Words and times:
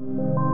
you. 0.00 0.47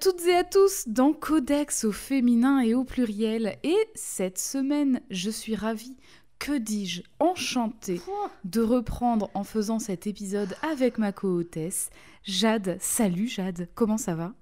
Toutes 0.00 0.24
et 0.26 0.34
à 0.34 0.44
tous 0.44 0.84
dans 0.86 1.12
Codex 1.12 1.84
au 1.84 1.92
féminin 1.92 2.60
et 2.60 2.74
au 2.74 2.84
pluriel. 2.84 3.58
Et 3.62 3.76
cette 3.94 4.38
semaine, 4.38 5.00
je 5.10 5.30
suis 5.30 5.54
ravie, 5.54 5.96
que 6.38 6.56
dis-je, 6.56 7.02
enchantée 7.18 8.00
de 8.44 8.60
reprendre 8.62 9.30
en 9.34 9.44
faisant 9.44 9.78
cet 9.78 10.06
épisode 10.06 10.54
avec 10.62 10.98
ma 10.98 11.12
co-hôtesse, 11.12 11.90
Jade. 12.24 12.78
Salut 12.80 13.28
Jade, 13.28 13.68
comment 13.74 13.98
ça 13.98 14.14
va? 14.14 14.32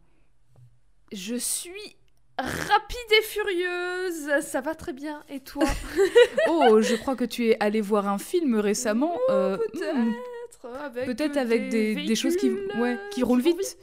Je 1.12 1.34
suis 1.36 1.96
rapide 2.38 3.12
et 3.18 3.22
furieuse, 3.22 4.44
ça 4.44 4.60
va 4.60 4.74
très 4.76 4.92
bien. 4.92 5.22
Et 5.28 5.40
toi? 5.40 5.64
Oh, 6.50 6.80
je 6.80 6.94
crois 6.94 7.16
que 7.16 7.24
tu 7.24 7.48
es 7.48 7.56
allée 7.60 7.80
voir 7.80 8.08
un 8.08 8.18
film 8.18 8.54
récemment. 8.56 9.18
euh, 9.30 9.56
hmm, 9.74 10.12
Peut-être 10.62 10.74
avec, 10.82 11.06
Peut-être 11.06 11.36
avec 11.36 11.68
des- 11.68 11.94
des 12.06 12.14
choses 12.14 12.36
qui- 12.36 12.50
ouais, 12.78 12.98
qui 13.12 13.22
roulent 13.22 13.40
vite. 13.42 13.76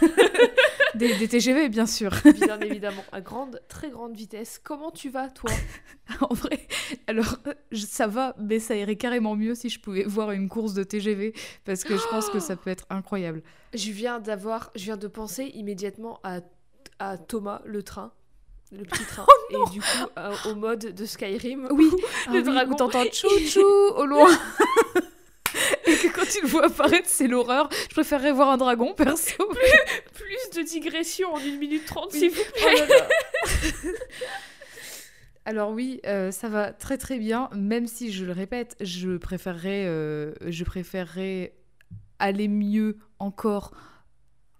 des, 0.94 1.14
des 1.16 1.28
TGV, 1.28 1.68
bien 1.68 1.86
sûr. 1.86 2.10
Bien 2.40 2.58
évidemment, 2.60 3.04
à 3.12 3.20
grande, 3.20 3.60
très 3.68 3.90
grande 3.90 4.14
vitesse. 4.16 4.60
Comment 4.62 4.90
tu 4.90 5.10
vas, 5.10 5.28
toi? 5.28 5.50
En 6.20 6.32
vrai, 6.34 6.66
alors 7.06 7.36
euh, 7.46 7.52
ça 7.74 8.06
va, 8.06 8.34
mais 8.38 8.58
ça 8.58 8.74
irait 8.74 8.96
carrément 8.96 9.36
mieux 9.36 9.54
si 9.54 9.68
je 9.68 9.78
pouvais 9.78 10.04
voir 10.04 10.30
une 10.32 10.48
course 10.48 10.72
de 10.72 10.82
TGV 10.82 11.34
parce 11.66 11.84
que 11.84 11.96
je 11.98 12.06
pense 12.08 12.30
que 12.30 12.38
ça 12.40 12.56
peut 12.56 12.70
être 12.70 12.86
incroyable. 12.88 13.42
Je 13.74 13.90
viens 13.92 14.18
d'avoir, 14.18 14.70
je 14.74 14.84
viens 14.84 14.96
de 14.96 15.06
penser 15.06 15.44
immédiatement 15.54 16.18
à, 16.24 16.40
à 16.98 17.18
Thomas, 17.18 17.60
le 17.66 17.82
train. 17.82 18.12
Le 18.72 18.84
petit 18.84 19.04
train. 19.04 19.26
et 19.50 19.70
du 19.70 19.80
coup, 19.80 19.86
euh, 20.18 20.34
au 20.46 20.54
mode 20.54 20.94
de 20.94 21.04
Skyrim. 21.06 21.68
Oui, 21.70 21.90
Le 21.90 21.98
ah 22.26 22.30
oui, 22.32 22.42
dragon. 22.42 22.72
où 22.72 22.76
t'entends 22.76 23.04
tchou 23.06 23.28
tchou 23.46 23.60
au 23.96 24.04
loin. 24.06 24.28
Tu 26.32 26.40
le 26.42 26.48
vois 26.48 26.66
apparaître, 26.66 27.08
c'est 27.08 27.26
l'horreur. 27.28 27.68
Je 27.88 27.94
préférerais 27.94 28.32
voir 28.32 28.50
un 28.50 28.56
dragon, 28.56 28.92
perso. 28.94 29.34
Plus 30.14 30.58
de 30.58 30.62
digression 30.66 31.32
en 31.34 31.38
1 31.38 31.56
minute 31.58 31.84
30, 31.86 32.10
Oui. 32.12 32.18
s'il 32.18 32.30
vous 32.30 32.40
Oh 32.40 32.60
plaît. 32.60 32.86
là. 32.86 33.08
Alors 35.44 35.70
oui, 35.70 36.00
euh, 36.06 36.30
ça 36.30 36.48
va 36.48 36.72
très 36.72 36.98
très 36.98 37.18
bien, 37.18 37.48
même 37.54 37.86
si 37.86 38.12
je 38.12 38.24
le 38.26 38.32
répète, 38.32 38.76
je 38.80 39.16
préférerais, 39.16 39.86
euh, 39.86 40.34
je 40.46 40.62
préférerais 40.64 41.54
aller 42.18 42.48
mieux 42.48 42.98
encore 43.18 43.72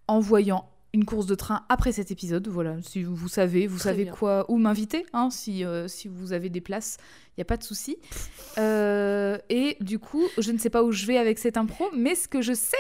en 0.07 0.19
voyant 0.21 0.71
une 0.94 1.05
course 1.05 1.27
de 1.27 1.34
train 1.34 1.64
après 1.69 1.92
cet 1.92 2.11
épisode. 2.11 2.48
Voilà, 2.48 2.77
si 2.83 3.03
vous, 3.03 3.28
savez, 3.28 3.67
vous 3.67 3.78
Très 3.78 3.91
savez 3.91 4.05
bien. 4.05 4.12
quoi, 4.12 4.47
où 4.50 4.56
m'inviter, 4.58 5.05
hein, 5.12 5.28
si, 5.31 5.64
euh, 5.64 5.86
si 5.89 6.08
vous 6.08 6.33
avez 6.33 6.48
des 6.48 6.61
places, 6.62 6.97
il 7.31 7.41
n'y 7.41 7.42
a 7.42 7.44
pas 7.44 7.56
de 7.56 7.64
souci. 7.64 7.97
Euh, 8.58 9.39
et 9.50 9.77
du 9.81 10.00
coup, 10.00 10.25
je 10.37 10.50
ne 10.50 10.59
sais 10.59 10.71
pas 10.71 10.82
où 10.82 10.91
je 10.91 11.06
vais 11.06 11.16
avec 11.16 11.38
cette 11.38 11.56
impro, 11.56 11.84
mais 11.94 12.16
ce 12.16 12.27
que 12.27 12.43
je 12.43 12.53
sais 12.54 12.77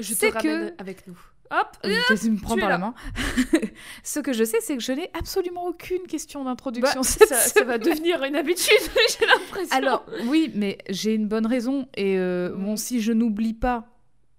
Je 0.00 0.12
C'est 0.12 0.32
que- 0.32 0.72
avec 0.80 1.06
nous. 1.06 1.16
Hop 1.52 1.76
tu 2.20 2.30
me 2.30 2.40
prends 2.40 2.56
par 2.56 2.68
la 2.68 2.78
main. 2.78 2.94
Ce 4.02 4.18
que 4.20 4.32
je 4.32 4.42
sais, 4.44 4.58
c'est 4.60 4.76
que 4.76 4.82
je 4.82 4.90
n'ai 4.92 5.08
absolument 5.18 5.66
aucune 5.66 6.02
question 6.08 6.42
Bah, 6.44 6.50
d'introduction. 6.50 7.02
ça, 7.04 7.26
cette 7.26 7.58
ça 7.58 7.64
va 7.64 7.78
devenir 7.78 8.22
une 8.24 8.34
habitude, 8.36 8.72
j'ai 9.18 9.26
l'impression. 9.26 9.76
Alors, 9.76 10.04
oui, 10.26 10.50
mais 10.54 10.78
j'ai 10.88 11.14
une 11.14 11.28
bonne 11.28 11.46
raison. 11.46 11.88
Et 11.96 12.18
euh, 12.18 12.50
Mm. 12.56 12.64
bon, 12.64 12.76
si 12.76 13.00
je 13.00 13.12
n'oublie 13.12 13.54
pas 13.54 13.86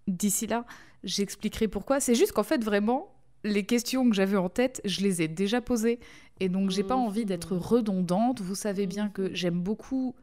d'ici 0.07 0.47
là, 0.47 0.65
j'expliquerai 1.03 1.67
pourquoi. 1.67 1.99
C'est 1.99 2.15
juste 2.15 2.31
qu'en 2.31 2.43
fait, 2.43 2.63
vraiment, 2.63 3.13
les 3.43 3.65
questions 3.65 4.09
que 4.09 4.15
j'avais 4.15 4.37
en 4.37 4.49
tête, 4.49 4.81
je 4.85 5.01
les 5.01 5.21
ai 5.21 5.27
déjà 5.27 5.61
posées. 5.61 5.99
Et 6.39 6.49
donc, 6.49 6.69
j'ai 6.71 6.83
pas 6.83 6.95
envie 6.95 7.25
d'être 7.25 7.55
redondante. 7.55 8.41
Vous 8.41 8.55
savez 8.55 8.87
bien 8.87 9.09
que 9.09 9.33
j'aime 9.33 9.59
beaucoup 9.61 10.15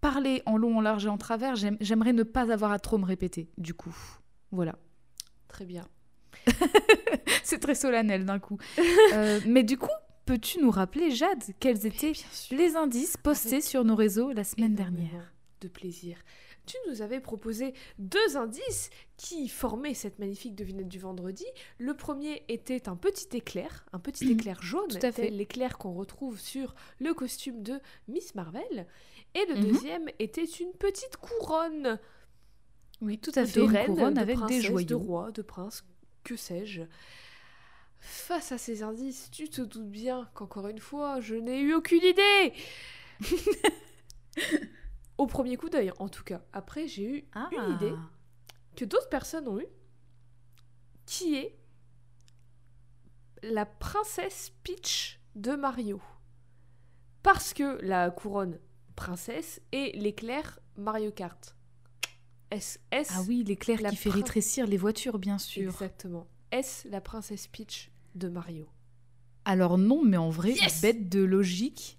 parler 0.00 0.42
en 0.46 0.56
long, 0.56 0.78
en 0.78 0.80
large 0.80 1.06
et 1.06 1.08
en 1.08 1.18
travers. 1.18 1.54
J'aime- 1.56 1.76
J'aimerais 1.80 2.12
ne 2.12 2.22
pas 2.24 2.52
avoir 2.52 2.72
à 2.72 2.78
trop 2.78 2.98
me 2.98 3.04
répéter, 3.04 3.48
du 3.58 3.72
coup. 3.74 3.94
Voilà. 4.50 4.76
Très 5.48 5.64
bien. 5.64 5.86
C'est 7.44 7.58
très 7.58 7.74
solennel 7.74 8.24
d'un 8.24 8.38
coup. 8.38 8.58
Euh, 9.12 9.40
mais 9.46 9.62
du 9.62 9.76
coup, 9.78 9.90
peux-tu 10.26 10.60
nous 10.60 10.70
rappeler, 10.70 11.10
Jade, 11.10 11.42
quels 11.60 11.86
étaient 11.86 12.12
les 12.50 12.76
indices 12.76 13.16
postés 13.16 13.60
sur 13.60 13.84
nos 13.84 13.94
réseaux 13.96 14.32
la 14.32 14.44
semaine 14.44 14.74
dernière? 14.74 15.32
De 15.60 15.68
plaisir. 15.68 16.16
Tu 16.66 16.76
nous 16.88 17.02
avais 17.02 17.18
proposé 17.20 17.74
deux 17.98 18.36
indices 18.36 18.90
qui 19.16 19.48
formaient 19.48 19.94
cette 19.94 20.18
magnifique 20.20 20.54
devinette 20.54 20.88
du 20.88 20.98
vendredi. 21.00 21.44
Le 21.78 21.94
premier 21.94 22.44
était 22.48 22.88
un 22.88 22.94
petit 22.96 23.28
éclair, 23.36 23.84
un 23.92 23.98
petit 23.98 24.24
éclair 24.32 24.62
jaune, 24.62 24.88
Tout 24.88 25.04
à 25.06 25.10
fait. 25.12 25.28
l'éclair 25.30 25.76
qu'on 25.78 25.92
retrouve 25.92 26.38
sur 26.38 26.74
le 27.00 27.14
costume 27.14 27.62
de 27.62 27.80
Miss 28.08 28.34
Marvel. 28.36 28.86
Et 29.34 29.44
le 29.46 29.56
Mhm. 29.56 29.62
deuxième 29.72 30.08
était 30.20 30.44
une 30.44 30.72
petite 30.74 31.16
couronne 31.16 31.98
Oui, 33.00 33.18
tout 33.18 33.32
à 33.34 33.42
de 33.42 33.48
fait. 33.48 33.60
Une 33.60 33.70
reine, 33.70 33.86
couronne 33.86 34.14
de 34.14 34.20
avec 34.20 34.36
des 34.36 34.40
princesse, 34.40 34.62
de 34.62 34.68
joyaux. 34.68 34.98
roi, 34.98 35.32
de 35.32 35.42
prince, 35.42 35.84
que 36.22 36.36
sais-je. 36.36 36.82
Face 37.98 38.52
à 38.52 38.58
ces 38.58 38.82
indices, 38.82 39.30
tu 39.32 39.48
te 39.48 39.62
doutes 39.62 39.88
bien 39.90 40.28
qu'encore 40.34 40.68
une 40.68 40.78
fois, 40.80 41.20
je 41.20 41.34
n'ai 41.34 41.60
eu 41.60 41.74
aucune 41.74 42.02
idée. 42.04 42.52
Au 45.18 45.26
premier 45.26 45.56
coup 45.56 45.68
d'œil, 45.68 45.92
en 45.98 46.08
tout 46.08 46.24
cas. 46.24 46.42
Après, 46.52 46.86
j'ai 46.88 47.18
eu 47.18 47.24
Ah. 47.34 47.48
une 47.52 47.74
idée 47.74 47.94
que 48.76 48.84
d'autres 48.84 49.08
personnes 49.08 49.46
ont 49.48 49.60
eu, 49.60 49.66
qui 51.06 51.34
est 51.36 51.58
la 53.42 53.66
princesse 53.66 54.52
Peach 54.62 55.20
de 55.34 55.52
Mario. 55.54 56.00
Parce 57.22 57.52
que 57.54 57.80
la 57.82 58.10
couronne 58.10 58.58
princesse 58.96 59.60
et 59.72 59.92
l'éclair 59.98 60.58
Mario 60.76 61.10
Kart. 61.12 61.56
Est-ce 62.50 62.78
est-ce 62.90 63.12
Ah 63.16 63.22
oui, 63.26 63.44
l'éclair 63.44 63.80
La 63.80 63.90
qui 63.90 63.96
fait 63.96 64.10
rétrécir 64.10 64.66
les 64.66 64.76
voitures, 64.76 65.18
bien 65.18 65.38
sûr. 65.38 65.70
Exactement. 65.70 66.26
Est-ce 66.50 66.88
la 66.88 67.00
princesse 67.00 67.46
Peach 67.46 67.90
de 68.14 68.28
Mario? 68.28 68.68
Alors 69.44 69.78
non, 69.78 70.04
mais 70.04 70.16
en 70.18 70.30
vrai, 70.30 70.52
Yes 70.52 70.82
bête 70.82 71.08
de 71.08 71.20
logique. 71.22 71.98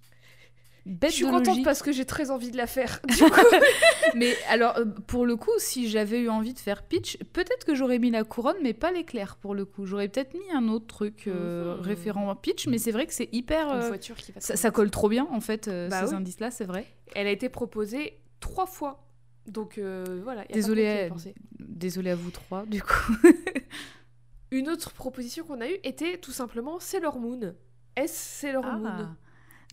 Bête 0.85 1.11
Je 1.11 1.15
suis 1.15 1.25
de 1.25 1.29
contente 1.29 1.47
logique. 1.47 1.63
parce 1.63 1.81
que 1.81 1.91
j'ai 1.93 2.03
très 2.05 2.29
envie 2.29 2.51
de 2.51 2.57
la 2.57 2.67
faire. 2.67 2.99
Mais 4.15 4.35
alors, 4.49 4.77
euh, 4.77 4.85
pour 4.85 5.25
le 5.25 5.35
coup, 5.37 5.51
si 5.57 5.89
j'avais 5.89 6.19
eu 6.19 6.29
envie 6.29 6.53
de 6.53 6.59
faire 6.59 6.83
pitch, 6.83 7.17
peut-être 7.31 7.65
que 7.65 7.73
j'aurais 7.73 7.99
mis 7.99 8.11
la 8.11 8.23
couronne, 8.25 8.57
mais 8.61 8.73
pas 8.73 8.91
l'éclair 8.91 9.37
pour 9.37 9.55
le 9.55 9.63
coup. 9.65 9.85
J'aurais 9.85 10.09
peut-être 10.09 10.33
mis 10.33 10.51
un 10.53 10.67
autre 10.67 10.87
truc 10.87 11.27
euh, 11.27 11.75
Mhm. 11.77 11.81
référent 11.81 12.29
à 12.29 12.35
pitch, 12.35 12.67
mais 12.67 12.77
c'est 12.79 12.91
vrai 12.91 13.07
que 13.07 13.13
c'est 13.13 13.29
hyper. 13.31 13.67
Une 13.73 13.81
euh, 13.81 13.87
voiture 13.87 14.15
qui 14.17 14.33
va 14.33 14.41
ça, 14.41 14.55
ça 14.57 14.71
colle 14.71 14.91
trop 14.91 15.07
bien 15.07 15.25
en 15.31 15.39
fait, 15.39 15.69
Bah 15.69 16.01
ces 16.05 16.09
oui. 16.11 16.15
indices-là, 16.15 16.51
c'est 16.51 16.65
vrai. 16.65 16.85
Elle 17.15 17.27
a 17.27 17.31
été 17.31 17.47
proposée 17.47 18.19
trois 18.41 18.65
fois. 18.65 19.07
Donc 19.47 19.77
euh, 19.77 20.19
voilà. 20.23 20.43
Désolée, 20.51 21.07
pensé. 21.09 21.33
Désolée 21.59 22.09
à 22.11 22.15
vous 22.15 22.31
trois, 22.31 22.65
du 22.65 22.81
coup. 22.81 23.13
Une 24.51 24.69
autre 24.69 24.91
proposition 24.91 25.43
qu'on 25.45 25.61
a 25.61 25.67
eue 25.67 25.77
était 25.83 26.17
tout 26.17 26.31
simplement 26.31 26.79
Sailor 26.79 27.19
Moon. 27.19 27.53
Est-ce 27.95 28.41
Sailor 28.41 28.63
Moon 28.65 28.83
Ah. 28.85 29.15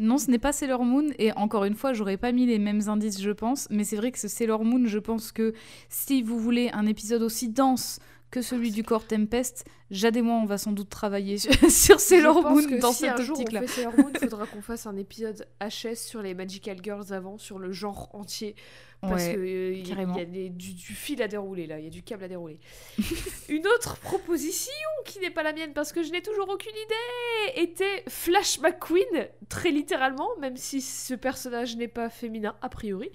Non, 0.00 0.18
ce 0.18 0.30
n'est 0.30 0.38
pas 0.38 0.52
Sailor 0.52 0.84
Moon. 0.84 1.06
Et 1.18 1.32
encore 1.32 1.64
une 1.64 1.74
fois, 1.74 1.92
j'aurais 1.92 2.16
pas 2.16 2.32
mis 2.32 2.46
les 2.46 2.58
mêmes 2.58 2.88
indices, 2.88 3.20
je 3.20 3.30
pense. 3.30 3.68
Mais 3.70 3.84
c'est 3.84 3.96
vrai 3.96 4.10
que 4.12 4.18
ce 4.18 4.28
Sailor 4.28 4.64
Moon, 4.64 4.86
je 4.86 4.98
pense 4.98 5.32
que 5.32 5.52
si 5.88 6.22
vous 6.22 6.38
voulez 6.38 6.70
un 6.72 6.86
épisode 6.86 7.22
aussi 7.22 7.48
dense 7.48 8.00
que 8.30 8.42
celui 8.42 8.70
du 8.70 8.84
corps 8.84 9.06
Tempest, 9.06 9.64
Jade 9.90 10.16
et 10.16 10.22
moi, 10.22 10.36
on 10.36 10.46
va 10.46 10.56
sans 10.56 10.70
doute 10.72 10.88
travailler 10.88 11.36
sur, 11.68 11.98
Sailor 12.00 12.36
Je 12.36 12.42
pense 12.42 12.52
Moon 12.62 12.68
que 12.76 12.80
dans 12.80 12.92
si 12.92 12.98
cette 13.00 13.18
un 13.18 13.22
jour 13.22 13.36
on 13.38 13.40
optique-là. 13.42 13.66
Sailor 13.66 13.96
Moon, 13.98 14.10
il 14.14 14.20
faudra 14.20 14.46
qu'on 14.46 14.62
fasse 14.62 14.86
un 14.86 14.96
épisode 14.96 15.46
HS 15.60 15.96
sur 15.96 16.22
les 16.22 16.34
Magical 16.34 16.78
Girls 16.82 17.12
avant, 17.12 17.38
sur 17.38 17.58
le 17.58 17.72
genre 17.72 18.08
entier. 18.12 18.54
Parce 19.00 19.24
Ouais, 19.24 19.34
que 19.34 19.38
euh, 19.40 19.72
y 19.74 19.80
a- 19.82 19.88
carrément. 19.88 20.14
il 20.14 20.18
y 20.18 20.22
a 20.22 20.24
des- 20.26 20.48
du, 20.50 20.74
du 20.74 20.92
fil 20.94 21.22
à 21.22 21.26
dérouler 21.28 21.66
là, 21.66 21.78
il 21.78 21.84
y 21.84 21.88
a 21.88 21.90
du 21.90 22.02
câble 22.02 22.22
à 22.24 22.28
dérouler. 22.28 22.60
Une 23.48 23.66
autre 23.66 23.96
proposition 23.98 24.70
qui 25.06 25.18
n'est 25.20 25.30
pas 25.30 25.42
la 25.42 25.52
mienne 25.54 25.72
parce 25.72 25.92
que 25.92 26.02
je 26.02 26.12
n'ai 26.12 26.20
toujours 26.22 26.50
aucune 26.50 26.70
idée 26.76 27.62
était 27.62 28.04
Flash 28.08 28.60
McQueen, 28.60 29.28
très 29.48 29.70
littéralement, 29.70 30.28
même 30.38 30.56
si 30.56 30.82
ce 30.82 31.14
personnage 31.14 31.76
n'est 31.76 31.88
pas 31.88 32.10
féminin 32.10 32.54
a 32.60 32.68
priori. 32.68 33.10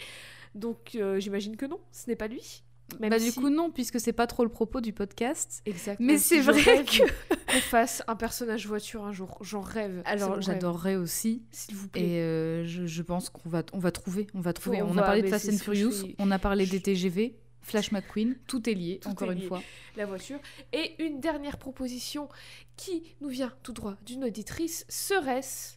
Donc 0.56 0.96
euh, 0.96 1.20
j'imagine 1.20 1.56
que 1.56 1.68
non, 1.68 1.80
ce 1.92 2.10
n'est 2.10 2.16
pas 2.16 2.28
lui. 2.28 2.64
Même 3.00 3.10
Bah, 3.10 3.20
du 3.20 3.34
coup, 3.34 3.50
non, 3.50 3.72
puisque 3.72 4.00
c'est 4.00 4.14
pas 4.14 4.28
trop 4.28 4.44
le 4.44 4.50
propos 4.50 4.80
du 4.80 4.94
podcast. 4.94 5.62
exact. 5.66 6.00
Mais 6.00 6.18
c'est 6.18 6.36
si 6.36 6.42
vrai 6.42 6.84
que 6.86 7.04
qu'on 7.52 7.60
fasse 7.60 8.04
un 8.08 8.16
personnage 8.16 8.68
voiture 8.68 9.04
un 9.04 9.12
jour. 9.12 9.38
J'en 9.42 9.62
rêve. 9.62 10.02
Alors 10.06 10.42
j'adorerais 10.42 10.96
aussi. 10.96 11.44
S'il 11.52 11.76
vous 11.76 11.88
plaît. 11.88 12.02
Et 12.04 12.20
euh, 12.22 12.64
je, 12.66 12.86
je 12.86 13.02
pense 13.02 13.30
qu'on 13.30 13.50
va, 13.50 13.64
on 13.74 13.80
va 13.80 13.92
trouver, 13.92 14.28
on 14.34 14.40
va 14.40 14.54
trouver. 14.54 14.82
on 14.82 14.90
on 14.90 14.94
va, 14.94 15.02
a 15.02 15.06
parlé 15.06 15.22
de 15.24 15.28
Fast 15.28 15.50
and 15.50 15.58
Furious, 15.58 16.06
on 16.20 16.30
a 16.32 16.38
parlé 16.40 16.66
des 16.68 16.80
TGV, 16.80 17.36
Flash 17.62 17.92
McQueen, 17.92 18.36
tout 18.48 18.70
est 18.70 18.74
lié, 18.76 19.00
Tout 19.02 19.10
encore 19.10 19.32
est 19.32 19.36
une 19.36 19.42
fois. 19.48 19.62
la 19.98 20.06
voiture. 20.06 20.38
Et 20.72 20.94
une 21.04 21.20
dernière 21.20 21.58
proposition 21.58 22.30
qui 22.78 23.02
nous 23.22 23.30
vient 23.30 23.52
tout 23.64 23.74
droit 23.74 23.96
d'une 24.06 24.24
auditrice 24.26 24.86
serait-ce 24.90 25.74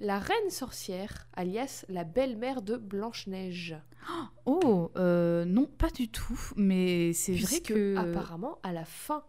la 0.00 0.18
reine 0.18 0.50
sorcière, 0.50 1.28
alias 1.34 1.84
la 1.88 2.04
belle-mère 2.04 2.62
de 2.62 2.76
Blanche-Neige 2.76 3.76
Oh, 4.46 4.90
euh, 4.96 5.44
non, 5.44 5.66
pas 5.66 5.90
du 5.90 6.08
tout, 6.08 6.38
mais 6.56 7.12
c'est 7.12 7.34
vrai 7.34 7.60
que... 7.60 7.96
apparemment, 7.96 8.58
à 8.62 8.72
la 8.72 8.84
fin 8.84 9.24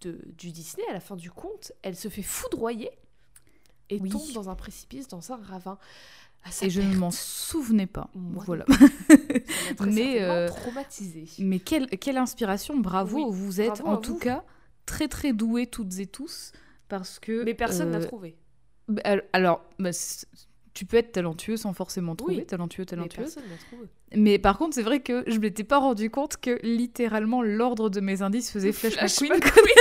de, 0.00 0.20
du 0.36 0.50
Disney, 0.52 0.84
à 0.88 0.92
la 0.92 1.00
fin 1.00 1.16
du 1.16 1.30
conte, 1.30 1.72
elle 1.82 1.96
se 1.96 2.08
fait 2.08 2.22
foudroyer 2.22 2.90
et 3.90 3.98
Oui. 4.00 4.10
tombe 4.10 4.32
dans 4.32 4.48
un 4.50 4.54
précipice, 4.54 5.08
dans 5.08 5.32
un 5.32 5.36
ravin. 5.36 5.78
Et 6.62 6.70
je 6.70 6.80
ne 6.80 6.94
m'en 6.94 7.10
souvenais 7.10 7.86
pas. 7.86 8.10
Moi 8.14 8.42
voilà. 8.46 8.64
Ça 8.68 9.86
Mais, 9.86 10.22
euh, 10.22 10.48
traumatisée. 10.48 11.26
Mais 11.40 11.58
quelle, 11.58 11.88
quelle 11.88 12.16
inspiration, 12.16 12.78
bravo, 12.78 13.16
Oui, 13.16 13.24
vous 13.30 13.60
êtes 13.60 13.80
bravo 13.80 13.88
en 13.88 13.96
tout 13.96 14.14
vous. 14.14 14.18
cas 14.20 14.44
très 14.86 15.08
très 15.08 15.32
doués 15.32 15.66
toutes 15.66 15.98
et 15.98 16.06
tous, 16.06 16.52
parce 16.88 17.18
que... 17.18 17.44
Mais 17.44 17.54
personne 17.54 17.90
n'a 17.90 17.98
euh, 17.98 18.06
trouvé. 18.06 18.36
Bah, 18.88 19.02
al- 19.04 19.24
Alors, 19.32 19.62
bah, 19.78 19.90
tu 20.74 20.84
peux 20.86 20.96
être 20.96 21.12
talentueux 21.12 21.56
sans 21.56 21.72
forcément 21.72 22.14
trouver, 22.16 22.36
Oui. 22.38 22.46
talentueux, 22.46 22.82
Mais 22.82 22.86
talentueux. 22.86 23.24
trouvé. 23.26 23.86
Mais 24.14 24.38
par 24.38 24.56
contre, 24.58 24.74
c'est 24.74 24.82
vrai 24.82 25.00
que 25.00 25.24
je 25.26 25.38
m'étais 25.38 25.64
pas 25.64 25.78
rendu 25.78 26.08
compte 26.10 26.36
que 26.38 26.58
littéralement 26.62 27.42
l'ordre 27.42 27.90
de 27.90 28.00
mes 28.00 28.22
indices 28.22 28.50
faisait 28.50 28.72
Flash, 28.72 28.94
Flash 28.94 29.20
McQueen. 29.20 29.40
McQueen. 29.42 29.74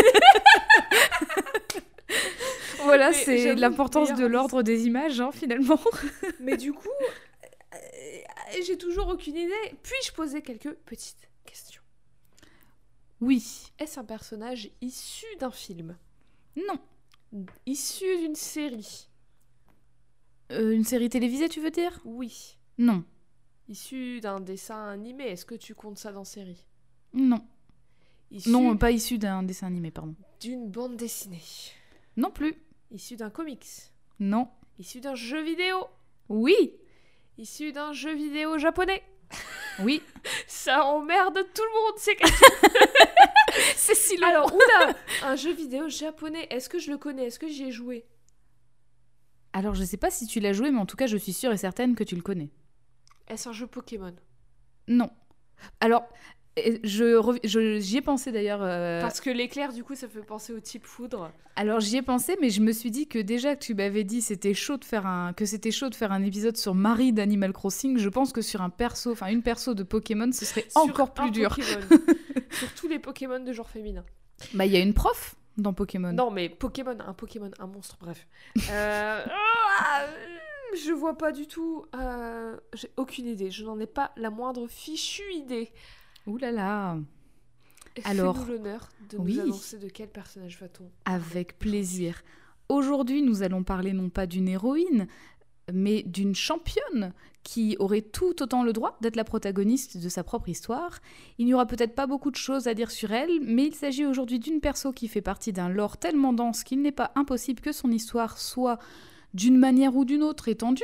voilà, 2.84 3.10
Mais 3.12 3.14
c'est 3.14 3.56
l'importance 3.56 4.14
de 4.14 4.26
l'ordre 4.26 4.64
des 4.64 4.86
images, 4.86 5.20
hein, 5.22 5.32
finalement. 5.32 5.80
Mais 6.40 6.58
du 6.58 6.74
coup, 6.74 6.88
euh, 7.74 7.78
j'ai 8.66 8.78
toujours 8.78 9.08
aucune 9.10 9.36
idée. 9.36 9.54
Puis-je 9.84 10.12
poser 10.14 10.42
quelques 10.42 10.74
petites 10.86 11.30
questions? 11.46 11.82
Oui, 13.20 13.72
Est-ce 13.80 14.00
un 14.00 14.04
personnage 14.04 14.70
issu 14.82 15.26
d'un 15.40 15.52
film? 15.52 15.98
Non. 16.56 16.80
Issu 17.66 18.06
d'une 18.18 18.36
série 18.36 19.10
Euh, 20.52 20.72
une 20.74 20.84
série 20.84 21.10
télévisée, 21.10 21.50
tu 21.50 21.60
veux 21.62 21.72
dire? 21.72 22.00
Oui. 22.06 22.58
Non, 22.78 23.04
Issu 23.68 24.22
d'un 24.22 24.40
dessin 24.40 24.88
animé 24.88 25.26
Est-ce 25.26 25.46
que 25.46 25.56
tu 25.56 25.76
comptes 25.76 25.98
ça 25.98 26.12
dans 26.12 26.24
série? 26.24 26.66
Non. 27.14 27.44
Issu 28.32 28.50
Non, 28.50 28.78
pas 28.78 28.92
issu 28.92 29.18
d'un 29.18 29.44
dessin 29.44 29.68
animé, 29.68 29.92
pardon. 29.92 30.16
d'une 30.40 30.70
bande 30.70 30.96
dessinée 30.96 31.42
Non 32.16 32.32
plus. 32.32 32.56
Issu 32.92 33.16
d'un 33.18 33.30
comics 33.30 33.66
Non. 34.20 34.48
Issu 34.80 35.02
d'un 35.02 35.16
jeu 35.16 35.42
vidéo 35.44 35.86
Oui. 36.30 36.74
Issu 37.38 37.72
d'un 37.74 37.92
jeu 37.94 38.14
vidéo 38.14 38.58
japonais 38.58 39.04
Oui. 39.84 40.02
Ça 40.48 40.86
emmerde 40.86 41.40
tout 41.54 41.64
le 41.64 41.74
monde, 41.82 41.98
c'est 41.98 42.16
c'est 43.76 43.96
si 43.96 44.18
long. 44.18 44.28
Alors, 44.28 44.54
oula 44.54 44.96
Un 45.24 45.36
jeu 45.36 45.54
vidéo 45.54 45.90
japonais, 45.90 46.48
est-ce 46.50 46.70
que 46.70 46.80
je 46.80 46.92
le 46.92 46.98
connais? 46.98 47.26
Est-ce 47.28 47.40
que 47.40 47.48
j'y 47.48 47.66
ai 47.66 47.72
joué? 47.72 48.06
Alors, 49.54 49.76
je 49.76 49.84
sais 49.84 49.98
pas 49.98 50.12
si 50.12 50.28
tu 50.28 50.40
l'as 50.40 50.54
joué, 50.54 50.72
mais 50.72 50.80
en 50.80 50.86
tout 50.86 50.98
cas, 50.98 51.08
je 51.08 51.18
suis 51.18 51.34
sûre 51.34 51.52
et 51.52 51.58
certaine 51.58 51.96
que 51.96 52.04
tu 52.04 52.16
le 52.16 52.22
connais. 52.22 52.52
Est-ce 53.28 53.50
un 53.50 53.54
jeu 53.54 53.68
Pokémon? 53.68 54.16
Non. 54.88 55.10
Alors, 55.80 56.08
euh, 56.58 56.78
je, 57.44 57.80
j'y 57.80 57.98
ai 57.98 58.02
pensé 58.02 58.32
d'ailleurs. 58.32 58.62
euh, 58.62 59.02
Parce 59.02 59.22
que 59.22 59.30
l'éclair, 59.30 59.74
du 59.74 59.84
coup, 59.84 59.96
ça 59.96 60.08
fait 60.08 60.22
penser 60.22 60.54
au 60.54 60.60
type 60.60 60.86
foudre. 60.86 61.32
Alors 61.56 61.80
j'y 61.80 61.98
ai 61.98 62.02
pensé, 62.02 62.38
mais 62.42 62.50
je 62.50 62.62
me 62.62 62.72
suis 62.72 62.92
dit 62.92 63.08
que 63.08 63.18
déjà 63.20 63.56
que 63.56 63.64
tu 63.64 63.74
m'avais 63.74 64.04
dit 64.04 64.22
c'était 64.22 64.54
chaud 64.54 64.78
de 64.78 64.86
faire 64.86 65.08
un 65.08 65.34
que 65.34 65.46
c'était 65.46 65.72
chaud 65.72 65.90
de 65.90 65.96
faire 65.96 66.12
un 66.12 66.24
épisode 66.24 66.56
sur 66.56 66.76
Marie 66.76 67.14
d'Animal 67.14 67.52
Crossing, 67.52 67.98
je 67.98 68.10
pense 68.10 68.32
que 68.32 68.42
sur 68.42 68.62
un 68.62 68.70
perso, 68.70 69.12
enfin 69.12 69.28
une 69.28 69.42
perso 69.42 69.74
de 69.74 69.82
Pokémon, 69.82 70.32
ce 70.32 70.46
serait 70.46 70.66
Sur 70.70 70.82
encore 70.84 71.14
plus 71.16 71.32
dur. 71.32 71.56
Sur 72.52 72.74
tous 72.76 72.88
les 72.88 73.00
Pokémon 73.00 73.40
de 73.40 73.52
genre 73.54 73.70
féminin. 73.70 74.04
Bah 74.54 74.66
il 74.68 74.72
y 74.72 74.78
a 74.78 74.80
une 74.82 74.94
prof 74.94 75.36
dans 75.58 75.74
Pokémon. 75.74 76.14
Non, 76.14 76.30
mais 76.30 76.48
Pokémon, 76.50 76.96
un 77.06 77.14
Pokémon, 77.14 77.50
un 77.60 77.66
monstre, 77.68 77.98
bref. 78.00 78.28
Euh, 78.70 79.24
ah, 79.28 80.06
je 80.86 80.92
vois 80.92 81.18
pas 81.18 81.32
du 81.32 81.48
tout. 81.48 81.86
euh, 81.96 82.56
J'ai 82.74 82.92
aucune 82.98 83.26
idée. 83.28 83.50
Je 83.50 83.64
n'en 83.66 83.80
ai 83.80 83.88
pas 83.88 84.12
la 84.18 84.30
moindre 84.30 84.68
fichue 84.68 85.34
idée. 85.34 85.72
Ouh 86.28 86.38
là 86.38 86.52
là. 86.52 86.98
Alors, 88.04 88.46
l'honneur 88.46 88.90
de 89.10 89.18
oui. 89.18 89.36
nous 89.36 89.42
annoncer 89.42 89.80
de 89.80 89.88
quel 89.88 90.10
personnage 90.10 90.60
va-t-on 90.60 90.90
Avec 91.06 91.58
plaisir. 91.58 92.22
Aujourd'hui, 92.70 93.22
nous 93.22 93.44
allons 93.44 93.64
parler 93.64 93.94
non 93.94 94.10
pas 94.10 94.28
d'une 94.28 94.50
héroïne, 94.50 95.08
mais 95.74 96.04
d'une 96.04 96.36
championne 96.36 97.14
qui 97.44 97.78
aurait 97.80 98.02
tout 98.02 98.42
autant 98.44 98.64
le 98.64 98.74
droit 98.74 98.98
d'être 99.02 99.16
la 99.16 99.24
protagoniste 99.24 99.98
de 99.98 100.10
sa 100.10 100.24
propre 100.24 100.50
histoire. 100.50 101.00
Il 101.38 101.46
n'y 101.46 101.54
aura 101.54 101.66
peut-être 101.66 101.96
pas 101.96 102.08
beaucoup 102.08 102.30
de 102.30 102.36
choses 102.36 102.68
à 102.68 102.74
dire 102.74 102.92
sur 102.92 103.14
elle, 103.14 103.40
mais 103.42 103.66
il 103.68 103.74
s'agit 103.74 104.06
aujourd'hui 104.06 104.40
d'une 104.40 104.60
perso 104.60 104.92
qui 104.92 105.08
fait 105.08 105.22
partie 105.22 105.54
d'un 105.54 105.70
lore 105.70 105.98
tellement 105.98 106.34
dense 106.34 106.64
qu'il 106.64 106.82
n'est 106.82 106.92
pas 106.92 107.12
impossible 107.16 107.62
que 107.62 107.72
son 107.72 107.90
histoire 107.90 108.38
soit 108.38 108.80
d'une 109.34 109.58
manière 109.58 109.96
ou 109.96 110.04
d'une 110.04 110.24
autre 110.24 110.50
étendue. 110.50 110.84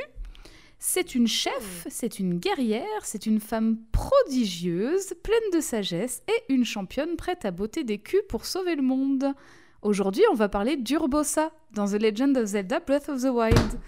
C'est 0.86 1.14
une 1.14 1.26
chef, 1.26 1.86
c'est 1.88 2.18
une 2.18 2.38
guerrière, 2.38 2.84
c'est 3.04 3.24
une 3.24 3.40
femme 3.40 3.78
prodigieuse, 3.90 5.14
pleine 5.22 5.50
de 5.54 5.60
sagesse 5.60 6.22
et 6.28 6.52
une 6.52 6.66
championne 6.66 7.16
prête 7.16 7.46
à 7.46 7.50
botter 7.52 7.84
des 7.84 7.96
culs 7.96 8.22
pour 8.28 8.44
sauver 8.44 8.74
le 8.76 8.82
monde. 8.82 9.32
Aujourd'hui, 9.80 10.22
on 10.30 10.34
va 10.34 10.50
parler 10.50 10.76
d'Urbosa 10.76 11.52
dans 11.72 11.86
The 11.86 11.94
Legend 12.02 12.36
of 12.36 12.44
Zelda 12.44 12.80
Breath 12.80 13.08
of 13.08 13.22
the 13.22 13.30
Wild. 13.30 13.80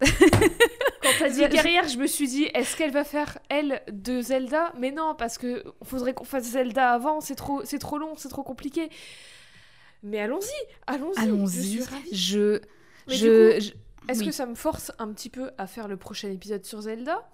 Quand 0.00 1.08
t'as 1.20 1.28
dit 1.30 1.46
guerrière, 1.46 1.86
je 1.86 1.98
me 1.98 2.08
suis 2.08 2.26
dit, 2.26 2.48
est-ce 2.52 2.76
qu'elle 2.76 2.90
va 2.90 3.04
faire 3.04 3.38
elle 3.48 3.80
de 3.92 4.20
Zelda? 4.20 4.72
Mais 4.76 4.90
non, 4.90 5.14
parce 5.16 5.38
que 5.38 5.62
faudrait 5.84 6.14
qu'on 6.14 6.24
fasse 6.24 6.50
Zelda 6.50 6.94
avant. 6.94 7.20
C'est 7.20 7.36
trop, 7.36 7.62
c'est 7.64 7.78
trop 7.78 7.96
long, 7.96 8.14
c'est 8.16 8.28
trop 8.28 8.42
compliqué. 8.42 8.88
Mais 10.02 10.18
allons-y, 10.18 10.50
allons-y. 10.88 11.14
Je 11.16 11.20
Allons-y. 11.22 11.62
suis 11.62 11.82
ravie. 11.84 12.10
Je. 12.12 12.58
Coup, 12.58 12.64
je- 13.08 13.72
Est-ce 14.08 14.20
oui. 14.20 14.26
que 14.26 14.32
ça 14.32 14.46
me 14.46 14.54
force 14.54 14.92
un 14.98 15.12
petit 15.12 15.28
peu 15.30 15.50
à 15.58 15.66
faire 15.66 15.88
le 15.88 15.96
prochain 15.96 16.30
épisode 16.30 16.64
sur 16.64 16.80
Zelda? 16.82 17.28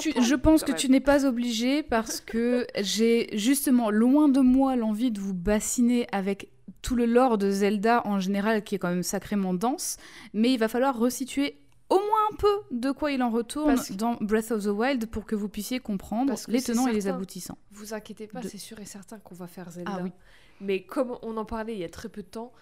Tu- 0.00 0.12
peu, 0.12 0.20
je 0.22 0.34
pense 0.34 0.64
que 0.64 0.72
tu 0.72 0.88
n'es 0.90 1.00
pas 1.00 1.24
obligé 1.24 1.82
parce 1.82 2.20
que 2.20 2.66
j'ai 2.80 3.28
justement 3.36 3.90
loin 3.90 4.28
de 4.28 4.40
moi 4.40 4.74
l'envie 4.76 5.10
de 5.10 5.20
vous 5.20 5.32
bassiner 5.34 6.06
avec 6.12 6.50
tout 6.82 6.96
le 6.96 7.06
lore 7.06 7.38
de 7.38 7.50
Zelda 7.50 8.02
en 8.06 8.18
général 8.18 8.64
qui 8.64 8.74
est 8.74 8.78
quand 8.78 8.88
même 8.88 9.02
sacrément 9.04 9.54
dense, 9.54 9.96
mais 10.32 10.52
il 10.52 10.58
va 10.58 10.68
falloir 10.68 10.98
resituer 10.98 11.60
au 11.88 11.96
moins 11.98 12.28
un 12.32 12.36
peu 12.36 12.48
de 12.72 12.90
quoi 12.90 13.12
il 13.12 13.22
en 13.22 13.30
retourne 13.30 13.76
que- 13.76 13.92
dans 13.94 14.14
Breath 14.20 14.50
of 14.50 14.64
the 14.64 14.68
Wild 14.68 15.06
pour 15.06 15.24
que 15.24 15.36
vous 15.36 15.48
puissiez 15.48 15.78
comprendre 15.78 16.34
les 16.48 16.60
tenants 16.60 16.88
et 16.88 16.92
les 16.92 17.06
aboutissants. 17.06 17.58
Vous 17.70 17.94
inquiétez 17.94 18.26
pas, 18.26 18.40
De- 18.40 18.48
c'est 18.48 18.58
sûr 18.58 18.78
et 18.80 18.84
certain 18.84 19.18
qu'on 19.20 19.36
va 19.36 19.46
faire 19.46 19.70
Zelda. 19.70 19.92
Ah 19.94 20.00
oui. 20.02 20.10
Mais 20.60 20.82
comme 20.82 21.16
on 21.22 21.36
en 21.36 21.44
parlait 21.44 21.74
il 21.74 21.78
y 21.78 21.84
a 21.84 21.88
très 21.88 22.08
peu 22.08 22.22
de 22.22 22.28
temps, 22.28 22.52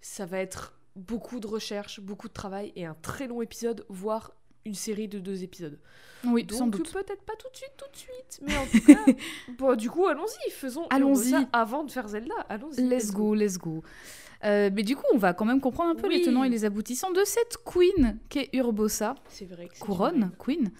ça 0.00 0.26
va 0.26 0.38
être 0.38 0.77
beaucoup 0.98 1.40
de 1.40 1.46
recherche, 1.46 2.00
beaucoup 2.00 2.28
de 2.28 2.32
travail 2.32 2.72
et 2.76 2.84
un 2.84 2.96
très 3.00 3.26
long 3.26 3.40
épisode, 3.40 3.86
voire 3.88 4.32
une 4.64 4.74
série 4.74 5.08
de 5.08 5.18
deux 5.18 5.42
épisodes. 5.42 5.78
Oui, 6.24 6.46
sans 6.50 6.66
Donc 6.66 6.78
doute. 6.78 6.92
peut-être 6.92 7.22
pas 7.22 7.34
tout 7.36 7.48
de 7.50 7.56
suite, 7.56 7.72
tout 7.76 7.90
de 7.90 7.96
suite, 7.96 8.40
mais 8.42 8.56
en 8.56 8.66
tout 8.72 8.84
cas, 8.84 9.12
bon, 9.58 9.76
du 9.76 9.88
coup 9.88 10.06
allons-y, 10.06 10.50
faisons 10.50 10.86
Allons-y. 10.90 11.34
Avant 11.52 11.84
de 11.84 11.90
faire 11.90 12.08
Zelda. 12.08 12.34
Allons-y. 12.48 12.82
Let's 12.88 13.12
go, 13.12 13.34
let's 13.34 13.56
go. 13.56 13.82
Euh, 14.44 14.70
mais 14.72 14.82
du 14.82 14.94
coup, 14.94 15.04
on 15.14 15.18
va 15.18 15.32
quand 15.32 15.44
même 15.44 15.60
comprendre 15.60 15.90
un 15.90 15.94
peu 15.96 16.08
les 16.08 16.22
tenants 16.22 16.44
et 16.44 16.48
les 16.48 16.64
aboutissants 16.64 17.10
de 17.10 17.24
cette 17.24 17.56
queen 17.64 18.18
qu'est 18.28 18.50
Urbosa, 18.52 19.14
C'est 19.28 19.46
vrai 19.46 19.66
que 19.68 19.74
c'est 19.74 19.80
couronne, 19.80 20.30
queen. 20.38 20.70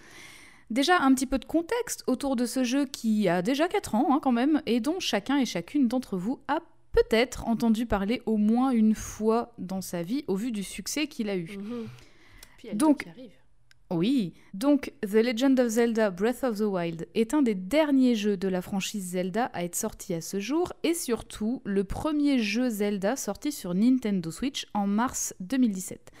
Déjà, 0.69 0.99
un 1.01 1.13
petit 1.13 1.25
peu 1.25 1.39
de 1.39 1.45
contexte 1.45 2.03
autour 2.07 2.35
de 2.35 2.45
ce 2.45 2.63
jeu 2.63 2.85
qui 2.85 3.27
a 3.27 3.41
déjà 3.41 3.67
4 3.67 3.95
ans 3.95 4.07
hein, 4.13 4.19
quand 4.21 4.31
même, 4.31 4.61
et 4.65 4.79
dont 4.79 4.99
chacun 4.99 5.37
et 5.37 5.45
chacune 5.45 5.87
d'entre 5.87 6.15
vous 6.15 6.39
a 6.47 6.59
peut-être 6.91 7.47
entendu 7.47 7.85
parler 7.85 8.21
au 8.25 8.37
moins 8.37 8.71
une 8.71 8.95
fois 8.95 9.53
dans 9.57 9.81
sa 9.81 10.03
vie 10.03 10.23
au 10.27 10.35
vu 10.35 10.51
du 10.51 10.63
succès 10.63 11.07
qu'il 11.07 11.29
a 11.29 11.35
eu. 11.37 11.57
Mhm. 11.57 11.87
Puis 12.57 12.69
Donc- 12.75 13.07
arrive. 13.07 13.31
Oui, 13.91 14.33
donc 14.53 14.93
The 15.01 15.15
Legend 15.15 15.59
of 15.59 15.67
Zelda 15.69 16.11
Breath 16.11 16.43
of 16.43 16.59
the 16.59 16.61
Wild 16.61 17.07
est 17.15 17.33
un 17.33 17.41
des 17.41 17.55
derniers 17.55 18.13
jeux 18.13 18.37
de 18.37 18.47
la 18.47 18.61
franchise 18.61 19.03
Zelda 19.13 19.45
à 19.45 19.63
être 19.63 19.73
sorti 19.75 20.13
à 20.13 20.21
ce 20.21 20.39
jour 20.39 20.73
et 20.83 20.93
surtout 20.93 21.63
le 21.65 21.83
premier 21.83 22.37
jeu 22.37 22.69
Zelda 22.69 23.15
sorti 23.15 23.51
sur 23.51 23.73
Nintendo 23.73 24.29
Switch 24.29 24.67
en 24.75 24.85
mars 24.85 25.33
2017. 25.39 26.11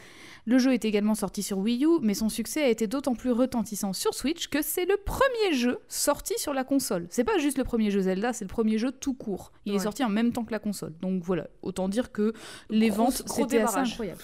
Le 0.49 0.57
jeu 0.57 0.73
est 0.73 0.83
également 0.83 1.13
sorti 1.13 1.43
sur 1.43 1.59
Wii 1.59 1.85
U, 1.85 1.99
mais 2.01 2.15
son 2.15 2.27
succès 2.27 2.63
a 2.63 2.69
été 2.69 2.87
d'autant 2.87 3.13
plus 3.13 3.29
retentissant 3.31 3.93
sur 3.93 4.15
Switch 4.15 4.47
que 4.47 4.63
c'est 4.63 4.85
le 4.85 4.97
premier 4.97 5.53
jeu 5.53 5.77
sorti 5.87 6.33
sur 6.37 6.55
la 6.55 6.63
console. 6.63 7.05
C'est 7.11 7.23
pas 7.23 7.37
juste 7.37 7.59
le 7.59 7.63
premier 7.63 7.91
jeu 7.91 7.99
Zelda, 8.01 8.33
c'est 8.33 8.45
le 8.45 8.49
premier 8.49 8.79
jeu 8.79 8.91
tout 8.91 9.13
court. 9.13 9.51
Il 9.65 9.75
est 9.75 9.79
sorti 9.79 10.03
en 10.03 10.09
même 10.09 10.31
temps 10.33 10.43
que 10.43 10.51
la 10.51 10.57
console. 10.57 10.93
Donc 11.01 11.21
voilà, 11.23 11.45
autant 11.61 11.87
dire 11.87 12.11
que 12.11 12.33
les 12.71 12.89
Gros- 12.89 13.03
ventes 13.03 13.21
c'était 13.27 13.59
assez 13.59 13.77
incroyable. 13.77 14.21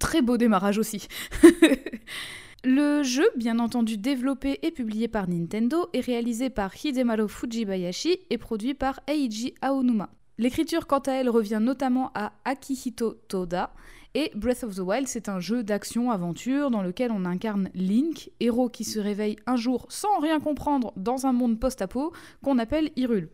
Très 0.00 0.20
beau 0.20 0.36
démarrage 0.36 0.78
aussi. 0.78 1.06
Le 2.64 3.02
jeu, 3.02 3.28
bien 3.36 3.58
entendu 3.58 3.98
développé 3.98 4.58
et 4.62 4.70
publié 4.70 5.06
par 5.06 5.28
Nintendo, 5.28 5.88
est 5.92 6.00
réalisé 6.00 6.48
par 6.50 6.72
Hidemaru 6.82 7.28
Fujibayashi 7.28 8.18
et 8.30 8.38
produit 8.38 8.72
par 8.74 9.00
Eiji 9.06 9.54
Aonuma. 9.60 10.08
L'écriture, 10.38 10.86
quant 10.86 11.00
à 11.00 11.12
elle, 11.12 11.28
revient 11.28 11.60
notamment 11.60 12.10
à 12.14 12.32
Akihito 12.44 13.20
Toda. 13.28 13.72
Et 14.14 14.30
Breath 14.36 14.62
of 14.62 14.76
the 14.76 14.80
Wild, 14.80 15.08
c'est 15.08 15.28
un 15.28 15.40
jeu 15.40 15.64
d'action-aventure 15.64 16.70
dans 16.70 16.82
lequel 16.82 17.10
on 17.10 17.24
incarne 17.24 17.70
Link, 17.74 18.30
héros 18.38 18.68
qui 18.68 18.84
se 18.84 19.00
réveille 19.00 19.36
un 19.46 19.56
jour 19.56 19.86
sans 19.88 20.20
rien 20.20 20.38
comprendre 20.38 20.92
dans 20.96 21.26
un 21.26 21.32
monde 21.32 21.58
post-apo 21.58 22.12
qu'on 22.42 22.58
appelle 22.58 22.90
Hyrule. 22.96 23.28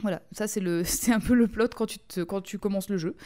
Voilà, 0.00 0.22
ça 0.32 0.46
c'est 0.48 0.62
un 1.12 1.20
peu 1.20 1.34
le 1.34 1.46
plot 1.46 1.68
quand 1.76 1.86
tu, 1.86 1.98
te- 1.98 2.20
quand 2.22 2.40
tu 2.40 2.58
commences 2.58 2.88
le 2.88 2.96
jeu. 2.96 3.16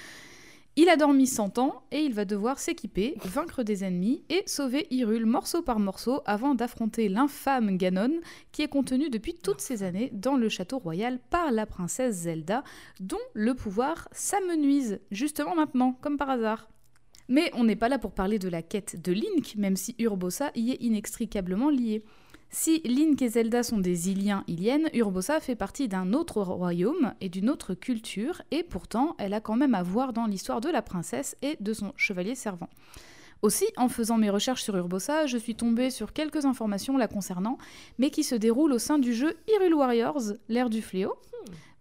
Il 0.78 0.90
a 0.90 0.97
dormi 0.97 1.26
100 1.26 1.56
ans 1.59 1.85
et 1.90 2.00
il 2.00 2.12
va 2.12 2.26
devoir 2.26 2.59
s'équiper, 2.59 3.14
vaincre 3.25 3.62
des 3.62 3.83
ennemis 3.83 4.23
et 4.28 4.42
sauver 4.45 4.87
Hyrule 4.90 5.25
morceau 5.25 5.62
par 5.62 5.78
morceau 5.78 6.21
avant 6.26 6.54
d'affronter 6.54 7.09
l'infâme 7.09 7.78
Ganon 7.78 8.21
qui 8.52 8.61
est 8.61 8.68
contenu 8.68 9.09
depuis 9.09 9.33
toutes 9.33 9.62
ces 9.62 9.83
années 9.83 10.11
dans 10.12 10.37
le 10.37 10.50
château 10.50 10.76
royal 10.76 11.18
par 11.30 11.50
la 11.50 11.64
princesse 11.64 12.16
Zelda 12.16 12.62
dont 13.00 13.16
le 13.33 13.54
pouvoir 13.54 14.06
s'amenuise 14.12 15.00
justement 15.11 15.54
maintenant, 15.54 15.97
comme 16.02 16.18
par 16.18 16.28
hasard. 16.28 16.68
Mais 17.28 17.50
on 17.54 17.64
n'est 17.64 17.75
pas 17.75 17.88
là 17.88 17.99
pour 17.99 18.12
parler 18.12 18.38
de 18.38 18.50
la 18.50 18.61
quête 18.61 19.00
de 19.02 19.12
Link, 19.12 19.54
même 19.56 19.76
si 19.76 19.97
Urbosa 19.99 20.50
y 20.54 20.73
est 20.73 20.83
inextricablement 20.83 21.71
lié. 21.71 22.04
Si 22.58 22.80
Link 22.86 23.20
et 23.20 23.28
Zelda 23.28 23.62
sont 23.62 23.76
des 23.76 24.08
Iliens 24.08 24.42
Iliennes, 24.48 24.88
Urbosa 24.94 25.40
fait 25.40 25.54
partie 25.54 25.88
d'un 25.88 26.14
autre 26.14 26.40
royaume 26.40 27.12
et 27.20 27.28
d'une 27.28 27.50
autre 27.50 27.75
culture, 27.75 28.40
et 28.50 28.62
pourtant 28.62 29.14
elle 29.18 29.34
a 29.34 29.42
quand 29.42 29.56
même 29.56 29.75
à 29.75 29.82
voir 29.82 30.14
dans 30.14 30.25
l'histoire 30.25 30.62
de 30.62 30.70
la 30.70 30.80
princesse 30.80 31.36
et 31.42 31.58
de 31.60 31.75
son 31.75 31.92
chevalier 31.96 32.34
servant. 32.34 32.70
Aussi, 33.42 33.66
en 33.76 33.90
faisant 33.90 34.16
mes 34.16 34.30
recherches 34.30 34.62
sur 34.62 34.75
Urbosa, 34.75 35.26
je 35.26 35.36
suis 35.36 35.54
tombée 35.54 35.90
sur 35.90 36.14
quelques 36.14 36.46
informations 36.46 36.96
la 36.96 37.08
concernant, 37.08 37.58
mais 37.98 38.08
qui 38.08 38.25
se 38.25 38.34
déroulent 38.34 38.72
au 38.72 38.78
sein 38.78 38.98
du 38.98 39.12
jeu 39.12 39.36
Hyrule 39.48 39.75
Warriors, 39.75 40.32
l'ère 40.48 40.70
du 40.70 40.80
fléau. 40.80 41.14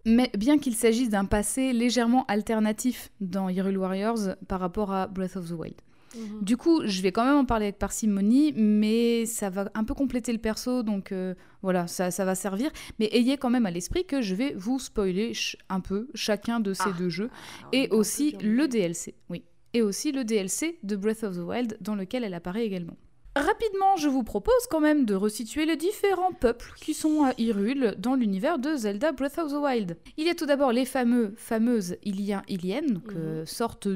Mais 0.04 0.30
bien 0.38 0.58
qu'il 0.58 0.76
s'agisse 0.76 1.10
d'un 1.10 1.26
passé 1.26 1.72
légèrement 1.72 2.26
alternatif 2.26 3.12
dans 3.22 3.48
Hyrule 3.48 3.78
Warriors 3.78 4.36
par 4.50 4.60
rapport 4.60 4.92
à 4.92 5.08
Breath 5.08 5.38
of 5.38 5.48
the 5.48 5.54
Wild. 5.54 5.85
Mhm. 6.16 6.44
Du 6.44 6.58
coup, 6.58 6.82
je 6.86 7.02
vais 7.02 7.12
quand 7.12 7.26
même 7.26 7.38
en 7.38 7.46
parler 7.46 7.66
avec 7.66 7.78
parcimonie, 7.80 8.54
mais 8.56 9.26
ça 9.26 9.50
va 9.50 9.70
un 9.74 9.84
peu 9.84 9.94
compléter 9.94 10.32
le 10.34 10.40
perso, 10.40 10.84
donc 10.84 11.12
euh, 11.12 11.36
voilà, 11.62 11.88
ça, 11.88 12.12
ça 12.12 12.26
va 12.26 12.36
servir. 12.36 12.72
Mais 13.00 13.10
ayez 13.12 13.38
quand 13.38 13.50
même 13.50 13.66
à 13.66 13.72
l'esprit 13.72 14.06
que 14.06 14.22
je 14.22 14.36
vais 14.36 14.54
vous 14.56 14.80
spoiler 14.80 15.34
un 15.70 15.80
peu 15.80 16.08
chacun 16.14 16.60
de 16.60 16.74
ces 16.74 16.84
Ah. 16.88 16.96
deux 16.98 17.10
jeux, 17.10 17.30
Ah, 17.34 17.68
et 17.74 17.90
aussi 17.90 18.36
le 18.42 18.68
DLC, 18.68 19.16
oui. 19.30 19.44
Et 19.74 19.82
aussi 19.82 20.12
le 20.14 20.24
DLC 20.24 20.78
de 20.84 20.96
Breath 20.96 21.24
of 21.24 21.36
the 21.36 21.42
Wild, 21.42 21.78
dans 21.82 21.96
lequel 21.96 22.24
elle 22.24 22.34
apparaît 22.34 22.66
également. 22.66 22.96
Rapidement, 23.38 23.98
je 23.98 24.08
vous 24.08 24.24
propose 24.24 24.54
quand 24.72 24.80
même 24.80 25.04
de 25.04 25.14
resituer 25.14 25.66
les 25.66 25.76
différents 25.76 26.32
peuples 26.32 26.72
qui 26.78 26.94
sont 26.94 27.26
à 27.26 27.34
Hyrule 27.38 27.96
dans 27.98 28.16
l'univers 28.16 28.60
de 28.60 28.78
Zelda 28.78 29.12
Breath 29.12 29.38
of 29.40 29.52
the 29.52 29.58
Wild. 29.58 29.98
Il 30.16 30.26
y 30.26 30.30
a 30.30 30.36
tout 30.36 30.46
d'abord 30.46 30.72
les 30.72 30.86
fameux, 30.86 31.34
fameuses 31.36 31.98
Iliens 32.04 32.44
Iliennes, 32.48 32.94
donc, 32.94 33.12
euh, 33.14 33.46
sortes 33.46 33.90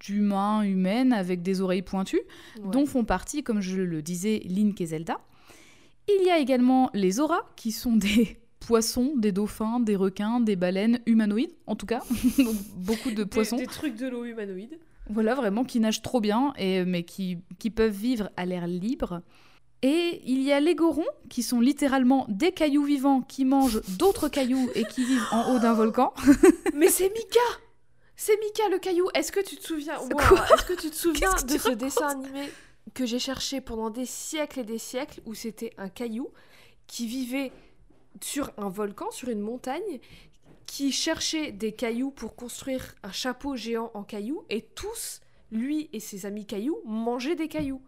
d'humains 0.00 0.62
humaines 0.62 1.12
avec 1.12 1.42
des 1.42 1.60
oreilles 1.60 1.82
pointues, 1.82 2.20
Ouais. 2.62 2.70
dont 2.72 2.86
font 2.86 3.04
partie, 3.04 3.42
comme 3.42 3.60
je 3.60 3.80
le 3.80 4.02
disais, 4.02 4.42
Link 4.44 4.80
et 4.80 4.86
Zelda. 4.86 5.18
Il 6.08 6.26
y 6.26 6.30
a 6.30 6.38
également 6.38 6.90
les 6.94 7.18
auras, 7.20 7.42
qui 7.56 7.72
sont 7.72 7.96
des 7.96 8.38
poissons, 8.60 9.12
des 9.16 9.32
dauphins, 9.32 9.80
des 9.80 9.96
requins, 9.96 10.40
des 10.40 10.56
baleines 10.56 11.00
humanoïdes, 11.06 11.52
en 11.66 11.76
tout 11.76 11.86
cas, 11.86 12.02
Donc, 12.38 12.54
beaucoup 12.76 13.10
de 13.10 13.24
poissons. 13.24 13.56
Des, 13.56 13.66
trucs 13.66 13.96
de 13.96 14.08
l'eau 14.08 14.24
humanoïde. 14.24 14.78
Voilà, 15.08 15.34
vraiment, 15.34 15.64
qui 15.64 15.78
nagent 15.80 16.02
trop 16.02 16.20
bien, 16.20 16.52
et, 16.58 16.84
mais 16.84 17.04
qui, 17.04 17.38
qui 17.58 17.70
peuvent 17.70 17.92
vivre 17.92 18.30
à 18.36 18.44
l'air 18.44 18.66
libre. 18.66 19.22
Et 19.82 20.22
il 20.24 20.42
y 20.42 20.52
a 20.52 20.58
les 20.58 20.74
gorons, 20.74 21.04
qui 21.28 21.42
sont 21.42 21.60
littéralement 21.60 22.24
des 22.28 22.50
cailloux 22.50 22.84
vivants 22.84 23.20
qui 23.20 23.44
mangent 23.44 23.82
d'autres 23.98 24.28
cailloux 24.28 24.68
et 24.74 24.84
qui 24.84 25.04
vivent 25.04 25.26
en 25.30 25.52
haut 25.54 25.58
d'un 25.58 25.74
volcan. 25.74 26.12
Mais 26.74 26.88
c'est 26.88 27.08
Mika 27.10 27.40
C'est 28.16 28.38
Mika 28.40 28.68
le 28.70 28.78
caillou 28.78 29.08
Est-ce 29.14 29.30
que 29.32 29.40
tu 29.40 29.56
te 29.56 29.62
souviens 29.64 29.98
Wow, 30.00 30.08
Est-ce 30.54 30.64
que 30.64 30.72
tu 30.80 30.90
te 30.90 30.94
souviens 31.04 31.32
de 31.34 31.58
ce 31.58 31.70
dessin 31.70 32.08
animé 32.08 32.50
que 32.94 33.04
j'ai 33.04 33.18
cherché 33.18 33.60
pendant 33.60 33.90
des 33.90 34.06
siècles 34.06 34.60
et 34.60 34.64
des 34.64 34.78
siècles 34.78 35.20
où 35.26 35.34
c'était 35.34 35.72
un 35.76 35.88
caillou 35.88 36.30
qui 36.86 37.06
vivait 37.06 37.52
sur 38.22 38.50
un 38.56 38.68
volcan, 38.68 39.10
sur 39.10 39.28
une 39.28 39.40
montagne, 39.40 40.00
qui 40.66 40.92
cherchait 40.92 41.52
des 41.52 41.72
cailloux 41.72 42.10
pour 42.10 42.34
construire 42.36 42.94
un 43.02 43.12
chapeau 43.12 43.54
géant 43.56 43.90
en 43.94 44.02
cailloux 44.02 44.44
et 44.50 44.62
tous, 44.62 45.20
lui 45.50 45.90
et 45.92 46.00
ses 46.00 46.26
amis 46.26 46.46
cailloux, 46.46 46.80
mangeaient 46.84 47.36
des 47.36 47.48
cailloux. 47.48 47.82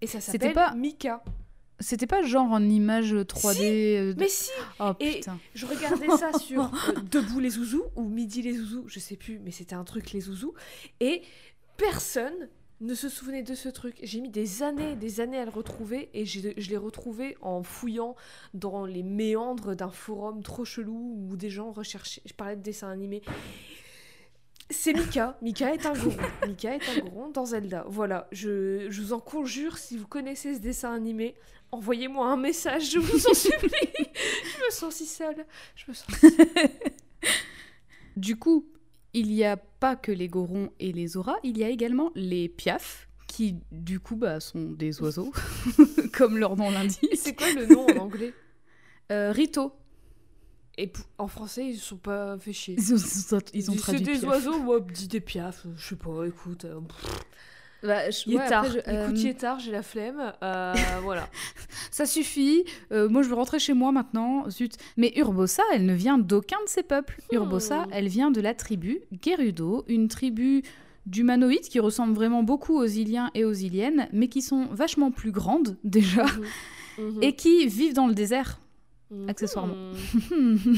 Et 0.00 0.06
ça 0.06 0.20
s'appelle 0.20 0.52
pas- 0.52 0.74
Mika. 0.74 1.22
C'était 1.80 2.06
pas 2.06 2.22
genre 2.22 2.50
en 2.50 2.62
image 2.62 3.14
3D 3.14 3.62
euh, 3.62 4.12
de- 4.14 4.20
Mais 4.20 4.28
si 4.28 4.50
Oh 4.78 4.92
et- 5.00 5.16
putain. 5.16 5.38
Je 5.54 5.64
regardais 5.66 6.08
ça 6.18 6.32
sur 6.38 6.64
euh, 6.64 6.92
Debout 7.10 7.40
les 7.40 7.50
zouzous 7.50 7.84
ou 7.96 8.02
Midi 8.04 8.42
les 8.42 8.54
zouzous, 8.54 8.84
je 8.86 9.00
sais 9.00 9.16
plus, 9.16 9.38
mais 9.38 9.50
c'était 9.50 9.74
un 9.74 9.84
truc 9.84 10.12
les 10.12 10.20
zouzous. 10.20 10.52
Et 11.00 11.22
personne 11.76 12.48
ne 12.82 12.94
se 12.94 13.10
souvenait 13.10 13.42
de 13.42 13.54
ce 13.54 13.68
truc. 13.68 13.96
J'ai 14.02 14.20
mis 14.22 14.30
des 14.30 14.62
années, 14.62 14.96
des 14.96 15.20
années 15.20 15.38
à 15.38 15.44
le 15.44 15.50
retrouver 15.50 16.08
et 16.14 16.24
je 16.24 16.40
l'ai 16.40 16.76
retrouvé 16.78 17.36
en 17.42 17.62
fouillant 17.62 18.16
dans 18.54 18.86
les 18.86 19.02
méandres 19.02 19.76
d'un 19.76 19.90
forum 19.90 20.42
trop 20.42 20.64
chelou 20.64 21.26
où 21.30 21.36
des 21.36 21.50
gens 21.50 21.72
recherchaient. 21.72 22.22
Je 22.24 22.32
parlais 22.32 22.56
de 22.56 22.62
dessins 22.62 22.88
animés. 22.88 23.20
C'est 24.70 24.92
Mika. 24.92 25.36
Mika 25.42 25.74
est 25.74 25.84
un 25.84 25.92
goron. 25.94 26.16
Mika 26.46 26.76
est 26.76 26.88
un 26.88 27.00
goron 27.00 27.30
dans 27.30 27.44
Zelda. 27.44 27.84
Voilà, 27.88 28.28
je, 28.32 28.86
je 28.88 29.02
vous 29.02 29.12
en 29.12 29.20
conjure, 29.20 29.78
si 29.78 29.96
vous 29.96 30.06
connaissez 30.06 30.54
ce 30.54 30.60
dessin 30.60 30.94
animé, 30.94 31.34
envoyez-moi 31.72 32.26
un 32.26 32.36
message, 32.36 32.90
je 32.92 32.98
vous 32.98 33.26
en 33.26 33.34
supplie. 33.34 33.70
je 33.94 34.64
me 34.64 34.70
sens 34.70 34.94
si 34.94 35.06
seule. 35.06 35.44
Je 35.74 35.84
me 35.88 35.94
sens 35.94 36.08
Du 38.16 38.36
coup, 38.36 38.66
il 39.12 39.28
n'y 39.28 39.44
a 39.44 39.56
pas 39.56 39.96
que 39.96 40.12
les 40.12 40.28
gorons 40.28 40.70
et 40.78 40.92
les 40.92 41.16
auras, 41.16 41.36
il 41.42 41.58
y 41.58 41.64
a 41.64 41.68
également 41.68 42.12
les 42.14 42.48
piafs, 42.48 43.08
qui 43.26 43.56
du 43.72 44.00
coup 44.00 44.16
bah, 44.16 44.40
sont 44.40 44.70
des 44.70 45.00
oiseaux, 45.00 45.32
comme 46.12 46.38
leur 46.38 46.56
nom 46.56 46.70
l'indique. 46.70 47.10
C'est 47.14 47.34
quoi 47.34 47.52
le 47.52 47.66
nom 47.66 47.86
en 47.86 47.96
anglais? 47.96 48.34
Euh, 49.10 49.32
Rito. 49.32 49.72
Et 50.82 50.90
en 51.18 51.26
français, 51.28 51.66
ils 51.66 51.76
se 51.76 51.84
sont 51.88 51.96
pas 51.96 52.38
fait 52.38 52.52
chier. 52.54 52.74
Ils 52.78 52.94
ont, 52.94 53.38
ils 53.54 53.70
ont 53.70 53.74
C'est 53.74 53.78
traduit 53.80 54.00
des 54.02 54.12
piaf. 54.12 54.24
oiseaux, 54.24 54.58
moi, 54.58 54.80
dis 54.80 55.08
des 55.08 55.20
piafs, 55.20 55.66
je 55.76 55.88
sais 55.88 55.96
pas, 55.96 56.24
écoute. 56.26 56.64
euh, 56.64 56.80
Bah, 57.82 58.10
je- 58.10 58.24
il 58.26 58.34
est 58.34 58.38
ouais, 58.38 58.48
tard, 58.48 58.64
après, 58.64 58.82
je- 58.86 58.90
euh, 58.90 59.04
écoute, 59.06 59.20
il 59.20 59.26
est 59.28 59.34
tard, 59.34 59.58
j'ai 59.58 59.72
la 59.72 59.82
flemme. 59.82 60.32
euh, 60.42 60.72
voilà. 61.02 61.28
Ça 61.90 62.06
suffit. 62.06 62.64
Euh, 62.92 63.08
moi, 63.08 63.22
je 63.22 63.28
veux 63.28 63.34
rentrer 63.34 63.58
chez 63.58 63.72
moi 63.74 63.90
maintenant. 63.92 64.48
Zut. 64.50 64.76
Mais 64.96 65.12
Urbosa, 65.16 65.62
elle 65.74 65.84
ne 65.86 65.94
vient 65.94 66.16
d'aucun 66.18 66.58
de 66.64 66.68
ces 66.68 66.82
peuples. 66.82 67.18
Hmm. 67.30 67.36
Urbosa, 67.36 67.86
elle 67.90 68.08
vient 68.08 68.30
de 68.30 68.40
la 68.40 68.54
tribu 68.54 69.00
Gerudo, 69.24 69.84
une 69.88 70.08
tribu 70.08 70.62
d'humanoïdes 71.06 71.62
qui 71.68 71.80
ressemble 71.80 72.12
vraiment 72.14 72.42
beaucoup 72.42 72.76
aux 72.78 72.84
Iliens 72.86 73.30
et 73.34 73.44
aux 73.44 73.52
Iliennes, 73.54 74.08
mais 74.12 74.28
qui 74.28 74.42
sont 74.42 74.66
vachement 74.72 75.10
plus 75.10 75.30
grandes 75.32 75.76
déjà, 75.84 76.26
Mhm. 76.98 77.22
et 77.22 77.34
qui 77.34 77.66
vivent 77.66 77.94
dans 77.94 78.06
le 78.06 78.14
désert. 78.14 78.60
Mhm. 79.10 79.28
accessoirement. 79.28 79.76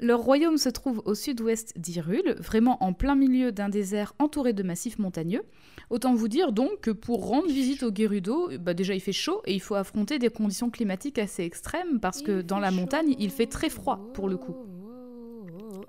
Leur 0.00 0.20
royaume 0.20 0.58
se 0.58 0.68
trouve 0.68 1.02
au 1.04 1.14
sud-ouest 1.14 1.72
d'Hyrule, 1.78 2.36
vraiment 2.38 2.82
en 2.82 2.92
plein 2.92 3.14
milieu 3.14 3.52
d'un 3.52 3.68
désert 3.68 4.12
entouré 4.18 4.52
de 4.52 4.62
massifs 4.62 4.98
montagneux. 4.98 5.42
Autant 5.88 6.14
vous 6.14 6.28
dire 6.28 6.52
donc 6.52 6.80
que 6.80 6.90
pour 6.90 7.28
rendre 7.28 7.46
visite 7.46 7.82
au 7.84 7.94
Gerudo, 7.94 8.50
bah 8.58 8.74
déjà 8.74 8.94
il 8.94 9.00
fait 9.00 9.12
chaud 9.12 9.40
et 9.46 9.54
il 9.54 9.60
faut 9.60 9.76
affronter 9.76 10.18
des 10.18 10.30
conditions 10.30 10.68
climatiques 10.70 11.18
assez 11.18 11.44
extrêmes 11.44 12.00
parce 12.00 12.22
que 12.22 12.40
Il 12.40 12.46
dans 12.46 12.58
la 12.58 12.70
montagne 12.70 13.14
il 13.18 13.30
fait 13.30 13.46
très 13.46 13.68
froid 13.68 14.10
pour 14.14 14.28
le 14.28 14.36
coup. 14.36 14.56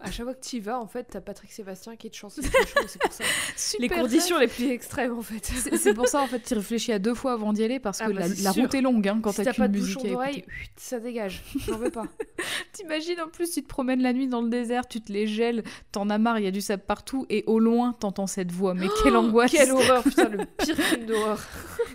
À 0.02 0.12
chaque 0.12 0.26
fois 0.26 0.34
que 0.34 0.46
tu 0.46 0.58
y 0.58 0.60
vas, 0.60 0.80
en 0.80 0.88
fait, 0.88 1.08
t'as 1.10 1.22
Patrick 1.22 1.52
Sébastien 1.52 1.96
qui 1.96 2.10
te 2.10 2.16
chante. 2.16 2.32
C'est 2.32 3.02
pour 3.02 3.12
ça. 3.12 3.24
les 3.80 3.90
conditions 3.90 4.40
les 4.40 4.48
plus 4.48 4.70
extrêmes, 4.70 5.18
en 5.18 5.22
fait. 5.22 5.46
C'est 5.78 5.94
pour 5.94 6.08
ça 6.08 6.22
en 6.22 6.28
fait 6.28 6.40
tu 6.40 6.54
réfléchis 6.54 6.92
à 6.92 7.00
deux 7.00 7.14
fois 7.14 7.34
avant 7.34 7.54
d'y 7.54 7.64
aller 7.64 7.80
parce 7.80 8.00
que 8.00 8.06
Ah 8.06 8.10
bah, 8.10 8.28
la, 8.42 8.52
route 8.52 8.74
est 8.74 8.82
longue 8.82 9.08
hein, 9.08 9.20
quand 9.22 9.32
si 9.32 9.44
t'as 9.44 9.54
pas 9.54 9.68
de 9.68 9.78
musique 9.78 9.96
bouchon 9.96 10.10
d'oreille, 10.10 10.46
ça 10.76 11.00
dégage. 11.00 11.44
J'en 11.68 11.78
veux 11.78 11.90
pas. 11.90 12.06
T'imagines 12.74 13.20
en 13.22 13.30
plus 13.30 13.52
tu 13.52 13.64
te 13.64 13.68
promènes 13.68 14.02
la 14.02 14.14
nuit 14.14 14.28
dans 14.28 14.42
le 14.42 14.50
désert, 14.50 14.88
tu 14.88 15.02
te 15.02 15.12
les 15.12 15.28
gèles, 15.28 15.64
t'en 15.92 16.10
as 16.10 16.18
marre, 16.18 16.40
il 16.40 16.46
y 16.46 16.48
a 16.48 16.52
du 16.52 16.62
sable 16.62 16.84
partout 16.86 17.26
et 17.30 17.44
au 17.48 17.60
loin 17.60 17.94
t'entends 17.94 18.28
cette 18.28 18.52
voix. 18.52 18.74
Mais 18.74 18.88
quelle 19.04 19.16
angoisse 19.16 19.52
Quelle 19.52 19.72
horreur, 19.72 20.04
putain, 20.04 20.30
le 20.30 20.46
pire 20.58 20.78
film 20.78 21.06
d'horreur. 21.06 21.40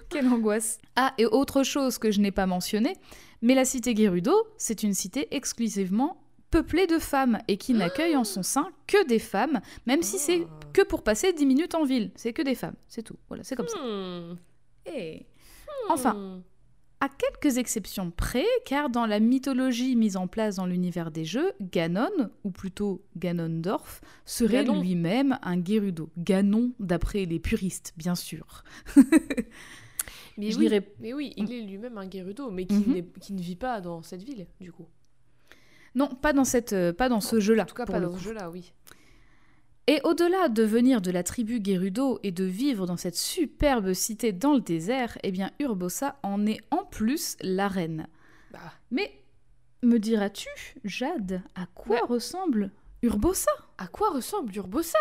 Quelle 0.09 0.26
angoisse 0.28 0.78
Ah, 0.97 1.12
et 1.19 1.26
autre 1.26 1.62
chose 1.62 1.99
que 1.99 2.11
je 2.11 2.21
n'ai 2.21 2.33
pas 2.33 2.47
mentionné, 2.47 2.97
mais 3.42 3.54
la 3.54 3.64
cité 3.64 3.95
Gerudo, 3.95 4.35
c'est 4.57 4.83
une 4.83 4.95
cité 4.95 5.28
exclusivement 5.30 6.21
peuplée 6.50 6.87
de 6.87 6.99
femmes 6.99 7.38
et 7.49 7.57
qui 7.57 7.75
n'accueille 7.75 8.16
en 8.16 8.25
son 8.25 8.42
sein 8.42 8.69
que 8.87 9.07
des 9.07 9.19
femmes, 9.19 9.61
même 9.87 10.02
si 10.02 10.19
c'est 10.19 10.47
Ah. 10.49 10.61
que 10.73 10.83
pour 10.83 11.02
passer 11.02 11.33
10 11.33 11.47
minutes 11.47 11.75
en 11.75 11.85
ville. 11.85 12.11
C'est 12.16 12.33
que 12.33 12.42
des 12.42 12.54
femmes, 12.54 12.75
c'est 12.88 13.02
tout. 13.02 13.16
Voilà, 13.28 13.45
c'est 13.45 13.57
comme 13.57 13.69
ça. 13.69 13.78
Hmm. 13.78 14.37
Et... 14.87 15.26
Enfin, 15.88 16.14
Hmm. 16.14 16.42
à 17.00 17.09
quelques 17.09 17.57
exceptions 17.59 18.11
près, 18.11 18.45
car 18.66 18.90
dans 18.90 19.07
la 19.07 19.21
mythologie 19.21 19.97
mise 19.97 20.16
en 20.16 20.26
place 20.26 20.57
dans 20.57 20.66
l'univers 20.66 21.11
des 21.11 21.25
jeux, 21.25 21.52
Ganon, 21.61 22.11
ou 22.45 22.50
plutôt 22.50 23.02
Ganondorf, 23.16 24.00
serait 24.26 24.64
lui-même 24.64 25.38
un 25.42 25.64
Gerudo. 25.64 26.11
Ganon, 26.19 26.73
d'après 26.80 27.25
les 27.25 27.38
puristes, 27.38 27.95
bien 27.97 28.14
sûr. 28.16 28.64
Mais 30.38 30.50
je 30.50 30.59
oui, 30.59 30.69
dirais- 30.69 30.92
mais 31.00 31.12
oui, 31.12 31.33
il 31.37 31.52
est 31.52 31.61
lui-même 31.62 31.99
un 31.99 32.09
Gerudo, 32.11 32.50
mais 32.50 32.66
qui, 32.66 32.75
Mhm. 32.75 33.04
qui 33.21 33.33
ne 33.35 33.40
vit 33.40 33.57
pas 33.57 33.80
dans 33.80 34.02
cette 34.02 34.23
ville, 34.23 34.47
du 34.61 34.73
coup. 34.73 34.87
Non, 35.94 36.09
pas 36.09 36.32
dans, 36.32 36.44
cette, 36.44 36.73
euh, 36.73 36.92
pas 36.92 37.09
dans 37.09 37.20
ce 37.20 37.40
jeu-là. 37.40 37.64
En 37.64 37.66
tout 37.66 37.75
cas, 37.75 37.87
pas 37.87 38.00
dans 38.00 38.16
ce 38.16 38.23
jeu-là, 38.23 38.50
oui. 38.50 38.73
Et 39.87 40.00
au-delà 40.04 40.49
de 40.49 40.62
venir 40.62 41.00
de 41.00 41.11
la 41.11 41.23
tribu 41.25 41.61
Gerudo 41.64 42.20
et 42.23 42.30
de 42.30 42.44
vivre 42.44 42.87
dans 42.87 42.97
cette 42.97 43.16
superbe 43.16 43.92
cité 43.92 44.32
dans 44.32 44.54
le 44.54 44.61
désert, 44.61 45.18
eh 45.25 45.32
bien 45.32 45.50
Urbosa 45.59 46.16
en 46.23 46.47
est 46.47 46.61
en 46.70 46.85
plus 46.85 47.37
la 47.40 47.66
reine. 47.66 48.06
Bah, 48.52 48.61
Mais 48.92 49.12
me 49.82 49.99
diras-tu, 49.99 50.49
Jade, 50.85 51.42
à 51.56 51.66
quoi 51.75 51.97
Ouais. 51.97 52.02
ressemble 52.09 52.70
Urbosa? 53.02 53.50
À 53.78 53.88
quoi 53.88 54.11
ressemble 54.11 54.54
Urbosa, 54.54 54.99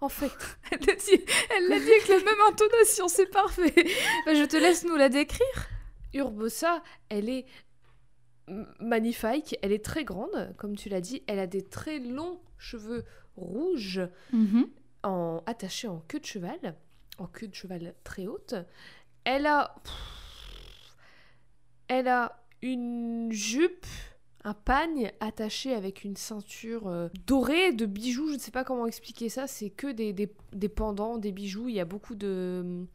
en 0.00 0.08
fait? 0.08 0.32
Elle 0.72 0.80
l'a 0.84 0.94
dit, 0.96 1.24
elle 1.56 1.68
l'a 1.68 1.78
dit 1.78 1.90
avec 1.92 2.08
la 2.08 2.16
même 2.16 2.40
intonation, 2.50 3.06
c'est 3.06 3.30
parfait. 3.30 3.72
Bah, 4.26 4.34
je 4.34 4.44
te 4.46 4.56
laisse 4.56 4.84
nous 4.84 4.96
la 4.96 5.10
décrire. 5.10 5.68
Urbosa, 6.12 6.82
elle 7.08 7.28
est 7.28 7.44
magnifique, 8.80 9.56
elle 9.62 9.72
est 9.72 9.84
très 9.84 10.04
grande, 10.04 10.54
comme 10.56 10.76
tu 10.76 10.88
l'as 10.88 11.00
dit, 11.00 11.22
elle 11.26 11.38
a 11.38 11.46
des 11.46 11.62
très 11.62 11.98
longs 11.98 12.40
cheveux 12.58 13.04
rouges 13.36 14.00
Mhm. 14.32 14.68
en, 15.02 15.42
attachés 15.46 15.88
en 15.88 16.00
queue 16.08 16.20
de 16.20 16.24
cheval, 16.26 16.76
en 17.18 17.26
queue 17.26 17.48
de 17.48 17.54
cheval 17.54 17.94
très 18.04 18.26
haute. 18.26 18.54
Elle 19.24 19.46
a, 19.46 19.74
elle 21.88 22.08
a 22.08 22.40
une 22.62 23.30
jupe, 23.32 23.86
un 24.44 24.54
pagne 24.54 25.10
attaché 25.20 25.74
avec 25.74 26.04
une 26.04 26.16
ceinture 26.16 26.86
euh, 26.86 27.08
dorée 27.26 27.72
de 27.72 27.86
bijoux. 27.86 28.28
Je 28.28 28.34
ne 28.34 28.38
sais 28.38 28.50
pas 28.50 28.64
comment 28.64 28.86
expliquer 28.86 29.28
ça. 29.28 29.46
C'est 29.46 29.70
que 29.70 29.90
des, 29.92 30.12
des, 30.12 30.30
des 30.52 30.68
pendants, 30.68 31.18
des 31.18 31.32
bijoux. 31.32 31.68
Il 31.68 31.74
y 31.74 31.80
a 31.80 31.84
beaucoup 31.84 32.14
de 32.14 32.86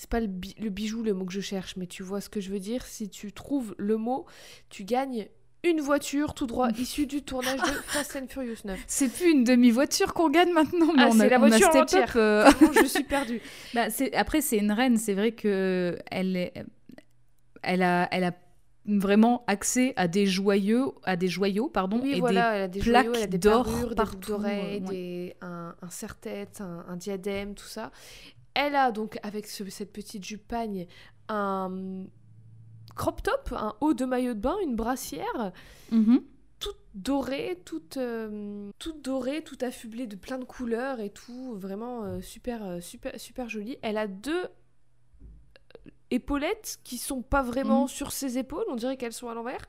c'est 0.00 0.08
pas 0.08 0.20
le, 0.20 0.28
bi- 0.28 0.54
le 0.60 0.70
bijou 0.70 1.02
le 1.02 1.12
mot 1.12 1.24
que 1.24 1.32
je 1.32 1.40
cherche, 1.40 1.76
mais 1.76 1.88
tu 1.88 2.04
vois 2.04 2.20
ce 2.20 2.28
que 2.28 2.40
je 2.40 2.50
veux 2.50 2.60
dire. 2.60 2.86
Si 2.86 3.08
tu 3.08 3.32
trouves 3.32 3.74
le 3.78 3.96
mot, 3.96 4.26
tu 4.70 4.84
gagnes 4.84 5.26
une 5.64 5.80
voiture 5.80 6.34
tout 6.34 6.46
droit 6.46 6.68
issue 6.78 7.06
du 7.06 7.22
tournage 7.22 7.58
de 7.60 7.66
Fast 7.88 8.14
and 8.14 8.28
Furious 8.28 8.58
9. 8.64 8.78
C'est 8.86 9.08
plus 9.12 9.32
une 9.32 9.42
demi-voiture 9.42 10.14
qu'on 10.14 10.30
gagne 10.30 10.52
maintenant, 10.52 10.92
mais 10.94 11.02
Ah, 11.02 11.08
on, 11.08 11.12
c'est 11.14 11.22
a, 11.24 11.28
la 11.30 11.40
on 11.40 11.42
a 11.42 11.48
voiture 11.48 11.74
entière. 11.74 12.10
up, 12.10 12.16
euh, 12.16 12.44
Vraiment, 12.48 12.72
je 12.74 12.86
suis 12.86 13.02
perdue. 13.16 13.40
Bah, 13.74 13.86
après, 14.14 14.40
c'est 14.40 14.58
une 14.58 14.70
reine. 14.70 14.96
C'est 14.98 15.14
vrai 15.14 15.32
que 15.32 15.98
elle, 16.12 16.36
est, 16.36 16.54
elle, 17.64 17.82
a, 17.82 18.08
elle 18.12 18.22
a 18.22 18.32
vraiment 18.86 19.42
accès 19.48 19.92
à 19.96 20.06
des 20.08 20.26
joyaux, 20.26 20.94
à 21.02 21.16
des 21.16 21.28
joyaux, 21.28 21.68
pardon, 21.68 22.00
Oui, 22.02 22.12
et 22.14 22.20
voilà, 22.20 22.50
a 22.50 22.68
des 22.68 22.78
plaques 22.80 23.28
des 23.28 23.36
d'or 23.36 23.64
des 23.88 23.94
partout, 23.96 24.34
euh, 24.34 24.38
ouais. 24.38 24.80
des- 24.80 25.34
un, 25.42 25.74
un 25.82 25.90
serre-tête, 25.90 26.60
un, 26.60 26.84
un 26.88 26.96
diadème, 26.96 27.54
tout 27.54 27.66
ça. 27.66 27.90
Elle 28.60 28.74
a 28.74 28.90
donc, 28.90 29.18
avec 29.22 29.46
ce- 29.46 29.68
cette 29.70 29.92
petite 29.92 30.24
jupe 30.24 30.48
pagne, 30.48 30.86
un 31.28 32.04
crop 32.96 33.22
top, 33.22 33.52
un 33.52 33.74
haut 33.80 33.94
de 33.94 34.04
maillot 34.04 34.34
de 34.34 34.40
bain, 34.40 34.56
une 34.62 34.74
brassière. 34.74 35.52
Mhm. 35.92 36.22
toute 36.60 36.76
dorée, 36.96 37.56
toute, 37.64 37.98
euh, 37.98 38.70
toute 38.80 39.00
dorée, 39.00 39.44
affublée 39.62 40.08
de 40.08 40.16
plein 40.16 40.38
de 40.40 40.44
couleurs 40.44 40.98
et 40.98 41.10
tout, 41.10 41.54
vraiment 41.54 42.02
euh, 42.02 42.20
super, 42.20 42.64
euh, 42.64 42.80
super, 42.80 43.12
super 43.20 43.48
jolie. 43.48 43.78
Elle 43.80 43.96
a 43.96 44.08
deux 44.08 44.48
épaulettes 46.10 46.78
qui 46.84 46.98
sont 46.98 47.22
pas 47.22 47.42
vraiment 47.42 47.82
Mhm. 47.82 47.88
sur 47.88 48.10
ses 48.12 48.38
épaules, 48.38 48.64
on 48.68 48.74
dirait 48.76 48.96
qu'elles 48.96 49.12
sont 49.12 49.28
à 49.28 49.34
l'envers. 49.34 49.64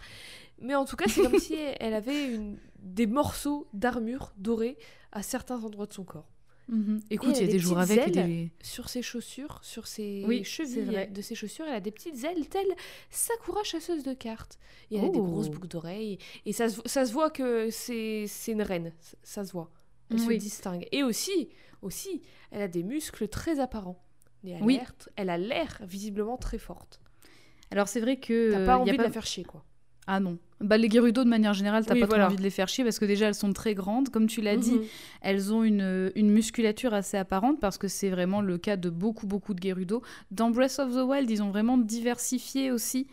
Mais 0.62 0.74
en 0.76 0.86
tout 0.86 0.96
cas, 0.96 1.06
c'est 1.08 1.22
comme 1.22 1.38
si 1.40 1.54
elle 1.80 1.94
avait 1.94 2.34
une, 2.34 2.58
des 2.80 3.06
morceaux 3.08 3.68
d'armure 3.74 4.32
dorés 4.38 4.78
à 5.12 5.22
certains 5.22 5.64
endroits 5.64 5.86
de 5.86 5.94
son 5.94 6.04
corps. 6.04 6.28
Mhm. 6.70 7.02
Écoute, 7.10 7.32
il 7.38 7.42
y 7.42 7.44
a 7.44 7.48
des 7.48 7.54
des 7.54 7.60
jours 7.60 7.80
avec 7.80 8.12
des... 8.12 8.52
Sur 8.62 8.90
ses 8.90 9.02
chaussures, 9.02 9.60
sur 9.64 9.88
ses 9.88 10.24
Oui, 10.28 10.44
chevilles 10.44 11.08
de 11.12 11.22
ses 11.22 11.34
chaussures, 11.36 11.66
elle 11.68 11.74
a 11.74 11.80
des 11.80 11.90
petites 11.92 12.24
ailes 12.24 12.48
telles 12.48 12.76
Sakura 13.10 13.64
chasseuse 13.64 14.04
de 14.04 14.14
cartes. 14.14 14.60
Et 14.92 14.98
elle 14.98 15.06
a 15.06 15.10
des 15.10 15.18
Oh. 15.20 15.24
grosses 15.24 15.50
boucles 15.50 15.68
d'oreilles. 15.68 16.20
Et 16.46 16.54
ça 16.54 16.70
se, 16.70 16.80
ça 16.86 17.06
se 17.06 17.12
voit 17.14 17.32
que 17.32 17.70
c'est 17.72 18.28
une 18.48 18.62
reine. 18.62 18.94
Ça, 19.00 19.18
ça 19.24 19.46
se 19.46 19.52
voit. 19.52 19.72
Elle 20.12 20.20
Oui. 20.22 20.36
se 20.36 20.44
distingue. 20.44 20.88
Et 20.92 21.02
aussi, 21.04 21.50
aussi, 21.82 22.22
elle 22.52 22.62
a 22.62 22.68
des 22.68 22.84
muscles 22.84 23.28
très 23.28 23.60
apparents. 23.60 24.00
Et 24.44 24.52
elle, 24.52 24.64
Oui. 24.64 24.76
a 24.78 24.80
l'air- 24.82 24.94
elle 25.16 25.30
a 25.32 25.38
l'air 25.38 25.80
visiblement 25.84 26.38
très 26.38 26.60
forte. 26.60 27.02
Alors 27.72 27.88
c'est 27.88 28.00
vrai 28.00 28.18
que 28.20 28.52
T'as 28.52 28.58
pas 28.60 28.66
y 28.66 28.70
a 28.70 28.80
envie 28.80 28.92
de 28.98 29.04
la 29.04 29.12
faire 29.12 29.26
chier, 29.26 29.44
quoi. 29.44 29.64
Ah 30.12 30.20
non. 30.20 30.38
Bah, 30.60 30.76
les 30.78 30.90
Gerudo, 30.90 31.24
de 31.24 31.30
manière 31.30 31.54
générale, 31.54 31.86
t'as 31.86 31.94
Oui, 31.94 32.00
pas 32.02 32.08
voilà. 32.08 32.24
trop 32.24 32.32
envie 32.34 32.38
de 32.40 32.44
les 32.44 32.50
faire 32.50 32.68
chier 32.68 32.84
parce 32.84 32.98
que 33.00 33.06
déjà, 33.06 33.28
elles 33.28 33.36
sont 33.36 33.54
très 33.54 33.76
grandes. 33.76 34.10
Comme 34.10 34.26
tu 34.28 34.42
l'as 34.42 34.58
dit, 34.58 34.74
Mhm. 34.74 34.84
elles 35.22 35.54
ont 35.54 35.64
une, 35.64 36.12
une 36.16 36.32
musculature 36.32 36.94
assez 36.96 37.16
apparente 37.16 37.60
parce 37.62 37.78
que 37.78 37.88
c'est 37.88 38.10
vraiment 38.10 38.42
le 38.42 38.58
cas 38.58 38.76
de 38.76 38.90
beaucoup, 38.90 39.28
beaucoup 39.28 39.54
de 39.54 39.62
Gerudo. 39.62 40.02
Dans 40.32 40.50
Breath 40.50 40.80
of 40.80 40.92
the 40.94 41.08
Wild, 41.08 41.30
ils 41.30 41.44
ont 41.44 41.50
vraiment 41.52 41.78
diversifié 41.78 42.72
aussi 42.72 43.08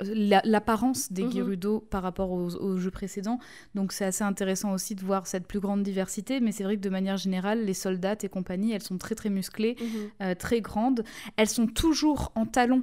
euh, 0.00 0.04
la- 0.16 0.40
l'apparence 0.44 1.12
des 1.12 1.22
Mhm. 1.24 1.32
Gerudo 1.32 1.78
par 1.80 2.02
rapport 2.02 2.32
aux, 2.32 2.56
aux 2.56 2.76
jeux 2.76 2.90
précédents. 2.90 3.38
Donc 3.76 3.92
c'est 3.92 4.04
assez 4.04 4.24
intéressant 4.24 4.72
aussi 4.72 4.94
de 4.96 5.04
voir 5.04 5.26
cette 5.28 5.46
plus 5.46 5.60
grande 5.60 5.82
diversité. 5.84 6.40
Mais 6.40 6.50
c'est 6.50 6.64
vrai 6.64 6.76
que 6.76 6.80
de 6.82 6.88
manière 6.90 7.16
générale, 7.18 7.64
les 7.64 7.74
soldats 7.74 8.16
et 8.22 8.28
compagnie, 8.28 8.72
elles 8.72 8.82
sont 8.82 8.98
très, 8.98 9.14
très 9.14 9.30
musclées, 9.30 9.76
Mhm. 9.80 9.86
euh, 10.22 10.34
très 10.34 10.60
grandes. 10.60 11.04
Elles 11.36 11.48
sont 11.48 11.66
toujours 11.68 12.32
en 12.34 12.46
talons. 12.46 12.82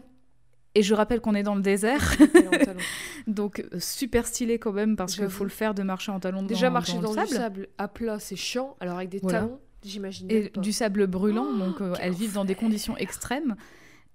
Et 0.76 0.82
je 0.82 0.94
rappelle 0.96 1.22
qu'on 1.22 1.36
est 1.36 1.44
dans 1.44 1.56
le 1.56 1.62
désert. 1.62 2.16
Donc 3.28 3.60
euh, 3.74 3.80
super 3.80 4.26
stylé 4.26 4.58
quand 4.60 4.72
même 4.74 4.96
parce 4.96 5.16
qu'il 5.16 5.30
faut 5.30 5.44
le 5.44 5.50
faire 5.50 5.74
de 5.74 5.84
marcher 5.84 6.12
en 6.12 6.20
talons 6.20 6.44
Déjà, 6.44 6.68
dans, 6.68 6.74
marcher 6.74 6.94
dans 6.94 7.14
dans, 7.14 7.22
le 7.22 7.28
du 7.28 7.34
sable. 7.34 7.42
sable 7.44 7.68
à 7.78 7.88
plat, 7.88 8.20
c'est 8.20 8.36
chiant. 8.36 8.76
Alors, 8.80 8.98
avec 8.98 9.10
des 9.10 9.20
Voilà. 9.20 9.42
talons, 9.42 9.60
j'imagine 9.84 10.32
et 10.32 10.50
pas. 10.50 10.62
du 10.62 10.72
sable 10.72 11.08
brûlant, 11.08 11.48
Oh, 11.50 11.58
donc 11.58 11.82
euh, 11.82 11.94
quel 11.96 12.06
elles 12.08 12.14
vivent 12.14 12.34
dans 12.34 12.46
des 12.46 12.56
conditions 12.56 12.98
extrêmes. 12.98 13.56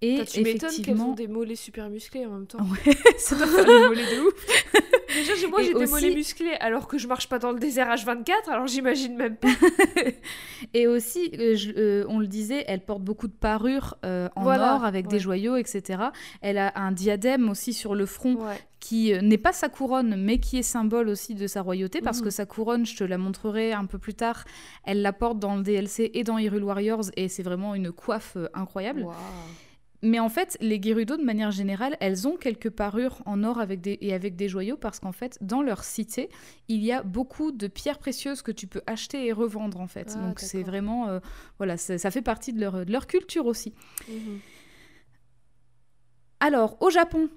Et 0.00 0.18
Putain, 0.18 0.24
tu 0.26 0.40
m'étonnes 0.42 0.58
qu'elles 0.60 0.68
effectivement, 0.70 1.10
ont 1.10 1.14
des 1.14 1.26
mollets 1.26 1.56
super 1.56 1.90
musclés 1.90 2.24
en 2.24 2.30
même 2.30 2.46
temps. 2.46 2.58
Ouais, 2.60 2.94
ça 3.18 3.34
doit 3.34 3.46
faire 3.48 3.64
des 3.64 3.88
mollets 3.88 4.16
de 4.16 4.20
ouf. 4.20 4.46
Déjà, 5.14 5.48
moi 5.48 5.62
j'ai 5.62 5.68
des 5.74 5.80
aussi- 5.80 5.90
mollets 5.92 6.14
musclés 6.14 6.52
alors 6.60 6.86
que 6.86 6.98
je 6.98 7.08
marche 7.08 7.28
pas 7.28 7.38
dans 7.40 7.50
le 7.50 7.58
désert 7.58 7.88
H24, 7.88 8.48
alors 8.50 8.66
j'imagine 8.68 9.16
même 9.16 9.34
pas. 9.36 9.48
Et 10.74 10.86
aussi, 10.86 11.30
euh, 11.38 11.56
je- 11.56 11.72
euh, 11.76 12.04
on 12.08 12.20
le 12.20 12.26
disait, 12.28 12.64
elle 12.68 12.80
porte 12.84 13.02
beaucoup 13.02 13.26
de 13.26 13.32
parures 13.32 13.96
euh, 14.04 14.28
en 14.36 14.42
Voilà, 14.44 14.76
or 14.76 14.84
avec 14.84 15.08
des 15.08 15.18
joyaux, 15.18 15.56
etc. 15.56 16.00
Elle 16.42 16.58
a 16.58 16.72
un 16.78 16.92
diadème 16.92 17.48
aussi 17.48 17.72
sur 17.72 17.94
le 17.96 18.06
front 18.06 18.34
Ouais. 18.36 18.60
qui 18.78 19.12
n'est 19.22 19.38
pas 19.38 19.52
sa 19.52 19.68
couronne, 19.68 20.14
mais 20.16 20.38
qui 20.38 20.58
est 20.58 20.62
symbole 20.62 21.08
aussi 21.08 21.34
de 21.34 21.46
sa 21.48 21.62
royauté, 21.62 22.00
parce 22.02 22.18
Mhm. 22.18 22.24
que 22.24 22.30
sa 22.30 22.46
couronne, 22.46 22.86
je 22.86 22.96
te 22.96 23.02
la 23.04 23.18
montrerai 23.18 23.72
un 23.72 23.86
peu 23.86 23.98
plus 23.98 24.14
tard, 24.14 24.44
elle 24.84 25.02
la 25.02 25.12
porte 25.12 25.38
dans 25.40 25.56
le 25.56 25.62
DLC 25.62 26.10
et 26.14 26.22
dans 26.22 26.38
Hyrule 26.38 26.62
Warriors, 26.64 27.06
et 27.16 27.28
c'est 27.28 27.42
vraiment 27.42 27.74
une 27.74 27.90
coiffe 27.90 28.36
incroyable. 28.54 29.06
Mais 30.02 30.20
en 30.20 30.28
fait, 30.28 30.56
les 30.60 30.80
Gerudo, 30.80 31.16
de 31.16 31.24
manière 31.24 31.50
générale, 31.50 31.96
elles 32.00 32.28
ont 32.28 32.36
quelques 32.36 32.70
parures 32.70 33.20
en 33.26 33.42
or 33.42 33.58
avec 33.58 33.80
des, 33.80 33.98
et 34.00 34.14
avec 34.14 34.36
des 34.36 34.48
joyaux 34.48 34.76
parce 34.76 35.00
qu'en 35.00 35.12
fait, 35.12 35.38
dans 35.40 35.60
leur 35.62 35.82
cité, 35.82 36.28
il 36.68 36.84
y 36.84 36.92
a 36.92 37.02
beaucoup 37.02 37.50
de 37.50 37.66
pierres 37.66 37.98
précieuses 37.98 38.42
que 38.42 38.52
tu 38.52 38.68
peux 38.68 38.82
acheter 38.86 39.26
et 39.26 39.32
revendre 39.32 39.80
en 39.80 39.88
fait. 39.88 40.14
Ah, 40.14 40.28
Donc 40.28 40.38
c'est 40.38 40.62
vraiment, 40.62 41.08
euh, 41.08 41.18
voilà, 41.58 41.76
ça, 41.76 41.98
ça 41.98 42.10
fait 42.10 42.22
partie 42.22 42.52
de 42.52 42.60
leur, 42.60 42.86
de 42.86 42.92
leur 42.92 43.06
culture 43.08 43.46
aussi. 43.46 43.72
Mhm. 44.08 44.38
Alors, 46.40 46.76
au 46.80 46.90
Japon, 46.90 47.28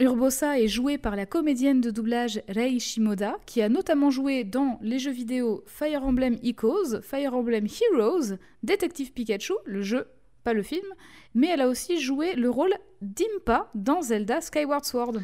Urbosa 0.00 0.60
est 0.60 0.68
jouée 0.68 0.98
par 0.98 1.14
la 1.14 1.26
comédienne 1.26 1.80
de 1.80 1.90
doublage 1.90 2.40
Rei 2.48 2.78
Shimoda, 2.78 3.36
qui 3.46 3.62
a 3.62 3.68
notamment 3.68 4.10
joué 4.10 4.42
dans 4.44 4.78
les 4.82 4.98
jeux 4.98 5.12
vidéo 5.12 5.62
Fire 5.66 6.04
Emblem 6.04 6.38
Echoes, 6.42 7.00
Fire 7.02 7.34
Emblem 7.34 7.66
Heroes, 7.66 8.36
Detective 8.62 9.12
Pikachu, 9.12 9.54
le 9.64 9.82
jeu, 9.82 10.06
pas 10.48 10.54
le 10.54 10.62
film, 10.62 10.86
mais 11.34 11.48
elle 11.48 11.60
a 11.60 11.68
aussi 11.68 12.00
joué 12.00 12.34
le 12.34 12.48
rôle 12.48 12.72
d'Impa 13.02 13.68
dans 13.74 14.00
Zelda 14.02 14.40
Skyward 14.40 14.84
Sword. 14.84 15.16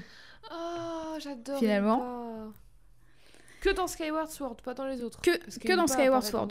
Ah, 0.51 1.17
j'adore. 1.19 1.59
Finalement. 1.59 2.01
Impa. 2.49 2.53
Que 3.63 3.71
dans 3.75 3.87
Skyward 3.87 4.29
Sword, 4.31 4.57
pas 4.63 4.75
dans 4.75 4.87
les 4.87 5.03
autres. 5.03 5.21
Que- 5.23 5.39
Parce 5.39 5.59
que 5.59 5.75
dans 5.75 5.87
Skyward 5.87 6.23
Sword. 6.23 6.49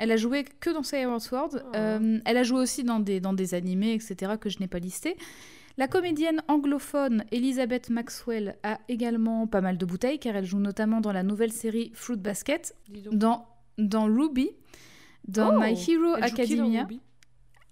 Elle 0.00 0.10
a 0.10 0.16
joué 0.16 0.44
que 0.44 0.70
dans 0.70 0.82
Skyward 0.82 1.20
Sword. 1.20 1.50
Oh. 1.64 1.76
Euh, 1.76 2.18
elle 2.24 2.36
a 2.36 2.42
joué 2.42 2.58
aussi 2.60 2.82
dans 2.82 2.98
des, 2.98 3.20
dans 3.20 3.32
des 3.34 3.54
animés, 3.54 3.92
etc., 3.94 4.32
que 4.40 4.48
je 4.48 4.58
n'ai 4.58 4.66
pas 4.66 4.78
listés. 4.80 5.16
La 5.76 5.86
comédienne 5.86 6.42
anglophone 6.48 7.24
Elizabeth 7.30 7.90
Maxwell 7.90 8.56
a 8.64 8.78
également 8.88 9.46
pas 9.46 9.60
mal 9.60 9.78
de 9.78 9.86
bouteilles, 9.86 10.18
car 10.18 10.34
elle 10.36 10.44
joue 10.46 10.58
notamment 10.58 11.00
dans 11.00 11.12
la 11.12 11.22
nouvelle 11.22 11.52
série 11.52 11.92
Fruit 11.94 12.16
Basket, 12.16 12.74
dans, 13.12 13.46
dans 13.78 14.06
Ruby, 14.06 14.50
dans 15.28 15.54
Oh, 15.54 15.60
My 15.60 15.72
Hero 15.72 16.16
elle 16.16 16.28
joue 16.28 16.34
qui 16.42 16.56
dans 16.56 16.64
Academia. 16.64 16.80
Ruby? 16.82 17.00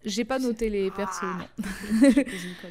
J'ai 0.04 0.24
pas 0.24 0.38
noté 0.38 0.70
les 0.70 0.90
persos, 0.90 1.22
Ah. 1.24 1.46
colle. 2.62 2.70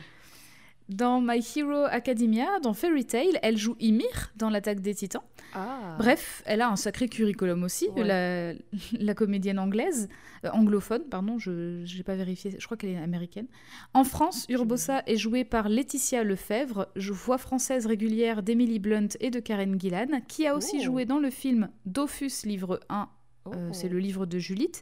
Dans 0.89 1.19
My 1.19 1.45
Hero 1.57 1.83
Academia, 1.91 2.61
dans 2.63 2.73
Fairy 2.73 3.03
Tail, 3.03 3.37
elle 3.43 3.57
joue 3.57 3.75
Ymir 3.81 4.31
dans 4.37 4.49
l'attaque 4.49 4.79
des 4.79 4.95
titans. 4.95 5.21
Ah. 5.53 5.95
Bref, 5.99 6.41
elle 6.45 6.61
a 6.61 6.69
un 6.69 6.77
sacré 6.77 7.09
curriculum 7.09 7.63
aussi, 7.63 7.89
Ouais. 7.89 8.05
la, 8.05 8.53
la 8.97 9.13
comédienne 9.13 9.59
anglaise, 9.59 10.07
euh, 10.45 10.49
anglophone, 10.51 11.03
pardon, 11.03 11.37
je 11.39 11.83
n'ai 11.97 12.03
pas 12.03 12.15
vérifié, 12.15 12.55
je 12.57 12.63
crois 12.65 12.77
qu'elle 12.77 12.91
est 12.91 12.97
américaine. 12.97 13.47
En 13.93 14.05
France, 14.05 14.45
Urbosa 14.47 15.03
est 15.07 15.17
jouée 15.17 15.43
par 15.43 15.67
Laetitia 15.67 16.23
Lefebvre, 16.23 16.87
voix 16.95 17.37
française 17.37 17.85
régulière 17.85 18.41
d'Emily 18.41 18.79
Blunt 18.79 19.09
et 19.19 19.29
de 19.29 19.41
Karen 19.41 19.77
Gillan, 19.77 20.21
qui 20.25 20.47
a 20.47 20.55
aussi 20.55 20.77
Oh. 20.79 20.83
joué 20.85 21.03
dans 21.03 21.19
le 21.19 21.31
film 21.31 21.67
Dofus, 21.85 22.45
livre 22.45 22.79
1, 22.87 23.09
Oh. 23.47 23.55
euh, 23.55 23.69
c'est 23.73 23.89
le 23.89 23.99
livre 23.99 24.25
de 24.25 24.39
Julite, 24.39 24.81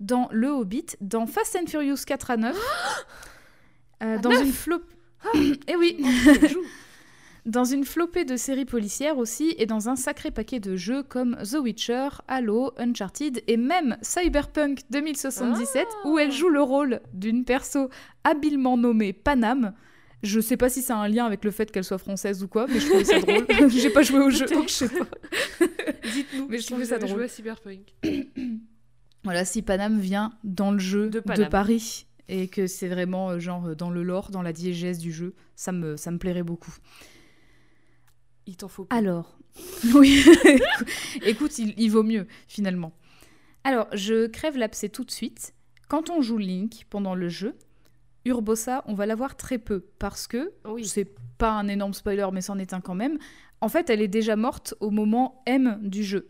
dans 0.00 0.28
Le 0.32 0.48
Hobbit, 0.48 0.86
dans 1.00 1.26
Fast 1.26 1.56
and 1.56 1.66
Furious 1.66 2.04
4 2.06 2.30
à 2.30 2.36
9, 2.36 2.56
euh, 4.02 4.18
dans 4.18 4.30
une 4.30 4.52
flop... 4.52 4.82
Eh 5.68 5.76
oui 5.76 5.96
Oh, 6.00 6.30
elle 6.42 6.48
joue. 6.48 6.62
Dans 7.44 7.64
une 7.64 7.84
flopée 7.84 8.24
de 8.24 8.36
séries 8.36 8.64
policières 8.64 9.18
aussi, 9.18 9.56
et 9.58 9.66
dans 9.66 9.88
un 9.88 9.96
sacré 9.96 10.30
paquet 10.30 10.60
de 10.60 10.76
jeux 10.76 11.02
comme 11.02 11.36
The 11.42 11.56
Witcher, 11.60 12.08
Halo, 12.28 12.72
Uncharted 12.78 13.42
et 13.48 13.56
même 13.56 13.96
Cyberpunk 14.00 14.82
2077, 14.90 15.88
où 16.04 16.20
elle 16.20 16.30
joue 16.30 16.50
le 16.50 16.62
rôle 16.62 17.00
d'une 17.14 17.44
perso 17.44 17.90
habilement 18.22 18.76
nommée 18.76 19.12
Panam. 19.12 19.72
Je 20.22 20.38
sais 20.40 20.56
pas 20.56 20.68
si 20.68 20.82
ça 20.82 20.96
a 20.96 21.00
un 21.00 21.08
lien 21.08 21.26
avec 21.26 21.44
le 21.44 21.50
fait 21.50 21.70
qu'elle 21.70 21.84
soit 21.84 21.98
française 21.98 22.42
ou 22.44 22.48
quoi, 22.48 22.66
mais 22.68 22.78
je 22.78 22.86
trouvais 22.86 23.04
ça 23.04 23.18
drôle. 23.20 23.70
J'ai 23.70 23.90
pas 23.90 24.02
joué 24.02 24.20
au 24.20 24.30
jeu, 24.30 24.46
donc 24.46 24.68
je 24.68 24.74
sais 24.74 24.88
pas. 24.88 25.06
Dites-nous. 26.12 26.48
Mais 26.48 26.58
je 26.58 26.66
trouvais 26.66 26.84
ça 26.84 26.98
drôle. 26.98 27.10
joué 27.10 27.24
à 27.24 27.28
Cyberpunk. 27.28 27.94
Voilà, 29.24 29.44
si 29.44 29.62
Panam 29.62 30.00
vient 30.00 30.32
dans 30.42 30.72
le 30.72 30.80
jeu 30.80 31.06
De 31.06 31.20
de, 31.20 31.20
Paname. 31.20 31.48
Paris 31.48 32.06
et 32.28 32.48
que 32.48 32.66
c'est 32.66 32.88
vraiment 32.88 33.30
euh, 33.30 33.38
genre 33.38 33.66
euh, 33.66 33.74
dans 33.76 33.90
le 33.90 34.02
lore, 34.02 34.30
dans 34.30 34.42
la 34.42 34.52
diégèse 34.52 34.98
du 34.98 35.12
jeu, 35.12 35.34
ça 35.54 35.70
me, 35.70 35.96
ça 35.96 36.10
me 36.10 36.18
plairait 36.18 36.42
beaucoup. 36.42 36.74
Il 38.46 38.56
t'en 38.56 38.66
faut 38.66 38.84
pas. 38.84 38.96
Alors, 38.96 39.38
oui, 39.94 40.24
écoute, 41.24 41.56
il, 41.58 41.72
il 41.76 41.88
vaut 41.88 42.02
mieux 42.02 42.26
finalement. 42.48 42.92
Alors, 43.62 43.86
je 43.92 44.26
crève 44.26 44.56
l'abcès 44.56 44.88
tout 44.88 45.04
de 45.04 45.10
suite. 45.12 45.54
Quand 45.88 46.10
on 46.10 46.20
joue 46.20 46.38
Link 46.38 46.86
pendant 46.90 47.14
le 47.14 47.28
jeu, 47.28 47.54
Urbosa, 48.24 48.84
on 48.86 48.94
va 48.94 49.06
la 49.06 49.14
voir 49.14 49.36
très 49.36 49.58
peu 49.58 49.84
parce 49.98 50.26
que 50.26 50.52
Oui. 50.66 50.86
c'est 50.86 51.08
pas 51.38 51.50
un 51.52 51.68
énorme 51.68 51.94
spoiler, 51.94 52.26
mais 52.32 52.40
c'en 52.40 52.58
est 52.58 52.72
un 52.72 52.80
quand 52.80 52.94
même. 52.94 53.18
En 53.60 53.68
fait, 53.68 53.90
elle 53.90 54.00
est 54.02 54.08
déjà 54.08 54.36
morte 54.36 54.74
au 54.80 54.90
moment 54.90 55.42
M 55.46 55.78
du 55.82 56.02
jeu. 56.04 56.28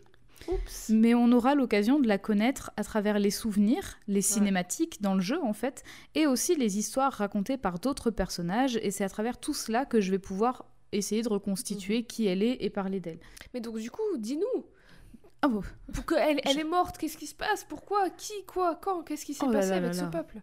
Oups. 0.49 0.89
Mais 0.89 1.13
on 1.13 1.31
aura 1.31 1.55
l'occasion 1.55 1.99
de 1.99 2.07
la 2.07 2.17
connaître 2.17 2.71
à 2.75 2.83
travers 2.83 3.17
les 3.17 3.31
souvenirs, 3.31 3.97
les 4.07 4.21
cinématiques 4.21 5.01
dans 5.01 5.13
le 5.15 5.21
jeu 5.21 5.41
en 5.41 5.53
fait, 5.53 5.83
et 6.15 6.27
aussi 6.27 6.55
les 6.55 6.77
histoires 6.77 7.13
racontées 7.13 7.57
par 7.57 7.79
d'autres 7.79 8.11
personnages. 8.11 8.77
Et 8.81 8.91
c'est 8.91 9.05
à 9.05 9.09
travers 9.09 9.39
tout 9.39 9.53
cela 9.53 9.85
que 9.85 10.01
je 10.01 10.11
vais 10.11 10.19
pouvoir 10.19 10.65
essayer 10.91 11.21
de 11.21 11.29
reconstituer 11.29 11.99
Mhm. 11.99 12.03
qui 12.05 12.27
elle 12.27 12.43
est 12.43 12.57
et 12.59 12.69
parler 12.69 12.99
d'elle. 12.99 13.19
Mais 13.53 13.61
donc, 13.61 13.77
du 13.79 13.89
coup, 13.89 14.01
dis-nous. 14.17 14.65
Ah 15.41 15.47
bon 15.47 15.61
Pour 15.93 16.17
elle, 16.17 16.39
est 16.45 16.63
morte, 16.63 16.97
qu'est-ce 16.97 17.17
qui 17.17 17.27
se 17.27 17.35
passe? 17.35 17.63
Pourquoi? 17.63 18.09
Qui? 18.11 18.33
Quoi? 18.45 18.75
Quand? 18.81 19.01
Qu'est-ce 19.03 19.25
qui 19.25 19.33
s'est 19.33 19.45
Oh 19.47 19.51
passé 19.51 19.69
là 19.71 19.75
avec 19.77 19.87
là 19.89 19.93
ce 19.93 20.01
là. 20.01 20.07
peuple? 20.07 20.41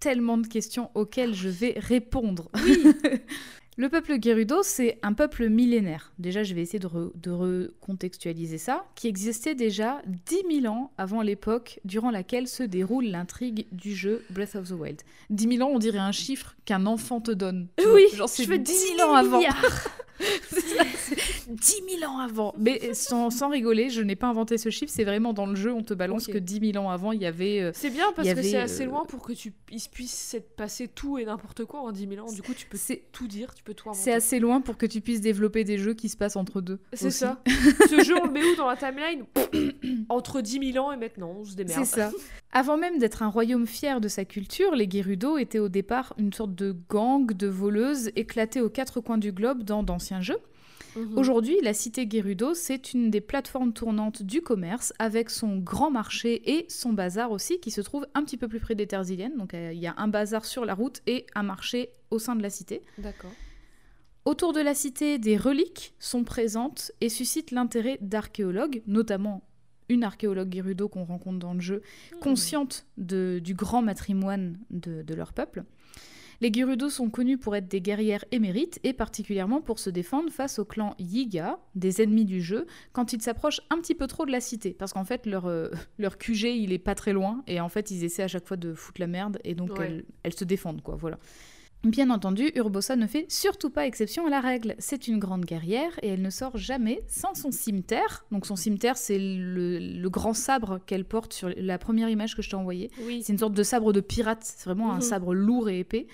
Tellement 0.00 0.38
de 0.38 0.46
questions 0.46 0.90
auxquelles 0.94 1.34
je 1.34 1.48
vais 1.48 1.74
répondre. 1.76 2.50
Le 3.80 3.88
peuple 3.88 4.18
Gerudo, 4.20 4.64
c'est 4.64 4.98
un 5.02 5.12
peuple 5.12 5.48
millénaire. 5.48 6.12
Déjà, 6.18 6.42
je 6.42 6.52
vais 6.52 6.62
essayer 6.62 6.80
de, 6.80 6.88
re- 6.88 7.12
de 7.14 7.30
recontextualiser 7.30 8.58
ça, 8.58 8.84
qui 8.96 9.06
existait 9.06 9.54
déjà 9.54 10.02
10 10.26 10.62
000 10.62 10.74
ans 10.74 10.90
avant 10.98 11.22
l'époque 11.22 11.78
durant 11.84 12.10
laquelle 12.10 12.48
se 12.48 12.64
déroule 12.64 13.04
l'intrigue 13.04 13.66
du 13.70 13.94
jeu 13.94 14.24
Breath 14.30 14.56
of 14.56 14.68
the 14.68 14.72
Wild. 14.72 15.00
10 15.30 15.56
000 15.58 15.62
ans, 15.68 15.72
on 15.72 15.78
dirait 15.78 15.98
un 15.98 16.10
chiffre 16.10 16.56
qu'un 16.64 16.86
enfant 16.86 17.20
te 17.20 17.30
donne. 17.30 17.68
Oui, 17.78 18.02
genre 18.16 18.28
je 18.36 18.42
veux 18.48 18.58
10 18.58 18.64
10 18.64 18.96
000 18.96 19.08
ans 19.10 19.14
avant. 19.14 19.40
ça, 20.50 20.84
c'est 20.96 21.48
10 21.54 21.82
000 22.00 22.10
ans 22.12 22.18
avant. 22.18 22.54
Mais 22.58 22.92
sans, 22.94 23.30
sans 23.30 23.48
rigoler, 23.48 23.90
je 23.90 24.02
n'ai 24.02 24.16
pas 24.16 24.26
inventé 24.26 24.58
ce 24.58 24.70
chiffre, 24.70 24.92
c'est 24.92 25.04
vraiment 25.04 25.32
dans 25.32 25.46
le 25.46 25.54
jeu, 25.54 25.72
on 25.72 25.84
te 25.84 25.94
balance 25.94 26.26
Ok. 26.28 26.34
que 26.34 26.38
10 26.38 26.72
000 26.72 26.84
ans 26.84 26.90
avant, 26.90 27.12
il 27.12 27.22
y 27.22 27.26
avait... 27.26 27.60
euh, 27.60 27.70
C'est 27.74 27.90
bien 27.90 28.12
parce 28.16 28.28
que 28.32 28.42
c'est 28.42 28.56
assez 28.56 28.82
euh, 28.82 28.86
loin 28.86 29.04
pour 29.04 29.22
que 29.22 29.32
tu 29.32 29.52
il 29.70 29.78
se 29.80 29.88
puisse 29.88 30.12
s'être 30.12 30.56
passé 30.56 30.88
tout 30.88 31.18
et 31.18 31.24
n'importe 31.24 31.64
quoi 31.64 31.80
en 31.80 31.92
10 31.92 32.08
000 32.08 32.26
ans. 32.26 32.32
Du 32.32 32.42
coup, 32.42 32.54
tu 32.54 32.66
peux 32.66 32.78
tout 33.12 33.28
dire, 33.28 33.54
tu 33.54 33.62
peux 33.68 33.74
tout 33.74 33.90
inventer. 33.90 34.04
c'est 34.04 34.12
assez 34.12 34.38
loin 34.38 34.60
pour 34.60 34.76
que 34.76 34.86
tu 34.86 35.00
puisses 35.00 35.20
développer 35.20 35.64
des 35.64 35.78
jeux 35.78 35.94
qui 35.94 36.08
se 36.08 36.16
passent 36.16 36.36
entre 36.36 36.60
deux. 36.60 36.80
C'est 36.92 37.10
ça. 37.10 37.42
Ce 37.46 38.02
jeu, 38.02 38.14
on 38.20 38.26
le 38.26 38.32
met 38.32 38.42
où 38.42 38.56
dans 38.56 38.68
la 38.68 38.76
timeline 38.76 39.24
Entre 40.08 40.40
10 40.40 40.72
000 40.72 40.84
ans 40.84 40.92
et 40.92 40.96
maintenant, 40.96 41.36
on 41.38 41.44
se 41.44 41.54
démerde. 41.54 41.84
C'est 41.84 42.00
ça. 42.00 42.10
Avant 42.52 42.78
même 42.78 42.98
d'être 42.98 43.22
un 43.22 43.28
royaume 43.28 43.66
fier 43.66 44.00
de 44.00 44.08
sa 44.08 44.24
culture, 44.24 44.74
les 44.74 44.88
Gerudo 44.90 45.36
étaient 45.36 45.58
au 45.58 45.68
départ 45.68 46.14
une 46.18 46.32
sorte 46.32 46.54
de 46.54 46.74
gang 46.88 47.26
de 47.26 47.46
voleuses 47.46 48.10
éclatées 48.16 48.60
aux 48.60 48.70
quatre 48.70 49.00
coins 49.00 49.18
du 49.18 49.32
globe 49.32 49.62
dans 49.62 49.82
d'anciens 49.82 50.20
jeux. 50.20 50.38
Mhm. 50.96 51.18
Aujourd'hui, 51.18 51.56
la 51.62 51.74
cité 51.74 52.08
Gerudo, 52.10 52.54
c'est 52.54 52.94
une 52.94 53.10
des 53.10 53.20
plateformes 53.20 53.74
tournantes 53.74 54.22
du 54.22 54.40
commerce 54.40 54.94
avec 54.98 55.28
son 55.28 55.58
grand 55.58 55.90
marché 55.90 56.58
et 56.58 56.66
son 56.68 56.94
bazar 56.94 57.30
aussi 57.30 57.60
qui 57.60 57.70
se 57.70 57.82
trouve 57.82 58.06
un 58.14 58.24
petit 58.24 58.38
peu 58.38 58.48
plus 58.48 58.60
près 58.60 58.74
des 58.74 58.86
terres. 58.86 59.04
Donc 59.36 59.52
euh, 59.52 59.72
il 59.72 59.78
y 59.78 59.86
a 59.86 59.94
un 59.98 60.08
bazar 60.08 60.44
sur 60.44 60.64
la 60.64 60.74
route 60.74 61.02
et 61.06 61.26
un 61.34 61.42
marché 61.42 61.90
au 62.10 62.18
sein 62.18 62.34
de 62.34 62.42
la 62.42 62.50
cité. 62.50 62.82
D'accord. 62.96 63.30
Autour 64.28 64.52
de 64.52 64.60
la 64.60 64.74
cité, 64.74 65.16
des 65.18 65.38
reliques 65.38 65.94
sont 65.98 66.22
présentes 66.22 66.92
et 67.00 67.08
suscitent 67.08 67.50
l'intérêt 67.50 67.96
d'archéologues, 68.02 68.82
notamment 68.86 69.42
une 69.88 70.04
archéologue 70.04 70.54
Gerudo 70.54 70.86
qu'on 70.86 71.04
rencontre 71.04 71.38
dans 71.38 71.54
le 71.54 71.60
jeu, 71.60 71.80
Hmm. 72.12 72.18
consciente 72.18 72.84
de- 72.98 73.40
du 73.42 73.54
grand 73.54 73.80
matrimoine 73.80 74.58
de, 74.68 75.00
de 75.00 75.14
leur 75.14 75.32
peuple. 75.32 75.64
Les 76.42 76.52
Gerudo 76.52 76.90
sont 76.90 77.08
connus 77.08 77.38
pour 77.38 77.56
être 77.56 77.68
des 77.68 77.80
guerrières 77.80 78.22
émérites 78.30 78.78
et 78.84 78.92
particulièrement 78.92 79.62
pour 79.62 79.78
se 79.78 79.88
défendre 79.88 80.28
face 80.30 80.58
au 80.58 80.66
clan 80.66 80.94
Yiga, 80.98 81.58
des 81.74 82.02
ennemis 82.02 82.26
du 82.26 82.42
jeu, 82.42 82.66
quand 82.92 83.14
ils 83.14 83.22
s'approchent 83.22 83.62
un 83.70 83.78
petit 83.80 83.94
peu 83.94 84.06
trop 84.08 84.26
de 84.26 84.30
la 84.30 84.42
cité. 84.42 84.72
Parce 84.74 84.92
qu'en 84.92 85.06
fait, 85.06 85.24
leur, 85.24 85.46
euh, 85.46 85.70
leur 85.98 86.18
QG, 86.18 86.54
il 86.54 86.72
est 86.74 86.78
pas 86.78 86.94
très 86.94 87.14
loin 87.14 87.42
et 87.46 87.60
en 87.62 87.70
fait, 87.70 87.90
ils 87.90 88.04
essaient 88.04 88.24
à 88.24 88.28
chaque 88.28 88.46
fois 88.46 88.58
de 88.58 88.74
foutre 88.74 89.00
la 89.00 89.06
merde 89.06 89.38
et 89.42 89.54
donc 89.54 89.78
Ouais. 89.78 89.86
elles, 89.86 90.04
elles 90.22 90.34
se 90.34 90.44
défendent, 90.44 90.82
quoi, 90.82 90.96
voilà. 90.96 91.18
Bien 91.84 92.10
entendu, 92.10 92.50
Urbosa 92.56 92.96
ne 92.96 93.06
fait 93.06 93.24
surtout 93.30 93.70
pas 93.70 93.86
exception 93.86 94.26
à 94.26 94.30
la 94.30 94.40
règle. 94.40 94.74
C'est 94.80 95.06
une 95.06 95.18
grande 95.18 95.44
guerrière 95.44 95.92
et 96.02 96.08
elle 96.08 96.22
ne 96.22 96.30
sort 96.30 96.56
jamais 96.56 97.02
sans 97.06 97.34
son 97.34 97.52
cimetière. 97.52 98.24
Donc 98.32 98.46
son 98.46 98.56
cimetière, 98.56 98.96
c'est 98.96 99.18
le, 99.18 99.78
le 99.78 100.10
grand 100.10 100.34
sabre 100.34 100.80
qu'elle 100.86 101.04
porte 101.04 101.32
sur 101.32 101.50
la 101.56 101.78
première 101.78 102.08
image 102.08 102.34
que 102.34 102.42
je 102.42 102.50
t'ai 102.50 102.56
envoyée. 102.56 102.90
Oui. 103.02 103.22
C'est 103.22 103.32
une 103.32 103.38
sorte 103.38 103.54
de 103.54 103.62
sabre 103.62 103.92
de 103.92 104.00
pirate, 104.00 104.40
c'est 104.42 104.64
vraiment 104.64 104.90
un 104.92 104.96
Mhm. 104.96 105.00
sabre 105.02 105.34
lourd 105.34 105.68
et 105.68 105.78
épais. 105.78 106.08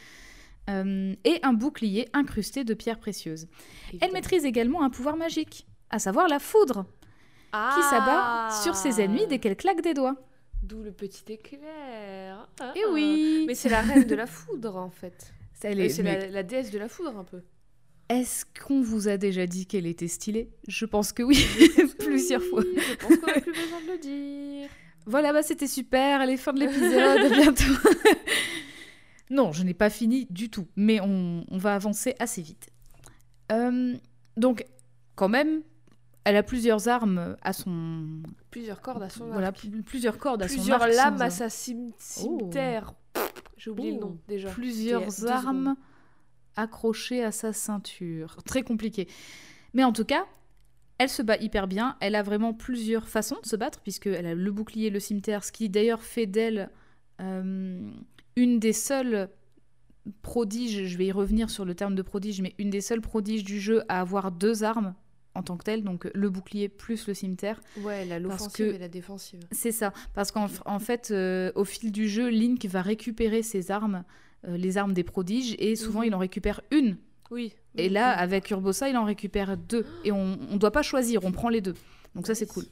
Euh, 0.71 1.15
et 1.25 1.41
un 1.43 1.53
bouclier 1.55 2.09
incrusté 2.13 2.65
de 2.65 2.75
pierres 2.75 2.99
précieuses. 2.99 3.49
Elle 4.01 4.13
maîtrise 4.13 4.45
également 4.45 4.83
un 4.83 4.91
pouvoir 4.91 5.17
magique, 5.17 5.67
à 5.91 5.99
savoir 5.99 6.29
la 6.29 6.39
foudre, 6.39 6.85
qui 7.53 7.83
s'abat 7.91 8.51
sur 8.63 8.75
ses 8.75 9.01
ennemis 9.01 9.27
dès 9.29 9.39
qu'elle 9.39 9.57
claque 9.57 9.81
des 9.83 9.95
doigts. 9.95 10.17
D'où 10.63 10.83
le 10.83 10.93
petit 10.93 11.31
éclair. 11.33 12.49
Ah, 12.61 12.73
Et 12.77 12.81
ah. 12.87 12.91
oui 12.93 13.45
Mais 13.47 13.55
c'est 13.55 13.69
la 13.69 13.81
reine 13.83 14.05
de 14.07 14.15
la 14.15 14.27
foudre 14.27 14.77
en 14.77 14.89
fait. 14.91 15.33
Euh, 15.65 15.71
est- 15.71 15.89
C'est 15.89 16.03
mais 16.03 16.21
la, 16.21 16.29
la 16.29 16.43
déesse 16.43 16.71
de 16.71 16.79
la 16.79 16.89
foudre 16.89 17.17
un 17.17 17.25
peu. 17.25 17.43
Est-ce 18.11 18.45
qu'on 18.67 18.83
vous 18.83 19.09
a 19.09 19.17
déjà 19.17 19.47
dit 19.47 19.67
qu'elle 19.67 19.87
était 19.87 20.09
stylée? 20.09 20.51
Je 20.69 20.85
pense 20.85 21.13
que 21.13 21.23
oui, 21.23 21.47
plusieurs 21.99 22.43
fois. 22.43 22.63
Je 22.63 22.95
pense 22.97 23.17
qu'on 23.17 23.27
n'a 23.27 23.41
plus 23.41 23.53
besoin 23.53 23.81
de 23.81 23.93
le 23.93 23.99
dire. 23.99 24.69
Voilà, 25.07 25.33
bah 25.33 25.43
c'était 25.43 25.67
super, 25.67 26.21
allez, 26.21 26.37
fin 26.37 26.53
de 26.53 26.61
l'épisode, 26.61 27.33
bientôt. 27.33 27.89
non, 29.31 29.53
je 29.53 29.63
n'ai 29.63 29.75
pas 29.75 29.91
fini 29.91 30.27
du 30.31 30.51
tout, 30.51 30.67
mais 30.77 31.01
on, 31.01 31.45
on 31.51 31.59
va 31.59 31.75
avancer 31.75 32.15
assez 32.19 32.43
vite. 32.43 32.69
Euh, 33.53 33.95
donc, 34.37 34.65
quand 35.15 35.29
même, 35.29 35.63
elle 36.25 36.37
a 36.37 36.43
plusieurs 36.43 36.89
armes 36.89 37.37
à 37.43 37.53
son... 37.53 38.23
Plusieurs 38.51 38.81
cordes 38.81 39.03
à 39.03 39.09
son 39.11 39.27
Voilà, 39.27 39.49
arc. 39.49 39.61
pl- 39.61 39.83
plusieurs 39.83 40.19
cordes 40.19 40.43
à 40.43 40.47
Plusieurs 40.47 40.79
son 40.79 40.85
arc. 40.87 40.95
lames 40.95 41.23
à 41.23 41.31
sa 41.31 41.49
cim- 41.49 41.93
cimetière. 41.99 42.95
J'ai 43.57 43.71
oublié 43.71 43.93
le 43.93 43.99
nom 43.99 44.19
déjà. 44.29 44.51
Plusieurs 44.51 45.27
armes 45.27 45.77
accrochées 46.57 47.23
à 47.23 47.33
sa 47.33 47.53
ceinture. 47.53 48.43
Très 48.45 48.63
compliqué. 48.63 49.09
Mais 49.73 49.85
en 49.85 49.93
tout 49.93 50.05
cas, 50.05 50.27
elle 50.99 51.09
se 51.09 51.23
bat 51.23 51.37
hyper 51.37 51.67
bien. 51.67 51.97
Elle 52.01 52.15
a 52.15 52.23
vraiment 52.23 52.55
plusieurs 52.55 53.09
façons 53.09 53.37
de 53.43 53.47
se 53.47 53.57
battre, 53.57 53.81
puisqu'elle 53.81 54.27
a 54.27 54.35
le 54.35 54.53
bouclier, 54.53 54.91
le 54.91 55.01
cimetière, 55.01 55.45
ce 55.45 55.53
qui 55.53 55.69
d'ailleurs 55.69 56.03
fait 56.03 56.27
d'elle 56.27 56.71
euh, 57.21 57.91
une 58.37 58.59
des 58.59 58.73
seules 58.73 59.29
prodiges, 60.23 60.87
je 60.87 60.99
vais 60.99 61.07
y 61.07 61.13
revenir 61.13 61.51
sur 61.51 61.65
le 61.65 61.75
terme 61.75 61.95
de 61.95 62.03
prodige, 62.03 62.41
mais 62.41 62.55
une 62.59 62.71
des 62.71 62.81
seules 62.81 63.01
prodiges 63.01 63.45
du 63.45 63.59
jeu 63.59 63.83
à 63.89 64.01
avoir 64.01 64.33
deux 64.33 64.65
armes 64.65 64.95
en 65.35 65.43
tant 65.43 65.57
que 65.57 65.65
telle, 65.65 65.83
donc 65.83 66.09
le 66.15 66.31
bouclier 66.31 66.69
plus 66.69 67.07
le 67.09 67.15
cimetière. 67.15 67.61
Ouais, 67.81 68.05
la 68.05 68.19
l'offensive 68.19 68.53
que- 68.71 68.75
et 68.75 68.79
la 68.79 68.89
défensive. 68.89 69.41
C'est 69.51 69.73
ça, 69.73 69.93
parce 70.15 70.31
qu'en 70.33 70.47
en 70.65 70.79
fait, 70.79 71.09
euh, 71.11 71.51
au 71.55 71.65
fil 71.65 71.91
du 71.93 72.09
jeu, 72.09 72.29
Link 72.29 72.65
va 72.67 72.83
récupérer 72.83 73.43
ses 73.43 73.71
armes, 73.71 74.05
euh, 74.47 74.57
les 74.57 74.77
armes 74.79 74.93
des 74.93 75.05
prodiges, 75.05 75.57
et 75.59 75.75
souvent 75.77 76.01
Mhm. 76.01 76.07
il 76.07 76.15
en 76.15 76.19
récupère 76.19 76.61
une. 76.71 76.97
Oui. 77.31 77.53
Et 77.77 77.85
oui, 77.85 77.89
là, 77.89 78.15
oui. 78.17 78.23
avec 78.23 78.51
Urbosa, 78.51 78.89
il 78.89 78.97
en 78.97 79.05
récupère 79.05 79.57
deux. 79.57 79.85
Et 80.05 80.13
on 80.13 80.37
ne 80.37 80.59
doit 80.59 80.71
pas 80.71 80.83
choisir, 80.83 81.25
on 81.25 81.33
prend 81.33 81.49
les 81.49 81.61
deux. 81.61 81.75
Donc 82.15 82.27
ça, 82.27 82.35
c'est 82.35 82.47
cool. 82.47 82.65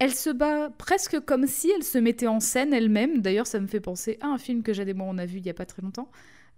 Elle 0.00 0.12
se 0.14 0.30
bat 0.30 0.70
presque 0.70 1.20
comme 1.20 1.46
si 1.46 1.70
elle 1.70 1.84
se 1.84 1.98
mettait 1.98 2.26
en 2.26 2.40
scène 2.40 2.72
elle-même. 2.72 3.20
D'ailleurs, 3.20 3.46
ça 3.46 3.60
me 3.60 3.68
fait 3.68 3.78
penser 3.78 4.18
à 4.20 4.26
un 4.26 4.38
film 4.38 4.64
que 4.64 4.72
et 4.72 4.94
moi 4.94 5.06
on 5.08 5.16
a 5.18 5.26
vu 5.26 5.38
il 5.38 5.46
y 5.46 5.50
a 5.50 5.54
pas 5.54 5.66
très 5.66 5.80
longtemps. 5.82 6.10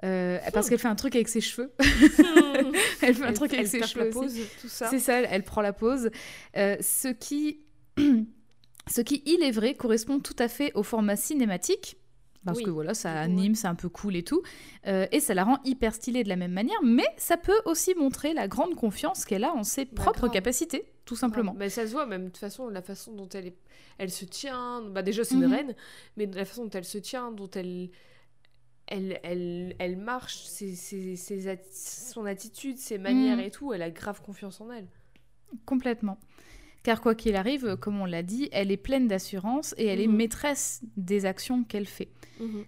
Euh, 0.05 0.39
parce 0.53 0.69
qu'elle 0.69 0.79
fait 0.79 0.89
un 0.89 0.95
truc 0.95 1.15
avec 1.17 1.29
ses 1.29 1.41
cheveux. 1.41 1.73
elle 3.03 3.15
fait 3.15 3.23
un 3.25 3.29
Elle- 3.29 3.35
truc 3.35 3.53
avec 3.55 3.65
elle 3.65 3.69
ses 3.71 3.83
cheveux 3.83 4.11
la 4.11 4.17
aussi. 4.17 4.19
pause, 4.39 4.47
tout 4.61 4.69
ça. 4.69 4.89
C'est 4.91 4.99
ça, 4.99 5.15
elle, 5.21 5.29
elle 5.31 5.43
prend 5.45 5.63
la 5.63 5.73
pause. 5.73 6.11
Euh, 6.57 6.77
ce 6.81 7.09
qui, 7.09 7.61
ce 8.91 9.01
qui, 9.01 9.23
il 9.27 9.43
est 9.43 9.51
vrai, 9.51 9.75
correspond 9.75 10.21
tout 10.21 10.37
à 10.39 10.49
fait 10.49 10.73
au 10.75 10.83
format 10.83 11.17
cinématique. 11.17 11.97
Parce 12.45 12.59
Oui, 12.59 12.65
que 12.65 12.71
voilà, 12.71 12.93
ça 12.93 13.11
anime, 13.19 13.55
c'est 13.55 13.69
un 13.69 13.75
peu 13.75 13.89
cool 13.89 14.17
et 14.17 14.23
tout. 14.23 14.43
Euh, 14.87 15.07
et 15.13 15.21
ça 15.21 15.33
la 15.33 15.45
rend 15.45 15.61
hyper 15.65 15.95
stylée 15.95 16.25
de 16.25 16.29
la 16.29 16.37
même 16.37 16.53
manière. 16.53 16.77
Mais 16.83 17.07
ça 17.17 17.39
peut 17.39 17.59
aussi 17.65 17.95
montrer 17.95 18.35
la 18.35 18.49
grande 18.49 18.75
confiance 18.75 19.25
qu'elle 19.25 19.45
a 19.45 19.55
en 19.55 19.63
ses 19.63 19.87
Bah, 19.87 19.93
propres 19.95 20.21
grave. 20.27 20.33
capacités, 20.33 20.85
tout 21.07 21.17
simplement. 21.17 21.53
Ah, 21.55 21.59
mais 21.61 21.71
ça 21.71 21.87
se 21.87 21.93
voit 21.93 22.05
même 22.05 22.25
de 22.25 22.29
toute 22.29 22.37
façon 22.37 22.69
la 22.69 22.83
façon 22.83 23.13
dont 23.15 23.29
elle 23.31 23.47
est 23.47 23.57
elle 23.97 24.11
se 24.11 24.25
tient 24.25 24.83
bah 24.91 25.03
déjà 25.03 25.23
c'est 25.25 25.37
une 25.37 25.47
Mhm. 25.47 25.53
reine 25.55 25.75
mais 26.17 26.27
la 26.27 26.45
façon 26.45 26.65
dont 26.65 26.71
elle 26.71 26.85
se 26.85 26.99
tient 26.99 27.31
dont 27.31 27.49
elle 27.55 27.91
elle, 28.87 29.19
elle, 29.23 29.75
elle 29.79 29.97
marche, 29.97 30.37
ses, 30.45 30.75
ses- 30.75 31.17
ses 31.17 31.47
atti- 31.49 32.11
son 32.13 32.25
attitude, 32.27 32.77
ses 32.79 32.99
manières 32.99 33.39
Mm. 33.39 33.41
et 33.41 33.51
tout, 33.51 33.73
elle 33.73 33.83
a 33.83 33.91
grave 33.91 34.21
confiance 34.23 34.61
en 34.61 34.71
elle. 34.71 34.87
Complètement. 35.65 36.19
Car 36.83 37.01
quoi 37.01 37.15
qu'il 37.15 37.35
arrive, 37.35 37.77
comme 37.77 37.99
on 38.01 38.05
l'a 38.05 38.23
dit, 38.23 38.51
elle 38.53 38.71
est 38.71 38.77
pleine 38.77 39.09
d'assurance 39.09 39.75
et 39.79 39.87
elle 39.87 40.01
est 40.01 40.07
Mhm. 40.07 40.17
maîtresse 40.17 40.83
des 40.99 41.25
actions 41.25 41.65
qu'elle 41.65 41.87
fait. 41.87 42.09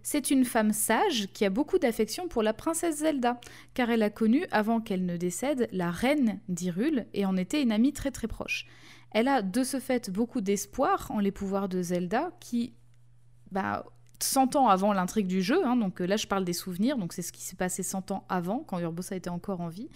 C'est 0.03 0.31
une 0.31 0.45
femme 0.45 0.73
sage 0.73 1.27
qui 1.35 1.45
a 1.45 1.51
beaucoup 1.51 1.79
d'affection 1.79 2.29
pour 2.29 2.43
la 2.45 2.55
princesse 2.55 2.99
Zelda, 2.99 3.39
car 3.75 3.91
elle 3.91 4.03
a 4.05 4.11
connu, 4.11 4.47
avant 4.53 4.81
qu'elle 4.81 5.05
ne 5.05 5.17
décède, 5.17 5.69
la 5.73 5.91
reine 5.91 6.39
d'Hyrule 6.49 7.05
et 7.15 7.27
en 7.27 7.37
était 7.37 7.61
une 7.61 7.73
amie 7.73 7.93
très 7.93 8.13
très 8.13 8.29
proche. 8.29 8.65
Elle 9.11 9.27
a 9.29 9.43
de 9.43 9.65
ce 9.65 9.81
fait 9.81 10.09
beaucoup 10.09 10.41
d'espoir 10.41 11.11
en 11.11 11.19
les 11.19 11.33
pouvoirs 11.33 11.69
de 11.69 11.83
Zelda, 11.83 12.31
qui, 12.39 12.75
bah, 13.51 13.85
100 14.21 14.57
ans 14.57 14.69
avant 14.69 14.93
l'intrigue 14.93 15.27
du 15.27 15.43
jeu, 15.43 15.65
hein, 15.67 15.77
donc 15.77 16.01
euh, 16.01 16.07
là 16.07 16.17
je 16.17 16.27
parle 16.27 16.45
des 16.45 16.53
souvenirs, 16.53 16.97
donc 16.97 17.13
c'est 17.13 17.23
ce 17.23 17.33
qui 17.33 17.43
s'est 17.43 17.57
passé 17.57 17.83
100 17.83 18.11
ans 18.11 18.25
avant, 18.29 18.65
quand 18.67 18.79
Urbosa 18.79 19.17
était 19.17 19.31
encore 19.31 19.61
en 19.61 19.69
vie. 19.69 19.89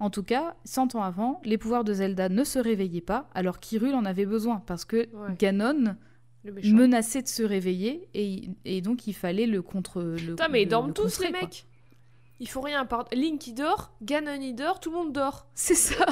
En 0.00 0.10
tout 0.10 0.22
cas, 0.22 0.54
100 0.64 0.94
ans 0.94 1.02
avant, 1.02 1.40
les 1.44 1.58
pouvoirs 1.58 1.84
de 1.84 1.92
Zelda 1.92 2.28
ne 2.28 2.44
se 2.44 2.58
réveillaient 2.58 3.00
pas, 3.00 3.28
alors 3.34 3.60
qu'Hyrule 3.60 3.94
en 3.94 4.04
avait 4.04 4.26
besoin, 4.26 4.62
parce 4.66 4.84
que 4.84 4.96
Ouais. 4.96 5.34
Ganon 5.38 5.96
menaçait 6.64 7.22
de 7.22 7.28
se 7.28 7.42
réveiller 7.42 8.08
et, 8.14 8.48
et 8.64 8.80
donc 8.80 9.06
il 9.06 9.12
fallait 9.12 9.46
le 9.46 9.60
contre 9.60 10.00
le 10.02 10.16
Putain, 10.16 10.48
mais 10.48 10.62
ils 10.62 10.68
dorment 10.68 10.92
tous, 10.92 11.20
les 11.20 11.30
mecs. 11.30 11.66
Ils 12.40 12.48
font 12.48 12.60
rien. 12.60 12.84
Par... 12.86 13.06
Link, 13.12 13.46
il 13.48 13.54
dort. 13.54 13.90
Ganon, 14.02 14.38
il 14.40 14.54
dort. 14.54 14.78
Tout 14.80 14.90
le 14.90 14.96
monde 14.96 15.12
dort. 15.12 15.46
c'est 15.54 15.74
ça 15.74 16.06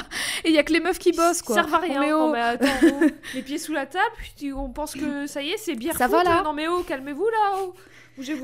et 0.44 0.48
il 0.50 0.54
y 0.54 0.58
a 0.58 0.62
que 0.64 0.72
les 0.72 0.80
meufs 0.80 0.98
qui 0.98 1.12
bossent 1.12 1.42
quoi 1.42 1.56
Ils 1.56 1.58
servent 1.60 1.74
à 1.74 1.78
rien. 1.78 2.00
mais 2.00 2.10
Non, 2.10 2.30
mais 2.30 2.40
attends, 2.40 2.66
oh. 2.84 3.06
les 3.34 3.42
pieds 3.42 3.58
sous 3.58 3.72
la 3.72 3.86
table. 3.86 4.04
puis 4.36 4.52
on 4.52 4.70
pense 4.70 4.94
que 4.94 5.26
ça 5.26 5.42
y 5.42 5.50
est, 5.50 5.56
c'est 5.56 5.74
bien. 5.74 5.92
Ça 5.94 6.06
va, 6.08 6.22
là 6.24 6.42
Non, 6.42 6.52
mais 6.52 6.68
oh, 6.68 6.82
calmez-vous 6.86 7.28
là. 7.28 7.54
oh. 7.58 7.74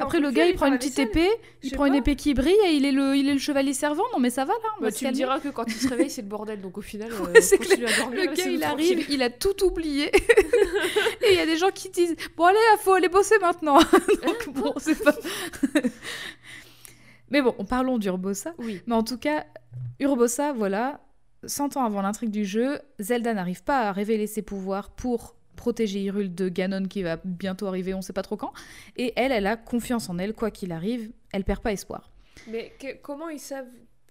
Après 0.00 0.20
le 0.20 0.30
gars 0.30 0.44
il 0.44 0.54
prend 0.54 0.66
une 0.66 0.76
petite 0.76 0.98
épée 0.98 1.30
il 1.62 1.72
prend 1.72 1.86
une 1.86 1.94
épée 1.94 2.14
qui 2.14 2.34
brille 2.34 2.54
et 2.66 2.72
il 2.74 2.84
est 2.84 2.92
le 2.92 3.16
il 3.16 3.26
est 3.26 3.32
le 3.32 3.38
chevalier 3.38 3.72
servant 3.72 4.02
non 4.12 4.18
mais 4.18 4.28
ça 4.28 4.44
va 4.44 4.52
là 4.52 4.68
on 4.78 4.82
Bah, 4.82 4.92
tu 4.92 5.06
me 5.06 5.12
diras 5.12 5.40
que 5.40 5.48
quand 5.48 5.64
il 5.66 5.72
se 5.72 5.88
réveille, 5.92 6.10
c'est 6.10 6.20
le 6.20 6.28
bordel. 6.28 6.60
Donc 6.60 6.76
au 6.76 6.82
final, 6.82 7.10
euh, 7.10 7.32
Ouais, 7.32 7.40
c'est 7.40 7.56
continue 7.56 7.86
à 7.86 7.96
dormir. 7.96 8.20
le 8.20 8.26
gars 8.26 8.32
il 8.32 8.60
tranquille. 8.60 8.64
arrive 8.64 9.06
il 9.08 9.22
a 9.22 9.30
tout 9.30 9.64
oublié 9.64 10.14
et 10.14 11.30
il 11.30 11.36
y 11.36 11.40
a 11.40 11.46
des 11.46 11.56
gens 11.56 11.70
qui 11.70 11.88
disent 11.88 12.14
bon 12.36 12.44
allez 12.44 12.58
faut 12.80 12.92
aller 12.92 13.08
bosser 13.08 13.38
maintenant 13.40 13.78
donc 13.78 14.50
bon 14.50 14.74
c'est 14.76 15.02
pas 15.02 15.14
mais 17.32 17.42
bon 17.42 17.52
parlons 17.68 17.98
d'Urbosa 17.98 18.54
Oui. 18.58 18.80
Mais 18.86 18.94
en 18.94 19.02
tout 19.02 19.18
cas, 19.18 19.44
Urbosa, 19.98 20.52
voilà, 20.52 21.00
100 21.44 21.76
ans 21.76 21.84
avant 21.84 22.02
l'intrigue 22.02 22.30
du 22.30 22.44
jeu, 22.44 22.78
Zelda 23.00 23.34
n'arrive 23.34 23.64
pas 23.64 23.88
à 23.88 23.92
révéler 23.92 24.26
ses 24.26 24.42
pouvoirs 24.42 24.90
pour 24.90 25.34
protéger 25.56 26.00
Hyrule 26.00 26.34
de 26.34 26.48
Ganon 26.48 26.84
qui 26.86 27.02
va 27.02 27.18
bientôt 27.24 27.66
arriver, 27.66 27.94
on 27.94 28.02
sait 28.02 28.12
pas 28.12 28.22
trop 28.22 28.36
quand. 28.36 28.52
Et 28.96 29.12
elle, 29.16 29.32
elle 29.32 29.46
a 29.46 29.56
confiance 29.56 30.08
en 30.08 30.18
elle, 30.18 30.34
quoi 30.34 30.50
qu'il 30.50 30.72
arrive, 30.72 31.10
elle 31.32 31.44
perd 31.44 31.60
pas 31.60 31.72
espoir. 31.72 32.10
Mais 32.50 32.72
que- 32.80 32.96
comment 33.02 33.28
ils 33.28 33.38
savent 33.38 33.66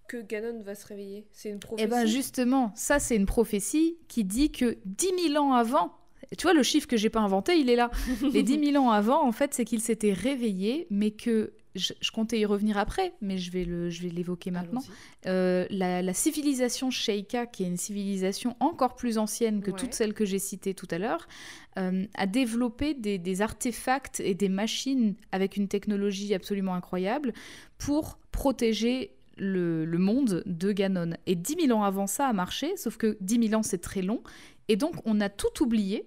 que 0.07 0.21
Ganon 0.21 0.61
va 0.61 0.75
se 0.75 0.85
réveiller? 0.85 1.25
C'est 1.31 1.49
une 1.49 1.59
prophétie. 1.59 1.85
Et 1.85 1.87
ben 1.89 2.05
justement, 2.05 2.71
ça 2.75 2.99
c'est 2.99 3.15
une 3.15 3.25
prophétie 3.25 3.97
qui 4.07 4.23
dit 4.23 4.51
que 4.51 4.77
10 4.85 5.29
000 5.29 5.43
ans 5.43 5.53
avant, 5.53 5.93
tu 6.37 6.43
vois 6.43 6.53
le 6.53 6.63
chiffre 6.63 6.87
que 6.87 6.95
j'ai 6.97 7.09
pas 7.09 7.21
inventé, 7.21 7.57
il 7.57 7.69
est 7.69 7.75
là. 7.75 7.89
Les 8.33 8.43
10 8.43 8.71
000 8.71 8.83
ans 8.85 8.91
avant, 8.91 9.25
en 9.25 9.31
fait, 9.31 9.53
c'est 9.53 9.65
qu'il 9.65 9.81
s'était 9.81 10.13
réveillé, 10.13 10.85
mais 10.89 11.11
que 11.11 11.53
je, 11.75 11.93
je 12.01 12.11
comptais 12.11 12.39
y 12.39 12.45
revenir 12.45 12.77
après, 12.77 13.13
mais 13.21 13.37
je 13.37 13.51
vais 13.51 13.63
le, 13.65 13.89
je 13.89 14.01
vais 14.01 14.09
l'évoquer 14.09 14.51
maintenant. 14.51 14.83
Euh, 15.25 15.65
la, 15.69 16.01
la 16.01 16.13
civilisation 16.13 16.91
Sheikah, 16.91 17.45
qui 17.45 17.63
est 17.63 17.67
une 17.67 17.77
civilisation 17.77 18.55
encore 18.59 18.95
plus 18.95 19.17
ancienne 19.17 19.61
que 19.61 19.71
Ouais. 19.71 19.77
toutes 19.77 19.93
celles 19.93 20.13
que 20.13 20.25
j'ai 20.25 20.39
citées 20.39 20.73
tout 20.73 20.87
à 20.91 20.97
l'heure, 20.97 21.27
euh, 21.77 22.05
a 22.15 22.27
développé 22.27 22.93
des, 22.93 23.17
des 23.17 23.41
artefacts 23.41 24.19
et 24.19 24.33
des 24.33 24.49
machines 24.49 25.15
avec 25.31 25.55
une 25.57 25.67
technologie 25.67 26.33
absolument 26.33 26.73
incroyable 26.75 27.33
pour 27.77 28.17
protéger 28.31 29.11
le, 29.37 29.85
le 29.85 29.97
monde 29.97 30.43
de 30.45 30.71
Ganon. 30.71 31.11
Et 31.25 31.35
10 31.35 31.67
000 31.67 31.77
ans 31.79 31.83
avant 31.83 32.05
ça 32.07 32.27
a 32.27 32.33
marché, 32.33 32.75
sauf 32.75 32.97
que 32.97 33.17
10 33.21 33.47
000 33.49 33.59
ans 33.59 33.63
c'est 33.63 33.81
très 33.81 34.01
long, 34.01 34.21
et 34.67 34.75
donc 34.75 34.95
on 35.05 35.21
a 35.21 35.29
tout 35.29 35.63
oublié. 35.63 36.05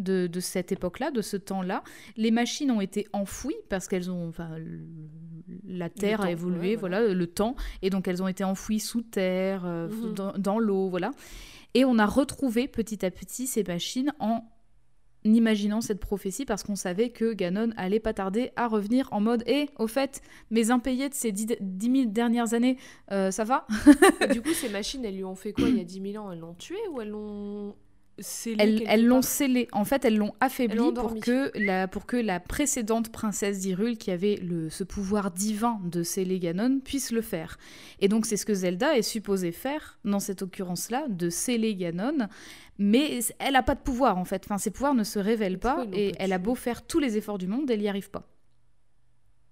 De, 0.00 0.26
de 0.26 0.40
cette 0.40 0.72
époque-là, 0.72 1.10
de 1.10 1.20
ce 1.22 1.36
temps-là, 1.36 1.82
les 2.16 2.30
machines 2.30 2.70
ont 2.70 2.80
été 2.80 3.06
enfouies 3.12 3.54
parce 3.68 3.86
qu'elles 3.86 4.10
ont, 4.10 4.28
enfin, 4.28 4.50
la 5.66 5.88
terre 5.90 6.18
temps, 6.20 6.24
a 6.24 6.30
évolué, 6.30 6.70
ouais, 6.70 6.76
voilà, 6.76 7.06
le 7.12 7.26
temps, 7.26 7.54
et 7.82 7.90
donc 7.90 8.08
elles 8.08 8.22
ont 8.22 8.28
été 8.28 8.42
enfouies 8.44 8.80
sous 8.80 9.02
terre, 9.02 9.62
euh, 9.66 9.88
Mhm. 9.88 10.14
dans, 10.14 10.32
dans 10.38 10.58
l'eau, 10.58 10.88
voilà. 10.88 11.10
Et 11.74 11.84
on 11.84 11.98
a 11.98 12.06
retrouvé 12.06 12.66
petit 12.66 13.04
à 13.04 13.10
petit 13.10 13.46
ces 13.46 13.62
machines 13.62 14.12
en 14.20 14.42
imaginant 15.24 15.82
cette 15.82 16.00
prophétie 16.00 16.46
parce 16.46 16.62
qu'on 16.62 16.76
savait 16.76 17.10
que 17.10 17.34
Ganon 17.34 17.70
allait 17.76 18.00
pas 18.00 18.14
tarder 18.14 18.52
à 18.56 18.66
revenir 18.68 19.06
en 19.12 19.20
mode 19.20 19.42
et 19.46 19.68
au 19.78 19.86
fait 19.86 20.22
mes 20.50 20.70
impayés 20.70 21.10
de 21.10 21.14
ces 21.14 21.30
dix 21.30 21.46
dix 21.60 21.90
mille 21.90 22.10
dernières 22.10 22.54
années 22.54 22.78
euh, 23.12 23.30
ça 23.30 23.44
va? 23.44 23.66
Du 24.32 24.40
coup, 24.40 24.54
ces 24.54 24.70
machines, 24.70 25.04
elles 25.04 25.16
lui 25.16 25.24
ont 25.24 25.34
fait 25.34 25.52
quoi 25.52 25.68
il 25.68 25.76
y 25.76 25.80
a 25.80 25.84
10 25.84 26.12
000 26.12 26.24
ans? 26.24 26.32
Elles 26.32 26.38
l'ont 26.38 26.54
tué 26.54 26.78
ou 26.90 27.02
elles 27.02 27.10
l'ont 27.10 27.74
scellé 28.20 28.84
elles 28.86 29.06
l'ont 29.06 29.22
scellé. 29.22 29.68
En 29.72 29.84
fait 29.84 30.04
elles 30.04 30.16
l'ont 30.16 30.34
affaibli 30.40 30.78
Elles 30.78 30.94
pour 30.94 31.18
que 31.18 31.50
la 31.58 31.88
pour 31.88 32.06
que 32.06 32.16
la 32.16 32.40
précédente 32.40 33.10
princesse 33.10 33.60
d'Hyrule 33.60 33.98
qui 33.98 34.10
avait 34.10 34.36
le, 34.36 34.70
ce 34.70 34.84
pouvoir 34.84 35.30
divin 35.30 35.80
de 35.84 36.02
sceller 36.02 36.38
Ganon 36.38 36.80
puisse 36.80 37.10
le 37.10 37.22
faire. 37.22 37.58
Et 38.00 38.08
donc 38.08 38.26
c'est 38.26 38.36
ce 38.36 38.46
que 38.46 38.54
Zelda 38.54 38.96
est 38.96 39.02
supposée 39.02 39.52
faire 39.52 39.98
dans 40.04 40.20
cette 40.20 40.42
occurrence 40.42 40.90
là 40.90 41.06
de 41.08 41.30
sceller 41.30 41.74
Ganon. 41.74 42.28
Mais 42.78 43.20
elle 43.38 43.56
a 43.56 43.62
pas 43.62 43.74
de 43.74 43.80
pouvoir 43.80 44.18
en 44.18 44.24
fait. 44.24 44.44
Enfin 44.44 44.58
ses 44.58 44.70
pouvoirs 44.70 44.94
ne 44.94 45.04
se 45.04 45.18
révèlent 45.18 45.58
pas 45.58 45.86
et 45.92 46.12
elle 46.18 46.32
a 46.32 46.38
beau 46.38 46.54
faire 46.54 46.86
tous 46.86 46.98
les 46.98 47.16
efforts 47.16 47.38
du 47.38 47.46
monde 47.46 47.70
elle 47.70 47.82
y 47.82 47.88
arrive 47.88 48.10
pas. 48.10 48.28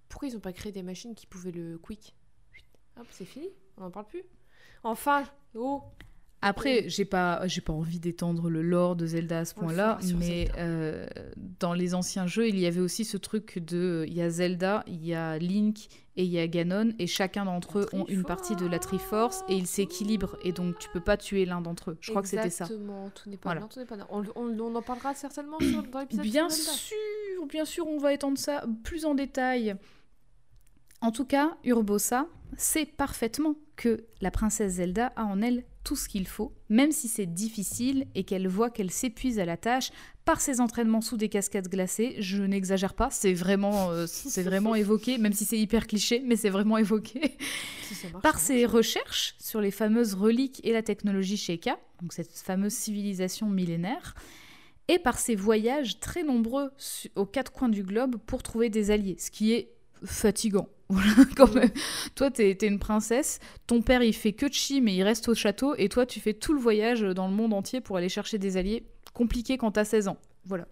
Pourquoi 0.08 0.28
ils 0.28 0.36
ont 0.36 0.40
pas 0.40 0.52
créé 0.52 0.72
des 0.72 0.82
machines 0.82 1.14
qui 1.14 1.26
pouvaient 1.26 1.52
le 1.52 1.78
quick? 1.78 2.14
Hop, 2.98 3.06
c'est 3.10 3.24
fini? 3.24 3.48
On 3.76 3.82
n'en 3.82 3.90
parle 3.90 4.06
plus? 4.06 4.22
Enfin! 4.82 5.24
Oh 5.54 5.82
Après, 6.40 6.88
j'ai 6.88 7.04
pas, 7.04 7.44
j'ai 7.48 7.60
pas 7.60 7.72
envie 7.72 7.98
d'étendre 7.98 8.48
le 8.48 8.62
lore 8.62 8.94
de 8.94 9.06
Zelda 9.06 9.40
à 9.40 9.44
ce 9.44 9.54
point-là, 9.54 9.98
mais 10.18 10.48
euh, 10.56 11.04
dans 11.58 11.72
les 11.72 11.94
anciens 11.96 12.28
jeux, 12.28 12.48
il 12.48 12.58
y 12.60 12.66
avait 12.66 12.80
aussi 12.80 13.04
ce 13.04 13.16
truc 13.16 13.58
de, 13.58 14.04
il 14.06 14.14
y 14.14 14.22
a 14.22 14.30
Zelda, 14.30 14.84
il 14.86 15.04
y 15.04 15.14
a 15.14 15.36
Link 15.38 15.88
et 16.14 16.22
il 16.22 16.30
y 16.30 16.38
a 16.38 16.46
Ganon, 16.46 16.92
et 17.00 17.08
chacun 17.08 17.44
d'entre 17.44 17.80
eux 17.80 17.86
ont 17.92 18.04
une 18.06 18.22
partie 18.22 18.54
de 18.54 18.66
la 18.66 18.78
Triforce 18.78 19.42
et 19.48 19.54
ils 19.56 19.66
s'équilibrent, 19.66 20.36
et 20.44 20.52
donc 20.52 20.78
tu 20.78 20.88
peux 20.90 21.00
pas 21.00 21.16
tuer 21.16 21.44
l'un 21.44 21.60
d'entre 21.60 21.90
eux. 21.90 21.98
Je 22.00 22.10
crois 22.10 22.22
que 22.22 22.28
c'était 22.28 22.50
ça. 22.50 22.66
Exactement, 22.66 23.10
tout 23.10 23.28
n'est 23.30 23.36
pas 23.36 23.54
Voilà. 23.54 23.66
pas. 23.66 24.06
On, 24.10 24.22
on- 24.36 24.60
on 24.60 24.74
en 24.76 24.82
parlera 24.82 25.14
certainement 25.14 25.58
sur- 25.58 25.82
dans 25.82 25.98
l'épisode 26.00 26.24
Bien 26.24 26.48
sûr, 26.50 27.46
bien 27.48 27.64
sûr, 27.64 27.86
on 27.88 27.98
va 27.98 28.12
étendre 28.12 28.38
ça 28.38 28.64
plus 28.84 29.04
en 29.06 29.14
détail. 29.16 29.74
En 31.00 31.10
tout 31.12 31.24
cas, 31.24 31.56
Urbosa 31.64 32.26
sait 32.56 32.86
parfaitement 32.86 33.54
que 33.76 34.04
la 34.20 34.30
princesse 34.30 34.74
Zelda 34.74 35.12
a 35.16 35.24
en 35.24 35.40
elle 35.42 35.64
tout 35.88 35.96
ce 35.96 36.06
qu'il 36.06 36.28
faut, 36.28 36.52
même 36.68 36.92
si 36.92 37.08
c'est 37.08 37.24
difficile 37.24 38.08
et 38.14 38.24
qu'elle 38.24 38.46
voit 38.46 38.68
qu'elle 38.68 38.90
s'épuise 38.90 39.38
à 39.38 39.46
la 39.46 39.56
tâche 39.56 39.90
par 40.26 40.38
ses 40.38 40.60
entraînements 40.60 41.00
sous 41.00 41.16
des 41.16 41.30
cascades 41.30 41.66
glacées. 41.66 42.16
Je 42.18 42.42
n'exagère 42.42 42.92
pas, 42.92 43.08
c'est 43.08 43.32
vraiment, 43.32 43.90
euh, 43.90 44.04
c'est 44.06 44.42
vraiment 44.42 44.74
évoqué, 44.74 45.16
même 45.16 45.32
si 45.32 45.46
c'est 45.46 45.58
hyper 45.58 45.86
cliché, 45.86 46.22
mais 46.26 46.36
c'est 46.36 46.50
vraiment 46.50 46.76
évoqué 46.76 47.38
Si 47.84 47.94
ça 47.94 48.10
marche, 48.10 48.22
par 48.22 48.38
ses 48.38 48.66
recherches 48.66 49.34
sur 49.38 49.62
les 49.62 49.70
fameuses 49.70 50.12
reliques 50.12 50.60
et 50.62 50.74
la 50.74 50.82
technologie 50.82 51.38
Sheikah, 51.38 51.78
donc 52.02 52.12
cette 52.12 52.36
fameuse 52.36 52.74
civilisation 52.74 53.48
millénaire, 53.48 54.14
et 54.88 54.98
par 54.98 55.18
ses 55.18 55.36
voyages 55.36 56.00
très 56.00 56.22
nombreux 56.22 56.70
aux 57.16 57.24
quatre 57.24 57.50
coins 57.50 57.70
du 57.70 57.82
globe 57.82 58.16
pour 58.26 58.42
trouver 58.42 58.68
des 58.68 58.90
alliés, 58.90 59.16
ce 59.18 59.30
qui 59.30 59.54
est 59.54 59.70
fatigant. 60.04 60.68
Voilà, 60.90 61.10
quand 61.36 61.54
même. 61.54 61.68
Toi, 62.14 62.30
t'es 62.30 62.54
t'es 62.54 62.66
une 62.66 62.78
princesse, 62.78 63.40
ton 63.66 63.82
père 63.82 64.02
il 64.02 64.14
fait 64.14 64.32
que 64.32 64.46
de 64.46 64.54
chi, 64.54 64.80
mais 64.80 64.94
il 64.96 65.02
reste 65.02 65.28
au 65.28 65.34
château, 65.34 65.74
et 65.76 65.90
toi, 65.90 66.06
tu 66.06 66.18
fais 66.18 66.32
tout 66.32 66.54
le 66.54 66.58
voyage 66.60 67.02
dans 67.02 67.28
le 67.28 67.34
monde 67.34 67.52
entier 67.52 67.82
pour 67.82 67.98
aller 67.98 68.08
chercher 68.08 68.38
des 68.38 68.56
alliés. 68.56 68.86
Compliqué 69.12 69.58
quand 69.58 69.72
t'as 69.72 69.84
16 69.84 70.08
ans. 70.08 70.16
Voilà. 70.46 70.66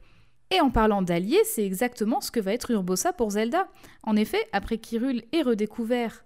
Et 0.50 0.60
en 0.62 0.70
parlant 0.70 1.02
d'alliés, 1.02 1.42
c'est 1.44 1.66
exactement 1.66 2.22
ce 2.22 2.30
que 2.30 2.40
va 2.40 2.54
être 2.54 2.70
Urbosa 2.70 3.12
pour 3.12 3.32
Zelda. 3.32 3.68
En 4.04 4.16
effet, 4.16 4.40
après 4.52 4.78
qu'Hyrule 4.78 5.22
ait 5.32 5.42
redécouvert 5.42 6.24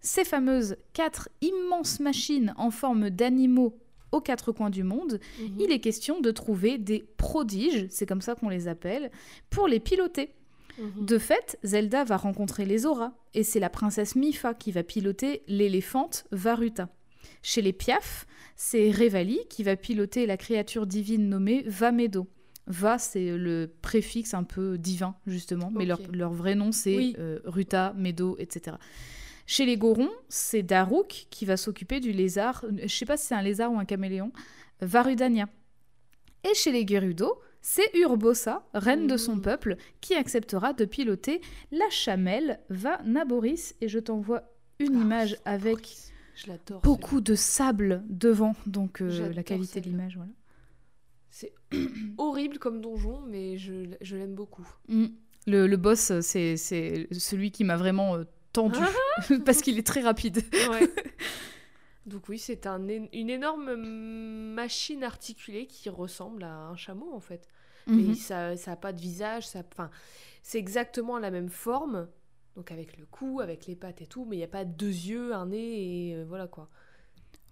ces 0.00 0.24
fameuses 0.24 0.76
quatre 0.92 1.30
immenses 1.40 2.00
machines 2.00 2.52
en 2.58 2.70
forme 2.70 3.08
d'animaux 3.08 3.78
aux 4.10 4.20
quatre 4.20 4.52
coins 4.52 4.68
du 4.68 4.82
monde, 4.82 5.20
Mhm. 5.40 5.56
il 5.58 5.72
est 5.72 5.78
question 5.80 6.20
de 6.20 6.30
trouver 6.32 6.76
des 6.76 7.02
prodiges, 7.16 7.86
c'est 7.88 8.04
comme 8.04 8.20
ça 8.20 8.34
qu'on 8.34 8.50
les 8.50 8.68
appelle, 8.68 9.10
pour 9.48 9.68
les 9.68 9.80
piloter. 9.80 10.34
Mhm. 10.78 11.04
De 11.06 11.18
fait, 11.18 11.58
Zelda 11.62 12.04
va 12.04 12.16
rencontrer 12.16 12.64
les 12.64 12.78
Zora, 12.78 13.12
et 13.34 13.42
c'est 13.42 13.60
la 13.60 13.70
princesse 13.70 14.16
Mifa 14.16 14.54
qui 14.54 14.72
va 14.72 14.82
piloter 14.82 15.42
l'éléphante 15.46 16.24
Varuta. 16.32 16.88
Chez 17.42 17.62
les 17.62 17.72
Piaf, 17.72 18.26
c'est 18.56 18.90
Revali 18.90 19.40
qui 19.48 19.62
va 19.62 19.76
piloter 19.76 20.26
la 20.26 20.36
créature 20.36 20.86
divine 20.86 21.28
nommée 21.28 21.62
Vamedo. 21.66 22.26
Va, 22.68 22.96
c'est 22.98 23.36
le 23.36 23.72
préfixe 23.82 24.34
un 24.34 24.44
peu 24.44 24.78
divin, 24.78 25.16
justement, 25.26 25.70
mais 25.72 25.84
leur, 25.84 26.32
vrai 26.32 26.54
nom, 26.54 26.70
c'est 26.72 26.96
Oui. 26.96 27.16
euh, 27.18 27.40
Ruta, 27.44 27.92
Medo, 27.96 28.36
etc. 28.38 28.76
Chez 29.46 29.66
les 29.66 29.76
Gorons, 29.76 30.10
c'est 30.28 30.62
Daruk 30.62 31.26
qui 31.30 31.44
va 31.44 31.56
s'occuper 31.56 31.98
du 31.98 32.12
lézard, 32.12 32.64
je 32.80 32.86
sais 32.86 33.04
pas 33.04 33.16
si 33.16 33.26
c'est 33.26 33.34
un 33.34 33.42
lézard 33.42 33.72
ou 33.72 33.78
un 33.78 33.84
caméléon, 33.84 34.32
Varudania. 34.80 35.48
Et 36.48 36.54
chez 36.54 36.70
les 36.72 36.86
Gerudo, 36.86 37.40
c'est 37.62 37.94
Urbosa, 37.94 38.64
reine 38.74 39.06
de 39.06 39.16
son 39.16 39.36
Mhm. 39.36 39.42
peuple, 39.42 39.76
qui 40.00 40.14
acceptera 40.14 40.72
de 40.72 40.84
piloter 40.84 41.40
la 41.70 41.88
chamelle 41.90 42.60
Va 42.68 43.00
Naboris. 43.04 43.74
Et 43.80 43.88
je 43.88 43.98
t'envoie 43.98 44.42
une 44.78 44.96
Ah, 44.96 45.00
image 45.02 45.36
avec 45.44 45.96
beaucoup 46.82 47.20
de 47.20 47.34
sable 47.34 48.02
devant, 48.08 48.54
donc 48.66 49.00
euh, 49.00 49.32
la 49.32 49.42
qualité 49.42 49.80
de 49.80 49.86
l'image, 49.88 50.16
voilà. 50.16 50.32
C'est 51.30 51.52
horrible 52.18 52.58
comme 52.58 52.80
donjon, 52.80 53.20
mais 53.28 53.56
je, 53.58 53.72
je 54.00 54.16
l'aime 54.16 54.34
beaucoup. 54.34 54.66
Mm. 54.88 55.06
Le, 55.46 55.66
le 55.66 55.76
boss, 55.76 56.12
c'est 56.20 56.56
c'est 56.56 57.08
celui 57.12 57.50
qui 57.50 57.64
m'a 57.64 57.76
vraiment 57.76 58.16
euh, 58.16 58.24
tendu, 58.52 58.78
parce 59.44 59.60
qu'il 59.62 59.78
est 59.78 59.86
très 59.86 60.00
rapide. 60.02 60.42
Ouais. 60.70 60.88
Donc 62.06 62.28
oui, 62.28 62.38
c'est 62.38 62.66
un, 62.66 62.80
une 62.88 63.30
énorme 63.30 63.74
machine 63.76 65.04
articulée 65.04 65.66
qui 65.66 65.88
ressemble 65.88 66.42
à 66.44 66.66
un 66.66 66.76
chameau 66.76 67.12
en 67.12 67.20
fait. 67.20 67.46
Mhm. 67.86 68.08
Mais 68.08 68.14
ça 68.14 68.54
n'a 68.54 68.76
pas 68.76 68.92
de 68.92 69.00
visage, 69.00 69.46
ça, 69.46 69.62
enfin, 69.72 69.90
c'est 70.42 70.58
exactement 70.58 71.18
la 71.18 71.30
même 71.30 71.48
forme, 71.48 72.08
donc 72.56 72.70
avec 72.72 72.96
le 72.98 73.06
cou, 73.06 73.40
avec 73.40 73.66
les 73.66 73.76
pattes 73.76 74.02
et 74.02 74.06
tout, 74.06 74.24
mais 74.28 74.36
il 74.36 74.40
n'y 74.40 74.44
a 74.44 74.48
pas 74.48 74.64
deux 74.64 74.86
yeux, 74.86 75.34
un 75.34 75.46
nez 75.46 76.10
et 76.10 76.14
euh, 76.16 76.24
voilà 76.28 76.46
quoi. 76.46 76.68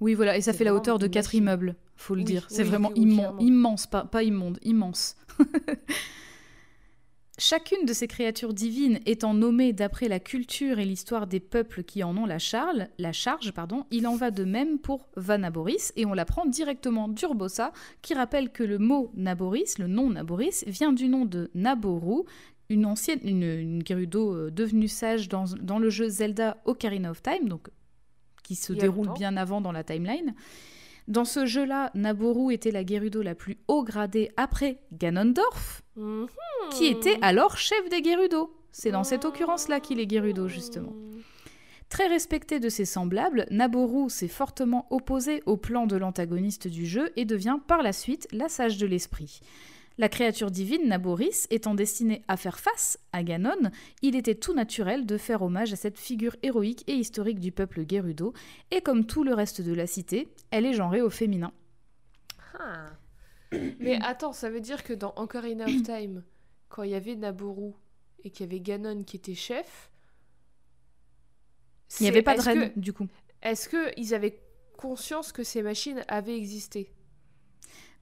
Oui, 0.00 0.14
voilà, 0.14 0.36
et 0.36 0.40
ça 0.40 0.52
fait 0.52 0.64
la 0.64 0.74
hauteur 0.74 0.98
de 0.98 1.06
quatre 1.06 1.34
immeubles, 1.34 1.76
faut 1.96 2.14
le 2.14 2.20
Oui, 2.22 2.26
dire. 2.26 2.46
C'est 2.48 2.62
oui, 2.62 2.68
vraiment 2.68 2.88
oui, 2.96 3.00
oui, 3.00 3.06
immen- 3.06 3.16
clairement. 3.18 3.40
immense, 3.40 3.86
pas, 3.86 4.04
pas 4.04 4.22
immonde, 4.22 4.58
immense. 4.62 5.16
Chacune 7.42 7.86
de 7.86 7.94
ces 7.94 8.06
créatures 8.06 8.52
divines 8.52 9.00
étant 9.06 9.32
nommée 9.32 9.72
d'après 9.72 10.08
la 10.08 10.20
culture 10.20 10.78
et 10.78 10.84
l'histoire 10.84 11.26
des 11.26 11.40
peuples 11.40 11.84
qui 11.84 12.04
en 12.04 12.14
ont 12.18 12.26
la, 12.26 12.38
charle, 12.38 12.88
la 12.98 13.12
charge, 13.12 13.52
pardon, 13.52 13.86
il 13.90 14.06
en 14.06 14.14
va 14.14 14.30
de 14.30 14.44
même 14.44 14.78
pour 14.78 15.08
Vanaboris, 15.16 15.94
et 15.96 16.04
on 16.04 16.12
l'apprend 16.12 16.44
directement 16.44 17.08
d'Urbosa, 17.08 17.72
qui 18.02 18.12
rappelle 18.12 18.50
que 18.50 18.62
le 18.62 18.76
mot 18.76 19.10
Naboris, 19.14 19.78
le 19.78 19.86
nom 19.86 20.10
Naboris, 20.10 20.64
vient 20.66 20.92
du 20.92 21.08
nom 21.08 21.24
de 21.24 21.50
Naboru, 21.54 22.24
une 22.68 22.84
ancienne, 22.84 23.20
une, 23.24 23.42
une 23.42 23.86
Gerudo 23.86 24.34
euh, 24.34 24.50
devenue 24.50 24.86
sage 24.86 25.30
dans, 25.30 25.46
dans 25.62 25.78
le 25.78 25.88
jeu 25.88 26.10
Zelda 26.10 26.58
Ocarina 26.66 27.10
of 27.10 27.22
Time, 27.22 27.48
donc 27.48 27.70
qui 28.42 28.54
se 28.54 28.74
déroule 28.74 29.14
bien 29.14 29.38
avant 29.38 29.62
dans 29.62 29.72
la 29.72 29.82
timeline. 29.82 30.34
Dans 31.10 31.24
ce 31.24 31.44
jeu-là, 31.44 31.90
Naboru 31.94 32.54
était 32.54 32.70
la 32.70 32.86
Gerudo 32.86 33.20
la 33.20 33.34
plus 33.34 33.58
haut 33.66 33.82
gradée 33.82 34.30
après 34.36 34.78
Ganondorf, 34.92 35.82
Mhm. 35.96 36.28
qui 36.72 36.86
était 36.86 37.18
alors 37.20 37.56
chef 37.58 37.88
des 37.88 38.02
Gerudo. 38.02 38.54
C'est 38.70 38.92
dans 38.92 39.02
cette 39.02 39.24
occurrence-là 39.24 39.80
qu'il 39.80 39.98
est 39.98 40.08
Gerudo, 40.08 40.46
justement. 40.46 40.92
Très 41.88 42.06
respecté 42.06 42.60
de 42.60 42.68
ses 42.68 42.84
semblables, 42.84 43.46
Naboru 43.50 44.08
s'est 44.08 44.28
fortement 44.28 44.86
opposé 44.90 45.42
au 45.46 45.56
plan 45.56 45.88
de 45.88 45.96
l'antagoniste 45.96 46.68
du 46.68 46.86
jeu 46.86 47.10
et 47.16 47.24
devient 47.24 47.58
par 47.66 47.82
la 47.82 47.92
suite 47.92 48.28
la 48.30 48.48
sage 48.48 48.78
de 48.78 48.86
l'esprit. 48.86 49.40
La 49.98 50.08
créature 50.08 50.50
divine 50.50 50.88
Naboris 50.88 51.46
étant 51.50 51.74
destinée 51.74 52.22
à 52.26 52.36
faire 52.38 52.58
face 52.58 52.98
à 53.12 53.22
Ganon, 53.22 53.70
il 54.00 54.16
était 54.16 54.34
tout 54.34 54.54
naturel 54.54 55.04
de 55.04 55.18
faire 55.18 55.42
hommage 55.42 55.72
à 55.72 55.76
cette 55.76 55.98
figure 55.98 56.36
héroïque 56.42 56.84
et 56.86 56.94
historique 56.94 57.38
du 57.38 57.52
peuple 57.52 57.84
Gerudo, 57.88 58.32
et 58.70 58.80
comme 58.80 59.04
tout 59.06 59.24
le 59.24 59.34
reste 59.34 59.60
de 59.60 59.74
la 59.74 59.86
cité, 59.86 60.28
elle 60.50 60.64
est 60.64 60.72
genrée 60.72 61.02
au 61.02 61.10
féminin. 61.10 61.52
Ah. 62.58 62.90
Mais 63.78 63.98
attends, 64.02 64.32
ça 64.32 64.48
veut 64.48 64.60
dire 64.60 64.84
que 64.84 64.92
dans 64.94 65.12
Ocarina 65.16 65.64
of 65.64 65.82
Time, 65.82 66.22
quand 66.68 66.82
il 66.84 66.90
y 66.90 66.94
avait 66.94 67.16
Naboru 67.16 67.72
et 68.24 68.30
qu'il 68.30 68.46
y 68.46 68.48
avait 68.48 68.60
Ganon 68.60 69.02
qui 69.02 69.16
était 69.16 69.34
chef, 69.34 69.90
Il 71.98 72.04
n'y 72.04 72.08
avait 72.08 72.22
pas 72.22 72.36
de 72.36 72.42
reine, 72.42 72.72
que- 72.72 72.78
du 72.78 72.92
coup. 72.92 73.08
Est-ce 73.42 73.68
qu'ils 73.68 74.14
avaient 74.14 74.40
conscience 74.78 75.32
que 75.32 75.42
ces 75.42 75.62
machines 75.62 76.04
avaient 76.08 76.36
existé? 76.36 76.92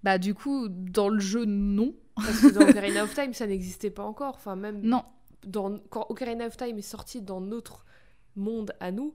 Bah 0.03 0.19
du 0.19 0.35
coup, 0.35 0.69
dans 0.69 1.09
le 1.09 1.21
jeu, 1.21 1.45
non. 1.45 1.95
Parce 2.17 2.41
que 2.41 2.53
dans 2.53 2.69
Ocarina 2.69 3.05
of 3.05 3.15
Time, 3.15 3.33
ça 3.33 3.47
n'existait 3.47 3.91
pas 3.91 4.05
encore. 4.05 4.35
Enfin, 4.37 4.57
même 4.57 4.81
Non. 4.83 5.05
dans, 5.47 5.79
quand 5.91 6.07
Ocarina 6.09 6.47
of 6.47 6.57
Time 6.57 6.79
est 6.79 6.83
sorti 6.83 7.21
dans 7.23 7.41
notre 7.41 7.85
monde 8.37 8.73
à 8.81 8.91
nous, 8.93 9.15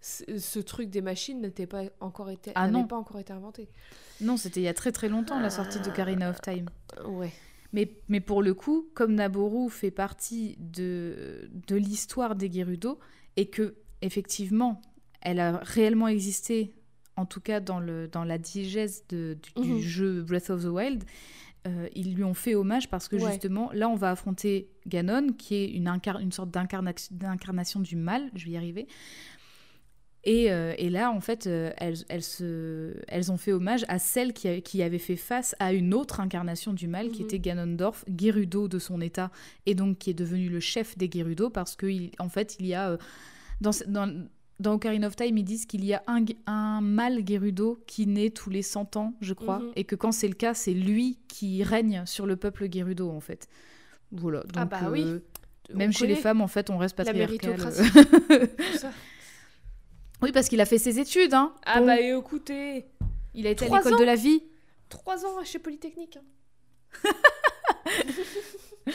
ce, 0.00 0.58
truc 0.60 0.90
des 0.90 1.00
machines 1.00 1.40
n'était 1.40 1.66
pas 1.66 1.84
encore 2.00 2.30
été, 2.30 2.52
Ah 2.54 2.68
non. 2.68 2.86
pas 2.86 2.96
encore 2.96 3.18
été 3.18 3.32
inventé. 3.32 3.68
Non, 4.20 4.36
c'était 4.36 4.60
il 4.60 4.64
y 4.64 4.68
a 4.68 4.74
très 4.74 4.92
très 4.92 5.08
longtemps 5.08 5.40
la 5.40 5.48
sortie 5.50 5.80
de 5.80 5.88
Karina 5.90 6.30
of 6.30 6.40
Time. 6.42 6.66
Ouais. 7.06 7.32
Mais, 7.72 7.90
mais 8.08 8.20
pour 8.20 8.42
le 8.42 8.54
coup, 8.54 8.86
comme 8.94 9.14
Naboru 9.14 9.70
fait 9.70 9.90
partie 9.90 10.56
de, 10.60 11.48
de 11.66 11.76
l'histoire 11.76 12.34
des 12.36 12.52
Gerudo, 12.52 12.98
et 13.36 13.46
que, 13.48 13.74
effectivement, 14.02 14.80
elle 15.22 15.40
a 15.40 15.58
réellement 15.62 16.06
existé, 16.08 16.74
en 17.16 17.26
tout 17.26 17.40
cas 17.40 17.60
dans, 17.60 17.80
le, 17.80 18.08
dans 18.08 18.24
la 18.24 18.38
diégèse 18.38 19.04
de- 19.08 19.36
du, 19.42 19.62
du 19.62 19.72
Mhm. 19.74 19.80
jeu 19.80 20.22
Breath 20.22 20.50
of 20.50 20.62
the 20.62 20.66
Wild, 20.68 21.04
euh, 21.66 21.88
ils 21.94 22.14
lui 22.14 22.24
ont 22.24 22.34
fait 22.34 22.54
hommage 22.54 22.88
parce 22.90 23.08
que 23.08 23.16
Ouais. 23.16 23.30
justement, 23.30 23.70
là, 23.72 23.88
on 23.88 23.94
va 23.94 24.10
affronter 24.10 24.68
Ganon, 24.86 25.28
qui 25.32 25.54
est 25.54 25.68
une, 25.70 25.86
incar- 25.88 26.20
une 26.20 26.32
sorte 26.32 26.50
d'incarnation 26.50 27.80
du 27.80 27.96
mal, 27.96 28.30
je 28.34 28.44
vais 28.44 28.50
y 28.52 28.56
arriver. 28.56 28.86
Et, 30.26 30.50
euh, 30.50 30.72
et 30.78 30.88
là, 30.88 31.10
en 31.10 31.20
fait, 31.20 31.46
euh, 31.46 31.70
elles, 31.76 31.98
elles, 32.08 32.22
se, 32.22 32.94
elles 33.08 33.30
ont 33.30 33.36
fait 33.36 33.52
hommage 33.52 33.84
à 33.88 33.98
celle 33.98 34.32
qui, 34.32 34.48
a- 34.48 34.60
qui 34.62 34.82
avait 34.82 34.98
fait 34.98 35.16
face 35.16 35.54
à 35.58 35.74
une 35.74 35.92
autre 35.92 36.18
incarnation 36.20 36.72
du 36.72 36.88
mal, 36.88 37.10
qui 37.10 37.20
Mhm. 37.20 37.24
était 37.26 37.38
Ganondorf, 37.40 38.04
Gerudo 38.08 38.66
de 38.66 38.78
son 38.78 39.02
état, 39.02 39.30
et 39.66 39.74
donc 39.74 39.98
qui 39.98 40.08
est 40.10 40.14
devenu 40.14 40.48
le 40.48 40.60
chef 40.60 40.96
des 40.96 41.10
Gerudo, 41.12 41.50
parce 41.50 41.76
qu'en 41.76 42.28
fait, 42.30 42.56
il 42.58 42.66
y 42.66 42.74
a... 42.74 42.96
dans, 43.60 43.70
dans 44.60 44.74
Ocarina 44.74 45.06
of 45.08 45.16
Time, 45.16 45.36
ils 45.38 45.44
disent 45.44 45.66
qu'il 45.66 45.84
y 45.84 45.92
a 45.94 46.02
un, 46.06 46.24
un 46.46 46.80
mâle 46.80 47.22
Gerudo 47.26 47.78
qui 47.86 48.06
naît 48.06 48.30
tous 48.30 48.50
les 48.50 48.62
100 48.62 48.96
ans, 48.96 49.14
je 49.20 49.34
crois, 49.34 49.58
Mhm. 49.58 49.72
et 49.76 49.84
que 49.84 49.96
quand 49.96 50.12
c'est 50.12 50.28
le 50.28 50.34
cas, 50.34 50.54
c'est 50.54 50.74
lui 50.74 51.18
qui 51.28 51.62
règne 51.64 52.04
sur 52.06 52.24
le 52.26 52.36
peuple 52.36 52.68
Gerudo, 52.72 53.10
en 53.10 53.20
fait. 53.20 53.48
Voilà. 54.12 54.40
Donc, 54.40 54.52
Ah 54.56 54.64
bah 54.64 54.88
oui. 54.90 55.02
euh, 55.04 55.18
On 55.72 55.76
même 55.78 55.92
chez 55.92 56.06
les 56.06 56.14
femmes, 56.16 56.40
en 56.40 56.46
fait, 56.48 56.70
on 56.70 56.78
reste 56.78 56.96
La 56.98 57.04
patriarcal. 57.06 57.56
tout 58.56 58.78
ça. 58.78 58.90
oui, 60.22 60.30
parce 60.30 60.48
qu'il 60.48 60.60
a 60.60 60.66
fait 60.66 60.78
ses 60.78 60.98
études, 61.00 61.34
hein. 61.34 61.52
Ah 61.66 61.80
Bon, 61.80 61.86
bah 61.86 62.00
écoutez, 62.00 62.86
il 63.34 63.46
a 63.46 63.50
été 63.50 63.64
à 63.66 63.76
l'école 63.76 63.98
de 63.98 64.04
la 64.04 64.14
vie. 64.14 64.42
trois 64.88 65.24
ans 65.26 65.42
chez 65.44 65.58
Polytechnique. 65.58 66.16
hein. 66.18 67.10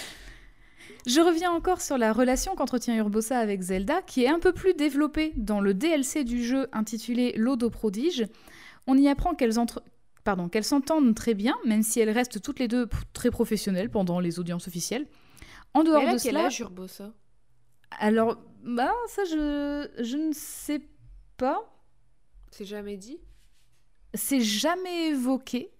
Je 1.09 1.21
reviens 1.21 1.51
encore 1.51 1.81
sur 1.81 1.97
la 1.97 2.13
relation 2.13 2.53
qu'entretient 2.53 2.95
Urbosa 2.95 3.39
avec 3.39 3.61
Zelda, 3.61 4.03
qui 4.03 4.25
est 4.25 4.27
un 4.27 4.37
peu 4.37 4.53
plus 4.53 4.75
développée 4.75 5.33
dans 5.37 5.59
le 5.59 5.73
DLC 5.73 6.23
du 6.23 6.43
jeu 6.43 6.67
intitulé 6.71 7.33
L'Odo 7.35 7.71
Prodige. 7.71 8.27
On 8.85 8.95
y 8.95 9.07
apprend 9.07 9.33
qu'elles 9.33 9.57
entre... 9.57 9.81
Pardon, 10.23 10.49
qu'elles 10.49 10.63
s'entendent 10.63 11.15
très 11.15 11.33
bien, 11.33 11.57
même 11.65 11.81
si 11.81 11.99
elles 11.99 12.11
restent 12.11 12.39
toutes 12.39 12.59
les 12.59 12.67
deux 12.67 12.87
très 13.11 13.31
professionnelles 13.31 13.89
pendant 13.89 14.19
les 14.19 14.37
audiences 14.37 14.67
officielles. 14.67 15.07
En 15.73 15.83
dehors 15.83 16.03
Mais 16.03 16.13
de 16.13 16.21
quel 16.21 16.33
cela, 16.33 16.45
âge, 16.45 16.59
Urbosa? 16.59 17.11
Alors, 17.99 18.37
bah, 18.63 18.93
ça, 19.07 19.23
je, 19.25 19.89
je 20.03 20.15
ne 20.15 20.31
sais 20.31 20.81
pas. 21.37 21.73
C'est 22.51 22.65
jamais 22.65 22.97
dit? 22.97 23.17
C'est 24.13 24.41
jamais 24.41 25.07
évoqué. 25.07 25.71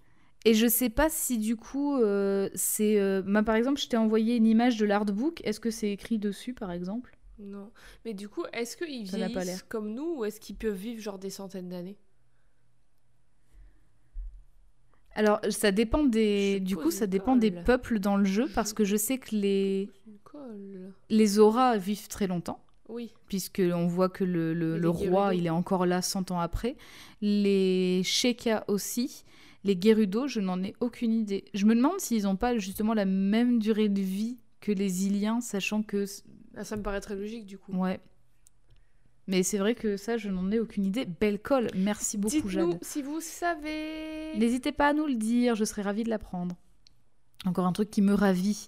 Et 0.45 0.53
je 0.53 0.67
sais 0.67 0.89
pas 0.89 1.09
si 1.09 1.37
du 1.37 1.55
coup, 1.57 1.95
euh, 1.97 2.49
c'est. 2.55 2.99
euh, 2.99 3.21
bah, 3.25 3.43
par 3.43 3.55
exemple, 3.55 3.79
je 3.79 3.87
t'ai 3.87 3.97
envoyé 3.97 4.35
une 4.37 4.47
image 4.47 4.77
de 4.77 4.85
l'artbook. 4.85 5.41
Est-ce 5.43 5.59
que 5.59 5.69
c'est 5.69 5.91
écrit 5.91 6.17
dessus, 6.17 6.53
par 6.53 6.71
exemple? 6.71 7.17
Non. 7.39 7.71
Mais 8.05 8.13
du 8.13 8.29
coup, 8.29 8.43
est-ce 8.53 8.75
qu'ils 8.77 9.07
Ça 9.09 9.17
n'a 9.17 9.25
pas 9.27 9.41
vieillissent 9.41 9.47
l'air. 9.61 9.67
comme 9.67 9.93
nous 9.93 10.15
ou 10.17 10.25
est-ce 10.25 10.39
qu'ils 10.39 10.55
peuvent 10.55 10.73
vivre 10.75 11.01
genre 11.01 11.19
des 11.19 11.29
centaines 11.29 11.69
d'années? 11.69 11.97
Alors, 15.15 15.39
ça 15.49 15.71
dépend 15.71 16.03
des. 16.03 16.57
Je 16.59 16.63
Du 16.63 16.75
coup, 16.77 16.83
pose 16.83 16.93
ça 16.93 17.05
une 17.05 17.11
dépend 17.11 17.35
des 17.35 17.51
colle. 17.51 17.63
peuples 17.63 17.99
dans 17.99 18.15
le 18.15 18.25
jeu, 18.25 18.47
parce 18.55 18.73
que 18.73 18.83
je 18.85 18.95
sais 18.95 19.17
que 19.17 19.35
les, 19.35 19.89
Une 20.07 20.17
colle. 20.23 20.93
les 21.09 21.39
auras 21.39 21.77
vivent 21.77 22.07
très 22.07 22.27
longtemps, 22.27 22.63
Oui. 22.87 23.13
puisque 23.27 23.61
on 23.73 23.87
voit 23.87 24.07
que 24.09 24.23
le, 24.23 24.53
le- 24.53 24.75
Et 24.75 24.79
le 24.79 24.81
les 24.81 25.09
roi, 25.09 25.35
il 25.35 25.45
est 25.47 25.49
encore 25.49 25.85
là 25.85 26.01
100 26.01 26.31
ans 26.31 26.39
après. 26.39 26.77
Les 27.21 28.01
Sheikah 28.05 28.63
aussi. 28.67 29.25
Les 29.63 29.77
Gerudo, 29.79 30.27
je 30.27 30.39
n'en 30.39 30.63
ai 30.63 30.73
aucune 30.79 31.13
idée. 31.13 31.45
Je 31.53 31.65
me 31.65 31.75
demande 31.75 31.99
s'ils 31.99 32.23
n'ont 32.23 32.37
pas 32.37 32.57
justement 32.57 32.93
la 32.93 33.05
même 33.05 33.59
durée 33.59 33.89
de 33.89 34.01
vie 34.01 34.37
que 34.61 34.71
les 34.71 35.05
Iliens, 35.05 35.41
sachant 35.41 35.83
que. 35.83 36.05
Ah, 36.55 36.63
ça 36.63 36.77
me 36.77 36.83
paraît 36.83 37.01
très 37.01 37.15
logique 37.15 37.45
du 37.45 37.57
coup. 37.57 37.73
Ouais. 37.73 37.99
Mais 39.27 39.43
c'est 39.43 39.59
vrai 39.59 39.75
que 39.75 39.95
ça, 39.95 40.17
je 40.17 40.29
n'en 40.29 40.49
ai 40.51 40.59
aucune 40.59 40.85
idée. 40.85 41.05
Belle 41.05 41.39
colle, 41.39 41.67
merci 41.75 42.17
beaucoup, 42.17 42.49
Jade. 42.49 42.79
si 42.81 43.03
vous 43.03 43.21
savez. 43.21 44.35
N'hésitez 44.35 44.71
pas 44.71 44.87
à 44.87 44.93
nous 44.93 45.05
le 45.05 45.15
dire, 45.15 45.53
je 45.55 45.65
serais 45.65 45.83
ravie 45.83 46.03
de 46.03 46.09
l'apprendre. 46.09 46.55
Encore 47.45 47.67
un 47.67 47.71
truc 47.71 47.91
qui 47.91 48.01
me 48.01 48.13
ravit. 48.13 48.67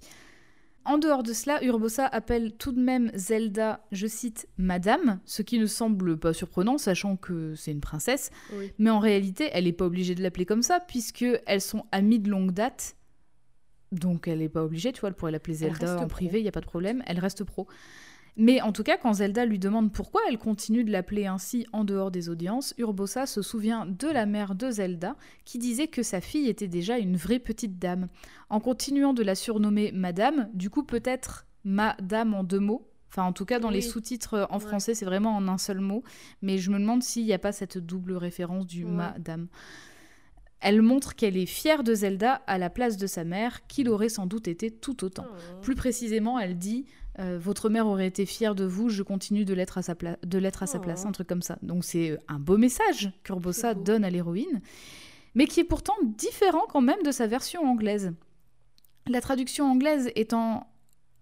En 0.84 0.98
dehors 0.98 1.22
de 1.22 1.32
cela, 1.32 1.64
Urbosa 1.64 2.08
appelle 2.08 2.54
tout 2.54 2.72
de 2.72 2.82
même 2.82 3.12
Zelda, 3.14 3.86
je 3.92 4.08
cite, 4.08 4.48
Madame, 4.58 5.20
ce 5.26 5.44
qui 5.44 5.60
ne 5.60 5.68
semble 5.68 6.18
pas 6.18 6.34
surprenant, 6.34 6.78
sachant 6.78 7.18
que 7.18 7.54
c'est 7.56 7.72
une 7.72 7.82
princesse. 7.82 8.32
Oui. 8.54 8.74
Mais 8.80 8.90
en 8.90 9.00
réalité, 9.00 9.50
elle 9.54 9.66
n'est 9.66 9.74
pas 9.74 9.86
obligée 9.86 10.16
de 10.16 10.24
l'appeler 10.24 10.46
comme 10.46 10.64
ça, 10.64 10.80
puisque 10.80 11.26
elles 11.46 11.62
sont 11.62 11.86
amies 11.92 12.20
de 12.20 12.30
longue 12.30 12.52
date. 12.52 12.96
Donc 13.92 14.28
elle 14.28 14.40
n'est 14.40 14.50
pas 14.50 14.64
obligée, 14.64 14.92
tu 14.92 15.02
vois, 15.02 15.10
elle 15.10 15.16
pourrait 15.16 15.34
l'appeler 15.34 15.54
Zelda 15.54 15.96
en 15.96 15.98
pro. 15.98 16.08
privé, 16.08 16.40
il 16.40 16.44
n'y 16.44 16.50
a 16.50 16.54
pas 16.54 16.62
de 16.62 16.66
problème, 16.66 17.04
elle 17.06 17.20
reste 17.20 17.44
pro. 17.44 17.68
Mais 18.38 18.62
en 18.62 18.72
tout 18.72 18.84
cas, 18.84 18.98
quand 18.98 19.14
Zelda 19.14 19.46
lui 19.46 19.60
demande 19.60 19.92
pourquoi 19.92 20.22
elle 20.30 20.38
continue 20.38 20.84
de 20.84 20.92
l'appeler 20.92 21.26
ainsi 21.28 21.68
en 21.74 21.84
dehors 21.84 22.12
des 22.12 22.30
audiences, 22.30 22.74
Urbosa 22.78 23.26
se 23.26 23.42
souvient 23.42 23.86
de 23.86 24.08
la 24.08 24.26
mère 24.26 24.56
de 24.56 24.72
Zelda 24.72 25.16
qui 25.46 25.58
disait 25.60 25.88
que 25.88 26.02
sa 26.02 26.22
fille 26.22 26.48
était 26.48 26.68
déjà 26.70 26.98
une 26.98 27.18
vraie 27.18 27.40
petite 27.40 27.78
dame. 27.78 28.08
En 28.50 28.60
continuant 28.62 29.14
de 29.14 29.24
la 29.24 29.36
surnommer 29.36 29.92
Madame, 29.92 30.50
du 30.54 30.70
coup 30.70 30.84
peut-être 30.84 31.46
Madame 31.66 32.34
en 32.34 32.44
deux 32.44 32.60
mots, 32.60 32.88
Enfin, 33.14 33.24
en 33.24 33.34
tout 33.34 33.44
cas, 33.44 33.60
dans 33.60 33.70
les 33.70 33.82
sous-titres 33.82 34.48
en 34.50 34.54
Ouais. 34.56 34.62
français, 34.62 34.96
c'est 34.96 35.04
vraiment 35.04 35.36
en 35.36 35.50
un 35.50 35.58
seul 35.58 35.82
mot. 35.82 36.02
Mais 36.42 36.58
je 36.58 36.72
me 36.72 36.80
demande 36.80 37.04
s'il 37.04 37.26
n'y 37.26 37.34
a 37.34 37.40
pas 37.40 37.52
cette 37.52 37.78
double 37.78 38.14
référence 38.16 38.66
du 38.66 38.86
Ouais. 38.86 38.90
madame. 38.92 39.50
Elle 40.62 40.82
montre 40.82 41.16
qu'elle 41.16 41.36
est 41.36 41.46
fière 41.46 41.84
de 41.84 41.94
Zelda 41.94 42.36
à 42.48 42.58
la 42.58 42.70
place 42.70 42.96
de 42.96 43.08
sa 43.08 43.26
mère, 43.26 43.68
qui 43.68 43.84
l'aurait 43.84 44.08
sans 44.08 44.28
doute 44.28 44.48
été 44.48 44.72
tout 44.72 45.04
autant. 45.04 45.26
Oh. 45.30 45.60
Plus 45.62 45.76
précisément, 45.76 46.40
elle 46.40 46.58
dit 46.58 46.86
euh, 47.20 47.38
Votre 47.42 47.70
mère 47.70 47.88
aurait 47.88 48.08
été 48.08 48.26
fière 48.26 48.56
de 48.56 48.64
vous, 48.66 48.90
je 48.90 49.04
continue 49.04 49.46
de 49.46 49.54
l'être 49.54 49.78
à 49.78 49.82
sa, 49.82 49.96
pla- 49.96 50.18
de 50.26 50.38
l'être 50.38 50.64
à 50.64 50.68
sa 50.68 50.78
Oh. 50.78 50.82
place, 50.82 51.06
un 51.06 51.12
truc 51.12 51.28
comme 51.28 51.42
ça. 51.42 51.58
Donc 51.62 51.84
c'est 51.84 52.12
euh, 52.12 52.18
un 52.28 52.40
beau 52.40 52.58
message 52.58 53.12
qu'Urbosa 53.24 53.74
donne 53.74 54.04
à 54.04 54.10
l'héroïne, 54.10 54.62
mais 55.36 55.46
qui 55.48 55.60
est 55.60 55.66
pourtant 55.66 55.96
différent 56.04 56.64
quand 56.70 56.82
même 56.82 57.02
de 57.04 57.12
sa 57.12 57.28
version 57.28 57.64
anglaise. 57.64 58.14
La 59.08 59.22
traduction 59.22 59.66
anglaise 59.72 60.12
étant 60.16 60.68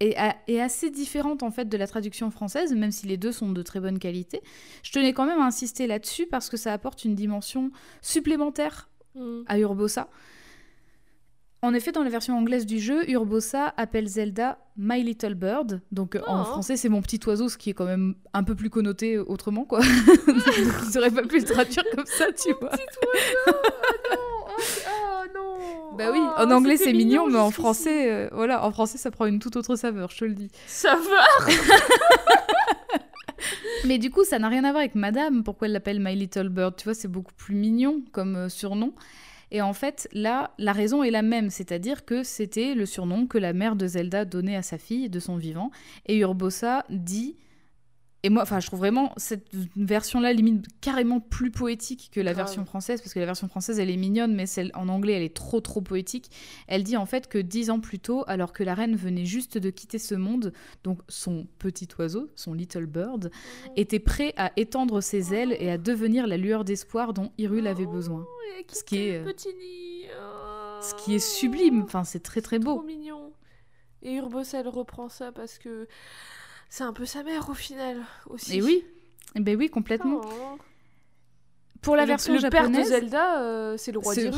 est, 0.02 0.16
assez 0.60 0.90
différente 0.92 1.44
en 1.44 1.52
fait 1.52 1.66
de 1.68 1.76
la 1.78 1.86
traduction 1.88 2.32
française, 2.32 2.74
même 2.74 2.92
si 2.92 3.06
les 3.08 3.18
deux 3.18 3.32
sont 3.34 3.52
de 3.52 3.62
très 3.62 3.80
bonne 3.82 4.00
qualité. 4.00 4.42
Je 4.84 4.92
tenais 4.94 5.12
quand 5.14 5.26
même 5.26 5.40
à 5.42 5.46
insister 5.46 5.88
là-dessus 5.88 6.26
parce 6.26 6.50
que 6.50 6.56
ça 6.58 6.72
apporte 6.72 7.04
une 7.04 7.16
dimension 7.16 7.72
supplémentaire 8.02 8.90
Mm. 9.16 9.42
à 9.48 9.58
Urbosa. 9.60 10.08
En 11.62 11.74
effet, 11.74 11.92
dans 11.92 12.04
la 12.04 12.10
version 12.10 12.38
anglaise 12.38 12.66
du 12.66 12.80
jeu, 12.80 13.10
Urbosa 13.10 13.74
appelle 13.76 14.08
Zelda 14.08 14.58
My 14.78 15.04
Little 15.04 15.34
Bird. 15.36 15.82
Donc 15.92 16.16
euh, 16.16 16.22
en 16.26 16.42
Oh. 16.42 16.46
français, 16.46 16.78
c'est 16.78 16.88
mon 16.88 17.02
petit 17.02 17.20
oiseau, 17.28 17.50
ce 17.50 17.58
qui 17.58 17.70
est 17.70 17.74
quand 17.74 17.86
même 17.86 18.16
un 18.34 18.44
peu 18.46 18.56
plus 18.56 18.70
connoté 18.70 19.18
autrement, 19.18 19.66
quoi. 19.66 19.80
Donc 19.80 19.88
ils 20.88 20.98
auraient 20.98 21.12
pas 21.12 21.24
pu 21.24 21.40
le 21.40 21.44
traduire 21.46 21.84
comme 21.94 22.06
ça, 22.06 22.28
tu 22.32 22.54
vois. 22.62 22.72
Oh 23.48 23.52
non, 24.16 24.48
oh, 24.58 25.26
non. 25.36 25.98
Bah 25.98 26.12
oui, 26.14 26.20
en 26.38 26.50
anglais 26.52 26.78
c'est 26.78 26.94
mignon, 26.94 27.28
mais 27.28 27.40
en 27.40 27.52
français, 27.52 28.10
euh, 28.10 28.30
voilà, 28.32 28.64
en 28.66 28.72
français 28.72 28.98
ça 28.98 29.12
prend 29.12 29.26
une 29.26 29.40
toute 29.40 29.58
autre 29.58 29.76
saveur, 29.76 30.10
je 30.12 30.18
te 30.20 30.26
le 30.26 30.34
dis. 30.36 30.50
Va. 30.84 30.96
Mais 33.86 33.98
du 33.98 34.12
coup, 34.12 34.24
ça 34.26 34.40
n'a 34.40 34.50
rien 34.50 34.64
à 34.66 34.72
voir 34.72 34.82
avec 34.82 34.96
Madame. 34.96 35.44
Pourquoi 35.44 35.68
elle 35.68 35.74
l'appelle 35.74 36.00
My 36.02 36.14
Little 36.16 36.50
Bird? 36.50 36.76
Tu 36.76 36.84
vois, 36.84 36.94
c'est 36.94 37.08
beaucoup 37.08 37.32
plus 37.34 37.56
mignon 37.56 38.02
comme 38.12 38.36
euh, 38.36 38.50
surnom. 38.50 38.94
Et 39.52 39.62
en 39.62 39.74
fait, 39.74 40.08
là, 40.14 40.52
la 40.58 40.74
raison 40.74 41.04
est 41.04 41.12
la 41.12 41.22
même, 41.22 41.50
c'est-à-dire 41.50 42.06
que 42.06 42.24
c'était 42.24 42.76
le 42.76 42.86
surnom 42.86 43.28
que 43.28 43.38
la 43.38 43.54
mère 43.54 43.76
de 43.76 43.88
Zelda 43.88 44.26
donnait 44.26 44.56
à 44.56 44.62
sa 44.62 44.78
fille 44.78 45.10
de 45.10 45.20
son 45.20 45.38
vivant. 45.38 45.72
Et 46.06 46.18
Urbosa 46.18 46.86
dit. 46.90 47.36
Et 48.24 48.30
moi, 48.30 48.44
enfin, 48.44 48.60
je 48.60 48.68
trouve 48.68 48.80
vraiment 48.80 49.14
cette 49.16 49.48
version-là 49.78 50.34
limite 50.34 50.66
carrément 50.82 51.22
plus 51.22 51.52
poétique 51.52 52.10
que 52.12 52.20
la 52.20 52.34
Grave. 52.34 52.48
version 52.48 52.66
française, 52.66 53.00
parce 53.02 53.14
que 53.14 53.20
la 53.20 53.26
version 53.26 53.48
française, 53.48 53.80
elle 53.80 53.90
est 53.90 53.96
mignonne, 53.96 54.36
mais 54.36 54.46
celle 54.46 54.72
en 54.74 54.90
anglais, 54.90 55.14
elle 55.14 55.24
est 55.24 55.34
trop, 55.34 55.62
trop 55.62 55.80
poétique. 55.80 56.30
Elle 56.68 56.84
dit 56.84 56.98
en 56.98 57.06
fait 57.06 57.30
que 57.30 57.38
dix 57.38 57.70
ans 57.70 57.80
plus 57.80 58.00
tôt, 58.00 58.26
alors 58.28 58.52
que 58.52 58.62
la 58.64 58.74
reine 58.74 58.98
venait 58.98 59.24
juste 59.24 59.58
de 59.58 59.70
quitter 59.70 60.00
ce 60.00 60.16
monde, 60.16 60.52
donc 60.84 61.00
son 61.08 61.48
petit 61.60 61.88
oiseau, 61.98 62.30
son 62.36 62.54
little 62.54 62.88
bird, 62.88 63.32
était 63.78 64.00
prêt 64.00 64.34
à 64.36 64.52
étendre 64.58 65.00
ses 65.02 65.34
ailes 65.34 65.56
et 65.58 65.72
à 65.72 65.78
devenir 65.78 66.28
la 66.28 66.36
lueur 66.36 66.66
d'espoir 66.66 67.14
dont 67.14 67.32
Hyrule 67.38 67.68
avait 67.68 67.86
besoin. 67.86 68.26
Et 68.60 68.66
Ce 68.74 68.84
qui 68.84 68.98
est, 68.98 69.20
euh, 69.20 69.24
petit 69.24 69.48
nid. 69.48 70.08
Oh. 70.20 70.80
Ce 70.82 70.94
qui 70.96 71.16
est 71.16 71.20
sublime, 71.20 71.84
enfin 71.84 72.04
c'est 72.04 72.20
très 72.22 72.42
très 72.42 72.60
Trop 72.60 72.80
beau. 72.80 72.84
mignon. 72.84 73.32
Et 74.02 74.16
Urbosa, 74.16 74.60
elle 74.60 74.68
reprend 74.68 75.08
ça 75.10 75.32
parce 75.32 75.58
que 75.58 75.88
c'est 76.70 76.84
un 76.84 76.94
peu 76.94 77.06
sa 77.06 77.24
mère 77.24 77.50
au 77.50 77.54
final 77.54 77.98
aussi. 78.28 78.58
Et 78.58 78.62
oui, 78.62 78.86
eh 79.36 79.40
ben 79.40 79.58
oui, 79.58 79.70
complètement. 79.70 80.22
Oh. 80.24 80.58
Pour 81.82 81.96
la 81.96 82.04
le- 82.04 82.10
version 82.10 82.34
le, 82.34 82.40
père 82.50 82.70
de 82.70 82.74
japonaise, 82.76 82.90
Zelda, 82.90 83.42
euh, 83.42 83.78
c'est 83.78 83.92
le 83.92 84.00
roi 84.00 84.14
fait 84.14 84.32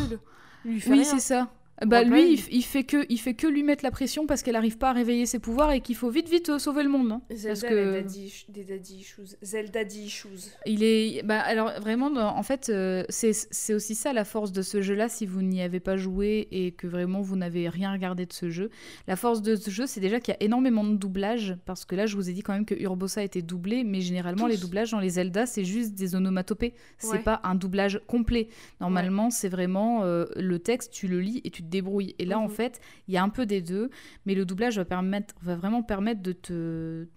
oui 0.65 1.05
c'est 1.05 1.19
ça. 1.19 1.49
Bah 1.85 2.03
lui, 2.03 2.33
il, 2.33 2.39
il 2.57 2.61
fait 2.63 2.83
que, 2.83 3.05
il 3.09 3.17
fait 3.19 3.33
que 3.33 3.47
lui 3.47 3.63
mettre 3.63 3.83
la 3.83 3.91
pression 3.91 4.25
parce 4.27 4.43
qu'elle 4.43 4.55
arrive 4.55 4.77
pas 4.77 4.89
à 4.91 4.93
réveiller 4.93 5.25
ses 5.25 5.39
pouvoirs 5.39 5.71
et 5.71 5.81
qu'il 5.81 5.95
faut 5.95 6.09
vite 6.09 6.29
vite 6.29 6.49
euh, 6.49 6.59
sauver 6.59 6.83
le 6.83 6.89
monde. 6.89 7.11
hein. 7.11 7.21
Zelda, 7.31 7.47
parce 7.49 7.61
que 7.73 7.91
daddy- 8.01 8.45
des 8.49 8.63
daddy 8.63 8.95
issues. 8.97 9.21
Zelda 9.41 9.71
daddy 9.83 10.03
issues. 10.05 10.27
Il 10.65 10.83
est, 10.83 11.23
bah 11.23 11.39
alors 11.39 11.71
vraiment, 11.81 12.07
en 12.15 12.43
fait, 12.43 12.69
euh, 12.69 13.03
c'est 13.09 13.73
aussi 13.73 13.95
ça 13.95 14.13
la 14.13 14.25
force 14.25 14.51
de 14.51 14.61
ce 14.61 14.81
jeu-là. 14.81 15.09
Si 15.09 15.25
vous 15.25 15.41
n'y 15.41 15.61
avez 15.61 15.79
pas 15.79 15.97
joué 15.97 16.47
et 16.51 16.71
que 16.71 16.87
vraiment 16.87 17.21
vous 17.21 17.35
n'avez 17.35 17.67
rien 17.69 17.91
regardé 17.91 18.25
de 18.25 18.33
ce 18.33 18.49
jeu, 18.49 18.69
la 19.07 19.15
force 19.15 19.41
de 19.41 19.55
ce 19.55 19.69
jeu, 19.71 19.87
c'est 19.87 19.99
déjà 20.01 20.19
qu'il 20.19 20.33
y 20.33 20.37
a 20.37 20.43
énormément 20.43 20.83
de 20.83 20.95
doublage. 20.95 21.55
Parce 21.65 21.85
que 21.85 21.95
là, 21.95 22.05
je 22.05 22.15
vous 22.15 22.29
ai 22.29 22.33
dit 22.33 22.41
quand 22.43 22.53
même 22.53 22.65
que 22.65 22.75
Urbosa 22.75 23.23
était 23.23 23.41
doublé, 23.41 23.83
mais 23.83 24.01
généralement 24.01 24.45
Tous. 24.45 24.51
les 24.51 24.57
doublages 24.57 24.91
dans 24.91 24.99
les 24.99 25.09
Zelda, 25.09 25.45
c'est 25.45 25.63
juste 25.65 25.95
des 25.95 26.15
onomatopées. 26.15 26.73
C'est 26.97 27.11
Ouais. 27.11 27.19
pas 27.19 27.41
un 27.43 27.55
doublage 27.55 27.99
complet. 28.07 28.47
Normalement, 28.79 29.29
c'est 29.31 29.49
vraiment 29.49 30.03
euh, 30.03 30.25
le 30.35 30.59
texte, 30.59 30.91
tu 30.93 31.07
le 31.07 31.19
lis 31.19 31.41
et 31.43 31.49
tu 31.49 31.63
te 31.63 31.67
débrouilles. 31.71 32.13
Et 32.19 32.25
là, 32.25 32.37
en 32.37 32.43
Mhm. 32.47 32.49
fait, 32.51 32.79
il 33.07 33.13
y 33.15 33.17
a 33.17 33.23
un 33.23 33.29
peu 33.29 33.47
des 33.47 33.61
deux, 33.61 33.89
mais 34.27 34.35
le 34.35 34.45
doublage 34.45 34.77
va 34.77 34.85
permettre, 34.85 35.33
va 35.41 35.55
vraiment 35.55 35.81
permettre 35.81 36.21
de 36.21 36.33
te 36.33 37.07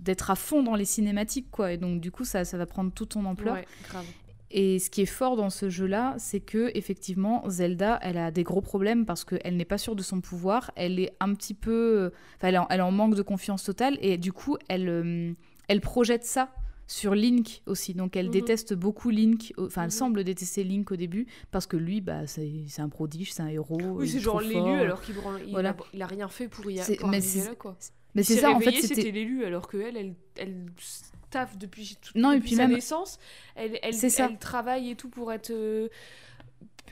d'être 0.00 0.30
à 0.30 0.34
fond 0.34 0.62
dans 0.62 0.74
les 0.74 0.84
cinématiques 0.84 1.50
quoi 1.50 1.72
et 1.72 1.78
donc 1.78 2.00
du 2.00 2.10
coup 2.10 2.24
ça, 2.24 2.44
ça 2.44 2.58
va 2.58 2.66
prendre 2.66 2.92
toute 2.92 3.10
ton 3.10 3.24
ampleur 3.24 3.54
Ouais, 3.54 3.66
grave. 3.88 4.04
et 4.50 4.78
ce 4.78 4.90
qui 4.90 5.00
est 5.00 5.06
fort 5.06 5.34
dans 5.36 5.48
ce 5.50 5.70
jeu-là, 5.70 6.14
c'est 6.18 6.40
que 6.40 6.70
effectivement 6.74 7.48
Zelda, 7.48 7.98
elle 8.02 8.18
a 8.18 8.30
des 8.30 8.42
gros 8.42 8.60
problèmes 8.60 9.06
parce 9.06 9.24
qu'elle 9.24 9.56
n'est 9.56 9.64
pas 9.64 9.78
sûre 9.78 9.96
de 9.96 10.02
son 10.02 10.20
pouvoir, 10.20 10.72
elle 10.76 10.98
est 10.98 11.12
un 11.20 11.32
petit 11.34 11.54
peu, 11.54 12.10
enfin, 12.36 12.66
elle, 12.68 12.82
en 12.82 12.90
manque 12.90 13.14
de 13.14 13.22
confiance 13.22 13.62
totale 13.64 13.96
et 14.02 14.18
du 14.18 14.32
coup 14.32 14.58
elle, 14.68 14.88
euh, 14.90 15.32
elle 15.68 15.80
projette 15.80 16.24
ça 16.24 16.50
sur 16.86 17.14
Link 17.14 17.62
aussi. 17.66 17.94
Donc 17.94 18.16
elle 18.16 18.26
Mhm. 18.26 18.32
déteste 18.32 18.74
beaucoup 18.74 19.10
Link, 19.10 19.52
enfin 19.58 19.82
elle 19.82 19.86
Mhm. 19.86 19.90
semble 19.90 20.24
détester 20.24 20.64
Link 20.64 20.90
au 20.92 20.96
début 20.96 21.26
parce 21.50 21.66
que 21.66 21.76
lui, 21.76 22.00
bah 22.00 22.26
c'est 22.26 22.80
un 22.80 22.88
prodige, 22.88 23.32
c'est 23.32 23.42
un 23.42 23.48
héros. 23.48 23.78
Oui, 23.80 24.08
c'est 24.08 24.18
est 24.18 24.20
genre 24.20 24.40
l'élu 24.40 24.80
alors 24.80 25.00
qu'il 25.02 25.14
Voilà. 25.50 25.70
a, 25.70 25.76
il 25.92 26.02
a 26.02 26.06
rien 26.06 26.28
fait 26.28 26.48
pour 26.48 26.70
y 26.70 26.78
pour 26.96 27.08
mais 27.08 27.16
arriver 27.18 27.40
c'est- 27.40 27.48
là 27.48 27.54
quoi. 27.54 27.76
Mais 28.14 28.22
c'est 28.22 28.36
ça 28.36 28.50
en 28.52 28.60
fait, 28.60 28.72
c'était 28.82 29.10
l'élu 29.10 29.44
alors 29.44 29.66
que 29.66 29.76
elle, 29.76 29.96
elle, 29.96 30.14
elle 30.36 30.66
taffe 31.30 31.58
depuis, 31.58 31.96
tout- 32.00 32.12
Non, 32.16 32.30
et 32.30 32.36
depuis 32.36 32.48
puis 32.50 32.56
sa 32.56 32.62
même- 32.68 32.76
naissance. 32.76 33.18
Elle, 33.56 33.76
elle, 33.82 33.92
ça. 34.10 34.28
elle 34.30 34.38
travaille 34.38 34.90
et 34.90 34.94
tout 34.94 35.08
pour 35.08 35.32
être 35.32 35.50
euh, 35.50 35.88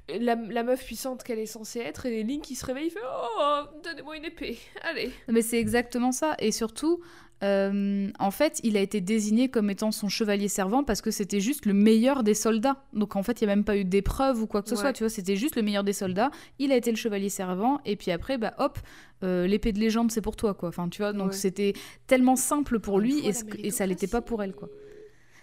la, 0.08 0.34
la 0.34 0.62
meuf 0.64 0.84
puissante 0.84 1.22
qu'elle 1.22 1.38
est 1.38 1.46
censée 1.46 1.78
être. 1.78 2.06
Et 2.06 2.24
Link 2.24 2.42
qui 2.42 2.56
se 2.56 2.66
réveille, 2.66 2.86
il 2.86 2.90
fait 2.90 2.98
Oh, 3.38 3.60
donnez-moi 3.84 4.16
une 4.16 4.24
épée, 4.24 4.58
allez. 4.82 5.12
Mais 5.28 5.42
c'est 5.42 5.60
exactement 5.60 6.10
ça. 6.10 6.34
Et 6.40 6.50
surtout, 6.50 7.00
euh, 7.42 8.08
en 8.18 8.30
fait, 8.30 8.60
il 8.62 8.76
a 8.76 8.80
été 8.80 9.00
désigné 9.00 9.48
comme 9.48 9.68
étant 9.70 9.90
son 9.90 10.08
chevalier 10.08 10.48
servant 10.48 10.84
parce 10.84 11.02
que 11.02 11.10
c'était 11.10 11.40
juste 11.40 11.66
le 11.66 11.72
meilleur 11.72 12.22
des 12.22 12.34
soldats. 12.34 12.84
Donc 12.92 13.16
en 13.16 13.22
fait, 13.22 13.40
il 13.40 13.46
n'y 13.46 13.52
a 13.52 13.56
même 13.56 13.64
pas 13.64 13.76
eu 13.76 13.84
d'épreuve 13.84 14.40
ou 14.42 14.46
quoi 14.46 14.62
que 14.62 14.68
ce 14.68 14.74
Ouais. 14.74 14.80
soit. 14.80 14.92
Tu 14.92 15.02
vois, 15.02 15.10
c'était 15.10 15.36
juste 15.36 15.56
le 15.56 15.62
meilleur 15.62 15.82
des 15.84 15.92
soldats. 15.92 16.30
Il 16.58 16.70
a 16.72 16.76
été 16.76 16.90
le 16.90 16.96
chevalier 16.96 17.28
servant. 17.28 17.80
Et 17.84 17.96
puis 17.96 18.10
après, 18.12 18.38
bah 18.38 18.54
hop, 18.58 18.78
euh, 19.24 19.46
l'épée 19.46 19.72
de 19.72 19.80
légende, 19.80 20.12
c'est 20.12 20.20
pour 20.20 20.36
toi, 20.36 20.54
quoi. 20.54 20.68
Enfin, 20.68 20.88
tu 20.88 21.02
vois, 21.02 21.12
donc 21.12 21.28
Ouais. 21.30 21.36
c'était 21.36 21.72
tellement 22.06 22.36
simple 22.36 22.78
pour 22.78 23.00
lui 23.00 23.18
et, 23.26 23.32
et 23.66 23.70
ça 23.70 23.86
l'était 23.86 24.06
pas 24.06 24.20
pour 24.22 24.42
elle, 24.42 24.54
quoi. 24.54 24.68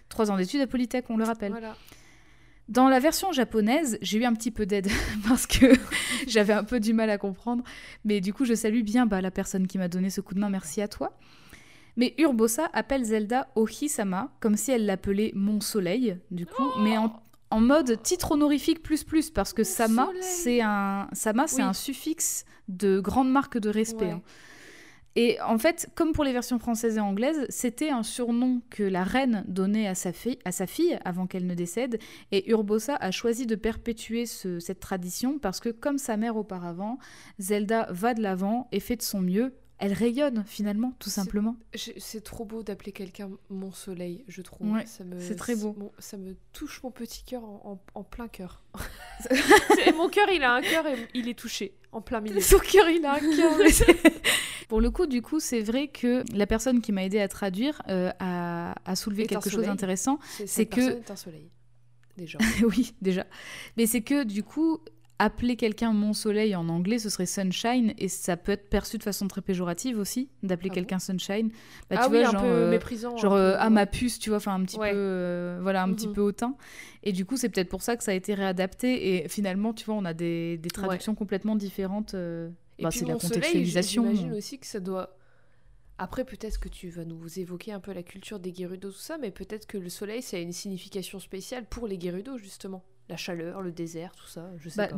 Trois 0.07 0.31
ans 0.31 0.37
d'études 0.37 0.61
à 0.61 0.67
Polytech, 0.67 1.05
on 1.09 1.17
le 1.17 1.23
rappelle. 1.25 1.51
Voilà. 1.51 1.75
Dans 2.67 2.87
la 2.87 2.99
version 2.99 3.31
japonaise, 3.31 3.97
j'ai 4.01 4.19
eu 4.19 4.25
un 4.25 4.33
petit 4.33 4.51
peu 4.51 4.65
d'aide 4.65 4.87
parce 5.27 5.47
que 5.47 5.65
j'avais 6.27 6.53
un 6.53 6.63
peu 6.63 6.79
du 6.79 6.93
mal 6.93 7.09
à 7.09 7.17
comprendre. 7.17 7.63
Mais 8.05 8.21
du 8.21 8.31
coup, 8.33 8.45
je 8.45 8.53
salue 8.53 8.83
bien 8.83 9.05
bah, 9.05 9.21
la 9.21 9.31
personne 9.31 9.67
qui 9.67 9.77
m'a 9.77 9.87
donné 9.87 10.09
ce 10.09 10.21
coup 10.21 10.33
de 10.35 10.39
main. 10.39 10.49
Merci 10.49 10.81
à 10.81 10.87
toi. 10.87 11.17
Mais 11.99 12.15
Urbosa 12.17 12.69
appelle 12.73 13.03
Zelda 13.03 13.47
Ohi-sama, 13.55 14.31
comme 14.39 14.55
si 14.55 14.71
elle 14.71 14.85
l'appelait 14.85 15.31
Mon 15.35 15.59
Soleil, 15.61 16.17
du 16.31 16.45
coup, 16.45 16.63
mais 16.81 16.97
en, 16.97 17.11
en 17.51 17.59
mode 17.59 18.01
titre 18.01 18.31
honorifique 18.31 18.81
plus 18.81 19.03
plus, 19.03 19.29
parce 19.29 19.51
que 19.53 19.63
Mon 19.63 19.65
Sama, 19.67 20.05
Soleil. 20.05 20.21
c'est 20.23 20.61
un, 20.61 21.09
Sama, 21.13 21.45
c'est 21.47 21.61
un 21.61 21.73
suffixe 21.73 22.45
de 22.69 22.99
grande 23.01 23.29
marque 23.29 23.57
de 23.57 23.69
respect. 23.69 24.05
Ouais. 24.05 24.11
hein. 24.11 24.21
Et 25.15 25.41
en 25.41 25.57
fait, 25.57 25.89
comme 25.95 26.13
pour 26.13 26.23
les 26.23 26.31
versions 26.31 26.59
françaises 26.59 26.95
et 26.95 26.99
anglaises, 27.01 27.45
c'était 27.49 27.89
un 27.89 28.03
surnom 28.03 28.61
que 28.69 28.83
la 28.83 29.03
reine 29.03 29.43
donnait 29.47 29.87
à 29.87 29.95
sa 29.95 30.13
fille, 30.13 30.37
à 30.45 30.51
sa 30.53 30.67
fille 30.67 30.97
avant 31.03 31.27
qu'elle 31.27 31.47
ne 31.47 31.55
décède. 31.55 31.99
Et 32.31 32.49
Urbosa 32.51 32.95
a 32.95 33.11
choisi 33.11 33.45
de 33.45 33.55
perpétuer 33.55 34.25
ce- 34.27 34.59
cette 34.59 34.79
tradition 34.79 35.37
parce 35.39 35.59
que, 35.59 35.69
comme 35.69 35.97
sa 35.97 36.15
mère 36.15 36.37
auparavant, 36.37 36.99
Zelda 37.39 37.87
va 37.89 38.13
de 38.13 38.21
l'avant 38.21 38.69
et 38.71 38.79
fait 38.79 38.95
de 38.95 39.01
son 39.01 39.19
mieux. 39.19 39.53
Elle 39.81 39.93
rayonne 39.93 40.43
finalement, 40.45 40.93
tout 40.99 41.09
simplement. 41.09 41.55
C'est 41.73 42.21
trop 42.23 42.43
beau 42.43 42.63
d'appeler 42.63 42.91
quelqu'un 42.91 43.29
mon 43.49 43.71
soleil, 43.71 44.25
je 44.27 44.41
trouve. 44.41 44.71
Ouais, 44.73 44.85
ça 44.85 45.05
me, 45.05 45.19
c'est 45.19 45.35
très 45.35 45.55
beau. 45.55 45.73
mon- 45.77 45.91
ça 45.99 46.17
me 46.17 46.35
touche 46.51 46.83
mon 46.83 46.91
petit 46.91 47.23
cœur 47.23 47.43
en, 47.45 47.61
en- 47.95 47.99
en 47.99 48.03
plein 48.03 48.27
cœur. 48.27 48.61
Mon 49.95 50.07
cœur, 50.09 50.29
il 50.31 50.43
a 50.43 50.53
un 50.53 50.61
cœur 50.61 50.85
et 50.87 50.95
il 51.13 51.27
est 51.27 51.37
touché 51.37 51.73
en 51.91 52.01
plein 52.01 52.21
milieu. 52.21 52.39
Son 52.39 52.59
cœur, 52.59 52.89
il 52.89 53.05
a 53.05 53.13
un 53.15 53.19
cœur. 53.35 53.51
Pour 54.67 54.81
le 54.81 54.91
coup, 54.91 55.07
du 55.07 55.21
coup, 55.21 55.39
c'est 55.39 55.61
vrai 55.61 55.87
que 55.87 56.23
la 56.33 56.45
personne 56.47 56.81
qui 56.81 56.91
m'a 56.91 57.03
aidé 57.03 57.19
à 57.19 57.27
traduire 57.27 57.81
euh, 57.89 58.11
a, 58.19 58.75
a 58.89 58.95
soulevé 58.95 59.25
quelque 59.27 59.49
chose 59.49 59.65
d'intéressant. 59.65 60.19
C'est 60.45 60.65
que- 60.67 60.97
est 60.99 61.11
un 61.11 61.15
soleil. 61.15 61.49
Déjà. 62.17 62.37
oui, 62.63 62.93
déjà. 63.01 63.25
Mais 63.77 63.85
c'est 63.87 64.01
que 64.01 64.23
du 64.23 64.43
coup, 64.43 64.79
appeler 65.19 65.55
quelqu'un 65.57 65.91
mon 65.93 66.13
soleil 66.13 66.55
en 66.55 66.69
anglais, 66.69 66.97
ce 66.97 67.09
serait 67.09 67.25
sunshine, 67.25 67.93
et 67.97 68.07
ça 68.07 68.37
peut 68.37 68.53
être 68.53 68.69
perçu 68.69 68.97
de 68.97 69.03
façon 69.03 69.27
très 69.27 69.41
péjorative 69.41 69.99
aussi, 69.99 70.29
d'appeler 70.43 70.69
Ah 70.71 70.75
quelqu'un 70.75 70.99
sunshine. 70.99 71.49
Bah, 71.89 71.97
ah 71.99 72.05
tu 72.05 72.11
oui, 72.11 72.19
vois, 72.19 72.27
un 72.29 72.31
genre, 72.31 72.41
peu 72.41 72.47
euh, 72.47 72.69
méprisant. 72.69 73.17
genre 73.17 73.33
peu, 73.33 73.55
ah 73.59 73.69
ma 73.69 73.85
puce, 73.85 74.17
tu 74.17 74.29
vois, 74.29 74.37
enfin 74.37 74.55
un 74.55 74.63
petit 74.63 74.77
Ouais. 74.79 74.91
peu, 74.91 74.97
euh, 74.97 75.59
voilà, 75.61 75.83
un 75.83 75.93
petit 75.93 76.07
Mhm. 76.07 76.13
peu 76.13 76.21
hautain. 76.21 76.55
Et 77.03 77.11
du 77.11 77.25
coup, 77.25 77.35
c'est 77.37 77.49
peut-être 77.49 77.69
pour 77.69 77.81
ça 77.81 77.97
que 77.97 78.03
ça 78.03 78.11
a 78.11 78.13
été 78.13 78.33
réadapté. 78.33 79.17
Et 79.23 79.27
finalement, 79.27 79.73
tu 79.73 79.85
vois, 79.85 79.95
on 79.95 80.05
a 80.05 80.13
des, 80.13 80.57
des 80.57 80.69
traductions 80.69 81.15
complètement 81.15 81.55
différentes. 81.57 82.13
euh, 82.13 82.49
Et 82.77 82.83
bah, 82.83 82.91
c'est 82.91 83.05
la 83.05 83.15
contextualisation. 83.15 84.03
J'imagine 84.03 84.33
aussi 84.33 84.57
que 84.57 84.65
ça 84.67 84.79
doit. 84.79 85.17
Après, 85.97 86.23
peut-être 86.23 86.61
que 86.61 86.69
tu 86.69 86.87
vas 86.89 87.03
nous 87.03 87.39
évoquer 87.39 87.73
un 87.73 87.81
peu 87.81 87.91
la 87.91 88.03
culture 88.03 88.39
des 88.39 88.53
Gerudo, 88.53 88.89
tout 88.89 88.97
ça, 88.97 89.17
mais 89.17 89.31
peut-être 89.31 89.67
que 89.67 89.77
le 89.77 89.89
soleil, 89.89 90.21
ça 90.21 90.37
a 90.37 90.39
une 90.39 90.53
signification 90.53 91.19
spéciale 91.19 91.65
pour 91.65 91.87
les 91.87 91.99
Gerudo, 91.99 92.37
justement. 92.37 92.85
La 93.09 93.17
chaleur, 93.17 93.61
le 93.61 93.71
désert, 93.71 94.11
tout 94.15 94.27
ça, 94.27 94.49
je 94.59 94.69
sais 94.69 94.77
Bah, 94.77 94.87
pas. 94.89 94.97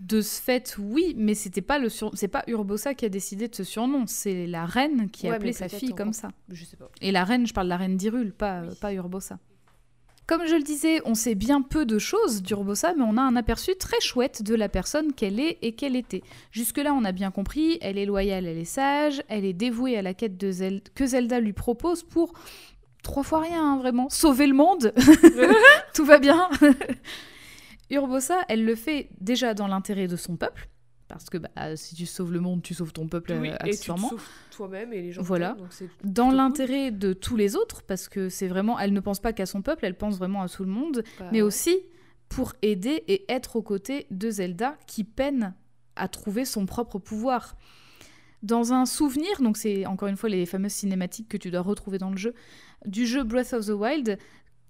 de 0.00 0.20
ce 0.20 0.40
fait, 0.42 0.76
oui, 0.78 1.14
mais 1.16 1.34
c'était 1.34 1.62
pas 1.62 1.78
le 1.78 1.88
sur... 1.88 2.10
c'est 2.14 2.28
pas 2.28 2.44
Urbosa 2.48 2.92
qui 2.94 3.06
a 3.06 3.08
décidé 3.08 3.48
de 3.48 3.54
ce 3.54 3.64
surnom, 3.64 4.04
c'est 4.06 4.46
la 4.46 4.66
reine 4.66 5.08
qui 5.10 5.26
a 5.28 5.34
appelé 5.34 5.52
sa 5.54 5.68
fille 5.68 5.94
comme 5.94 6.12
ça. 6.12 6.28
Je 6.50 6.64
sais 6.66 6.76
pas. 6.76 6.90
Et 7.00 7.12
la 7.12 7.24
reine, 7.24 7.46
je 7.46 7.54
parle 7.54 7.66
de 7.66 7.70
la 7.70 7.78
reine 7.78 7.96
d'Irul, 7.96 8.32
pas, 8.32 8.62
Oui. 8.62 8.74
pas 8.80 8.92
Urbosa. 8.92 9.38
Comme 10.26 10.44
je 10.46 10.56
le 10.56 10.62
disais, 10.62 11.00
on 11.04 11.14
sait 11.14 11.36
bien 11.36 11.62
peu 11.62 11.86
de 11.86 11.98
choses 11.98 12.42
d'Urbosa, 12.42 12.92
mais 12.94 13.04
on 13.06 13.16
a 13.16 13.22
un 13.22 13.36
aperçu 13.36 13.76
très 13.76 14.00
chouette 14.00 14.42
de 14.42 14.54
la 14.56 14.68
personne 14.68 15.12
qu'elle 15.14 15.38
est 15.40 15.56
et 15.62 15.72
qu'elle 15.72 15.94
était. 15.96 16.22
Jusque-là, 16.50 16.92
on 16.92 17.04
a 17.04 17.12
bien 17.12 17.30
compris, 17.30 17.78
elle 17.80 17.96
est 17.96 18.06
loyale, 18.06 18.44
elle 18.46 18.58
est 18.58 18.64
sage, 18.64 19.22
elle 19.28 19.44
est 19.44 19.52
dévouée 19.52 19.96
à 19.96 20.02
la 20.02 20.14
quête 20.14 20.36
de 20.36 20.50
Zel- 20.50 20.82
que 20.94 21.06
Zelda 21.06 21.38
lui 21.40 21.52
propose 21.52 22.02
pour 22.02 22.32
trois 23.04 23.22
fois 23.22 23.40
rien, 23.40 23.62
hein, 23.64 23.78
vraiment. 23.78 24.08
Sauver 24.10 24.48
le 24.48 24.54
monde 24.54 24.92
Tout 25.94 26.04
va 26.04 26.18
bien 26.18 26.50
Urbosa, 27.90 28.38
elle 28.48 28.64
le 28.64 28.74
fait 28.74 29.08
déjà 29.20 29.54
dans 29.54 29.66
l'intérêt 29.66 30.08
de 30.08 30.16
son 30.16 30.36
peuple, 30.36 30.68
parce 31.08 31.30
que 31.30 31.38
bah, 31.38 31.76
si 31.76 31.94
tu 31.94 32.06
sauves 32.06 32.32
le 32.32 32.40
monde, 32.40 32.62
tu 32.62 32.74
sauves 32.74 32.92
ton 32.92 33.06
peuple 33.06 33.34
Oui, 33.40 33.50
euh, 33.50 33.56
et 33.64 33.76
tu 33.76 33.90
te 33.90 34.50
toi-même 34.50 34.92
et 34.92 35.02
les 35.02 35.12
gens. 35.12 35.22
Voilà. 35.22 35.54
donc 35.54 35.68
Dans 36.04 36.30
l'intérêt 36.30 36.90
de 36.90 37.12
tous 37.12 37.36
les 37.36 37.56
autres, 37.56 37.82
parce 37.82 38.08
que 38.08 38.28
c'est 38.28 38.48
vraiment, 38.48 38.78
elle 38.78 38.92
ne 38.92 39.00
pense 39.00 39.20
pas 39.20 39.32
qu'à 39.32 39.46
son 39.46 39.62
peuple, 39.62 39.84
elle 39.84 39.96
pense 39.96 40.18
vraiment 40.18 40.42
à 40.42 40.48
tout 40.48 40.64
le 40.64 40.70
monde. 40.70 41.04
Bah, 41.18 41.26
mais 41.32 41.38
ouais. 41.38 41.42
aussi 41.42 41.76
pour 42.28 42.54
aider 42.62 43.04
et 43.06 43.24
être 43.30 43.56
aux 43.56 43.62
côtés 43.62 44.06
de 44.10 44.30
Zelda 44.30 44.76
qui 44.86 45.04
peine 45.04 45.54
à 45.94 46.08
trouver 46.08 46.44
son 46.44 46.66
propre 46.66 46.98
pouvoir. 46.98 47.56
Dans 48.42 48.72
un 48.72 48.84
souvenir, 48.84 49.40
donc 49.40 49.56
c'est 49.56 49.86
encore 49.86 50.08
une 50.08 50.16
fois 50.16 50.28
les 50.28 50.44
fameuses 50.46 50.72
cinématiques 50.72 51.28
que 51.28 51.36
tu 51.36 51.50
dois 51.50 51.62
retrouver 51.62 51.98
dans 51.98 52.10
le 52.10 52.16
jeu, 52.16 52.34
du 52.84 53.06
jeu 53.06 53.24
Breath 53.24 53.52
of 53.54 53.66
the 53.66 53.70
Wild, 53.70 54.18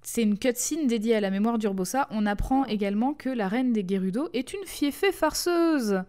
c'est 0.08 0.22
une 0.22 0.38
cutscene 0.38 0.86
dédiée 0.86 1.16
à 1.16 1.20
la 1.20 1.30
mémoire 1.32 1.58
d'Urbosa. 1.58 2.06
On 2.12 2.26
apprend 2.26 2.64
également 2.66 3.12
que 3.12 3.28
la 3.28 3.48
reine 3.48 3.72
des 3.72 3.84
Gerudo 3.84 4.28
est 4.34 4.54
une 4.54 4.64
fiefée 4.64 5.10
farceuse. 5.10 6.00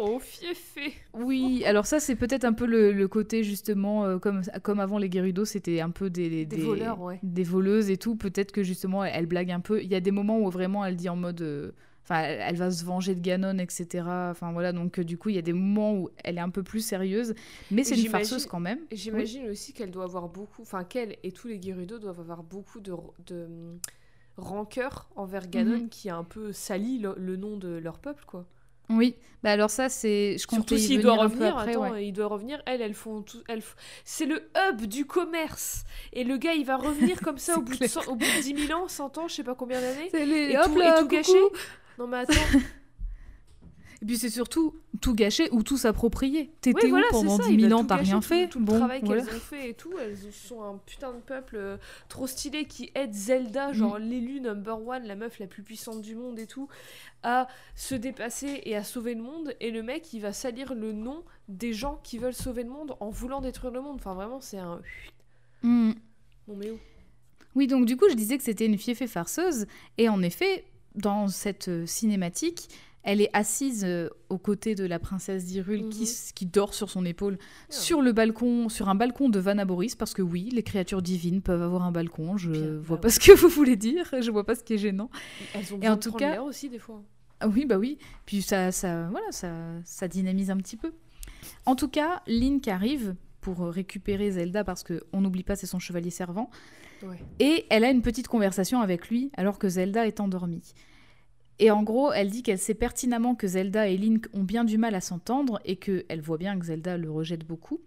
Oh, 0.00 0.18
fiefé 0.20 0.92
Oui, 1.12 1.62
alors 1.64 1.86
ça 1.86 2.00
c'est 2.00 2.16
peut-être 2.16 2.44
un 2.44 2.52
peu 2.52 2.66
le, 2.66 2.90
le 2.92 3.06
côté 3.06 3.44
justement, 3.44 4.04
euh, 4.06 4.18
comme, 4.18 4.42
comme 4.64 4.80
avant 4.80 4.98
les 4.98 5.08
Gerudo, 5.08 5.44
c'était 5.44 5.80
un 5.80 5.90
peu 5.90 6.10
des, 6.10 6.44
Des 6.46 6.56
voleurs, 6.56 7.00
ouais. 7.00 7.20
des 7.22 7.44
voleuses 7.44 7.90
et 7.90 7.96
tout. 7.96 8.16
Peut-être 8.16 8.50
que 8.50 8.64
justement 8.64 9.04
elle, 9.04 9.12
elle 9.14 9.26
blague 9.26 9.52
un 9.52 9.60
peu. 9.60 9.80
Il 9.80 9.88
y 9.88 9.94
a 9.94 10.00
des 10.00 10.10
moments 10.10 10.40
où 10.40 10.50
vraiment 10.50 10.84
elle 10.84 10.96
dit 10.96 11.08
en 11.08 11.16
mode... 11.16 11.40
euh, 11.42 11.70
Enfin, 12.04 12.20
elle, 12.20 12.40
elle 12.40 12.56
va 12.56 12.70
se 12.70 12.84
venger 12.84 13.14
de 13.14 13.20
Ganon, 13.20 13.58
etc. 13.58 14.04
Enfin 14.30 14.52
voilà, 14.52 14.72
donc 14.72 14.98
euh, 14.98 15.04
du 15.04 15.16
coup 15.18 15.30
il 15.30 15.34
y 15.36 15.38
a 15.38 15.42
des 15.42 15.52
moments 15.54 15.94
où 15.94 16.10
elle 16.22 16.36
est 16.36 16.40
un 16.42 16.50
peu 16.50 16.62
plus 16.62 16.80
sérieuse, 16.84 17.34
mais 17.70 17.82
c'est 17.82 17.96
une 17.98 18.08
farceuse 18.10 18.46
quand 18.46 18.60
même. 18.60 18.80
Et 18.90 18.96
J'imagine 18.96 19.48
aussi 19.48 19.72
qu'elle 19.72 19.90
doit 19.90 20.04
avoir 20.04 20.28
beaucoup, 20.28 20.62
enfin 20.62 20.84
qu'elle 20.84 21.16
et 21.22 21.32
tous 21.32 21.48
les 21.48 21.60
Gerudo 21.60 21.98
doivent 21.98 22.20
avoir 22.20 22.42
beaucoup 22.42 22.80
de, 22.80 22.92
de 23.26 23.44
hum, 23.44 23.78
rancœur 24.36 25.08
envers 25.16 25.48
Ganon 25.48 25.78
Mhm. 25.78 25.88
qui 25.88 26.10
a 26.10 26.16
un 26.16 26.24
peu 26.24 26.52
sali 26.52 26.98
le, 26.98 27.14
le 27.16 27.36
nom 27.36 27.56
de 27.56 27.68
leur 27.68 27.98
peuple, 27.98 28.24
quoi. 28.26 28.44
Oui, 28.90 29.16
bah 29.42 29.52
alors 29.52 29.70
ça 29.70 29.88
c'est... 29.88 30.36
Je 30.36 30.46
comptais 30.46 30.76
Surtout 30.76 30.76
s'il 30.76 31.00
doit 31.00 31.14
revenir, 31.16 31.56
après, 31.56 31.70
attends, 31.70 31.92
ouais. 31.92 32.06
il 32.06 32.12
doit 32.12 32.26
revenir, 32.26 32.60
elles, 32.66 32.82
elles 32.82 32.92
font 32.92 33.22
tout, 33.22 33.42
elles 33.48 33.62
c'est 34.04 34.26
le 34.26 34.42
hub 34.68 34.82
du 34.82 35.06
commerce. 35.06 35.84
Et 36.12 36.22
le 36.22 36.36
gars, 36.36 36.52
il 36.52 36.66
va 36.66 36.76
revenir 36.76 37.18
comme 37.22 37.38
ça 37.38 37.56
au 37.56 37.62
bout, 37.62 37.72
de 37.72 37.76
clair. 37.78 37.88
100 37.88 38.08
au 38.08 38.16
bout 38.16 38.26
de 38.26 38.42
10 38.42 38.66
000 38.66 38.78
ans, 38.78 38.86
100 38.86 39.16
ans, 39.16 39.26
je 39.26 39.36
sais 39.36 39.42
pas 39.42 39.54
combien 39.54 39.80
d'années. 39.80 40.10
Et, 40.52 40.58
hop 40.58 40.64
tout, 40.66 40.76
là, 40.76 40.98
et 40.98 41.02
tout 41.02 41.08
gâché. 41.08 41.32
Non 41.98 42.06
mais 42.06 42.18
attends, 42.18 42.32
Et 44.02 44.06
puis 44.06 44.18
c'est 44.18 44.28
surtout 44.28 44.74
tout 45.00 45.14
gâcher 45.14 45.48
ou 45.50 45.62
tout 45.62 45.78
s'approprier. 45.78 46.50
T'étais 46.60 46.78
Ouais, 46.82 46.86
où 46.88 46.90
voilà, 46.90 47.06
pendant 47.10 47.38
ça, 47.38 47.44
10 47.44 47.54
il 47.54 47.60
000 47.60 47.70
va 47.70 47.76
ans, 47.76 47.84
t'as 47.86 47.96
rien 47.96 48.20
fait. 48.20 48.48
Tout 48.48 48.58
le 48.58 48.64
bon, 48.66 48.76
travail 48.76 49.00
voilà. 49.02 49.22
qu'elles 49.24 49.34
ont 49.34 49.38
fait 49.38 49.70
et 49.70 49.74
tout, 49.74 49.94
elles 49.98 50.18
sont 50.30 50.62
un 50.62 50.76
putain 50.84 51.14
de 51.14 51.20
peuple 51.20 51.56
euh, 51.56 51.78
trop 52.10 52.26
stylé 52.26 52.66
qui 52.66 52.90
aide 52.94 53.14
Zelda, 53.14 53.72
genre 53.72 53.98
Mm. 53.98 54.02
l'élu 54.02 54.40
number 54.42 54.86
one, 54.86 55.04
la 55.06 55.14
meuf 55.14 55.38
la 55.38 55.46
plus 55.46 55.62
puissante 55.62 56.02
du 56.02 56.16
monde 56.16 56.38
et 56.38 56.46
tout, 56.46 56.68
à 57.22 57.46
se 57.76 57.94
dépasser 57.94 58.60
et 58.64 58.76
à 58.76 58.84
sauver 58.84 59.14
le 59.14 59.22
monde. 59.22 59.54
Et 59.60 59.70
le 59.70 59.82
mec, 59.82 60.12
il 60.12 60.20
va 60.20 60.34
salir 60.34 60.74
le 60.74 60.92
nom 60.92 61.24
des 61.48 61.72
gens 61.72 61.98
qui 62.02 62.18
veulent 62.18 62.34
sauver 62.34 62.64
le 62.64 62.70
monde 62.70 62.96
en 63.00 63.08
voulant 63.08 63.40
détruire 63.40 63.72
le 63.72 63.80
monde. 63.80 63.96
Enfin, 64.00 64.12
vraiment, 64.12 64.40
c'est 64.42 64.58
un. 64.58 64.82
Hmm. 65.62 65.92
Non, 66.46 66.56
mais 66.56 66.70
où? 66.72 66.78
Oui, 67.54 67.68
donc 67.68 67.86
du 67.86 67.96
coup, 67.96 68.06
je 68.10 68.14
disais 68.16 68.36
que 68.36 68.44
c'était 68.44 68.66
une 68.66 68.76
fiefée 68.76 69.06
farceuse. 69.06 69.64
Et 69.96 70.10
en 70.10 70.20
effet, 70.20 70.66
dans 70.94 71.28
cette 71.28 71.68
euh, 71.68 71.86
cinématique, 71.86 72.68
elle 73.02 73.20
est 73.20 73.28
assise 73.34 73.84
euh, 73.84 74.08
aux 74.30 74.38
côtés 74.38 74.74
de 74.74 74.84
la 74.86 74.98
princesse 74.98 75.44
qui, 75.44 75.60
Mhm. 75.60 75.90
qui 76.34 76.46
dort 76.46 76.72
sur 76.72 76.88
son 76.88 77.04
épaule 77.04 77.36
Ah. 77.40 77.72
sur 77.72 78.00
le 78.00 78.12
balcon, 78.12 78.68
sur 78.70 78.88
un 78.88 78.94
balcon 78.94 79.28
de 79.28 79.38
Vanaboris, 79.38 79.94
parce 79.94 80.14
que 80.14 80.22
oui, 80.22 80.48
les 80.52 80.62
créatures 80.62 81.02
divines 81.02 81.42
peuvent 81.42 81.60
avoir 81.62 81.82
un 81.82 81.92
balcon. 81.92 82.36
Je 82.38 82.50
Bien, 82.50 82.78
vois 82.80 82.96
bah 82.96 83.02
pas 83.02 83.10
ce 83.10 83.20
que 83.20 83.32
vous 83.32 83.48
voulez 83.48 83.76
dire, 83.76 84.08
je 84.20 84.30
vois 84.30 84.44
pas 84.44 84.54
ce 84.54 84.64
qui 84.64 84.74
est 84.74 84.78
gênant. 84.78 85.10
Elles 85.54 85.60
ont 85.74 85.76
Et 85.76 85.80
besoin 85.80 85.92
en 85.92 85.96
de 85.96 86.00
tout 86.00 86.12
cas- 86.12 86.42
aussi, 86.42 86.70
des 86.70 86.78
fois. 86.78 87.02
Ah 87.40 87.48
oui, 87.48 87.66
bah 87.66 87.76
oui. 87.76 87.98
Puis 88.24 88.40
ça, 88.40 88.72
ça, 88.72 89.08
voilà, 89.10 89.26
ça, 89.32 89.52
ça 89.84 90.08
dynamise 90.08 90.50
un 90.50 90.56
petit 90.56 90.76
peu. 90.78 90.92
En 91.66 91.74
tout 91.76 91.88
cas, 91.88 92.22
Link 92.26 92.68
arrive 92.68 93.16
pour 93.42 93.58
récupérer 93.58 94.30
Zelda 94.30 94.64
parce 94.64 94.82
que 94.82 95.02
on 95.12 95.20
n'oublie 95.20 95.42
pas, 95.42 95.56
c'est 95.56 95.66
son 95.66 95.78
chevalier 95.78 96.08
servant. 96.10 96.48
Ouais. 97.04 97.18
Et 97.40 97.66
elle 97.70 97.84
a 97.84 97.90
une 97.90 98.02
petite 98.02 98.28
conversation 98.28 98.80
avec 98.80 99.08
lui 99.08 99.30
alors 99.36 99.58
que 99.58 99.68
Zelda 99.68 100.06
est 100.06 100.20
endormie. 100.20 100.72
Et 101.60 101.70
en 101.70 101.82
gros, 101.84 102.12
elle 102.12 102.30
dit 102.30 102.42
qu'elle 102.42 102.58
sait 102.58 102.74
pertinemment 102.74 103.34
que 103.36 103.46
Zelda 103.46 103.86
et 103.88 103.96
Link 103.96 104.26
ont 104.32 104.42
bien 104.42 104.64
du 104.64 104.76
mal 104.78 104.94
à 104.94 105.00
s'entendre 105.00 105.60
et 105.64 105.76
qu'elle 105.76 106.20
voit 106.20 106.38
bien 106.38 106.58
que 106.58 106.66
Zelda 106.66 106.96
le 106.96 107.10
rejette 107.10 107.46
beaucoup. 107.46 107.80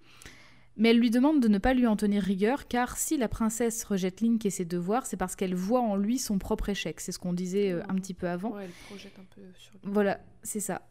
Mais 0.80 0.92
elle 0.92 1.00
lui 1.00 1.10
demande 1.10 1.42
de 1.42 1.48
ne 1.48 1.58
pas 1.58 1.74
lui 1.74 1.88
en 1.88 1.96
tenir 1.96 2.22
rigueur 2.24 2.68
car 2.68 2.98
si 2.98 3.18
la 3.18 3.28
princesse 3.28 3.84
rejette 3.84 4.22
Link 4.22 4.46
et 4.46 4.52
ses 4.52 4.64
devoirs, 4.64 5.06
c'est 5.06 5.18
parce 5.18 5.36
qu'elle 5.36 5.56
voit 5.56 5.82
en 5.82 5.96
lui 5.96 6.18
son 6.20 6.38
propre 6.38 6.70
échec. 6.70 7.00
C'est 7.02 7.12
ce 7.12 7.20
qu'on 7.20 7.34
disait 7.34 7.72
euh, 7.72 7.82
un 7.90 7.96
petit 7.96 8.14
peu 8.14 8.30
avant. 8.30 8.52
Ouais, 8.52 8.66
elle 8.66 8.70
projette 8.88 9.18
un 9.20 9.26
peu 9.36 9.42
sur 9.58 9.74
lui. 9.74 9.80
Voilà, 9.84 10.20
c'est 10.44 10.60
ça. 10.60 10.84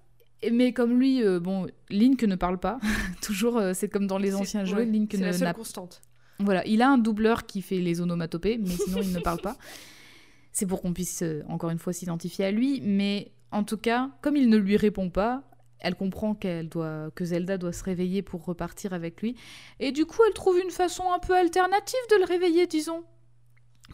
Et- 0.43 0.51
Mais 0.51 0.73
comme 0.73 0.99
lui, 0.99 1.23
euh, 1.23 1.39
bon, 1.41 1.69
Link 1.89 2.23
ne 2.25 2.35
parle 2.35 2.59
pas. 2.59 2.79
Toujours, 3.23 3.57
euh, 3.59 3.73
c'est 3.75 3.89
comme 3.89 4.07
dans 4.09 4.19
les 4.19 4.35
anciens 4.35 4.65
jeux, 4.65 4.83
Link 4.83 5.15
ne 5.15 5.21
la 5.21 5.33
seule 5.33 5.55
constante. 5.55 6.03
Voilà, 6.39 6.67
il 6.67 6.83
a 6.83 6.89
un 6.89 6.99
doubleur 6.99 7.47
qui 7.47 7.63
fait 7.63 7.79
les 7.79 8.01
onomatopées, 8.01 8.59
mais 8.59 8.71
sinon 8.71 9.01
il 9.03 9.13
ne 9.13 9.21
parle 9.21 9.41
pas. 9.41 9.57
C'est 10.53 10.67
pour 10.67 10.81
qu'on 10.81 10.93
puisse 10.93 11.23
euh, 11.23 11.43
encore 11.49 11.71
une 11.71 11.79
fois 11.79 11.93
s'identifier 11.93 12.47
à 12.47 12.51
lui, 12.51 12.81
mais 12.83 13.33
en 13.53 13.63
tout 13.63 13.77
cas, 13.77 14.11
comme 14.23 14.37
il 14.37 14.49
ne 14.49 14.57
lui 14.57 14.77
répond 14.77 15.11
pas, 15.11 15.43
elle 15.81 15.95
comprend 15.95 16.35
qu'elle 16.35 16.69
doit 16.69 17.11
que 17.15 17.25
Zelda 17.25 17.59
doit 17.59 17.73
se 17.73 17.85
réveiller 17.85 18.23
pour 18.23 18.45
repartir 18.45 18.93
avec 18.95 19.21
lui, 19.21 19.37
et 19.81 19.93
du 19.93 20.07
coup 20.07 20.23
elle 20.27 20.33
trouve 20.33 20.59
une 20.59 20.71
façon 20.71 21.05
un 21.13 21.19
peu 21.19 21.37
alternative 21.37 22.01
de 22.11 22.17
le 22.17 22.25
réveiller, 22.25 22.67
disons. 22.67 23.05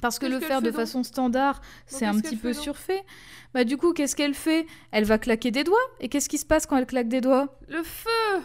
Parce 0.00 0.18
que 0.18 0.26
le 0.26 0.40
faire 0.40 0.62
de 0.62 0.72
façon 0.72 1.02
standard, 1.02 1.60
c'est 1.86 2.06
un 2.06 2.18
petit 2.18 2.36
peu 2.36 2.52
surfait. 2.52 3.04
Bah 3.54 3.64
du 3.64 3.76
coup, 3.76 3.92
qu'est-ce 3.92 4.16
qu'elle 4.16 4.34
fait? 4.34 4.66
Elle 4.90 5.04
va 5.04 5.18
claquer 5.18 5.50
des 5.50 5.64
doigts. 5.64 5.78
Et 6.00 6.08
qu'est-ce 6.08 6.28
qui 6.28 6.38
se 6.38 6.46
passe 6.46 6.66
quand 6.66 6.76
elle 6.76 6.86
claque 6.86 7.08
des 7.08 7.20
doigts? 7.20 7.58
Le 7.68 7.82
feu 7.82 8.42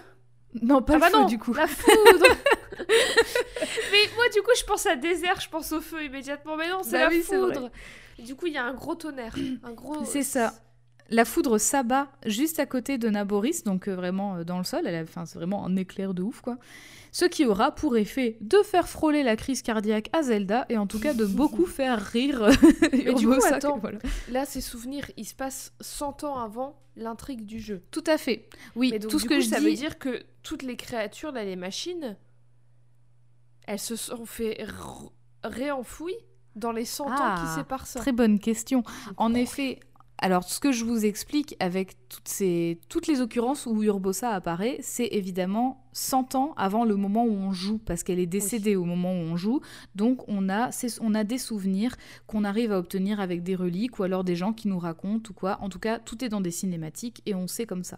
Non, 0.61 0.81
pas 0.81 0.93
Ah 0.93 0.95
le 0.95 1.01
bah 1.01 1.09
feu 1.09 1.17
non, 1.17 1.25
du 1.25 1.37
coup. 1.39 1.53
La 1.53 1.67
foudre 1.67 2.25
Mais 3.91 4.15
moi, 4.15 4.25
du 4.33 4.41
coup, 4.41 4.51
je 4.57 4.63
pense 4.63 4.85
à 4.85 4.95
désert, 4.95 5.39
je 5.41 5.49
pense 5.49 5.71
au 5.71 5.81
feu 5.81 6.03
immédiatement. 6.05 6.55
Mais 6.57 6.69
non, 6.69 6.79
c'est 6.83 6.91
Bah 6.93 6.99
la 7.03 7.09
oui, 7.09 7.21
foudre. 7.21 7.69
Du 8.19 8.35
coup, 8.35 8.47
il 8.47 8.53
y 8.53 8.57
a 8.57 8.63
un 8.65 8.73
gros 8.73 8.95
tonnerre. 8.95 9.35
Un 9.63 9.71
gros... 9.73 10.03
C'est 10.05 10.23
ça. 10.23 10.53
La 11.09 11.23
foudre 11.23 11.57
s'abat 11.57 12.07
juste 12.25 12.59
à 12.59 12.65
côté 12.65 12.97
de 12.97 13.09
Naboris, 13.09 13.63
donc 13.63 13.87
euh, 13.87 13.95
vraiment 13.95 14.35
euh, 14.37 14.43
dans 14.43 14.57
le 14.57 14.63
sol. 14.65 14.81
Elle 14.85 14.95
a- 14.95 15.03
Enfin, 15.03 15.25
c'est 15.25 15.37
vraiment 15.37 15.65
un 15.65 15.75
éclair 15.77 16.13
de 16.13 16.21
ouf, 16.21 16.41
quoi. 16.41 16.57
Ce 17.17 17.25
qui 17.25 17.47
aura 17.47 17.71
pour 17.71 17.97
effet 17.97 18.37
de 18.41 18.57
faire 18.57 18.87
frôler 18.87 19.23
la 19.23 19.35
crise 19.35 19.63
cardiaque 19.63 20.07
à 20.13 20.21
Zelda 20.21 20.67
et 20.69 20.77
en 20.77 20.85
tout 20.85 20.99
cas 20.99 21.15
de 21.15 21.25
beaucoup 21.41 21.65
faire 21.65 21.99
rire 21.99 22.47
Mais 22.91 23.11
du 23.15 23.25
coup, 23.25 23.33
Urbosa, 23.33 23.55
attends. 23.55 23.77
que 23.77 23.81
voilà. 23.81 23.97
Là, 24.29 24.45
ces 24.45 24.61
souvenirs, 24.61 25.09
ils 25.17 25.25
se 25.25 25.33
passent 25.33 25.73
100 25.81 26.25
ans 26.25 26.37
avant 26.37 26.79
l'intrigue 26.95 27.43
du 27.43 27.59
jeu. 27.59 27.81
Tout 27.89 28.03
à 28.05 28.19
fait. 28.19 28.47
Oui, 28.75 28.91
donc, 28.99 29.09
tout 29.09 29.17
ce 29.17 29.25
que 29.25 29.39
je 29.39 29.47
ça 29.47 29.59
dis. 29.59 29.65
veut 29.65 29.73
dire 29.73 29.97
que 29.97 30.25
toutes 30.43 30.61
les 30.61 30.75
créatures, 30.75 31.31
là, 31.31 31.43
les 31.43 31.55
machines, 31.55 32.15
elles 33.65 33.79
se 33.79 33.95
sont 33.95 34.27
fait 34.27 34.63
réenfouies 35.43 36.19
dans 36.55 36.71
les 36.71 36.85
100 36.85 37.05
ans 37.05 37.15
qui 37.15 37.15
Ah, 37.17 37.55
séparent 37.57 37.87
ça. 37.87 37.99
Très 37.99 38.11
bonne 38.11 38.37
question. 38.37 38.83
En 39.17 39.33
effet, 39.33 39.79
alors 40.19 40.43
ce 40.43 40.59
que 40.59 40.71
je 40.71 40.85
vous 40.85 41.05
explique 41.05 41.55
avec 41.59 41.95
toutes, 42.09 42.27
ces, 42.27 42.79
toutes 42.89 43.07
les 43.07 43.21
occurrences 43.21 43.65
où 43.65 43.81
Urbosa 43.83 44.29
apparaît, 44.29 44.77
c'est 44.81 45.07
évidemment 45.11 45.86
100 45.97 46.35
ans 46.35 46.53
avant 46.57 46.85
le 46.85 46.95
moment 46.95 47.25
où 47.25 47.31
on 47.31 47.51
joue, 47.51 47.79
parce 47.79 48.03
qu'elle 48.03 48.19
est 48.19 48.27
décédée 48.27 48.75
au 48.75 48.85
moment 48.85 49.13
où 49.13 49.15
on 49.15 49.35
joue. 49.35 49.61
Donc 49.95 50.23
on 50.27 50.47
a, 50.47 50.69
on 51.01 51.15
a 51.15 51.23
des 51.23 51.39
souvenirs 51.39 51.95
qu'on 52.27 52.43
arrive 52.43 52.71
à 52.71 52.77
obtenir 52.77 53.19
avec 53.19 53.41
des 53.41 53.55
reliques 53.55 53.97
ou 53.97 54.03
alors 54.03 54.23
des 54.23 54.35
gens 54.35 54.53
qui 54.53 54.67
nous 54.67 54.77
racontent 54.77 55.31
ou 55.31 55.33
quoi. 55.33 55.57
En 55.59 55.69
tout 55.69 55.79
cas, 55.79 55.97
tout 55.97 56.23
est 56.23 56.29
dans 56.29 56.39
des 56.39 56.51
cinématiques 56.51 57.23
et 57.25 57.33
on 57.33 57.47
sait 57.47 57.65
comme 57.65 57.83
ça. 57.83 57.97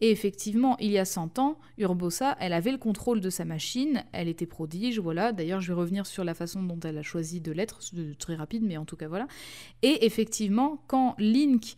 Et 0.00 0.12
effectivement, 0.12 0.76
il 0.78 0.92
y 0.92 0.98
a 0.98 1.04
100 1.04 1.40
ans, 1.40 1.58
Urbosa, 1.78 2.36
elle 2.38 2.52
avait 2.52 2.70
le 2.70 2.78
contrôle 2.78 3.20
de 3.20 3.28
sa 3.28 3.44
machine, 3.44 4.04
elle 4.12 4.28
était 4.28 4.46
prodige, 4.46 5.00
voilà. 5.00 5.32
D'ailleurs, 5.32 5.60
je 5.60 5.66
vais 5.72 5.78
revenir 5.78 6.06
sur 6.06 6.22
la 6.22 6.34
façon 6.34 6.62
dont 6.62 6.78
elle 6.84 6.98
a 6.98 7.02
choisi 7.02 7.40
de 7.40 7.50
l'être, 7.50 7.80
très 8.20 8.36
rapide, 8.36 8.62
mais 8.62 8.76
en 8.76 8.84
tout 8.84 8.96
cas 8.96 9.08
voilà. 9.08 9.26
Et 9.82 10.06
effectivement, 10.06 10.80
quand 10.86 11.16
Link 11.18 11.76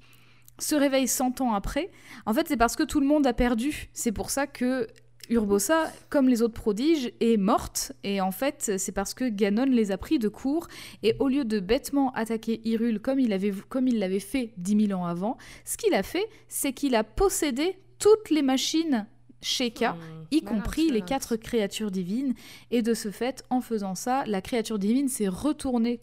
se 0.59 0.75
réveille 0.75 1.09
100 1.09 1.41
ans 1.41 1.55
après, 1.55 1.91
en 2.27 2.35
fait, 2.35 2.49
c'est 2.49 2.57
parce 2.57 2.77
que 2.77 2.83
tout 2.83 3.01
le 3.01 3.07
monde 3.07 3.27
a 3.27 3.33
perdu. 3.33 3.89
C'est 3.93 4.13
pour 4.13 4.31
ça 4.31 4.47
que 4.47 4.87
Urbosa, 5.31 5.91
comme 6.11 6.29
les 6.29 6.43
autres 6.43 6.55
prodiges, 6.55 7.13
est 7.21 7.37
morte. 7.37 7.93
Et 8.03 8.21
en 8.21 8.31
fait, 8.31 8.73
c'est 8.79 8.93
parce 8.93 9.15
que 9.15 9.29
Ganon 9.29 9.65
les 9.65 9.93
a 9.93 9.99
pris 9.99 10.19
de 10.19 10.29
court. 10.29 10.69
Et 11.03 11.17
au 11.19 11.29
lieu 11.29 11.45
de 11.45 11.61
bêtement 11.61 12.13
attaquer 12.13 12.61
Hyrule 12.65 13.01
comme 13.01 13.19
il 13.19 13.29
l'avait 13.31 13.53
comme 13.69 13.89
il 13.89 14.21
fait 14.21 14.53
10 14.59 14.87
000 14.89 15.01
ans 15.01 15.07
avant, 15.07 15.37
ce 15.65 15.77
qu'il 15.77 15.95
a 15.95 16.03
fait, 16.03 16.29
c'est 16.49 16.73
qu'il 16.73 16.95
a 16.95 17.05
possédé 17.05 17.79
toutes 17.99 18.31
les 18.31 18.43
machines 18.43 19.07
Sheka, 19.45 19.93
hmm, 19.93 20.27
y 20.31 20.43
compris 20.43 20.91
les 20.91 21.03
quatre 21.03 21.37
créatures 21.37 21.91
divines. 21.91 22.35
Et 22.71 22.83
de 22.83 22.95
ce 22.95 23.11
fait, 23.11 23.45
en 23.51 23.61
faisant 23.61 23.95
ça, 23.95 24.25
la 24.27 24.41
créature 24.41 24.79
divine 24.79 25.09
s'est 25.09 25.29
retournée 25.29 26.01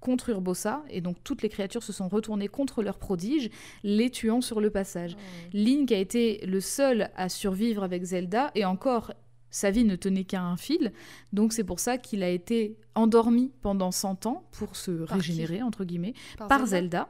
contre 0.00 0.30
Urbosa, 0.30 0.82
et 0.90 1.00
donc 1.00 1.16
toutes 1.24 1.42
les 1.42 1.48
créatures 1.48 1.82
se 1.82 1.92
sont 1.92 2.08
retournées 2.08 2.48
contre 2.48 2.82
leurs 2.82 2.98
prodiges, 2.98 3.50
les 3.82 4.10
tuant 4.10 4.40
sur 4.40 4.60
le 4.60 4.70
passage. 4.70 5.16
Oh. 5.16 5.48
Link 5.52 5.92
a 5.92 5.98
été 5.98 6.44
le 6.46 6.60
seul 6.60 7.10
à 7.16 7.28
survivre 7.28 7.82
avec 7.82 8.02
Zelda, 8.04 8.50
et 8.54 8.64
encore, 8.64 9.12
sa 9.50 9.70
vie 9.70 9.84
ne 9.84 9.96
tenait 9.96 10.24
qu'à 10.24 10.42
un 10.42 10.56
fil, 10.56 10.92
donc 11.32 11.52
c'est 11.52 11.64
pour 11.64 11.80
ça 11.80 11.98
qu'il 11.98 12.22
a 12.22 12.28
été 12.28 12.76
endormi 12.94 13.52
pendant 13.62 13.90
100 13.90 14.26
ans 14.26 14.44
pour 14.52 14.76
se 14.76 14.90
régénérer, 14.90 15.62
entre 15.62 15.84
guillemets, 15.84 16.14
par, 16.48 16.66
Zelda 16.66 17.08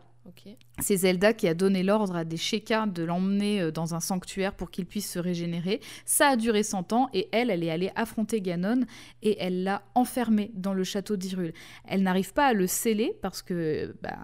c'est 0.80 0.96
Zelda 0.96 1.32
qui 1.32 1.48
a 1.48 1.54
donné 1.54 1.82
l'ordre 1.82 2.16
à 2.16 2.24
des 2.24 2.36
Sheikah 2.36 2.86
de 2.86 3.02
l'emmener 3.02 3.60
euh, 3.60 3.70
dans 3.70 3.94
un 3.94 4.00
sanctuaire 4.00 4.54
pour 4.54 4.70
qu'il 4.70 4.86
puisse 4.86 5.10
se 5.10 5.18
régénérer. 5.18 5.80
Ça 6.04 6.28
a 6.28 6.36
duré 6.36 6.62
100 6.62 6.92
ans 6.92 7.08
et 7.12 7.28
elle, 7.32 7.50
elle 7.50 7.64
est 7.64 7.70
allée 7.70 7.90
affronter 7.96 8.40
Ganon 8.40 8.82
et 9.22 9.36
elle 9.40 9.64
l'a 9.64 9.82
enfermé 9.94 10.50
dans 10.54 10.74
le 10.74 10.84
château 10.84 11.16
d'Hyrule. 11.16 11.52
Elle 11.86 12.02
n'arrive 12.02 12.32
pas 12.32 12.46
à 12.46 12.52
le 12.52 12.66
sceller 12.66 13.16
parce 13.22 13.42
que, 13.42 13.94
bah, 14.02 14.18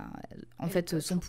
en 0.58 0.68
fait, 0.68 1.00
son... 1.00 1.20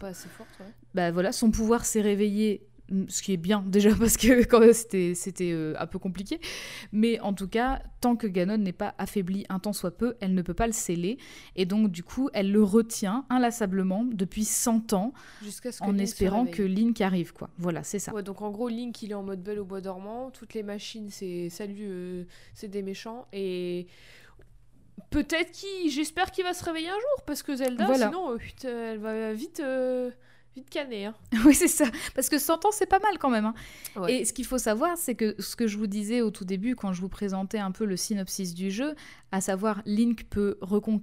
bah, 0.94 1.12
voilà, 1.12 1.32
son 1.32 1.52
pouvoir 1.52 1.86
s'est 1.86 2.02
réveillé 2.02 2.68
ce 3.08 3.22
qui 3.22 3.34
est 3.34 3.38
bien 3.38 3.62
déjà 3.68 3.96
parce 3.96 4.18
que 4.18 4.44
quand 4.46 4.62
c'était 4.74 5.16
c'était 5.16 5.52
euh, 5.52 5.74
un 5.80 5.88
peu 5.88 6.00
compliqué. 6.00 6.40
Mais 6.92 7.20
en 7.20 7.34
tout 7.34 7.48
cas 7.48 7.82
tant 8.02 8.16
que 8.16 8.28
Ganon 8.28 8.58
n'est 8.58 8.74
pas 8.74 8.94
affaibli 8.98 9.46
un 9.50 9.60
temps 9.60 9.74
soit 9.74 9.98
peu 9.98 10.16
elle 10.20 10.34
ne 10.34 10.42
peut 10.42 10.54
pas 10.54 10.68
le 10.68 10.74
sceller. 10.74 11.18
Et 11.56 11.66
donc 11.66 11.92
du 11.92 12.04
coup 12.04 12.30
elle 12.34 12.52
le 12.52 12.64
retient 12.64 13.26
inlassablement 13.30 14.06
depuis 14.06 14.46
100 14.46 14.94
ans 14.94 15.14
en 15.82 15.98
espérant 15.98 16.46
que 16.46 16.64
Link 16.64 17.02
arrive 17.02 17.34
quoi. 17.34 17.50
Voilà 17.58 17.84
c'est 17.84 18.00
ça. 18.00 18.12
Donc 18.22 18.42
en 18.42 18.52
gros 18.52 18.70
Link 18.70 19.02
il 19.02 19.12
est 19.12 19.16
en 19.16 19.24
mode 19.24 19.44
belle 19.44 19.60
au 19.60 19.66
bois 19.66 19.82
dormant 19.82 20.32
toutes 20.32 20.54
les 20.54 20.64
machines 20.64 21.10
c'est 21.10 21.50
salut 21.50 21.88
euh, 21.88 22.24
c'est 22.54 22.68
des 22.68 22.82
méchants 22.82 23.28
et 23.34 23.88
peut-être 25.10 25.52
qu'il 25.52 25.90
j'espère 25.92 26.32
qu'il 26.32 26.44
va 26.44 26.54
se 26.54 26.64
réveiller 26.64 26.90
un 26.90 26.94
jour 26.94 27.24
parce 27.26 27.44
que 27.44 27.56
Zelda 27.56 27.94
sinon 27.94 28.32
euh, 28.34 28.94
elle 28.94 29.00
va 29.00 29.34
vite 29.34 29.62
Vite 30.56 30.70
canné, 30.70 31.06
hein. 31.06 31.16
oui, 31.46 31.54
c'est 31.54 31.68
ça. 31.68 31.86
Parce 32.14 32.30
que 32.30 32.38
100 32.38 32.66
ans, 32.66 32.70
c'est 32.72 32.86
pas 32.86 33.00
mal 33.00 33.18
quand 33.20 33.30
même. 33.30 33.46
Hein. 33.46 34.08
Et 34.08 34.24
ce 34.24 34.32
qu'il 34.32 34.46
faut 34.46 34.58
savoir, 34.58 34.98
c'est 34.98 35.16
que 35.16 35.36
ce 35.40 35.58
que 35.58 35.68
je 35.68 35.78
vous 35.78 35.88
disais 35.88 36.22
au 36.22 36.32
tout 36.32 36.46
début, 36.46 36.76
quand 36.76 36.94
je 36.94 37.02
vous 37.02 37.10
présentais 37.10 37.60
un 37.60 37.72
peu 37.72 37.84
le 37.84 37.98
synopsis 37.98 38.54
du 38.54 38.72
jeu, 38.72 38.96
à 39.34 39.42
savoir 39.42 39.82
Link 39.86 40.26
peut 40.30 40.58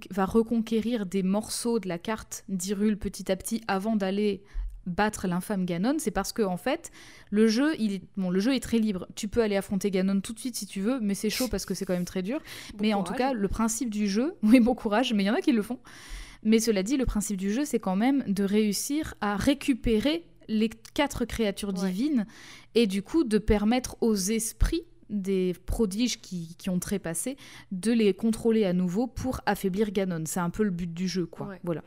va 0.09 0.25
reconquérir 0.25 1.05
des 1.05 1.21
morceaux 1.21 1.79
de 1.79 1.87
la 1.87 1.99
carte 1.99 2.45
d'Hyrule 2.49 2.97
petit 2.97 3.31
à 3.31 3.35
petit 3.35 3.61
avant 3.67 3.95
d'aller 3.95 4.41
battre 4.85 5.27
l'infâme 5.27 5.65
Ganon, 5.65 5.95
c'est 5.97 6.11
parce 6.11 6.33
que 6.33 6.41
en 6.41 6.57
fait, 6.57 6.91
le 7.29 7.47
jeu, 7.47 7.73
il 7.79 7.93
est 7.93 8.01
bon, 8.17 8.29
le 8.29 8.39
jeu 8.39 8.55
est 8.55 8.59
très 8.59 8.79
libre. 8.79 9.07
Tu 9.15 9.27
peux 9.27 9.41
aller 9.41 9.55
affronter 9.55 9.91
Ganon 9.91 10.19
tout 10.19 10.33
de 10.33 10.39
suite 10.39 10.55
si 10.55 10.65
tu 10.65 10.81
veux, 10.81 10.99
mais 10.99 11.13
c'est 11.13 11.29
chaud 11.29 11.47
parce 11.47 11.65
que 11.65 11.73
c'est 11.73 11.85
quand 11.85 11.93
même 11.93 12.05
très 12.05 12.21
dur. 12.21 12.41
mais 12.81 12.93
en 12.93 13.03
tout 13.03 13.13
cas, 13.13 13.33
le 13.33 13.47
principe 13.47 13.89
du 13.89 14.07
jeu, 14.07 14.35
oui, 14.43 14.59
bon 14.59 14.75
courage, 14.75 15.13
mais 15.13 15.23
il 15.23 15.27
y 15.27 15.29
en 15.29 15.35
a 15.35 15.41
qui 15.41 15.51
le 15.51 15.61
font. 15.61 15.79
Mais 16.43 16.59
cela 16.59 16.83
dit, 16.83 16.97
le 16.97 17.05
principe 17.05 17.37
du 17.37 17.51
jeu, 17.51 17.65
c'est 17.65 17.79
quand 17.79 17.95
même 17.95 18.23
de 18.27 18.43
réussir 18.43 19.15
à 19.21 19.35
récupérer 19.35 20.25
les 20.47 20.69
quatre 20.93 21.25
créatures 21.25 21.73
divines 21.73 22.25
et 22.75 22.85
du 22.85 23.01
coup 23.01 23.23
de 23.23 23.37
permettre 23.37 23.95
aux 24.01 24.15
esprits 24.15 24.83
des 25.09 25.53
prodiges 25.65 26.19
qui, 26.21 26.55
qui, 26.57 26.69
ont 26.69 26.79
trépassé 26.79 27.37
de 27.71 27.91
les 27.91 28.13
contrôler 28.13 28.65
à 28.65 28.73
nouveau 28.73 29.07
pour 29.07 29.41
affaiblir 29.45 29.91
Ganon. 29.91 30.23
C'est 30.25 30.39
un 30.39 30.49
peu 30.49 30.63
le 30.63 30.71
but 30.71 30.91
du 30.93 31.07
jeu, 31.07 31.25
quoi. 31.25 31.49
Voilà. 31.63 31.83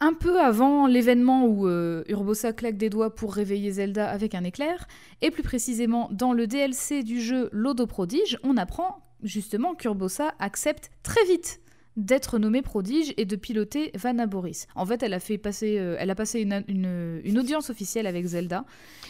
Un 0.00 0.12
peu 0.12 0.40
avant 0.40 0.86
l'événement 0.86 1.46
où 1.46 1.66
euh, 1.66 2.04
Urbosa 2.08 2.52
claque 2.52 2.76
des 2.76 2.90
doigts 2.90 3.14
pour 3.14 3.34
réveiller 3.34 3.72
Zelda 3.72 4.08
avec 4.08 4.34
un 4.34 4.44
éclair, 4.44 4.86
et 5.22 5.30
plus 5.30 5.42
précisément 5.42 6.08
dans 6.12 6.32
le 6.32 6.46
DLC 6.46 7.02
du 7.02 7.20
jeu 7.20 7.48
Lodo 7.52 7.86
Prodige, 7.86 8.38
on 8.42 8.56
apprend 8.56 9.02
justement 9.22 9.74
qu'Urbosa 9.74 10.34
accepte 10.38 10.90
très 11.02 11.24
vite 11.24 11.60
d'être 11.96 12.38
nommée 12.38 12.62
prodige 12.62 13.14
et 13.16 13.24
de 13.24 13.36
piloter 13.36 13.90
Vanna 13.94 14.26
Boris. 14.26 14.66
En 14.74 14.84
fait, 14.84 15.02
elle 15.02 15.14
a 15.14 15.20
fait 15.20 15.38
passer, 15.38 15.78
euh, 15.78 15.96
elle 15.98 16.10
a 16.10 16.14
passé 16.14 16.40
une, 16.40 16.62
une, 16.68 17.38
audience 17.38 17.70
officielle 17.70 18.06
avec 18.06 18.24
Zelda. 18.26 18.64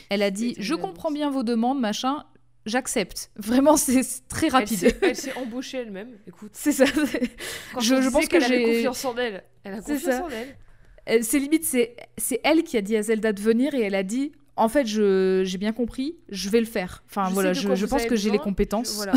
Elle 0.09 0.23
a 0.23 0.31
dit 0.31 0.55
Je 0.59 0.75
comprends 0.75 1.11
bien 1.11 1.31
vos 1.31 1.43
demandes, 1.43 1.81
machin. 1.81 2.25
J'accepte. 2.65 3.31
Vraiment, 3.37 3.77
c'est 3.77 4.03
très 4.29 4.49
rapide. 4.49 4.97
Elle 5.01 5.15
s'est 5.15 5.37
embauchée 5.37 5.79
elle-même. 5.79 6.11
Écoute. 6.27 6.51
C'est 6.55 6.73
ça. 6.73 6.85
je, 6.85 8.03
je 8.03 8.11
pense 8.11 8.27
que 8.27 8.41
j'ai 8.41 8.65
confiance 8.65 9.05
en 9.05 9.17
elle. 9.17 9.45
Elle 9.63 9.75
a 9.75 9.81
confiance 9.81 10.21
en 10.21 10.29
elle. 10.29 11.23
C'est 11.23 11.39
limite, 11.39 11.65
c'est 11.65 12.41
elle 12.43 12.65
qui 12.65 12.77
a 12.77 12.81
dit 12.81 12.97
à 12.97 13.03
Zelda 13.03 13.33
de 13.33 13.41
venir 13.41 13.75
et 13.75 13.83
elle 13.83 13.95
a 13.95 14.03
dit 14.03 14.33
en 14.57 14.69
fait, 14.69 14.87
j'ai 14.87 15.59
bien 15.59 15.73
compris, 15.73 16.17
je 16.29 16.49
vais 16.49 16.61
le 16.61 16.67
faire. 16.67 17.05
Enfin 17.07 17.29
voilà, 17.31 17.53
je, 17.53 17.87
pense 17.87 18.07
que 18.07 18.17
j'ai 18.17 18.31
les 18.31 18.39
compétences. 18.39 19.07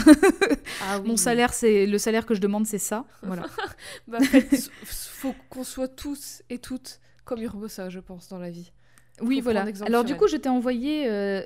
Ah 0.81 0.99
Mon 1.01 1.17
salaire, 1.17 1.53
c'est 1.53 1.85
le 1.85 1.97
salaire 1.97 2.25
que 2.25 2.35
je 2.35 2.39
demande, 2.39 2.65
c'est 2.65 2.77
ça. 2.77 3.05
Voilà. 3.23 3.43
bah, 4.07 4.19
en 4.21 4.23
fait, 4.23 4.69
faut 4.85 5.33
qu'on 5.49 5.63
soit 5.63 5.87
tous 5.87 6.43
et 6.49 6.59
toutes 6.59 6.99
comme 7.25 7.41
Urbosa, 7.41 7.89
je 7.89 7.99
pense, 7.99 8.29
dans 8.29 8.37
la 8.37 8.49
vie. 8.49 8.71
Oui, 9.21 9.41
voilà. 9.41 9.65
Alors 9.85 10.03
du 10.03 10.15
coup, 10.15 10.27
je 10.27 10.37
t'ai 10.37 10.49
envoyé 10.49 11.09
euh, 11.09 11.41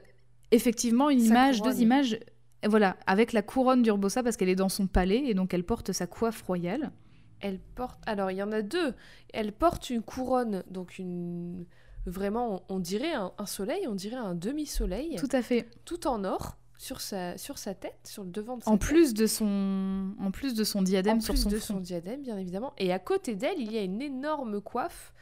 effectivement 0.51 1.09
une 1.09 1.21
image, 1.21 1.61
deux 1.61 1.81
images, 1.81 2.19
voilà, 2.65 2.97
avec 3.07 3.33
la 3.33 3.41
couronne 3.41 3.81
d'Urbosa 3.81 4.23
parce 4.23 4.37
qu'elle 4.37 4.49
est 4.49 4.55
dans 4.55 4.69
son 4.69 4.87
palais 4.87 5.23
et 5.25 5.33
donc 5.33 5.53
elle 5.53 5.63
porte 5.63 5.91
sa 5.91 6.07
coiffe 6.07 6.41
royale. 6.43 6.91
Elle 7.39 7.59
porte. 7.59 7.99
Alors 8.05 8.31
il 8.31 8.37
y 8.37 8.43
en 8.43 8.51
a 8.51 8.61
deux. 8.61 8.93
Elle 9.33 9.51
porte 9.51 9.89
une 9.89 10.01
couronne, 10.01 10.63
donc 10.69 10.97
une 10.97 11.65
vraiment, 12.05 12.63
on, 12.69 12.79
dirait 12.79 13.13
un, 13.13 13.45
soleil, 13.45 13.87
on 13.87 13.95
dirait 13.95 14.17
un 14.17 14.35
demi-soleil. 14.35 15.15
Tout 15.17 15.29
à 15.31 15.41
fait. 15.41 15.69
Tout 15.85 16.07
en 16.07 16.23
or 16.23 16.57
sur 16.77 16.99
sa, 16.99 17.37
sur 17.37 17.57
sa 17.57 17.73
tête, 17.73 17.99
sur 18.03 18.23
le 18.23 18.29
devant 18.29 18.57
de 18.57 18.63
sa 18.63 18.69
en 18.69 18.77
tête. 18.77 18.87
Plus 18.87 19.13
de 19.13 19.25
son, 19.25 20.13
en 20.19 20.31
plus 20.31 20.53
de 20.53 20.63
son 20.63 20.81
diadème 20.81 21.21
sur 21.21 21.37
son 21.37 21.49
de 21.49 21.57
son 21.57 21.79
diadème, 21.79 22.21
bien 22.21 22.37
évidemment. 22.37 22.73
Et 22.77 22.91
à 22.91 22.99
côté 22.99 23.35
d'elle, 23.35 23.59
il 23.59 23.71
y 23.71 23.77
a 23.77 23.83
une 23.83 24.01
énorme 24.01 24.61
coiffe. 24.61 25.13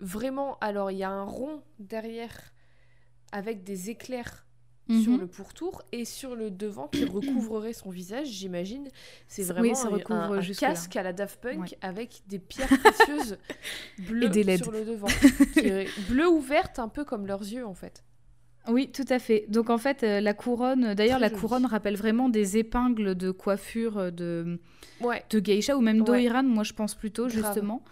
Vraiment, 0.00 0.58
alors 0.60 0.90
il 0.90 0.98
y 0.98 1.04
a 1.04 1.10
un 1.10 1.24
rond 1.24 1.62
derrière 1.78 2.52
avec 3.32 3.64
des 3.64 3.90
éclairs 3.90 4.45
sur 4.88 5.12
mhm. 5.12 5.20
le 5.20 5.26
pourtour 5.26 5.82
et 5.90 6.04
sur 6.04 6.36
le 6.36 6.50
devant 6.50 6.86
qui 6.86 7.04
recouvrerait 7.04 7.72
son 7.72 7.90
visage, 7.90 8.28
j'imagine. 8.28 8.88
C'est 9.26 9.42
vraiment 9.42 9.74
ça 9.74 9.88
un, 9.88 10.40
casque 10.58 10.94
à 10.94 11.02
la 11.02 11.12
Daft 11.12 11.40
Punk 11.40 11.76
avec 11.80 12.22
des 12.28 12.38
pierres 12.38 12.68
précieuses 12.68 13.38
bleues 13.98 14.32
sur 14.56 14.70
le 14.70 14.84
devant. 14.84 15.08
bleu 16.08 16.28
ou 16.28 16.40
verte, 16.40 16.78
un 16.78 16.88
peu 16.88 17.04
comme 17.04 17.26
leurs 17.26 17.42
yeux 17.42 17.66
en 17.66 17.74
fait. 17.74 18.04
Oui, 18.68 18.90
tout 18.92 19.04
à 19.08 19.18
fait. 19.18 19.46
Donc 19.48 19.70
en 19.70 19.78
fait, 19.78 20.02
euh, 20.02 20.20
la 20.20 20.34
couronne, 20.34 20.94
d'ailleurs, 20.94 21.20
la 21.20 21.30
couronne 21.30 21.66
rappelle 21.66 21.96
vraiment 21.96 22.28
des 22.28 22.56
épingles 22.56 23.14
de 23.14 23.30
coiffure 23.30 23.98
euh, 23.98 24.10
de, 24.10 24.58
de 25.30 25.40
geisha 25.40 25.76
ou 25.76 25.80
même 25.80 26.02
d'Oiran, 26.02 26.42
moi 26.42 26.64
je 26.64 26.72
pense 26.72 26.94
plutôt, 26.94 27.28
justement. 27.28 27.82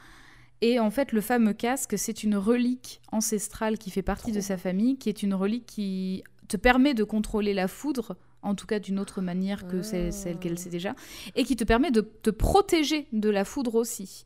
Et 0.61 0.81
en 0.81 0.91
fait, 0.91 1.13
le 1.13 1.21
fameux 1.21 1.53
casque, 1.53 1.99
c'est 1.99 2.23
une 2.23 2.37
relique 2.37 3.01
ancestrale 3.13 3.77
qui 3.77 3.91
fait 3.91 4.03
partie 4.03 4.33
de 4.33 4.41
sa 4.41 4.57
famille, 4.57 4.97
qui 4.97 5.09
est 5.09 5.23
une 5.23 5.35
relique 5.35 5.67
qui 5.67 6.25
te 6.49 6.57
permet 6.57 6.95
de 6.95 7.05
contrôler 7.05 7.55
la 7.55 7.69
foudre, 7.69 8.17
en 8.43 8.55
tout 8.55 8.67
cas 8.67 8.79
d'une 8.79 8.99
autre 8.99 9.21
manière 9.21 9.67
que 9.67 9.83
celle, 9.83 10.39
qu'elle 10.39 10.59
sait 10.59 10.71
déjà, 10.71 10.95
et 11.35 11.45
qui 11.45 11.57
te 11.57 11.65
permet 11.65 11.91
de 11.91 12.01
te 12.01 12.31
protéger 12.31 13.07
de 13.13 13.31
la 13.31 13.45
foudre 13.45 13.75
aussi. 13.75 14.25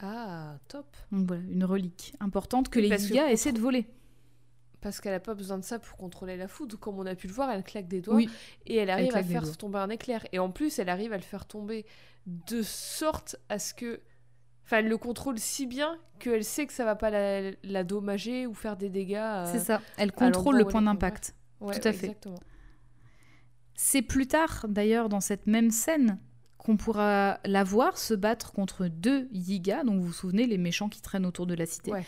Ah, 0.00 0.56
top. 0.68 0.86
Donc 1.10 1.26
voilà, 1.26 1.42
une 1.50 1.64
relique 1.64 2.14
importante 2.20 2.68
que 2.68 2.78
les 2.78 2.88
gars 2.88 3.30
essaient 3.30 3.52
de 3.52 3.60
voler. 3.60 3.86
Parce 4.80 5.00
qu'elle 5.00 5.12
n'a 5.12 5.20
pas 5.20 5.34
besoin 5.34 5.58
de 5.58 5.64
ça 5.64 5.80
pour 5.80 5.96
contrôler 5.96 6.36
la 6.36 6.46
foudre. 6.46 6.78
Comme 6.78 7.00
on 7.00 7.06
a 7.06 7.16
pu 7.16 7.26
le 7.26 7.32
voir, 7.32 7.50
elle 7.50 7.64
claque 7.64 7.88
des 7.88 8.00
doigts 8.00 8.20
et 8.66 8.76
elle 8.76 8.90
arrive 8.90 9.16
à 9.16 9.22
faire 9.22 9.56
tomber 9.56 9.78
un 9.78 9.90
éclair. 9.90 10.24
Et 10.32 10.38
en 10.38 10.50
plus, 10.50 10.78
elle 10.78 10.88
arrive 10.88 11.12
à 11.12 11.16
le 11.16 11.22
faire 11.22 11.46
tomber 11.46 11.84
de 12.26 12.62
sorte 12.62 13.36
à 13.48 13.58
ce 13.58 13.74
que. 13.74 14.00
Enfin, 14.64 14.78
elle 14.78 14.88
le 14.88 14.98
contrôle 14.98 15.38
si 15.38 15.66
bien 15.66 15.98
qu'elle 16.20 16.44
sait 16.44 16.66
que 16.66 16.74
ça 16.74 16.84
va 16.84 16.94
pas 16.94 17.10
la, 17.10 17.50
la 17.64 17.84
dommager 17.84 18.46
ou 18.46 18.54
faire 18.54 18.76
des 18.76 18.90
dégâts. 18.90 19.46
C'est 19.46 19.58
ça. 19.58 19.80
Elle 19.96 20.12
contrôle 20.12 20.58
le 20.58 20.64
point 20.64 20.82
d'impact. 20.82 21.34
Tout 21.60 21.66
à 21.84 21.92
fait. 21.92 22.16
C'est 23.74 24.02
plus 24.02 24.26
tard, 24.26 24.66
d'ailleurs, 24.68 25.08
dans 25.08 25.20
cette 25.20 25.46
même 25.46 25.70
scène, 25.70 26.18
qu'on 26.56 26.76
pourra 26.76 27.38
la 27.44 27.62
voir 27.64 27.96
se 27.98 28.12
battre 28.14 28.52
contre 28.52 28.88
deux 28.88 29.28
Yiga, 29.32 29.84
donc 29.84 30.00
vous 30.00 30.06
vous 30.08 30.12
souvenez, 30.12 30.46
les 30.46 30.58
méchants 30.58 30.88
qui 30.88 31.00
traînent 31.00 31.26
autour 31.26 31.46
de 31.46 31.54
la 31.54 31.64
cité, 31.66 31.92
Ouais. 31.92 32.04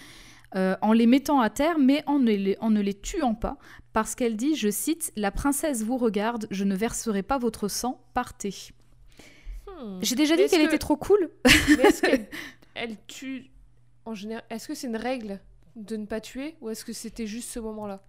euh, 0.57 0.77
en 0.83 0.93
les 0.93 1.07
mettant 1.07 1.41
à 1.41 1.49
terre, 1.49 1.79
mais 1.79 2.03
en 2.07 2.19
ne 2.19 2.33
les, 2.33 2.57
en 2.61 2.71
ne 2.71 2.81
les 2.81 2.95
tuant 2.95 3.35
pas, 3.35 3.57
parce 3.93 4.15
qu'elle 4.17 4.37
dit, 4.37 4.57
je 4.57 4.69
cite, 4.71 5.13
La 5.17 5.31
princesse 5.31 5.83
vous 5.85 5.97
regarde, 5.97 6.47
je 6.51 6.65
ne 6.65 6.75
verserai 6.75 7.23
pas 7.23 7.39
votre 7.39 7.69
sang, 7.69 8.05
partez. 8.15 8.55
Hmm. 9.69 9.99
J'ai 10.03 10.17
déjà 10.17 10.37
dit 10.37 10.47
qu'elle 10.49 10.63
que- 10.63 10.67
était 10.67 10.79
trop 10.79 10.97
cool. 10.97 11.31
Mais 11.45 11.85
est-ce 11.85 12.03
qu'elle 12.03 12.29
elle 12.75 12.97
tue 13.07 13.51
en 14.05 14.15
général 14.15 14.45
Est-ce 14.51 14.67
que 14.67 14.75
c'est 14.75 14.89
une 14.89 14.97
règle 14.97 15.41
de 15.77 15.97
ne 15.97 16.05
pas 16.07 16.21
tuer 16.21 16.57
ou 16.61 16.69
est-ce 16.71 16.85
que 16.85 16.93
c'était 16.93 17.27
juste 17.29 17.49
ce 17.51 17.61
moment-là? 17.61 18.03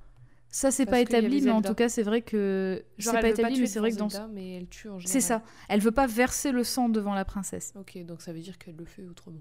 Ça, 0.53 0.69
c'est 0.69 0.85
pas 0.85 0.99
établi, 0.99 1.41
mais 1.41 1.51
en 1.51 1.61
tout 1.61 1.73
cas, 1.73 1.87
c'est 1.87 2.03
vrai 2.03 2.21
que. 2.21 2.83
C'est 2.97 3.11
pas 3.13 3.29
établi, 3.29 3.59
mais 3.59 3.67
c'est 3.67 3.79
vrai 3.79 3.91
que 3.91 3.97
dans. 3.97 4.09
Zelda, 4.09 4.27
mais 4.27 4.57
elle 4.57 4.67
tue 4.67 4.89
en 4.89 4.99
général. 4.99 5.11
C'est 5.11 5.25
ça. 5.25 5.43
Elle 5.69 5.79
veut 5.79 5.91
pas 5.91 6.07
verser 6.07 6.51
le 6.51 6.65
sang 6.65 6.89
devant 6.89 7.13
la 7.13 7.23
princesse. 7.23 7.73
Ok, 7.75 7.97
donc 8.05 8.21
ça 8.21 8.33
veut 8.33 8.41
dire 8.41 8.57
qu'elle 8.57 8.75
le 8.75 8.85
fait 8.85 9.05
autrement. 9.07 9.39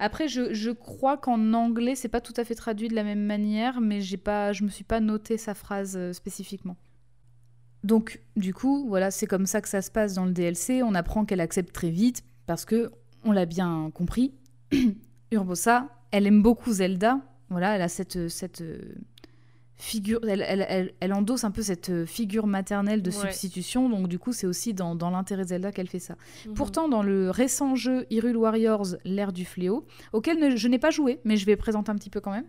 Après, 0.00 0.26
je, 0.26 0.52
je 0.52 0.70
crois 0.70 1.16
qu'en 1.16 1.52
anglais, 1.52 1.94
c'est 1.94 2.08
pas 2.08 2.20
tout 2.20 2.34
à 2.36 2.44
fait 2.44 2.56
traduit 2.56 2.88
de 2.88 2.94
la 2.94 3.04
même 3.04 3.24
manière, 3.24 3.80
mais 3.80 4.00
j'ai 4.00 4.16
pas, 4.16 4.52
je 4.52 4.64
me 4.64 4.68
suis 4.68 4.84
pas 4.84 4.98
noté 4.98 5.36
sa 5.38 5.54
phrase 5.54 5.96
euh, 5.96 6.12
spécifiquement. 6.12 6.76
Donc, 7.84 8.20
du 8.36 8.52
coup, 8.52 8.86
voilà, 8.88 9.12
c'est 9.12 9.26
comme 9.26 9.46
ça 9.46 9.60
que 9.60 9.68
ça 9.68 9.82
se 9.82 9.90
passe 9.90 10.14
dans 10.14 10.24
le 10.24 10.32
DLC. 10.32 10.82
On 10.82 10.94
apprend 10.94 11.24
qu'elle 11.24 11.40
accepte 11.40 11.72
très 11.72 11.90
vite 11.90 12.24
parce 12.46 12.64
que, 12.64 12.90
on 13.24 13.30
l'a 13.30 13.46
bien 13.46 13.90
compris, 13.94 14.34
Urbosa, 15.30 15.88
elle 16.10 16.26
aime 16.26 16.42
beaucoup 16.42 16.72
Zelda. 16.72 17.20
Voilà, 17.50 17.76
elle 17.76 17.82
a 17.82 17.88
cette, 17.88 18.28
cette 18.28 18.62
euh, 18.62 18.94
figure, 19.82 20.20
elle, 20.28 20.44
elle, 20.46 20.64
elle- 20.68 20.92
elle 21.00 21.12
endosse 21.12 21.42
un 21.42 21.50
peu 21.50 21.60
cette 21.62 21.90
euh, 21.90 22.06
figure 22.06 22.46
maternelle 22.46 23.02
de 23.02 23.10
Ouais. 23.10 23.16
substitution. 23.16 23.88
Donc, 23.88 24.06
du 24.06 24.18
coup, 24.18 24.32
c'est 24.32 24.46
aussi 24.46 24.74
dans, 24.74 24.94
dans 24.94 25.10
l'intérêt 25.10 25.44
Zelda 25.44 25.72
qu'elle 25.72 25.88
fait 25.88 25.98
ça. 25.98 26.14
Mhm. 26.46 26.54
Pourtant, 26.54 26.88
dans 26.88 27.02
le 27.02 27.30
récent 27.30 27.74
jeu 27.74 28.06
Hyrule 28.10 28.36
Warriors, 28.36 28.86
l'ère 29.04 29.32
du 29.32 29.44
fléau, 29.44 29.84
auquel 30.12 30.38
ne- 30.38 30.54
je 30.56 30.68
n'ai 30.68 30.78
pas 30.78 30.90
joué, 30.90 31.18
mais 31.24 31.36
je 31.36 31.44
vais 31.46 31.56
présenter 31.56 31.90
un 31.90 31.96
petit 31.96 32.10
peu 32.10 32.20
quand 32.20 32.30
même, 32.30 32.46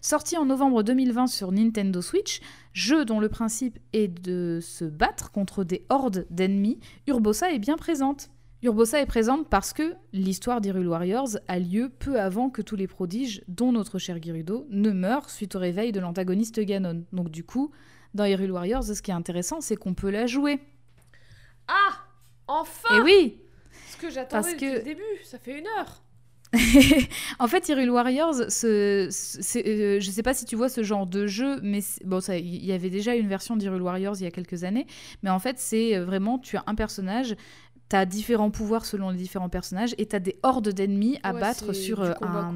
sorti 0.00 0.36
en 0.36 0.44
novembre 0.44 0.82
2020 0.82 1.28
sur 1.28 1.52
Nintendo 1.52 2.02
Switch, 2.02 2.40
jeu 2.72 3.04
dont 3.04 3.20
le 3.20 3.28
principe 3.28 3.78
est 3.92 4.08
de 4.08 4.58
se 4.60 4.84
battre 4.84 5.30
contre 5.30 5.62
des 5.62 5.86
hordes 5.88 6.26
d'ennemis, 6.30 6.80
Urbosa 7.06 7.52
est 7.52 7.60
bien 7.60 7.76
présente. 7.76 8.28
Urbosa 8.62 9.00
est 9.00 9.06
présente 9.06 9.48
parce 9.48 9.72
que 9.72 9.94
l'histoire 10.12 10.60
d'Hyrule 10.60 10.86
Warriors 10.86 11.30
a 11.48 11.58
lieu 11.58 11.88
peu 11.98 12.20
avant 12.20 12.48
que 12.48 12.62
tous 12.62 12.76
les 12.76 12.86
prodiges, 12.86 13.42
dont 13.48 13.72
notre 13.72 13.98
cher 13.98 14.22
Gerudo, 14.22 14.66
ne 14.70 14.90
meurent 14.90 15.30
suite 15.30 15.56
au 15.56 15.58
réveil 15.58 15.90
de 15.90 15.98
l'antagoniste 15.98 16.60
Ganon. 16.60 17.04
Donc 17.12 17.30
du 17.30 17.42
coup, 17.44 17.72
dans 18.14 18.24
Hyrule 18.24 18.52
Warriors, 18.52 18.84
ce 18.84 19.02
qui 19.02 19.10
est 19.10 19.14
intéressant, 19.14 19.60
c'est 19.60 19.74
qu'on 19.76 19.94
peut 19.94 20.10
la 20.10 20.26
jouer. 20.26 20.60
Ah 21.66 21.92
Enfin 22.46 22.98
Et 22.98 23.00
oui 23.00 23.40
Ce 23.88 23.96
que 23.96 24.10
j'attendais 24.10 24.42
parce 24.42 24.52
depuis 24.52 24.70
que- 24.70 24.76
le 24.78 24.82
début, 24.82 25.02
ça 25.24 25.38
fait 25.38 25.58
une 25.58 25.66
heure. 25.78 26.02
en 27.38 27.48
fait, 27.48 27.66
Hyrule 27.68 27.90
Warriors, 27.90 28.34
ce- 28.50 29.06
euh, 29.08 30.00
je 30.00 30.10
sais 30.10 30.22
pas 30.22 30.34
si 30.34 30.44
tu 30.44 30.54
vois 30.54 30.68
ce 30.68 30.82
genre 30.82 31.06
de 31.06 31.26
jeu, 31.26 31.58
mais 31.62 31.80
bon, 32.04 32.18
il 32.28 32.64
y 32.64 32.72
avait 32.72 32.90
déjà 32.90 33.14
une 33.14 33.26
version 33.26 33.56
d'Hyrule 33.56 33.80
Warriors 33.80 34.16
il 34.20 34.24
y 34.24 34.26
a 34.26 34.30
quelques 34.30 34.62
années, 34.64 34.86
mais 35.22 35.30
en 35.30 35.38
fait, 35.38 35.58
c'est 35.58 35.96
euh, 35.96 36.04
vraiment 36.04 36.38
tu 36.38 36.56
as 36.58 36.64
un 36.66 36.74
personnage. 36.74 37.34
Tu 37.92 37.96
as 37.96 38.06
différents 38.06 38.50
pouvoirs 38.50 38.86
selon 38.86 39.10
les 39.10 39.18
différents 39.18 39.50
personnages 39.50 39.94
et 39.98 40.06
tu 40.06 40.16
as 40.16 40.18
des 40.18 40.38
hordes 40.42 40.70
d'ennemis 40.70 41.18
à 41.22 41.34
Ouais, 41.34 41.40
battre 41.40 41.74
sur 41.74 42.00
euh, 42.00 42.14
combat, 42.14 42.50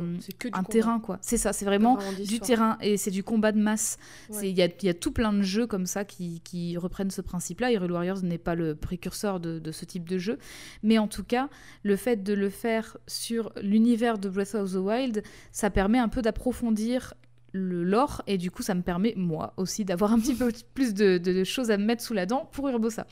un, 0.55 0.63
quoi. 0.63 0.63
Terrain. 0.73 0.99
quoi. 0.99 1.19
C'est 1.21 1.37
ça, 1.37 1.53
c'est 1.53 1.67
vraiment 1.67 1.99
du 2.25 2.41
terrain 2.41 2.79
et 2.81 2.97
c'est 2.97 3.11
du 3.11 3.23
combat 3.23 3.53
de 3.53 3.59
masse. 3.61 3.99
Ouais. 4.31 4.49
Il 4.51 4.57
y, 4.57 4.63
a, 4.63 4.67
il 4.67 4.85
y 4.87 4.89
a 4.89 4.95
tout 4.95 5.13
plein 5.13 5.35
de 5.35 5.43
jeux 5.43 5.67
comme 5.67 5.85
ça 5.85 6.07
qui, 6.07 6.41
qui 6.41 6.79
reprennent 6.79 7.11
ce 7.11 7.21
principe-là. 7.21 7.71
Hyrule 7.71 7.93
Warriors 7.93 8.23
n'est 8.23 8.39
pas 8.39 8.55
le 8.55 8.75
précurseur 8.75 9.39
de, 9.39 9.59
de 9.59 9.73
ce 9.73 9.85
type 9.85 10.09
de 10.09 10.17
jeu. 10.17 10.39
Mais 10.83 10.97
en 10.97 11.07
tout 11.07 11.23
cas, 11.25 11.51
le 11.83 11.97
fait 11.97 12.23
de 12.23 12.33
le 12.33 12.49
faire 12.49 12.97
sur 13.07 13.53
l'univers 13.61 14.17
de 14.19 14.31
Breath 14.31 14.55
of 14.55 14.73
the 14.73 14.77
Wild, 14.77 15.23
ça 15.53 15.69
permet 15.69 15.99
un 15.99 16.09
peu 16.09 16.23
d'approfondir 16.23 17.13
le 17.53 17.85
lore 17.85 18.23
et 18.27 18.39
du 18.39 18.51
coup 18.51 18.63
ça 18.63 18.75
me 18.75 18.83
permet 18.83 19.15
moi 19.17 19.53
aussi 19.57 19.85
d'avoir 19.85 20.13
un 20.13 20.19
petit 20.19 20.35
peu 20.35 20.51
plus 20.75 20.95
de, 20.95 21.19
de- 21.19 21.33
de 21.33 21.45
choses 21.45 21.71
à 21.71 21.77
me 21.79 21.85
mettre 21.85 22.03
sous 22.03 22.15
la 22.15 22.25
dent 22.27 22.49
pour 22.53 22.69
Urbosa. 22.69 23.07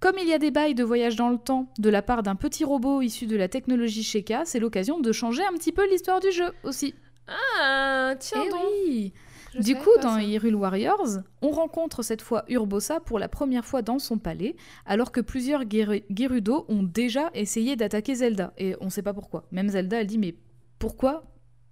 Comme 0.00 0.16
il 0.20 0.28
y 0.28 0.32
a 0.34 0.38
des 0.38 0.50
bails 0.50 0.74
de 0.74 0.84
voyage 0.84 1.16
dans 1.16 1.30
le 1.30 1.38
temps 1.38 1.68
de 1.78 1.88
la 1.88 2.02
part 2.02 2.22
d'un 2.22 2.34
petit 2.36 2.64
robot 2.64 3.00
issu 3.02 3.26
de 3.26 3.36
la 3.36 3.48
technologie 3.48 4.02
Sheikah, 4.02 4.44
c'est 4.44 4.58
l'occasion 4.60 5.00
de 5.00 5.10
changer 5.12 5.42
un 5.44 5.52
petit 5.54 5.72
peu 5.72 5.88
l'histoire 5.88 6.20
du 6.20 6.30
jeu 6.30 6.50
aussi. 6.64 6.94
Ah, 7.60 8.14
tiens 8.20 8.42
Eh 8.46 8.50
donc 8.50 8.60
oui 8.86 9.12
Je 9.54 9.60
du 9.62 9.74
coup, 9.74 9.90
dans. 10.02 10.18
Hyrule 10.18 10.54
Warriors, 10.54 11.18
on 11.42 11.50
rencontre 11.50 12.02
cette 12.02 12.22
fois 12.22 12.44
Urbosa 12.48 13.00
pour 13.00 13.18
la 13.18 13.28
première 13.28 13.64
fois 13.64 13.82
dans 13.82 13.98
son 13.98 14.18
palais, 14.18 14.54
alors 14.84 15.10
que 15.12 15.20
plusieurs 15.20 15.62
Geru- 15.64 16.04
Gerudo 16.14 16.66
ont 16.68 16.82
déjà 16.82 17.30
essayé 17.34 17.74
d'attaquer 17.74 18.14
Zelda. 18.16 18.52
Et 18.58 18.76
on 18.80 18.90
sait 18.90 19.02
pas 19.02 19.14
pourquoi. 19.14 19.44
Même 19.50 19.70
Zelda, 19.70 20.00
elle 20.00 20.06
dit 20.06 20.18
Mais 20.18 20.36
pourquoi? 20.78 21.24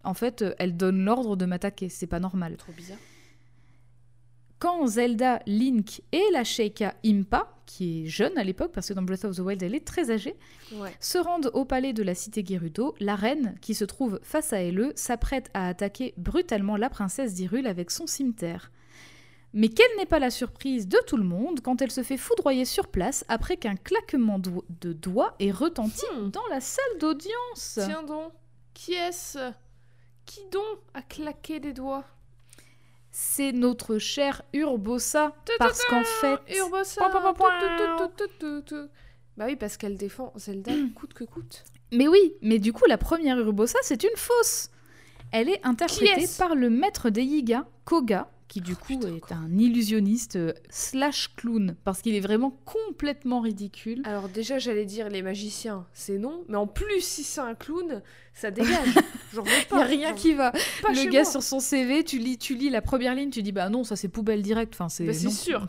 En 0.02 0.14
fait, 0.14 0.42
euh, 0.42 0.54
elle 0.58 0.76
donne 0.76 1.04
l'ordre 1.04 1.36
de 1.36 1.44
m'attaquer. 1.46 1.88
C'est 1.88 2.06
pas 2.06 2.20
normal. 2.20 2.56
Trop 2.56 2.72
bizarre. 2.72 2.98
Quand 4.64 4.86
Zelda, 4.86 5.40
Link 5.46 6.00
et 6.10 6.24
la 6.32 6.42
Sheikah 6.42 6.94
Impa, 7.04 7.50
qui 7.66 8.04
est 8.04 8.06
jeune 8.06 8.38
à 8.38 8.44
l'époque, 8.44 8.72
parce 8.72 8.88
que 8.88 8.94
dans 8.94 9.02
Breath 9.02 9.26
of 9.26 9.36
the 9.36 9.40
Wild, 9.40 9.62
elle 9.62 9.74
est 9.74 9.84
très 9.86 10.10
âgée, 10.10 10.36
Ouais. 10.72 10.96
se 11.00 11.18
rendent 11.18 11.50
au 11.52 11.66
palais 11.66 11.92
de 11.92 12.02
la 12.02 12.14
cité 12.14 12.42
Gerudo, 12.42 12.94
la 12.98 13.14
reine, 13.14 13.56
qui 13.60 13.74
se 13.74 13.84
trouve 13.84 14.18
face 14.22 14.54
à 14.54 14.62
elle, 14.62 14.92
s'apprête 14.96 15.50
à 15.52 15.68
attaquer 15.68 16.14
brutalement 16.16 16.78
la 16.78 16.88
princesse 16.88 17.34
d'Hyrule 17.34 17.66
avec 17.66 17.90
son 17.90 18.06
cimeterre. 18.06 18.70
Mais 19.52 19.68
quelle 19.68 19.94
n'est 19.98 20.06
pas 20.06 20.18
la 20.18 20.30
surprise 20.30 20.88
de 20.88 20.98
tout 21.06 21.18
le 21.18 21.24
monde 21.24 21.60
quand 21.60 21.82
elle 21.82 21.90
se 21.90 22.02
fait 22.02 22.16
foudroyer 22.16 22.64
sur 22.64 22.88
place 22.88 23.22
après 23.28 23.58
qu'un 23.58 23.76
claquement 23.76 24.38
do- 24.38 24.64
de 24.80 24.94
doigts 24.94 25.34
ait 25.40 25.50
retenti 25.50 26.06
Hmm. 26.16 26.30
dans 26.30 26.46
la 26.48 26.62
salle 26.62 26.98
d'audience? 27.00 27.80
Tiens 27.84 28.02
donc, 28.02 28.32
qui 28.72 28.94
est-ce? 28.94 29.52
Qui 30.24 30.40
donc 30.50 30.78
a 30.94 31.02
claqué 31.02 31.60
des 31.60 31.74
doigts? 31.74 32.04
C'est 33.16 33.52
notre 33.52 33.98
cher 33.98 34.42
Urbosa, 34.52 35.32
parce 35.60 35.84
qu'en 35.84 36.02
fait... 36.02 36.36
Urbosa. 36.58 37.00
Bah 39.36 39.44
oui, 39.46 39.54
parce 39.54 39.76
qu'elle 39.76 39.96
défend 39.96 40.32
Zelda 40.36 40.72
coûte 40.96 41.14
que 41.14 41.22
coûte. 41.22 41.62
Mais 41.92 42.08
oui, 42.08 42.34
mais 42.42 42.58
du 42.58 42.72
coup, 42.72 42.86
la 42.88 42.98
première 42.98 43.38
Urbosa, 43.38 43.78
c'est 43.82 44.02
une 44.02 44.16
fausse. 44.16 44.68
Elle 45.30 45.48
est 45.48 45.64
interprétée 45.64 46.26
par 46.36 46.56
le 46.56 46.68
maître 46.70 47.08
des 47.08 47.22
Yiga, 47.22 47.68
Koga, 47.84 48.28
qui 48.48 48.60
du 48.60 48.76
coup 48.76 48.98
putain, 48.98 49.14
est 49.16 49.20
quoi. 49.20 49.36
un 49.36 49.58
illusionniste 49.58 50.36
euh, 50.36 50.52
slash 50.70 51.34
clown, 51.34 51.76
parce 51.84 52.02
qu'il 52.02 52.14
est 52.14 52.20
vraiment 52.20 52.50
complètement 52.64 53.40
ridicule. 53.40 54.02
Alors 54.04 54.28
déjà, 54.28 54.58
j'allais 54.58 54.84
dire 54.84 55.08
les 55.08 55.22
magiciens, 55.22 55.86
c'est 55.92 56.18
non. 56.18 56.44
Mais 56.48 56.56
en 56.56 56.66
plus, 56.66 57.00
si 57.00 57.24
c'est 57.24 57.40
un 57.40 57.54
clown, 57.54 58.02
ça 58.34 58.50
dégage. 58.50 58.70
J'en 59.34 59.42
veux 59.42 59.50
Il 59.62 59.66
pas. 59.68 59.76
n'y 59.76 59.82
a 59.82 59.86
rien 59.86 60.12
qui 60.14 60.34
va. 60.34 60.52
le 60.88 61.10
gars 61.10 61.22
moi. 61.22 61.30
sur 61.30 61.42
son 61.42 61.58
CV, 61.58 62.04
tu 62.04 62.18
lis, 62.18 62.36
tu 62.38 62.54
lis 62.54 62.68
la 62.70 62.82
première 62.82 63.14
ligne, 63.14 63.30
tu 63.30 63.42
dis 63.42 63.50
bah 63.52 63.68
non, 63.70 63.82
ça 63.82 63.96
c'est 63.96 64.08
poubelle 64.08 64.42
direct. 64.42 64.74
Enfin, 64.74 64.88
c'est 64.88 65.04
Bah, 65.06 65.14
sûr. 65.14 65.30
sûr. 65.32 65.66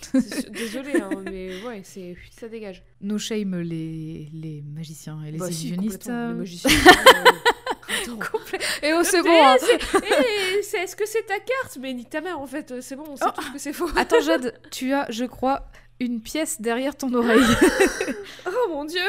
Désolé, 0.51 0.99
hein, 1.01 1.09
mais 1.23 1.63
ouais, 1.65 1.81
c'est 1.83 2.15
ça 2.37 2.47
dégage. 2.49 2.83
No 3.01 3.17
shame 3.17 3.55
les, 3.61 4.29
les 4.33 4.61
magiciens 4.61 5.23
et 5.23 5.31
les 5.31 5.37
Bah, 5.37 5.49
si, 5.51 5.69
illusionnistes. 5.69 6.07
Les 6.07 6.11
magiciens. 6.35 6.69
euh. 6.71 7.31
Et 8.81 8.91
c'est 9.03 9.21
bon. 9.21 9.45
hein. 9.45 9.55
c'est- 9.59 9.79
eh, 10.03 10.61
c'est- 10.63 10.77
Est-ce 10.77 10.95
que 10.95 11.05
c'est 11.05 11.23
ta 11.25 11.35
carte? 11.39 11.77
Mais 11.79 11.93
nique 11.93 12.09
ta 12.09 12.21
mère, 12.21 12.39
en 12.39 12.47
fait, 12.47 12.81
c'est 12.81 12.95
bon, 12.95 13.03
on 13.09 13.15
sait 13.15 13.25
Oh. 13.27 13.31
tous 13.35 13.51
que 13.51 13.59
c'est 13.59 13.73
faux. 13.73 13.89
Attends, 13.95 14.19
Jade, 14.21 14.59
tu 14.71 14.93
as, 14.93 15.05
je 15.09 15.25
crois, 15.25 15.67
une 15.99 16.21
pièce 16.21 16.59
derrière 16.61 16.95
ton 16.95 17.13
oreille. 17.13 17.41
Oh 18.47 18.69
mon 18.69 18.85
dieu 18.85 19.01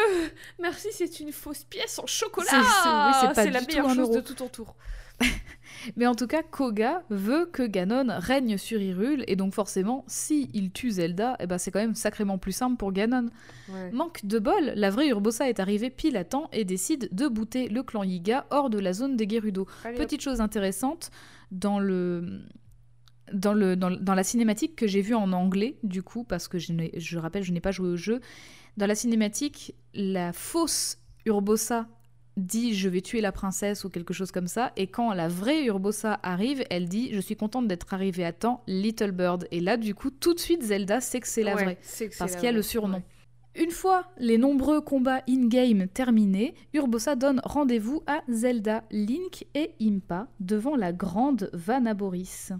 Merci, 0.60 0.88
c'est 0.92 1.20
une 1.20 1.32
fausse 1.32 1.64
pièce 1.64 1.98
en 1.98 2.06
chocolat 2.06 2.46
C'est- 2.50 2.56
oui, 2.56 3.50
la 3.50 3.60
meilleure 3.60 3.88
chose 3.88 3.98
euro. 3.98 4.14
de 4.16 4.20
tout 4.20 4.34
ton 4.34 4.48
tour. 4.48 4.74
Mais 5.96 6.06
en 6.06 6.14
tout 6.14 6.26
cas, 6.26 6.42
Koga 6.42 7.02
veut 7.10 7.46
que 7.46 7.62
Ganon 7.62 8.06
règne 8.08 8.58
sur 8.58 8.80
Hyrule, 8.80 9.24
et 9.28 9.36
donc 9.36 9.54
forcément, 9.54 10.04
si 10.06 10.50
il 10.52 10.72
tue 10.72 10.90
Zelda, 10.90 11.36
eh 11.38 11.46
ben 11.46 11.58
c'est 11.58 11.70
quand 11.70 11.78
même 11.78 11.94
sacrément 11.94 12.38
plus 12.38 12.52
simple 12.52 12.76
pour 12.76 12.92
Ganon. 12.92 13.26
Ouais. 13.68 13.90
Manque 13.92 14.24
de 14.24 14.38
bol, 14.38 14.72
la 14.74 14.90
vraie 14.90 15.08
Urbosa 15.08 15.48
est 15.48 15.60
arrivée 15.60 15.90
pile 15.90 16.16
à 16.16 16.24
temps 16.24 16.48
et 16.52 16.64
décide 16.64 17.08
de 17.12 17.28
bouter 17.28 17.68
le 17.68 17.82
clan 17.82 18.02
Yiga 18.02 18.46
hors 18.50 18.70
de 18.70 18.78
la 18.78 18.92
zone 18.92 19.16
des 19.16 19.28
Gerudo. 19.28 19.66
Allez. 19.84 19.96
Petite 19.96 20.22
chose 20.22 20.40
intéressante, 20.40 21.10
dans 21.50 21.78
le... 21.78 22.42
Dans, 23.32 23.54
le, 23.54 23.74
dans, 23.74 24.14
la 24.14 24.22
cinématique 24.22 24.76
que 24.76 24.86
j'ai 24.86 25.00
vue 25.00 25.16
en 25.16 25.32
anglais, 25.32 25.78
du 25.82 26.04
coup, 26.04 26.22
parce 26.22 26.46
que 26.46 26.60
je, 26.60 26.72
je 26.96 27.18
rappelle, 27.18 27.42
je 27.42 27.50
n'ai 27.50 27.60
pas 27.60 27.72
joué 27.72 27.88
au 27.88 27.96
jeu, 27.96 28.20
dans 28.76 28.86
la 28.86 28.94
cinématique, 28.94 29.74
la 29.94 30.32
fausse 30.32 30.98
Urbosa 31.24 31.88
dit 32.36 32.74
je 32.74 32.88
vais 32.88 33.00
tuer 33.00 33.20
la 33.20 33.32
princesse 33.32 33.84
ou 33.84 33.90
quelque 33.90 34.12
chose 34.14 34.30
comme 34.30 34.46
ça, 34.46 34.72
et 34.76 34.86
quand 34.86 35.12
la 35.12 35.28
vraie 35.28 35.64
Urbosa 35.64 36.20
arrive, 36.22 36.64
elle 36.70 36.88
dit 36.88 37.10
je 37.12 37.20
suis 37.20 37.36
contente 37.36 37.68
d'être 37.68 37.92
arrivée 37.94 38.24
à 38.24 38.32
temps, 38.32 38.62
Little 38.66 39.12
Bird. 39.12 39.46
Et 39.50 39.60
là, 39.60 39.76
du 39.76 39.94
coup, 39.94 40.10
tout 40.10 40.34
de 40.34 40.40
suite, 40.40 40.62
Zelda 40.62 41.00
sait 41.00 41.20
que 41.20 41.28
c'est 41.28 41.42
la 41.42 41.54
Ouais, 41.54 41.64
vraie 41.64 41.78
parce 42.18 42.34
qu'il 42.34 42.44
y 42.44 42.48
a 42.48 42.52
le 42.52 42.62
surnom. 42.62 42.98
Ouais. 42.98 43.04
Une 43.58 43.70
fois 43.70 44.04
les 44.18 44.36
nombreux 44.36 44.82
combats 44.82 45.22
in-game 45.28 45.88
terminés, 45.88 46.54
Urbosa 46.74 47.16
donne 47.16 47.40
rendez-vous 47.42 48.02
à 48.06 48.20
Zelda, 48.28 48.84
Link 48.90 49.46
et 49.54 49.70
Impa 49.80 50.28
devant 50.40 50.76
la 50.76 50.92
grande 50.92 51.48
Vanaboris. 51.54 52.52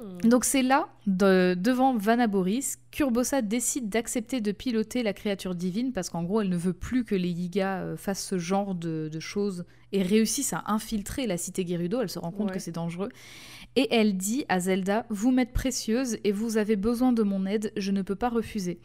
Hmm. 0.00 0.28
Donc 0.28 0.44
c'est 0.44 0.62
là, 0.62 0.88
de- 1.06 1.54
devant 1.58 1.96
Vanaboris, 1.96 2.78
qu'Urbosa 2.90 3.42
décide 3.42 3.88
d'accepter 3.88 4.40
de 4.40 4.52
piloter 4.52 5.02
la 5.02 5.12
créature 5.12 5.54
divine 5.54 5.92
parce 5.92 6.10
qu'en 6.10 6.22
gros 6.22 6.40
elle 6.42 6.48
ne 6.48 6.56
veut 6.56 6.72
plus 6.72 7.04
que 7.04 7.14
les 7.14 7.30
Yiga 7.30 7.78
euh, 7.80 7.96
fassent 7.96 8.24
ce 8.24 8.38
genre 8.38 8.74
de, 8.74 9.08
de 9.12 9.20
choses 9.20 9.64
et 9.92 10.02
réussissent 10.02 10.52
à 10.52 10.64
infiltrer 10.66 11.26
la 11.26 11.36
cité 11.36 11.66
Gerudo. 11.66 12.00
Elle 12.00 12.08
se 12.10 12.18
rend 12.18 12.30
compte 12.32 12.48
Ouais. 12.48 12.54
que 12.54 12.60
c'est 12.60 12.72
dangereux. 12.72 13.08
Et 13.76 13.88
elle 13.94 14.16
dit 14.16 14.44
à 14.48 14.58
Zelda, 14.60 15.06
vous 15.10 15.30
m'êtes 15.32 15.52
précieuse 15.52 16.18
et 16.24 16.32
vous 16.32 16.56
avez 16.56 16.76
besoin 16.76 17.12
de 17.12 17.22
mon 17.22 17.46
aide, 17.46 17.72
je 17.76 17.92
ne 17.92 18.02
peux 18.02 18.16
pas 18.16 18.28
refuser. 18.30 18.80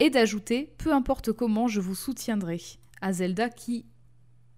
Et 0.00 0.10
d'ajouter, 0.10 0.72
peu 0.78 0.92
importe 0.92 1.32
comment, 1.32 1.66
je 1.68 1.80
vous 1.80 1.96
soutiendrai. 1.96 2.60
À 3.00 3.12
Zelda 3.12 3.48
qui 3.50 3.84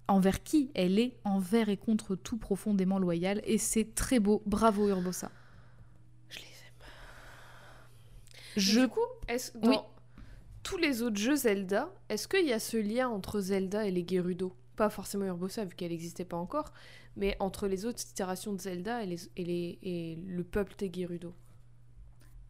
envers 0.09 0.43
qui 0.43 0.71
elle 0.75 0.99
est 0.99 1.17
envers 1.25 1.69
et 1.69 1.77
contre 1.77 2.17
tout 2.17 2.37
profondément 2.37 2.99
loyale 2.99 3.41
et 3.45 3.59
c'est 3.59 3.95
très 3.95 4.19
beau 4.19 4.43
bravo 4.45 4.89
Urbosa 4.89 5.31
Je 6.29 6.39
les 6.41 6.45
aime. 6.45 6.51
Je 8.57 8.81
Du 8.81 8.89
coup, 8.89 9.01
est-ce 9.29 9.57
dans 9.59 9.69
Oui. 9.71 9.77
tous 10.63 10.77
les 10.77 11.03
autres 11.03 11.17
jeux 11.19 11.37
Zelda, 11.37 11.89
est-ce 12.09 12.29
qu'il 12.29 12.47
y 12.47 12.53
a 12.53 12.59
ce 12.59 12.77
lien 12.77 13.09
entre 13.09 13.41
Zelda 13.41 13.87
et 13.87 13.91
les 13.91 14.07
Gerudo? 14.09 14.55
Pas 14.77 14.91
forcément 14.91 15.25
Urbosa 15.27 15.65
vu 15.65 15.75
qu'elle 15.75 15.91
n'existait 15.91 16.25
pas 16.25 16.37
encore, 16.39 16.73
mais 17.17 17.37
entre 17.41 17.67
les 17.69 17.85
autres 17.87 18.03
itérations 18.09 18.53
de 18.55 18.61
Zelda 18.61 19.03
et, 19.03 19.07
les, 19.07 19.19
et, 19.37 19.45
les, 19.45 19.79
et 19.83 20.17
le 20.27 20.43
peuple 20.45 20.75
des 20.79 20.91
Gerudo? 20.93 21.35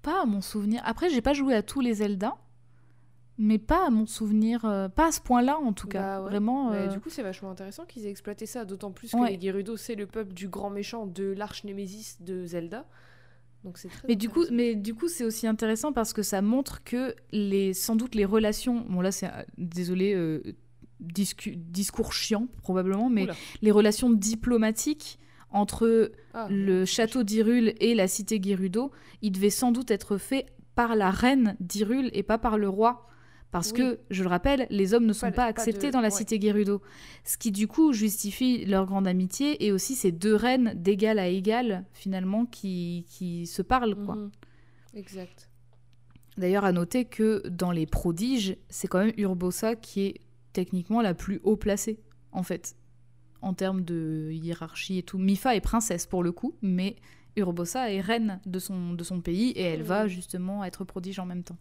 pas 0.02 0.22
à 0.22 0.24
mon 0.24 0.40
souvenir 0.40 0.80
après 0.86 1.10
j'ai 1.10 1.20
pas 1.20 1.34
joué 1.34 1.54
à 1.54 1.62
tous 1.62 1.80
les 1.82 1.92
Zelda 1.94 2.34
mais 3.36 3.58
pas 3.58 3.86
à 3.86 3.90
mon 3.90 4.06
souvenir 4.06 4.64
euh, 4.64 4.88
pas 4.88 5.08
à 5.08 5.12
ce 5.12 5.20
point-là 5.20 5.58
en 5.58 5.72
tout 5.74 5.88
cas 5.88 6.00
Bah 6.18 6.22
ouais. 6.22 6.30
vraiment 6.30 6.72
euh, 6.72 6.86
du 6.88 7.00
coup, 7.00 7.10
c'est 7.10 7.22
vachement 7.22 7.50
intéressant 7.50 7.84
qu'ils 7.86 8.06
aient 8.06 8.10
exploité 8.10 8.46
ça, 8.46 8.64
d'autant 8.64 8.92
plus 8.92 9.10
que 9.12 9.16
Ouais. 9.18 9.36
les 9.36 9.40
Gerudo, 9.46 9.76
c'est 9.76 9.94
le 9.96 10.06
peuple 10.06 10.32
du 10.34 10.48
grand 10.48 10.70
méchant 10.70 11.06
de 11.06 11.24
l'arch 11.32 11.64
Némésis 11.64 12.20
de 12.22 12.44
Zelda. 12.46 12.86
Donc 13.64 13.76
c'est 13.78 13.88
très 13.88 14.08
mais 14.08 14.16
du 14.16 14.28
coup 14.30 14.44
mais 14.50 14.74
du 14.74 14.94
coup 14.94 15.08
c'est 15.08 15.24
aussi 15.24 15.46
intéressant 15.46 15.92
parce 15.92 16.12
que 16.12 16.22
ça 16.22 16.40
montre 16.40 16.82
que 16.82 17.14
les 17.32 17.74
sans 17.74 17.94
doute 17.96 18.14
les 18.14 18.24
relations 18.24 18.86
bon 18.88 19.00
là 19.02 19.12
c'est 19.12 19.26
euh, 19.26 19.42
désolé 19.58 20.14
euh, 20.14 20.42
discu- 21.02 21.56
discours 21.56 22.12
chiant 22.14 22.48
probablement 22.62 23.10
mais 23.10 23.24
Oula. 23.24 23.34
les 23.62 23.70
relations 23.70 24.10
diplomatiques 24.10 25.18
entre 25.50 26.12
Ah, 26.32 26.46
le 26.48 26.84
château 26.84 27.22
d'Hyrule 27.24 27.74
et 27.80 27.94
la 27.96 28.06
cité 28.06 28.40
Gerudo, 28.42 28.92
il 29.20 29.32
devait 29.32 29.50
sans 29.50 29.72
doute 29.72 29.90
être 29.90 30.16
fait 30.16 30.46
par 30.76 30.94
la 30.94 31.10
reine 31.10 31.56
d'Hyrule 31.58 32.08
et 32.12 32.22
pas 32.22 32.38
par 32.38 32.56
le 32.56 32.68
roi. 32.68 33.08
Parce 33.50 33.72
Oui. 33.72 33.78
que, 33.78 33.98
je 34.10 34.22
le 34.22 34.28
rappelle, 34.28 34.66
les 34.70 34.94
hommes 34.94 35.06
ne 35.06 35.12
sont 35.12 35.26
Pas 35.26 35.32
pas, 35.32 35.32
de- 35.50 35.54
pas 35.56 35.60
acceptés 35.62 35.88
de- 35.88 35.92
dans 35.92 36.00
la 36.00 36.08
ouais. 36.08 36.14
cité 36.14 36.40
Gerudo. 36.40 36.80
Ce 37.24 37.36
qui, 37.36 37.50
du 37.50 37.66
coup, 37.66 37.92
justifie 37.92 38.64
leur 38.64 38.86
grande 38.86 39.08
amitié 39.08 39.64
et 39.66 39.72
aussi 39.72 39.96
ces 39.96 40.12
deux 40.12 40.36
reines 40.36 40.72
d'égal 40.76 41.18
à 41.18 41.26
égal, 41.26 41.84
finalement, 41.92 42.46
qui, 42.46 43.06
qui 43.08 43.46
se 43.46 43.62
parlent, 43.62 43.96
quoi. 43.96 44.14
Mhm. 44.14 44.30
Exact. 44.94 45.50
D'ailleurs, 46.38 46.64
à 46.64 46.70
noter 46.72 47.04
que 47.06 47.42
dans 47.48 47.72
les 47.72 47.86
prodiges, 47.86 48.56
c'est 48.68 48.86
quand 48.86 49.00
même 49.04 49.12
Urbosa 49.18 49.74
qui 49.74 50.02
est 50.02 50.20
techniquement 50.52 51.00
la 51.02 51.12
plus 51.14 51.40
haut 51.42 51.56
placée, 51.56 51.98
en 52.32 52.44
fait, 52.44 52.76
en 53.42 53.52
termes 53.52 53.82
de 53.82 54.30
hiérarchie 54.32 54.98
et 54.98 55.02
tout. 55.02 55.18
Mifa 55.18 55.56
est 55.56 55.60
princesse 55.60 56.06
pour 56.06 56.22
le 56.22 56.30
coup, 56.30 56.54
mais 56.62 56.94
Urbosa 57.36 57.90
est 57.92 58.00
reine 58.00 58.40
de 58.46 58.58
son, 58.60 58.92
de 58.94 59.02
son 59.04 59.20
pays 59.20 59.50
et 59.50 59.62
elle 59.62 59.82
va 59.82 60.06
justement 60.08 60.64
être 60.64 60.84
prodige 60.84 61.18
en 61.18 61.26
même 61.26 61.42
temps. 61.42 61.58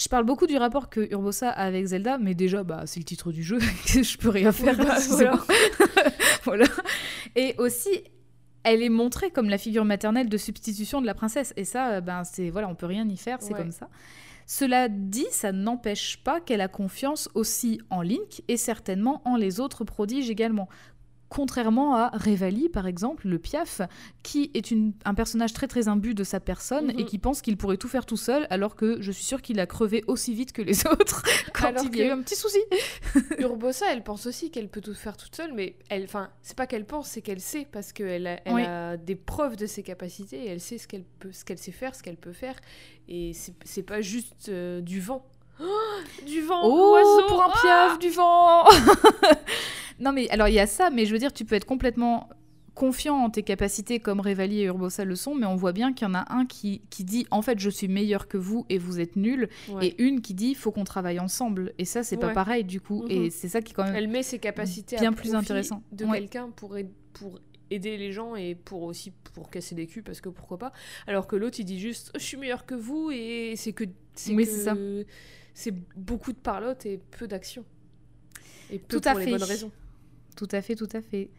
Je 0.00 0.08
parle 0.08 0.24
beaucoup 0.24 0.46
du 0.46 0.56
rapport 0.56 0.88
que 0.88 1.12
Urbosa 1.12 1.50
a 1.50 1.64
avec 1.66 1.84
Zelda, 1.84 2.16
mais 2.16 2.34
déjà, 2.34 2.64
bah, 2.64 2.84
c'est 2.86 3.00
le 3.00 3.04
titre 3.04 3.32
du 3.32 3.42
jeu, 3.42 3.58
je 3.86 4.16
peux 4.16 4.30
rien 4.30 4.50
faire. 4.50 4.74
bah, 4.78 4.94
excusez-moi. 4.96 5.44
voilà. 6.44 6.64
Et 7.36 7.54
aussi, 7.58 7.90
elle 8.62 8.82
est 8.82 8.88
montrée 8.88 9.30
comme 9.30 9.50
la 9.50 9.58
figure 9.58 9.84
maternelle 9.84 10.30
de 10.30 10.38
substitution 10.38 11.02
de 11.02 11.06
la 11.06 11.12
princesse. 11.12 11.52
Et 11.58 11.66
ça, 11.66 11.90
euh, 11.90 12.00
ben, 12.00 12.24
c'est 12.24 12.48
voilà, 12.48 12.68
on 12.70 12.74
peut 12.74 12.86
rien 12.86 13.06
y 13.06 13.16
faire, 13.18 13.42
c'est 13.42 13.52
Ouais. 13.52 13.58
comme 13.58 13.72
ça. 13.72 13.90
Cela 14.46 14.88
dit, 14.88 15.26
ça 15.30 15.52
n'empêche 15.52 16.24
pas 16.24 16.40
qu'elle 16.40 16.62
a 16.62 16.68
confiance 16.68 17.28
aussi 17.34 17.78
en 17.90 18.00
Link 18.00 18.42
et 18.48 18.56
certainement 18.56 19.20
en 19.26 19.36
les 19.36 19.60
autres 19.60 19.84
prodiges 19.84 20.30
également. 20.30 20.68
Contrairement 21.30 21.94
à 21.94 22.08
Revali, 22.08 22.68
par 22.68 22.86
exemple, 22.88 23.28
le 23.28 23.38
Piaf, 23.38 23.80
qui 24.24 24.50
est 24.52 24.70
une- 24.72 24.92
un 25.04 25.14
personnage 25.14 25.52
très 25.52 25.68
très 25.68 25.86
imbu 25.88 26.12
de 26.12 26.24
sa 26.24 26.40
personne 26.40 26.88
Mhm. 26.88 26.98
et 26.98 27.04
qui 27.06 27.18
pense 27.18 27.40
qu'il 27.40 27.56
pourrait 27.56 27.76
tout 27.76 27.88
faire 27.88 28.04
tout 28.04 28.16
seul, 28.16 28.46
alors 28.50 28.74
que 28.76 29.00
je 29.00 29.12
suis 29.12 29.24
sûre 29.24 29.40
qu'il 29.40 29.60
a 29.60 29.66
crevé 29.66 30.02
aussi 30.08 30.34
vite 30.34 30.50
que 30.52 30.60
les 30.60 30.84
autres 30.88 31.22
quand 31.54 31.68
Alors 31.68 31.84
il 31.84 31.96
y 31.96 32.02
a 32.02 32.06
eu 32.06 32.10
un 32.10 32.20
petit 32.20 32.34
souci. 32.36 32.58
Urbosa, 33.38 33.86
elle 33.92 34.02
pense 34.02 34.26
aussi 34.26 34.50
qu'elle 34.50 34.68
peut 34.68 34.80
tout 34.80 34.92
faire 34.94 35.16
toute 35.16 35.34
seule, 35.36 35.52
mais 35.54 35.76
elle, 35.88 36.02
enfin, 36.04 36.30
c'est 36.42 36.56
pas 36.56 36.66
qu'elle 36.66 36.84
pense, 36.84 37.08
c'est 37.08 37.22
qu'elle 37.22 37.40
sait 37.40 37.66
parce 37.70 37.92
qu'elle 37.92 38.26
a, 38.26 38.40
elle 38.44 38.52
Oui. 38.54 38.62
a 38.64 38.96
des 38.96 39.14
preuves 39.14 39.54
de 39.56 39.66
ses 39.66 39.84
capacités 39.84 40.44
et 40.44 40.48
elle 40.48 40.60
sait 40.60 40.78
ce 40.78 40.88
qu'elle 40.88 41.04
peut, 41.20 41.30
ce 41.32 41.44
qu'elle 41.44 41.58
sait 41.58 41.70
faire, 41.72 41.94
ce 41.94 42.02
qu'elle 42.02 42.16
peut 42.16 42.32
faire, 42.32 42.56
et 43.08 43.32
c'est 43.64 43.82
pas 43.84 44.00
juste 44.00 44.48
euh, 44.48 44.80
du 44.80 44.98
vent. 45.00 45.24
Oh, 45.62 45.64
du 46.26 46.40
vent, 46.42 46.60
Oh, 46.64 46.98
pour 47.28 47.40
un 47.42 47.50
ah 47.54 47.60
piaf, 47.60 47.98
du 48.00 48.08
vent 48.10 48.64
Non 50.00 50.12
mais 50.12 50.28
alors 50.30 50.48
il 50.48 50.54
y 50.54 50.58
a 50.60 50.66
ça, 50.66 50.90
mais 50.90 51.04
je 51.06 51.12
veux 51.12 51.18
dire, 51.18 51.32
tu 51.32 51.44
peux 51.44 51.54
être 51.54 51.66
complètement 51.66 52.28
confiant 52.74 53.16
en 53.16 53.28
tes 53.30 53.42
capacités 53.42 53.98
comme 54.00 54.20
Revali 54.20 54.60
et 54.60 54.64
Urbosa 54.64 55.04
le 55.04 55.14
sont, 55.16 55.34
mais 55.34 55.44
on 55.44 55.56
voit 55.56 55.72
bien 55.72 55.92
qu'il 55.92 56.06
y 56.06 56.10
en 56.10 56.14
a 56.14 56.24
un 56.32 56.46
qui, 56.46 56.80
qui 56.88 57.04
dit 57.04 57.26
en 57.30 57.42
fait 57.42 57.58
je 57.58 57.68
suis 57.68 57.88
meilleur 57.88 58.26
que 58.28 58.38
vous 58.38 58.64
et 58.70 58.78
vous 58.78 59.00
êtes 59.00 59.16
Ouais. 59.16 59.88
et 59.88 60.02
une 60.02 60.22
qui 60.22 60.32
dit 60.34 60.54
faut 60.54 60.70
qu'on 60.72 60.84
travaille 60.84 61.18
ensemble. 61.20 61.74
Et 61.78 61.84
ça 61.84 62.02
c'est 62.02 62.16
pas 62.16 62.30
pareil 62.30 62.64
du 62.64 62.80
coup, 62.80 63.02
Mhm. 63.02 63.10
et 63.10 63.30
c'est 63.30 63.48
ça 63.48 63.60
qui 63.60 63.72
est 63.72 63.74
quand 63.74 63.84
même... 63.84 63.94
Elle 63.96 64.08
met 64.08 64.22
ses 64.22 64.38
capacités 64.38 64.96
bien 64.96 65.10
à 65.12 65.14
plus 65.14 65.34
intéressant. 65.34 65.82
de 65.92 66.04
Ouais. 66.06 66.20
quelqu'un 66.20 66.48
pour, 66.50 66.76
pour 67.12 67.38
aider 67.70 67.96
les 67.98 68.12
gens 68.12 68.34
et 68.36 68.54
pour 68.54 68.82
aussi 68.84 69.12
pour 69.34 69.50
casser 69.50 69.74
les 69.74 69.86
culs 69.86 70.02
parce 70.04 70.20
que 70.22 70.28
pourquoi 70.30 70.58
pas. 70.58 70.72
Alors 71.06 71.26
que 71.26 71.36
l'autre 71.36 71.60
il 71.60 71.64
dit 71.64 71.78
juste 71.80 72.12
je 72.14 72.20
suis 72.24 72.36
meilleur 72.38 72.64
que 72.64 72.74
vous 72.74 73.10
et 73.12 73.54
c'est 73.56 73.72
que 73.72 73.84
c'est 74.14 74.32
Oui, 74.34 74.44
que- 74.44 74.50
c'est 74.50 74.64
ça. 74.64 74.76
c'est 75.52 75.74
beaucoup 75.96 76.32
de 76.32 76.38
parlotte 76.38 76.86
et 76.86 76.98
peu 77.18 77.26
d'action. 77.28 77.64
Et 78.72 78.78
peu 78.78 79.00
Tout 79.00 79.08
à 79.08 79.12
pour 79.12 79.20
fait. 79.20 79.26
les 79.26 79.32
bonnes 79.32 79.42
raisons. 79.42 79.70
Tout 80.36 80.48
à 80.52 80.62
fait, 80.62 80.74
tout 80.76 80.88
à 80.92 81.00
fait. 81.02 81.30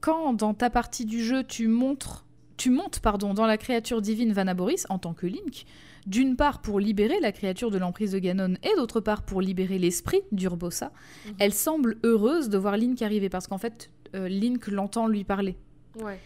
Quand 0.00 0.32
dans 0.32 0.54
ta 0.54 0.70
partie 0.70 1.04
du 1.04 1.22
jeu 1.22 1.44
tu 1.44 1.68
montres, 1.68 2.26
tu 2.56 2.70
montes 2.70 3.00
pardon 3.00 3.34
dans 3.34 3.46
la 3.46 3.56
créature 3.56 4.02
divine 4.02 4.32
Vanaboris 4.32 4.86
en 4.88 4.98
tant 4.98 5.14
que 5.14 5.26
Link, 5.26 5.64
d'une 6.06 6.34
part 6.36 6.60
pour 6.60 6.80
libérer 6.80 7.20
la 7.20 7.30
créature 7.32 7.70
de 7.70 7.78
l'emprise 7.78 8.12
de 8.12 8.18
Ganon 8.18 8.54
et 8.64 8.76
d'autre 8.76 9.00
part 9.00 9.22
pour 9.22 9.40
libérer 9.40 9.78
l'esprit 9.78 10.20
d'Urbosa, 10.32 10.92
Mhm. 11.26 11.34
elle 11.38 11.52
semble 11.54 11.98
heureuse 12.02 12.48
de 12.48 12.58
voir 12.58 12.76
Link 12.76 13.00
arriver 13.02 13.28
parce 13.28 13.46
qu'en 13.46 13.58
fait 13.58 13.90
euh, 14.14 14.28
Link 14.28 14.66
l'entend 14.66 15.06
lui 15.06 15.24
parler. 15.24 15.56
Ouais. 16.00 16.18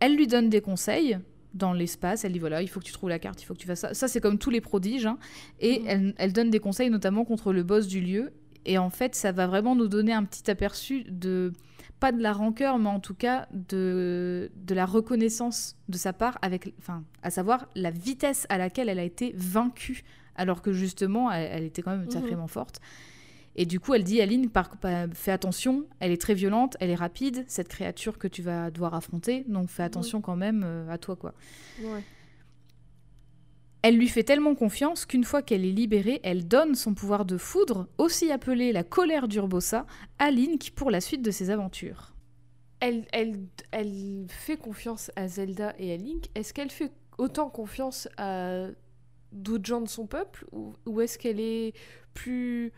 Elle 0.00 0.16
lui 0.16 0.26
donne 0.26 0.48
des 0.48 0.60
conseils 0.60 1.18
dans 1.54 1.72
l'espace. 1.74 2.24
Elle 2.24 2.32
dit 2.32 2.38
voilà, 2.40 2.60
il 2.62 2.68
faut 2.68 2.80
que 2.80 2.84
tu 2.84 2.92
trouves 2.92 3.10
la 3.10 3.18
carte, 3.20 3.40
il 3.42 3.44
faut 3.44 3.54
que 3.54 3.58
tu 3.60 3.66
fasses 3.68 3.80
ça. 3.80 3.94
Ça, 3.94 4.08
c'est 4.08 4.20
comme 4.20 4.38
tous 4.38 4.50
les 4.50 4.60
prodiges. 4.60 5.06
hein. 5.06 5.18
Et 5.60 5.78
Mhm. 5.80 5.86
elle, 5.86 6.14
elle 6.18 6.32
donne 6.32 6.50
des 6.50 6.58
conseils 6.60 6.90
notamment 6.90 7.24
contre 7.24 7.52
le 7.52 7.62
boss 7.62 7.86
du 7.86 8.00
lieu. 8.00 8.32
Et 8.64 8.78
en 8.78 8.90
fait, 8.90 9.14
ça 9.14 9.32
va 9.32 9.46
vraiment 9.46 9.74
nous 9.74 9.88
donner 9.88 10.12
un 10.12 10.24
petit 10.24 10.50
aperçu 10.50 11.04
de, 11.08 11.52
pas 12.00 12.12
de 12.12 12.22
la 12.22 12.32
rancœur, 12.32 12.78
mais 12.78 12.88
en 12.88 13.00
tout 13.00 13.14
cas 13.14 13.46
de, 13.52 14.50
de 14.56 14.74
la 14.74 14.86
reconnaissance 14.86 15.76
de 15.88 15.96
sa 15.96 16.12
part, 16.12 16.38
avec, 16.42 16.72
enfin, 16.78 17.04
à 17.22 17.30
savoir 17.30 17.68
la 17.74 17.90
vitesse 17.90 18.46
à 18.48 18.58
laquelle 18.58 18.88
elle 18.88 18.98
a 18.98 19.04
été 19.04 19.34
vaincue, 19.36 20.04
alors 20.36 20.62
que 20.62 20.72
justement, 20.72 21.30
elle, 21.30 21.48
elle 21.52 21.64
était 21.64 21.82
quand 21.82 21.90
même 21.90 22.04
Mhm. 22.06 22.10
sacrément 22.10 22.46
forte. 22.48 22.80
Et 23.54 23.66
du 23.66 23.80
coup, 23.80 23.92
elle 23.92 24.02
dit 24.04 24.22
à 24.22 24.26
Lynn, 24.26 24.48
par, 24.48 24.76
par- 24.78 25.08
fais 25.12 25.30
attention, 25.30 25.84
elle 26.00 26.10
est 26.10 26.20
très 26.20 26.32
violente, 26.32 26.76
elle 26.80 26.88
est 26.88 26.94
rapide, 26.94 27.44
cette 27.48 27.68
créature 27.68 28.16
que 28.16 28.26
tu 28.26 28.40
vas 28.40 28.70
devoir 28.70 28.94
affronter, 28.94 29.44
donc 29.46 29.68
fais 29.68 29.82
attention 29.82 30.22
quand 30.22 30.36
même 30.36 30.62
euh, 30.64 30.88
à 30.90 30.96
toi, 30.96 31.16
quoi. 31.16 31.34
Ouais. 31.82 32.00
Elle 33.82 33.96
lui 33.96 34.08
fait 34.08 34.22
tellement 34.22 34.54
confiance 34.54 35.06
qu'une 35.06 35.24
fois 35.24 35.42
qu'elle 35.42 35.64
est 35.64 35.72
libérée, 35.72 36.20
elle 36.22 36.46
donne 36.46 36.74
son 36.76 36.94
pouvoir 36.94 37.24
de 37.24 37.36
foudre, 37.36 37.88
aussi 37.98 38.30
appelé 38.30 38.72
la 38.72 38.84
colère 38.84 39.26
d'Urbosa, 39.26 39.86
à 40.20 40.30
Link 40.30 40.70
pour 40.76 40.90
la 40.90 41.00
suite 41.00 41.22
de 41.22 41.32
ses 41.32 41.50
aventures. 41.50 42.14
Elle, 42.78 43.06
elle, 43.12 43.40
elle 43.72 44.26
fait 44.28 44.56
confiance 44.56 45.10
à 45.16 45.26
Zelda 45.26 45.74
et 45.78 45.92
à 45.92 45.96
Link. 45.96 46.26
Est-ce 46.36 46.54
qu'elle 46.54 46.70
fait 46.70 46.92
autant 47.18 47.50
confiance 47.50 48.08
à 48.16 48.66
d'autres 49.32 49.66
gens 49.66 49.80
de 49.80 49.88
son 49.88 50.06
peuple 50.06 50.46
ou, 50.52 50.74
ou 50.86 51.00
est-ce 51.00 51.18
qu'elle 51.18 51.40
est 51.40 51.72
plus 52.14 52.72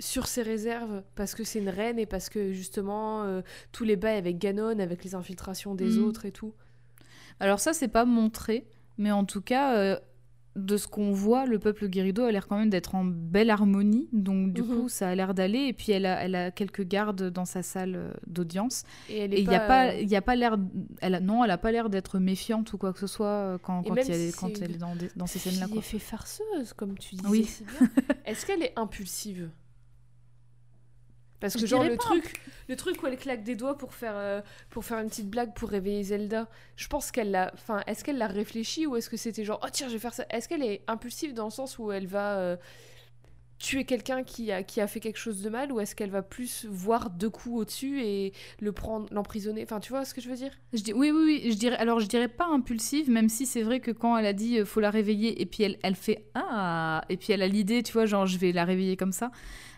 sur 0.00 0.26
ses 0.26 0.42
réserves 0.42 1.02
parce 1.14 1.34
que 1.36 1.44
c'est 1.44 1.60
une 1.60 1.68
reine 1.68 1.98
et 2.00 2.06
parce 2.06 2.28
que 2.28 2.52
justement 2.52 3.22
euh, 3.24 3.42
tous 3.70 3.84
les 3.84 3.96
bails 3.96 4.16
avec 4.16 4.38
Ganon, 4.38 4.78
avec 4.80 5.04
les 5.04 5.14
infiltrations 5.14 5.74
des 5.74 5.98
Mm. 5.98 6.04
autres 6.04 6.24
et 6.24 6.32
tout? 6.32 6.52
Alors 7.40 7.60
ça, 7.60 7.72
c'est 7.72 7.88
pas 7.88 8.04
montré, 8.04 8.66
mais 8.98 9.10
en 9.10 9.24
tout 9.24 9.40
cas, 9.40 9.76
euh, 9.76 9.98
de 10.56 10.76
ce 10.76 10.86
qu'on 10.86 11.10
voit, 11.10 11.46
le 11.46 11.58
peuple 11.58 11.88
Gerudo 11.92 12.22
a 12.22 12.30
l'air 12.30 12.46
quand 12.46 12.56
même 12.56 12.70
d'être 12.70 12.94
en 12.94 13.04
belle 13.04 13.50
harmonie, 13.50 14.08
donc 14.12 14.52
du 14.52 14.62
Mhm. 14.62 14.68
coup, 14.82 14.88
ça 14.88 15.08
a 15.08 15.14
l'air 15.16 15.34
d'aller, 15.34 15.58
et 15.66 15.72
puis 15.72 15.90
elle 15.90 16.06
a, 16.06 16.22
elle 16.22 16.36
a 16.36 16.52
quelques 16.52 16.82
gardes 16.86 17.28
dans 17.30 17.44
sa 17.44 17.64
salle 17.64 17.96
euh, 17.96 18.12
d'audience. 18.28 18.84
Et 19.08 19.18
elle 19.18 19.34
est 19.34 19.40
il 19.40 19.48
n'y 19.48 19.54
a 19.56 19.62
euh, 19.62 19.64
a 20.16 20.20
pas 20.22 20.36
l'air, 20.36 20.56
elle 21.00 21.16
a- 21.16 21.20
non, 21.20 21.42
elle 21.44 21.50
a 21.50 21.58
pas 21.58 21.72
l'air 21.72 21.90
d'être 21.90 22.20
méfiante 22.20 22.72
ou 22.72 22.78
quoi 22.78 22.92
que 22.92 23.00
ce 23.00 23.08
soit 23.08 23.58
quand, 23.64 23.82
quand, 23.82 23.94
même 23.94 24.04
il 24.06 24.12
y 24.12 24.14
a- 24.28 24.30
si 24.30 24.38
quand 24.38 24.56
c'est 24.56 24.62
elle 24.62 24.76
est 24.76 24.78
dans, 25.16 25.26
ces 25.26 25.40
scènes-là. 25.40 25.66
quoi. 25.66 25.78
effet 25.78 25.98
farceuse 25.98 26.72
comme 26.76 26.96
tu 26.98 27.16
disais 27.16 27.28
Oui. 27.28 27.50
Est-ce 28.24 28.46
qu'elle 28.46 28.62
est 28.62 28.74
impulsive? 28.76 29.50
Parce 31.40 31.54
que 31.56 31.66
genre 31.66 31.84
le 31.84 31.96
pas. 31.96 32.04
truc, 32.04 32.40
le 32.68 32.76
truc 32.76 33.02
où 33.02 33.06
elle 33.06 33.18
claque 33.18 33.42
des 33.42 33.56
doigts 33.56 33.76
pour 33.76 33.94
faire, 33.94 34.14
euh, 34.16 34.40
pour 34.70 34.84
faire 34.84 34.98
une 34.98 35.08
petite 35.08 35.28
blague 35.28 35.52
pour 35.54 35.68
réveiller 35.68 36.02
Zelda, 36.02 36.48
je 36.76 36.88
pense 36.88 37.10
qu'elle 37.10 37.30
l'a... 37.30 37.50
Enfin, 37.54 37.82
est-ce 37.86 38.04
qu'elle 38.04 38.18
l'a 38.18 38.28
réfléchi 38.28 38.86
ou 38.86 38.96
est-ce 38.96 39.10
que 39.10 39.16
c'était 39.16 39.44
genre, 39.44 39.60
oh 39.62 39.68
tiens, 39.70 39.88
je 39.88 39.94
vais 39.94 39.98
faire 39.98 40.14
ça? 40.14 40.24
Est-ce 40.30 40.48
qu'elle 40.48 40.62
est 40.62 40.82
impulsive 40.86 41.34
dans 41.34 41.44
le 41.44 41.50
sens 41.50 41.78
où 41.78 41.92
elle 41.92 42.06
va 42.06 42.38
euh, 42.38 42.56
tuer 43.58 43.84
quelqu'un 43.84 44.24
qui 44.24 44.50
a, 44.52 44.62
qui 44.62 44.80
a 44.80 44.86
fait 44.86 45.00
quelque 45.00 45.16
chose 45.18 45.40
de 45.42 45.48
mal 45.48 45.72
ou 45.72 45.80
est-ce 45.80 45.94
qu'elle 45.94 46.10
va 46.10 46.22
plus 46.22 46.66
voir 46.68 47.08
deux 47.10 47.30
coups 47.30 47.56
au-dessus 47.60 48.00
et 48.02 48.32
le 48.60 48.72
prendre, 48.72 49.06
l'emprisonner? 49.12 49.62
Enfin, 49.62 49.80
tu 49.80 49.90
vois 49.90 50.04
ce 50.04 50.12
que 50.12 50.20
je 50.20 50.28
veux 50.28 50.36
dire? 50.36 50.50
Je 50.72 50.82
dis, 50.82 50.92
oui, 50.92 51.10
oui, 51.10 51.22
oui. 51.44 51.50
Je 51.52 51.56
dirais, 51.56 51.76
alors, 51.76 52.00
je 52.00 52.06
dirais 52.06 52.28
pas 52.28 52.46
impulsive, 52.46 53.08
même 53.10 53.28
si 53.28 53.46
c'est 53.46 53.62
vrai 53.62 53.80
que 53.80 53.90
quand 53.90 54.16
elle 54.18 54.26
a 54.26 54.32
dit 54.32 54.58
euh, 54.58 54.64
faut 54.64 54.80
la 54.80 54.90
réveiller, 54.90 55.40
et 55.40 55.46
puis 55.46 55.62
elle, 55.62 55.78
elle 55.82 55.94
fait 55.94 56.26
ah, 56.34 57.02
et 57.08 57.16
puis 57.16 57.32
elle 57.32 57.42
a 57.42 57.48
l'idée, 57.48 57.82
tu 57.82 57.92
vois, 57.92 58.06
genre 58.06 58.26
je 58.26 58.36
vais 58.38 58.52
la 58.52 58.64
réveiller 58.64 58.96
comme 58.96 59.12
ça. 59.12 59.30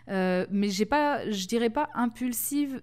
Euh, 0.09 0.45
mais 0.51 0.69
j'ai 0.69 0.85
pas, 0.85 1.29
je 1.29 1.47
dirais 1.47 1.69
pas 1.69 1.89
impulsive, 1.93 2.81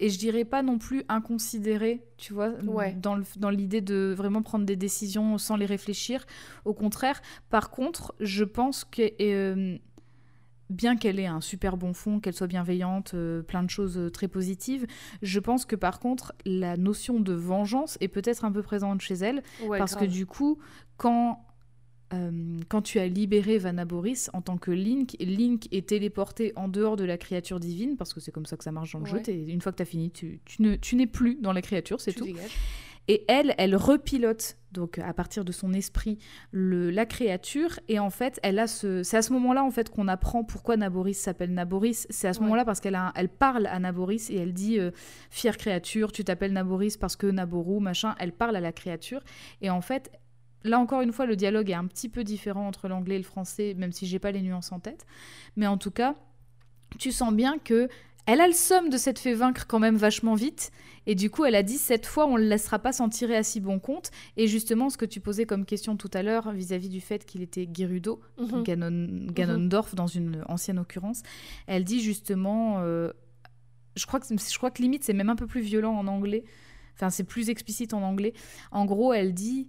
et 0.00 0.08
je 0.10 0.18
dirais 0.18 0.44
pas 0.44 0.62
non 0.62 0.78
plus 0.78 1.04
inconsidérée, 1.08 2.04
tu 2.16 2.32
vois, 2.32 2.50
Ouais. 2.66 2.92
dans 2.94 3.14
le- 3.14 3.24
dans 3.36 3.50
l'idée 3.50 3.80
de 3.80 4.12
vraiment 4.16 4.42
prendre 4.42 4.66
des 4.66 4.74
décisions 4.76 5.38
sans 5.38 5.56
les 5.56 5.66
réfléchir. 5.66 6.26
Au 6.64 6.74
contraire, 6.74 7.22
par 7.48 7.70
contre, 7.70 8.14
je 8.20 8.42
pense 8.44 8.84
que 8.84 9.02
euh, 9.20 9.78
bien 10.70 10.96
qu'elle 10.96 11.18
ait 11.20 11.26
un 11.26 11.40
super 11.40 11.76
bon 11.76 11.92
fond, 11.92 12.20
qu'elle 12.20 12.34
soit 12.34 12.46
bienveillante, 12.46 13.12
euh, 13.14 13.42
plein 13.42 13.62
de 13.62 13.70
choses 13.70 13.98
euh, 13.98 14.10
très 14.10 14.28
positives, 14.28 14.86
je 15.22 15.38
pense 15.40 15.64
que 15.66 15.76
par 15.76 16.00
contre, 16.00 16.32
la 16.46 16.76
notion 16.76 17.20
de 17.20 17.32
vengeance 17.34 17.98
est 18.00 18.08
peut-être 18.08 18.44
un 18.44 18.52
peu 18.52 18.62
présente 18.62 19.00
chez 19.00 19.14
elle, 19.14 19.42
Ouais, 19.66 19.78
parce 19.78 19.94
que 19.94 20.04
du 20.12 20.26
coup, 20.26 20.58
quand, 20.96 21.44
euh, 22.12 22.58
quand 22.68 22.82
tu 22.82 22.98
as 22.98 23.08
libéré 23.08 23.58
Vanaboris 23.58 24.30
en 24.32 24.40
tant 24.40 24.56
que 24.56 24.70
Link, 24.70 25.16
Link 25.20 25.68
est 25.72 25.86
téléporté 25.88 26.52
en 26.56 26.68
dehors 26.68 26.96
de 26.96 27.04
la 27.04 27.18
créature 27.18 27.60
divine, 27.60 27.96
parce 27.96 28.14
que 28.14 28.20
c'est 28.20 28.32
comme 28.32 28.46
ça 28.46 28.56
que 28.56 28.64
ça 28.64 28.72
marche 28.72 28.92
dans 28.92 29.00
le 29.00 29.06
jeu, 29.06 29.16
une 29.32 29.60
fois 29.60 29.72
que 29.72 29.76
tu 29.78 29.82
as 29.82 29.86
fini, 29.86 30.10
tu, 30.10 30.40
tu 30.44 30.62
ne- 30.62 30.76
tu 30.76 30.96
n'es 30.96 31.06
plus 31.06 31.36
dans 31.36 31.52
la 31.52 31.62
créature, 31.62 32.00
c'est 32.00 32.12
tout. 32.12 32.24
dégages. 32.24 32.56
Et 33.06 33.24
elle, 33.28 33.54
elle 33.58 33.76
repilote, 33.76 34.56
donc 34.72 34.98
à 34.98 35.12
partir 35.12 35.44
de 35.44 35.52
son 35.52 35.74
esprit, 35.74 36.18
le, 36.52 36.90
la 36.90 37.04
créature. 37.04 37.78
Et 37.88 37.98
en 37.98 38.08
fait, 38.08 38.40
elle 38.42 38.58
a 38.58 38.66
ce, 38.66 39.02
c'est 39.02 39.18
à 39.18 39.22
ce 39.22 39.32
moment-là 39.34 39.62
en 39.62 39.70
fait 39.70 39.90
qu'on 39.90 40.08
apprend 40.08 40.42
pourquoi 40.42 40.76
Naboris 40.78 41.18
s'appelle 41.18 41.52
Naboris. 41.52 42.06
C'est 42.08 42.28
à 42.28 42.32
ce 42.32 42.38
Ouais. 42.38 42.44
moment-là 42.44 42.64
parce 42.64 42.80
qu'elle 42.80 42.98
elle 43.14 43.28
parle 43.28 43.66
à 43.66 43.78
Naboris 43.78 44.30
et 44.30 44.36
elle 44.36 44.54
dit 44.54 44.78
euh, 44.80 44.90
fière 45.30 45.58
créature, 45.58 46.12
tu 46.12 46.24
t'appelles 46.24 46.52
Naboris 46.54 46.96
parce 46.96 47.14
que 47.16 47.26
Naboru, 47.26 47.78
machin. 47.80 48.14
Elle 48.18 48.32
parle 48.32 48.56
à 48.56 48.60
la 48.60 48.72
créature. 48.72 49.20
Et 49.60 49.68
en 49.68 49.82
fait, 49.82 50.10
là 50.62 50.78
encore 50.80 51.02
une 51.02 51.12
fois, 51.12 51.26
le 51.26 51.36
dialogue 51.36 51.68
est 51.68 51.74
un 51.74 51.86
petit 51.86 52.08
peu 52.08 52.24
différent 52.24 52.66
entre 52.66 52.88
l'anglais 52.88 53.16
et 53.16 53.18
le 53.18 53.24
français, 53.24 53.74
même 53.76 53.92
si 53.92 54.06
j'ai 54.06 54.18
pas 54.18 54.30
les 54.32 54.40
nuances 54.40 54.72
en 54.72 54.80
tête. 54.80 55.04
Mais 55.56 55.66
en 55.66 55.76
tout 55.76 55.90
cas, 55.90 56.14
tu 56.98 57.12
sens 57.12 57.34
bien 57.34 57.58
que 57.58 57.88
elle 58.26 58.40
a 58.40 58.46
le 58.46 58.52
somme 58.54 58.88
de 58.88 58.96
s'être 58.96 59.18
fait 59.18 59.34
vaincre 59.34 59.66
quand 59.66 59.78
même 59.78 59.96
vachement 59.96 60.34
vite. 60.34 60.70
Et 61.06 61.14
du 61.14 61.28
coup, 61.28 61.44
elle 61.44 61.54
a 61.54 61.62
dit 61.62 61.76
cette 61.76 62.06
fois, 62.06 62.26
on 62.26 62.36
ne 62.36 62.42
le 62.42 62.48
laissera 62.48 62.78
pas 62.78 62.92
s'en 62.92 63.10
tirer 63.10 63.36
à 63.36 63.42
si 63.42 63.60
bon 63.60 63.78
compte. 63.78 64.10
Et 64.38 64.46
justement, 64.46 64.88
ce 64.88 64.96
que 64.96 65.04
tu 65.04 65.20
posais 65.20 65.44
comme 65.44 65.66
question 65.66 65.96
tout 65.96 66.10
à 66.14 66.22
l'heure 66.22 66.50
vis-à-vis 66.52 66.88
du 66.88 67.02
fait 67.02 67.26
qu'il 67.26 67.42
était 67.42 67.68
Gerudo, 67.70 68.20
Mhm. 68.38 68.62
Ganon, 68.62 69.26
Ganondorf 69.32 69.94
dans 69.94 70.06
une 70.06 70.42
ancienne 70.48 70.78
occurrence, 70.78 71.22
elle 71.66 71.84
dit 71.84 72.00
justement, 72.02 72.76
euh, 72.78 73.10
je, 73.96 74.06
crois 74.06 74.18
que, 74.20 74.26
je 74.28 74.56
crois 74.56 74.70
que 74.70 74.80
limite 74.80 75.04
c'est 75.04 75.12
même 75.12 75.28
un 75.28 75.36
peu 75.36 75.46
plus 75.46 75.60
violent 75.60 75.92
en 75.94 76.06
anglais, 76.06 76.44
enfin 76.94 77.10
c'est 77.10 77.24
plus 77.24 77.50
explicite 77.50 77.92
en 77.92 78.02
anglais. 78.02 78.32
En 78.70 78.86
gros, 78.86 79.12
elle 79.12 79.34
dit, 79.34 79.68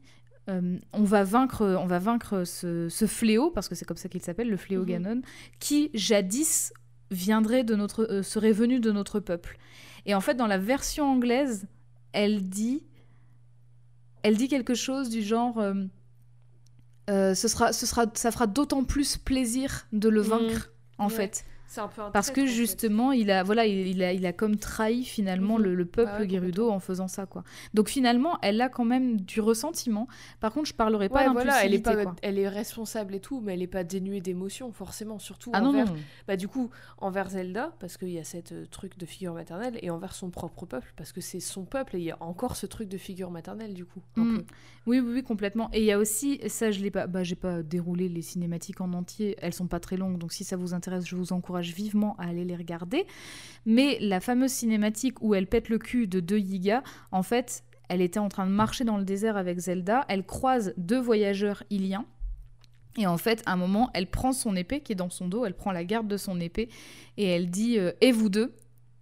euh, 0.49 0.77
on 0.93 1.03
va 1.03 1.25
vaincre, 1.25 1.65
on 1.65 1.85
va 1.87 1.99
vaincre 1.99 2.45
ce, 2.45 2.87
ce 2.87 3.07
fléau, 3.07 3.51
parce 3.51 3.67
que 3.67 3.75
c'est 3.75 3.83
comme 3.83 3.97
ça 3.97 4.07
qu'il 4.07 4.21
s'appelle, 4.21 4.49
le 4.49 4.55
fléau 4.57 4.81
Mhm. 4.83 4.87
Ganon, 4.87 5.21
qui 5.59 5.89
jadis 5.93 6.71
viendrait 7.11 7.63
de 7.63 7.75
notre, 7.75 8.03
euh, 8.11 8.23
serait 8.23 8.51
venu 8.51 8.79
de 8.79 8.91
notre 8.91 9.19
peuple. 9.19 9.57
Et 10.05 10.13
en 10.15 10.21
fait, 10.21 10.35
dans 10.35 10.47
la 10.47 10.57
version 10.57 11.05
anglaise, 11.11 11.67
elle 12.11 12.47
dit, 12.49 12.83
elle 14.23 14.37
dit 14.37 14.47
quelque 14.47 14.73
chose 14.75 15.09
du 15.09 15.21
genre, 15.21 15.57
euh, 15.59 15.73
euh, 17.09 17.33
ce 17.35 17.47
sera, 17.47 17.73
ce 17.73 17.85
sera, 17.85 18.05
ça 18.15 18.31
fera 18.31 18.47
d'autant 18.47 18.83
plus 18.83 19.17
plaisir 19.17 19.87
de 19.93 20.09
le 20.09 20.21
Mhm. 20.21 20.27
vaincre, 20.27 20.71
en 20.97 21.05
Ouais. 21.07 21.13
fait. 21.13 21.45
C'est 21.67 21.81
un 21.81 21.87
peu 21.87 22.01
un 22.01 22.11
Parce 22.11 22.27
que 22.29 22.33
traître, 22.35 22.47
en 22.47 22.51
fait. 22.51 22.55
justement, 22.57 23.11
il 23.11 23.31
a, 23.31 23.43
voilà, 23.43 23.65
il, 23.65 23.87
il 23.87 24.03
a, 24.03 24.13
il 24.13 24.25
a 24.25 24.33
comme 24.33 24.55
trahi 24.55 25.03
finalement 25.03 25.57
Mhm. 25.57 25.63
le, 25.63 25.75
le 25.75 25.85
peuple 25.85 26.11
Ah 26.15 26.21
ouais, 26.21 26.29
Gerudo 26.29 26.69
en 26.69 26.79
faisant 26.79 27.07
ça, 27.07 27.25
quoi. 27.25 27.43
Donc 27.73 27.89
finalement, 27.89 28.37
elle 28.41 28.61
a 28.61 28.69
quand 28.69 28.85
même 28.85 29.19
du 29.19 29.41
ressentiment. 29.41 30.07
Par 30.39 30.53
contre, 30.53 30.67
je 30.69 30.73
parlerai 30.73 31.09
pas 31.09 31.25
Ouais, 31.27 31.31
voilà, 31.33 31.65
elle 31.65 31.73
est, 31.73 31.79
pas, 31.79 31.95
quoi. 32.03 32.15
elle 32.21 32.37
est 32.39 32.47
responsable 32.47 33.15
et 33.15 33.19
tout, 33.19 33.41
mais 33.41 33.53
elle 33.55 33.61
est 33.61 33.67
pas 33.67 33.83
dénuée 33.83 34.21
d'émotions, 34.21 34.71
forcément, 34.71 35.19
surtout 35.19 35.51
Ah 35.53 35.61
non, 35.61 35.69
envers, 35.69 35.87
non. 35.87 35.95
Bah, 36.27 36.37
du 36.37 36.47
coup, 36.47 36.69
envers 36.99 37.29
Zelda, 37.29 37.73
parce 37.79 37.97
qu'il 37.97 38.09
y 38.11 38.19
a 38.19 38.23
cette 38.23 38.51
euh, 38.51 38.65
truc 38.69 38.97
de 38.97 39.05
figure 39.05 39.33
maternelle, 39.33 39.77
et 39.81 39.89
envers 39.89 40.13
son 40.13 40.29
propre 40.29 40.65
peuple, 40.65 40.93
parce 40.95 41.11
que 41.11 41.21
c'est 41.21 41.39
son 41.39 41.65
peuple, 41.65 41.95
et 41.95 41.99
il 41.99 42.05
y 42.05 42.11
a 42.11 42.17
encore 42.21 42.55
ce 42.55 42.67
truc 42.67 42.87
de 42.89 42.97
figure 42.97 43.31
maternelle, 43.31 43.73
du 43.73 43.85
coup. 43.85 44.01
un 44.17 44.21
Mm. 44.23 44.37
peu. 44.37 44.45
Oui, 44.87 44.99
oui, 44.99 45.13
oui, 45.15 45.23
complètement. 45.23 45.69
Et 45.73 45.79
il 45.79 45.85
y 45.85 45.91
a 45.91 45.97
aussi, 45.97 46.39
ça, 46.47 46.69
je 46.69 46.79
l'ai 46.81 46.91
pas, 46.91 47.07
bah, 47.07 47.23
j'ai 47.23 47.35
pas 47.35 47.63
déroulé 47.63 48.07
les 48.07 48.21
cinématiques 48.21 48.81
en 48.81 48.93
entier. 48.93 49.35
Elles 49.41 49.53
sont 49.53 49.65
pas 49.67 49.79
très 49.79 49.97
longues, 49.97 50.19
donc 50.19 50.31
si 50.31 50.43
ça 50.43 50.57
vous 50.57 50.75
intéresse, 50.75 51.07
je 51.07 51.15
vous 51.15 51.33
encourage 51.33 51.54
vivement 51.61 52.15
à 52.19 52.27
aller 52.27 52.43
les 52.45 52.55
regarder. 52.55 53.05
Mais 53.65 53.97
la 54.01 54.19
fameuse 54.19 54.51
cinématique 54.51 55.21
où 55.21 55.35
elle 55.35 55.47
pète 55.47 55.69
le 55.69 55.77
cul 55.79 56.07
de 56.07 56.19
deux 56.19 56.37
Yiga, 56.39 56.83
en 57.11 57.23
fait, 57.23 57.63
elle 57.89 58.01
était 58.01 58.19
en 58.19 58.29
train 58.29 58.45
de 58.45 58.51
marcher 58.51 58.83
dans 58.83 58.97
le 58.97 59.03
désert 59.05 59.37
avec 59.37 59.57
Zelda. 59.59 60.05
Elle 60.07 60.25
croise 60.25 60.73
deux 60.77 60.99
voyageurs 60.99 61.63
iliens. 61.69 62.05
Et 62.97 63.07
en 63.07 63.17
fait, 63.17 63.43
à 63.45 63.53
un 63.53 63.57
moment, 63.57 63.89
elle 63.93 64.07
prend 64.07 64.31
son 64.31 64.55
épée 64.55 64.79
qui 64.79 64.93
est 64.93 64.95
dans 64.95 65.09
son 65.09 65.27
dos, 65.27 65.45
elle 65.45 65.53
prend 65.53 65.71
la 65.71 65.83
garde 65.83 66.07
de 66.07 66.15
son 66.17 66.39
épée 66.39 66.69
et 67.17 67.25
elle 67.25 67.49
dit 67.49 67.77
euh, 67.77 67.91
Et 68.01 68.11
vous 68.13 68.29
deux? 68.29 68.53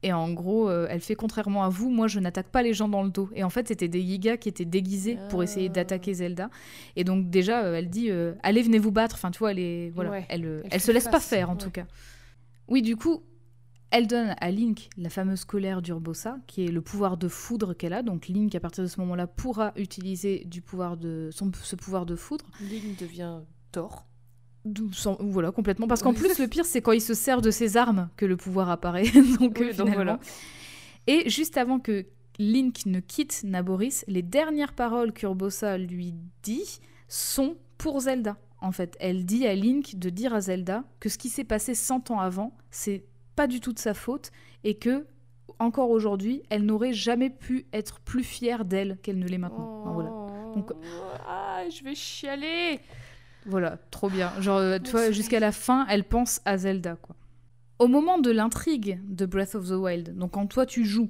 Et 0.05 0.11
en 0.11 0.33
gros, 0.33 0.67
euh, 0.67 0.87
elle 0.89 0.99
fait 0.99 1.15
contrairement 1.15 1.63
à 1.63 1.69
vous, 1.69 1.89
moi 1.89 2.07
je 2.07 2.19
n'attaque 2.19 2.47
pas 2.49 2.61
les 2.61 2.73
gens 2.73 2.89
dans 2.89 3.03
le 3.03 3.09
dos. 3.09 3.29
Et 3.35 3.43
en 3.43 3.49
fait, 3.49 3.67
c'était 3.69 3.87
des 3.87 4.01
Yiga 4.01 4.35
qui 4.35 4.49
étaient 4.49 4.65
déguisés 4.65 5.17
pour 5.29 5.43
essayer 5.43 5.67
Ah. 5.69 5.73
d'attaquer 5.75 6.13
Zelda. 6.15 6.49
Et 6.97 7.03
donc, 7.05 7.29
déjà, 7.29 7.63
euh, 7.63 7.75
elle 7.75 7.89
dit 7.89 8.09
Allez, 8.41 8.63
venez 8.63 8.79
vous 8.79 8.91
battre. 8.91 9.15
Enfin, 9.15 9.31
tu 9.31 9.39
vois, 9.39 9.51
elle, 9.51 9.59
est- 9.59 9.91
voilà, 9.91 10.09
Ouais, 10.09 10.25
elle, 10.27 10.43
elle 10.43 10.61
elle 10.65 10.71
fait 10.71 10.79
se 10.79 10.91
laisse 10.91 11.07
pas 11.07 11.19
faire 11.21 11.49
en 11.49 11.53
ouais. 11.53 11.59
tout 11.59 11.69
cas. 11.69 11.85
Oui, 12.67 12.81
du 12.81 12.95
coup, 12.95 13.23
elle 13.91 14.07
donne 14.07 14.35
à 14.39 14.51
Link 14.51 14.89
la 14.97 15.09
fameuse 15.09 15.45
colère 15.45 15.81
d'Urbosa, 15.81 16.37
qui 16.47 16.65
est 16.65 16.71
le 16.71 16.81
pouvoir 16.81 17.17
de 17.17 17.27
foudre 17.27 17.73
qu'elle 17.73 17.93
a. 17.93 18.01
Donc, 18.01 18.27
Link, 18.27 18.53
à 18.55 18.59
partir 18.59 18.83
de 18.83 18.89
ce 18.89 18.99
moment-là, 19.01 19.27
pourra 19.27 19.71
utiliser 19.75 20.43
du 20.45 20.61
pouvoir 20.61 20.97
de, 20.97 21.29
son, 21.31 21.51
ce 21.61 21.75
pouvoir 21.75 22.05
de 22.05 22.15
foudre. 22.15 22.45
Link 22.59 22.99
devient 22.99 23.39
Thor. 23.71 24.07
Sans- 24.93 25.17
voilà, 25.19 25.51
complètement. 25.51 25.87
Parce 25.87 26.01
qu'en 26.01 26.13
plus, 26.13 26.39
le 26.39 26.47
pire, 26.47 26.65
c'est 26.65 26.81
quand 26.81 26.93
il 26.93 27.01
se 27.01 27.13
sert 27.13 27.41
de 27.41 27.51
ses 27.51 27.75
armes 27.77 28.09
que 28.15 28.25
le 28.25 28.37
pouvoir 28.37 28.69
apparaît. 28.69 29.03
donc, 29.39 29.57
Oui, 29.59 29.73
donc 29.75 29.89
voilà. 29.89 30.19
Et 31.05 31.29
juste 31.29 31.57
avant 31.57 31.79
que 31.79 32.05
Link 32.39 32.85
ne 32.85 32.99
quitte 32.99 33.43
Naboris, 33.43 34.05
les 34.07 34.21
dernières 34.21 34.73
paroles 34.73 35.11
qu'Urbosa 35.11 35.77
lui 35.77 36.15
dit 36.41 36.79
sont 37.07 37.57
pour 37.77 37.99
Zelda. 37.99 38.37
En 38.63 38.71
fait, 38.71 38.95
elle 38.99 39.25
dit 39.25 39.45
à 39.45 39.53
Link 39.55 39.95
de 39.97 40.09
dire 40.09 40.33
à 40.33 40.41
Zelda 40.41 40.83
que 40.99 41.09
ce 41.09 41.17
qui 41.17 41.29
s'est 41.29 41.43
passé 41.43 41.75
100 41.75 42.11
ans 42.11 42.19
avant, 42.19 42.55
c'est 42.71 43.03
pas 43.35 43.45
du 43.45 43.59
tout 43.59 43.73
de 43.73 43.79
sa 43.79 43.93
faute 43.93 44.31
et 44.63 44.75
que 44.75 45.05
encore 45.59 45.89
aujourd'hui, 45.89 46.41
elle 46.49 46.63
n'aurait 46.65 46.93
jamais 46.93 47.29
pu 47.29 47.65
être 47.73 47.99
plus 47.99 48.23
fière 48.23 48.63
d'elle 48.65 48.97
qu'elle 49.03 49.19
ne 49.19 49.27
l'est 49.27 49.37
maintenant. 49.37 49.81
Enfin, 49.81 49.91
voilà. 49.91 50.09
Donc- 50.55 50.71
Ah, 51.27 51.63
je 51.69 51.83
vais 51.83 51.93
chialer 51.95 52.79
Voilà, 53.45 53.77
trop 53.91 54.09
bien. 54.09 54.31
Genre, 54.39 54.57
euh, 54.59 54.79
tu 54.79 54.91
vois, 54.91 55.11
jusqu'à 55.11 55.39
la 55.41 55.51
fin, 55.51 55.85
elle 55.89 56.05
pense 56.05 56.39
à 56.45 56.57
Zelda, 56.57 56.95
quoi. 56.95 57.15
Au 57.79 57.87
moment 57.87 58.17
de 58.19 58.31
l'intrigue 58.31 59.01
de 59.05 59.25
Breath 59.25 59.55
of 59.55 59.67
the 59.67 59.71
Wild, 59.73 60.15
donc 60.17 60.31
quand 60.31 60.47
toi 60.47 60.65
tu 60.65 60.85
joues, 60.85 61.09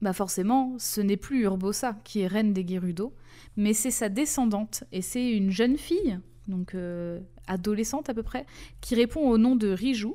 bah 0.00 0.14
forcément, 0.14 0.74
ce 0.78 1.02
n'est 1.02 1.18
plus 1.18 1.42
Urbosa 1.42 1.96
qui 2.04 2.20
est 2.20 2.26
reine 2.26 2.54
des 2.54 2.66
Gerudo, 2.66 3.12
mais 3.58 3.74
c'est 3.74 3.90
sa 3.90 4.08
descendante, 4.08 4.84
et 4.92 5.02
c'est 5.02 5.28
une 5.30 5.50
jeune 5.50 5.76
fille, 5.76 6.18
donc 6.48 6.74
euh, 6.74 7.20
adolescente 7.46 8.08
à 8.08 8.14
peu 8.14 8.22
près, 8.22 8.46
qui 8.80 8.94
répond 8.94 9.28
au 9.28 9.38
nom 9.38 9.56
de 9.56 9.68
Riju, 9.68 10.14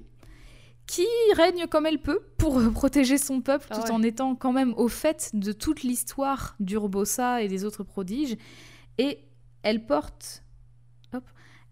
qui 0.88 1.06
règne 1.36 1.68
comme 1.68 1.86
elle 1.86 2.00
peut 2.02 2.22
pour 2.38 2.60
euh, 2.60 2.70
protéger 2.72 3.18
son 3.18 3.42
peuple, 3.42 3.68
Ah 3.70 3.80
tout 3.82 3.92
en 3.92 4.02
étant 4.04 4.36
quand 4.36 4.52
même 4.54 4.74
au 4.78 4.88
fait 4.88 5.30
de 5.34 5.52
toute 5.52 5.84
l'histoire 5.84 6.56
d'Urbosa 6.60 7.42
et 7.44 7.48
des 7.48 7.64
autres 7.66 7.84
prodiges, 7.84 8.38
et 8.98 9.20
elle 9.64 9.86
porte 9.86 10.44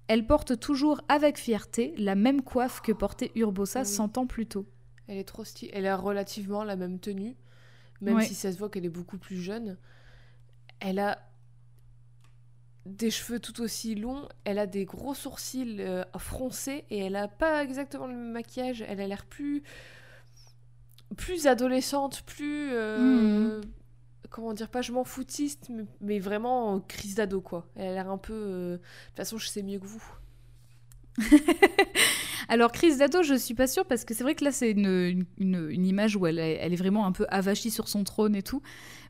elle 0.09 0.25
porte 0.25 0.57
toujours 0.57 1.01
avec 1.09 1.37
fierté 1.37 1.93
la 1.97 2.15
même 2.15 2.41
coiffe 2.41 2.79
que 2.79 2.93
portait 2.93 3.29
Urbosa 3.35 3.81
Ah 3.81 3.83
oui. 3.83 3.89
100 3.89 4.17
ans 4.17 4.25
plus 4.25 4.45
tôt. 4.45 4.65
Elle 5.07 5.17
est 5.17 5.25
trop 5.25 5.43
stylée. 5.43 5.71
Elle 5.75 5.85
a 5.85 5.97
relativement 5.97 6.63
la 6.63 6.77
même 6.77 6.97
tenue, 6.99 7.35
même 7.99 8.15
Ouais. 8.15 8.23
si 8.23 8.33
ça 8.33 8.53
se 8.53 8.57
voit 8.57 8.69
qu'elle 8.69 8.85
est 8.85 8.89
beaucoup 8.89 9.17
plus 9.17 9.35
jeune. 9.35 9.77
Elle 10.79 10.99
a 10.99 11.19
des 12.87 13.11
cheveux 13.11 13.39
tout 13.39 13.61
aussi 13.61 13.95
longs, 13.95 14.27
elle 14.43 14.59
a 14.59 14.65
des 14.67 14.85
gros 14.85 15.13
sourcils 15.13 15.77
euh, 15.79 16.03
froncés 16.17 16.85
et 16.89 16.99
elle 16.99 17.15
a 17.15 17.27
pas 17.27 17.63
exactement 17.63 18.07
le 18.07 18.13
même 18.13 18.31
maquillage. 18.31 18.83
Elle 18.87 19.01
a 19.01 19.07
l'air 19.07 19.25
plus 19.25 19.63
plus 21.15 21.47
adolescente, 21.47 22.23
plus 22.25 22.69
euh, 22.73 23.61
comment 24.29 24.53
dire 24.53 24.69
pas 24.69 24.81
je 24.81 24.91
m'en 24.91 25.03
foutiste, 25.03 25.69
mais, 25.69 25.85
mais 26.01 26.19
vraiment 26.19 26.75
euh, 26.75 26.79
crise 26.87 27.15
d'ado 27.15 27.41
quoi. 27.41 27.67
Elle 27.75 27.87
a 27.89 27.93
l'air 27.93 28.09
un 28.09 28.17
peu. 28.17 28.33
euh, 28.33 28.71
De 28.73 28.77
toute 28.77 29.17
façon, 29.17 29.37
je 29.37 29.47
sais 29.47 29.63
mieux 29.63 29.79
que 29.79 29.85
vous. 29.87 30.03
Alors, 32.49 32.71
crise 32.71 32.97
d'ado, 32.97 33.23
je 33.23 33.33
suis 33.33 33.55
pas 33.55 33.67
sûre 33.67 33.85
parce 33.85 34.05
que 34.05 34.13
c'est 34.13 34.23
vrai 34.23 34.35
que 34.35 34.45
là, 34.45 34.51
c'est 34.51 34.71
une, 34.71 35.25
une, 35.37 35.69
une, 35.69 35.85
image 35.85 36.15
où 36.15 36.27
elle, 36.27 36.39
elle, 36.39 36.71
est 36.71 36.77
vraiment 36.77 37.05
un 37.05 37.11
peu 37.11 37.25
avachie 37.29 37.71
sur 37.71 37.89
son 37.89 38.03
trône 38.03 38.35
et 38.35 38.43
tout. 38.43 38.61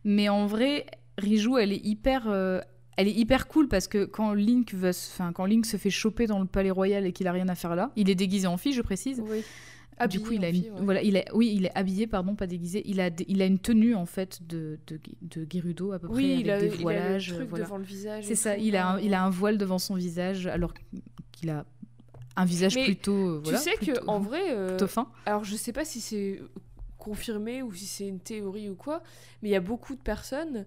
Mais 0.04 0.30
en 0.30 0.48
vrai, 0.48 0.86
Riju, 1.18 1.60
elle 1.60 1.72
est 1.72 1.86
hyper. 1.86 2.28
Euh, 2.28 2.62
elle 2.98 3.08
est 3.08 3.14
hyper 3.14 3.48
cool 3.48 3.68
parce 3.68 3.88
que 3.88 4.06
quand 4.06 4.34
Link, 4.34 4.74
veut, 4.74 4.90
enfin, 4.90 5.32
quand 5.32 5.46
Link 5.46 5.66
se 5.66 5.78
fait 5.78 5.92
choper 5.92 6.26
dans 6.26 6.40
le 6.40 6.48
palais 6.48 6.72
royal 6.72 7.06
et 7.06 7.14
qu'il 7.14 7.28
a 7.28 7.32
rien 7.32 7.48
à 7.48 7.56
faire 7.56 7.76
là, 7.76 7.92
il 7.96 8.10
est 8.10 8.16
déguisé 8.16 8.48
en 8.48 8.58
fille, 8.58 8.74
je 8.74 8.82
précise. 8.82 9.22
Oui. 9.24 9.44
du 10.10 10.20
coup, 10.20 10.32
il 10.32 10.44
a 10.44 10.50
voilà, 10.82 11.04
il 11.04 11.16
est, 11.16 11.28
oui, 11.34 11.54
il 11.56 11.66
est 11.66 11.72
habillé, 11.78 12.08
pardon, 12.08 12.36
pas 12.36 12.48
déguisé. 12.48 12.82
Il 12.86 13.00
a, 13.00 13.12
il 13.28 13.42
a 13.42 13.46
une 13.46 13.60
tenue 13.60 13.94
en 13.94 14.08
fait 14.08 14.40
de, 14.48 14.80
de, 14.88 15.00
de 15.22 15.48
Gerudo 15.50 15.92
à 15.92 16.00
peu 16.00 16.08
près 16.08 16.18
oui, 16.18 16.50
avec 16.50 16.72
des 16.72 16.78
voilages. 16.78 17.30
Il 17.30 17.36
a 17.36 17.40
le 17.40 17.48
truc 17.48 17.60
devant 17.60 17.78
le 17.78 17.84
visage. 17.84 18.24
C'est 18.26 18.36
ça. 18.36 18.58
Il 18.58 18.76
a, 18.76 18.90
un, 18.94 19.00
il 19.00 19.14
a 19.14 19.24
un 19.24 19.30
voile 19.30 19.60
devant 19.60 19.80
son 19.80 19.94
visage 19.94 20.48
alors 20.48 20.74
qu'il 21.32 21.52
a 21.52 21.66
un 22.36 22.46
visage 22.46 22.74
plutôt. 22.76 23.38
Euh, 23.38 23.42
tu 23.46 23.56
sais 23.58 23.76
que 23.76 24.06
en 24.08 24.20
vrai, 24.20 24.52
euh, 24.52 24.88
fin. 24.88 25.08
Alors 25.28 25.44
je 25.44 25.56
sais 25.56 25.72
pas 25.74 25.86
si 25.86 26.02
c'est 26.02 26.42
confirmé 26.98 27.62
ou 27.62 27.74
si 27.74 27.86
c'est 27.86 28.08
une 28.08 28.20
théorie 28.20 28.70
ou 28.70 28.76
quoi, 28.76 29.02
mais 29.42 29.50
il 29.50 29.52
y 29.52 29.56
a 29.56 29.62
beaucoup 29.62 29.96
de 29.96 30.02
personnes 30.02 30.66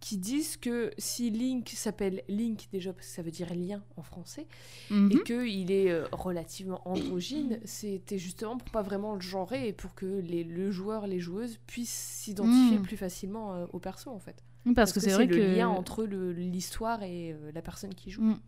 qui 0.00 0.16
disent 0.16 0.56
que 0.56 0.90
si 0.96 1.30
Link 1.30 1.68
s'appelle 1.70 2.22
Link 2.28 2.68
déjà 2.72 2.92
parce 2.92 3.06
que 3.06 3.12
ça 3.12 3.22
veut 3.22 3.30
dire 3.30 3.52
lien 3.54 3.82
en 3.96 4.02
français 4.02 4.46
mhm. 4.90 5.10
et 5.12 5.22
qu'il 5.24 5.72
est 5.72 5.90
euh, 5.90 6.06
relativement 6.12 6.80
androgyne, 6.88 7.58
c'était 7.64 8.18
justement 8.18 8.58
pour 8.58 8.70
pas 8.70 8.82
vraiment 8.82 9.14
le 9.14 9.20
genrer 9.20 9.68
et 9.68 9.72
pour 9.72 9.94
que 9.94 10.06
les, 10.06 10.44
le 10.44 10.70
joueur, 10.70 11.06
les 11.06 11.18
joueuses 11.18 11.58
puissent 11.66 11.88
s'identifier 11.88 12.78
mhm. 12.78 12.82
plus 12.82 12.96
facilement 12.96 13.54
euh, 13.54 13.66
au 13.72 13.78
perso 13.78 14.10
en 14.10 14.20
fait. 14.20 14.44
Parce, 14.74 14.92
que, 14.92 15.00
c'est 15.00 15.12
vrai 15.12 15.26
le 15.26 15.34
que 15.34 15.40
lien 15.40 15.68
entre 15.68 16.04
l'histoire 16.04 17.02
et 17.02 17.32
euh, 17.32 17.50
la 17.54 17.62
personne 17.62 17.94
qui 17.94 18.10
joue. 18.10 18.22
Mm. 18.22 18.40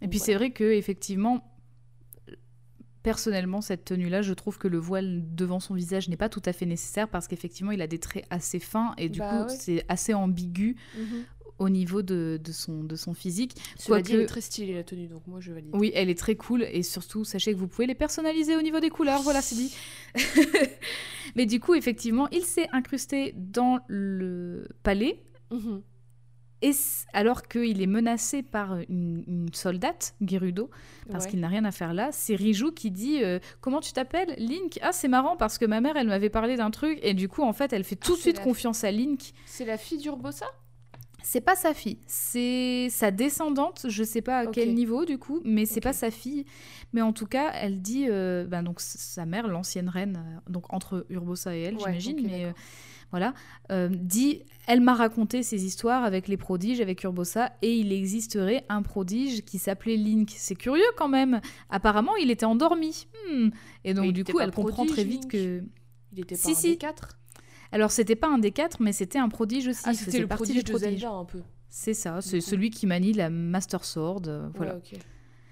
Et 0.00 0.08
puis 0.08 0.18
c'est 0.18 0.34
vrai 0.34 0.50
que 0.50 0.64
effectivement 0.64 1.44
personnellement, 3.08 3.62
cette 3.62 3.86
tenue-là, 3.86 4.20
je 4.20 4.34
trouve 4.34 4.58
que 4.58 4.68
le 4.68 4.76
voile 4.76 5.22
devant 5.34 5.60
son 5.60 5.72
visage 5.72 6.10
n'est 6.10 6.18
pas 6.18 6.28
tout 6.28 6.42
à 6.44 6.52
fait 6.52 6.66
nécessaire 6.66 7.08
parce 7.08 7.26
qu'effectivement, 7.26 7.72
il 7.72 7.80
a 7.80 7.86
des 7.86 7.98
traits 7.98 8.26
assez 8.28 8.58
fins 8.58 8.92
et 8.98 9.08
du 9.08 9.20
bah 9.20 9.46
coup, 9.46 9.54
c'est 9.58 9.82
assez 9.88 10.12
ambigu. 10.12 10.76
Mhm. 10.94 11.24
Au 11.58 11.70
niveau 11.70 12.02
de, 12.02 12.38
de, 12.40 12.52
son, 12.52 12.84
de 12.84 12.94
son 12.94 13.14
physique. 13.14 13.56
Cela 13.76 14.00
dit, 14.00 14.12
elle 14.12 14.20
est 14.20 14.26
très 14.26 14.40
stylée 14.40 14.74
la 14.74 14.84
tenue, 14.84 15.08
donc 15.08 15.26
moi 15.26 15.40
je 15.40 15.50
valide. 15.50 15.70
Oui, 15.72 15.90
elle 15.92 16.08
est 16.08 16.16
très 16.16 16.36
cool 16.36 16.62
et 16.62 16.84
surtout, 16.84 17.24
sachez 17.24 17.52
que 17.52 17.58
vous 17.58 17.66
pouvez 17.66 17.88
les 17.88 17.96
personnaliser 17.96 18.54
au 18.54 18.62
niveau 18.62 18.78
des 18.78 18.90
couleurs, 18.90 19.22
voilà, 19.22 19.42
c'est 19.42 19.56
dit. 19.56 19.74
Mais 21.34 21.46
du 21.46 21.58
coup, 21.58 21.74
effectivement, 21.74 22.28
il 22.30 22.44
s'est 22.44 22.68
incrusté 22.70 23.34
dans 23.36 23.80
le 23.88 24.68
palais. 24.84 25.20
Mhm. 25.50 25.82
Et 26.60 26.72
alors 27.12 27.42
qu'il 27.46 27.80
est 27.80 27.86
menacé 27.86 28.42
par 28.42 28.78
une, 28.88 29.22
une 29.28 29.48
soldate, 29.52 30.14
Gerudo, 30.20 30.70
parce 31.10 31.26
qu'il 31.26 31.40
n'a 31.40 31.48
rien 31.48 31.64
à 31.64 31.70
faire 31.70 31.94
là, 31.94 32.10
c'est 32.12 32.34
Riju 32.34 32.72
qui 32.72 32.90
dit 32.90 33.22
euh, 33.22 33.38
Comment 33.60 33.80
tu 33.80 33.92
t'appelles 33.92 34.34
Link? 34.38 34.78
Ah, 34.82 34.92
c'est 34.92 35.08
marrant 35.08 35.36
parce 35.36 35.56
que 35.56 35.64
ma 35.64 35.80
mère, 35.80 35.96
elle 35.96 36.08
m'avait 36.08 36.30
parlé 36.30 36.56
d'un 36.56 36.70
truc, 36.70 36.98
et 37.02 37.14
du 37.14 37.28
coup, 37.28 37.42
en 37.42 37.52
fait, 37.52 37.72
elle 37.72 37.84
fait 37.84 37.96
tout 37.96 38.14
de 38.16 38.20
suite 38.20 38.40
confiance 38.40 38.82
à 38.82 38.90
Link. 38.90 39.32
C'est 39.46 39.64
la 39.64 39.78
fille 39.78 39.98
d'Urbosa? 39.98 40.46
C'est 41.22 41.40
pas 41.40 41.56
sa 41.56 41.74
fille, 41.74 41.98
c'est 42.06 42.88
sa 42.90 43.10
descendante, 43.10 43.86
je 43.88 44.04
sais 44.04 44.22
pas 44.22 44.38
à 44.38 44.46
quel 44.46 44.72
niveau 44.72 45.04
du 45.04 45.18
coup, 45.18 45.40
mais 45.44 45.66
c'est 45.66 45.80
pas 45.80 45.92
sa 45.92 46.10
fille. 46.10 46.46
Mais 46.92 47.02
en 47.02 47.12
tout 47.12 47.26
cas, 47.26 47.50
elle 47.54 47.82
dit, 47.82 48.06
euh, 48.08 48.46
ben 48.46 48.62
donc 48.62 48.80
sa 48.80 49.26
mère, 49.26 49.46
l'ancienne 49.46 49.88
reine, 49.88 50.16
euh, 50.16 50.50
donc 50.50 50.72
entre 50.72 51.04
Urbosa 51.10 51.54
et 51.54 51.60
elle, 51.62 51.78
j'imagine, 51.78 52.20
mais 52.24 52.54
voilà, 53.10 53.34
euh, 53.70 53.88
dit 53.90 54.42
Elle 54.66 54.80
m'a 54.80 54.94
raconté 54.94 55.42
ces 55.42 55.64
histoires 55.64 56.04
avec 56.04 56.28
les 56.28 56.36
prodiges, 56.36 56.80
avec 56.80 57.02
Urbosa, 57.02 57.52
et 57.62 57.74
il 57.74 57.92
existerait 57.92 58.64
un 58.68 58.82
prodige 58.82 59.44
qui 59.44 59.58
s'appelait 59.58 59.96
Link. 59.96 60.34
C'est 60.36 60.56
curieux 60.56 60.90
quand 60.96 61.08
même. 61.08 61.40
Apparemment, 61.70 62.16
il 62.16 62.30
était 62.30 62.46
endormi. 62.46 63.06
Hmm. 63.30 63.48
Et 63.84 63.94
donc, 63.94 64.12
du 64.12 64.24
coup, 64.24 64.40
elle 64.40 64.52
comprend 64.52 64.86
très 64.86 65.04
vite 65.04 65.28
que. 65.28 65.62
Il 66.12 66.20
était 66.20 66.36
pas 66.36 66.40
si, 66.40 66.50
un 66.52 66.54
si. 66.54 66.70
des 66.70 66.76
quatre 66.76 67.18
Alors, 67.70 67.90
c'était 67.90 68.16
pas 68.16 68.28
un 68.28 68.38
des 68.38 68.50
quatre, 68.50 68.80
mais 68.80 68.92
c'était 68.92 69.18
un 69.18 69.28
prodige 69.28 69.68
aussi. 69.68 69.82
Ah, 69.84 69.94
c'était 69.94 70.20
le 70.20 70.26
prodige 70.26 70.64
de 70.64 70.78
Zelda 70.78 71.10
un 71.10 71.24
peu. 71.24 71.42
C'est 71.70 71.94
ça, 71.94 72.20
c'est 72.20 72.40
celui 72.40 72.70
qui 72.70 72.86
manie 72.86 73.12
la 73.12 73.30
Master 73.30 73.84
Sword. 73.84 74.22
Euh, 74.26 74.48
voilà. 74.54 74.78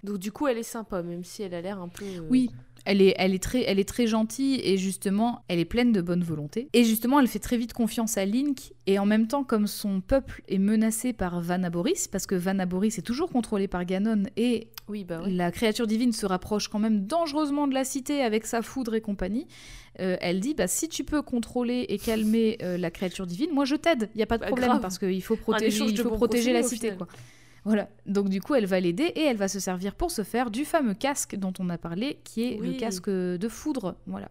Donc, 0.03 0.19
du 0.19 0.33
coup, 0.33 0.47
elle 0.47 0.59
est 0.59 0.63
sympa, 0.63 1.03
même 1.03 1.25
si 1.25 1.43
elle 1.43 1.55
a 1.55 1.61
l'air 1.61 1.81
un 1.81 1.89
peu. 1.89 2.05
Euh, 2.05 2.27
oui, 2.31 2.51
elle 2.87 3.03
est, 3.03 3.15
elle, 3.19 3.35
est 3.35 3.43
très, 3.43 3.63
elle 3.63 3.79
est 3.79 3.89
très 3.89 4.07
gentille 4.07 4.61
et 4.63 4.79
justement, 4.79 5.45
elle 5.49 5.59
est 5.59 5.65
pleine 5.65 5.93
de 5.93 6.01
bonne 6.01 6.23
volonté. 6.23 6.69
Et 6.73 6.85
justement, 6.85 7.21
elle 7.21 7.27
fait 7.27 7.41
très 7.41 7.57
vite 7.57 7.73
confiance 7.73 8.17
à 8.17 8.25
Link. 8.25 8.73
Et 8.87 8.99
en 8.99 9.07
même 9.07 9.27
temps, 9.27 9.43
comme 9.43 9.67
son 9.67 10.01
peuple 10.01 10.43
est 10.49 10.59
menacé 10.59 11.13
par 11.13 11.41
Vanaboris, 11.41 12.07
parce 12.07 12.27
que 12.27 12.37
Vanaboris 12.37 12.97
est 12.99 13.03
toujours 13.03 13.31
contrôlé 13.31 13.67
par 13.67 13.85
Ganon 13.85 14.23
et 14.37 14.69
oui, 14.89 15.03
bah 15.03 15.21
la 15.27 15.51
créature 15.51 15.89
divine 15.89 16.13
se 16.13 16.27
rapproche 16.27 16.69
quand 16.69 16.79
même 16.79 17.07
dangereusement 17.07 17.67
de 17.67 17.75
la 17.75 17.85
cité 17.85 18.23
avec 18.23 18.47
sa 18.47 18.63
foudre 18.63 18.95
et 18.95 19.01
compagnie, 19.01 19.49
euh, 19.99 20.17
elle 20.21 20.39
dit 20.39 20.55
bah, 20.55 20.69
si 20.69 20.89
tu 20.89 21.03
peux 21.03 21.23
contrôler 21.23 21.87
et 21.89 21.99
calmer 21.99 22.57
euh, 22.63 22.79
la 22.79 22.93
créature 22.93 23.27
divine, 23.27 23.51
moi 23.53 23.65
je 23.65 23.75
t'aide. 23.75 24.09
Il 24.15 24.19
n'y 24.19 24.23
a 24.23 24.27
pas 24.27 24.39
de 24.39 24.43
bah, 24.43 24.49
problème 24.49 24.79
parce 24.81 24.99
qu'il 24.99 25.23
faut 25.23 25.37
protéger, 25.37 25.85
il 25.85 25.99
faut 25.99 26.11
protéger 26.11 26.53
la 26.53 26.63
cité. 26.63 26.93
Quoi. 26.97 27.09
Voilà. 27.67 27.89
Donc 28.07 28.29
du 28.29 28.41
coup, 28.41 28.55
elle 28.55 28.65
va 28.65 28.79
l'aider 28.79 29.13
et 29.17 29.23
elle 29.23 29.37
va 29.37 29.49
se 29.49 29.59
servir 29.59 29.97
pour 29.97 30.13
se 30.13 30.23
faire 30.23 30.53
du 30.53 30.65
fameux 30.65 30.95
casque 30.95 31.35
dont 31.35 31.53
on 31.59 31.69
a 31.69 31.77
parlé, 31.77 32.21
qui 32.23 32.45
est 32.45 32.59
le 32.59 32.75
casque 32.75 33.11
de 33.11 33.49
foudre. 33.49 33.97
Voilà. 34.07 34.31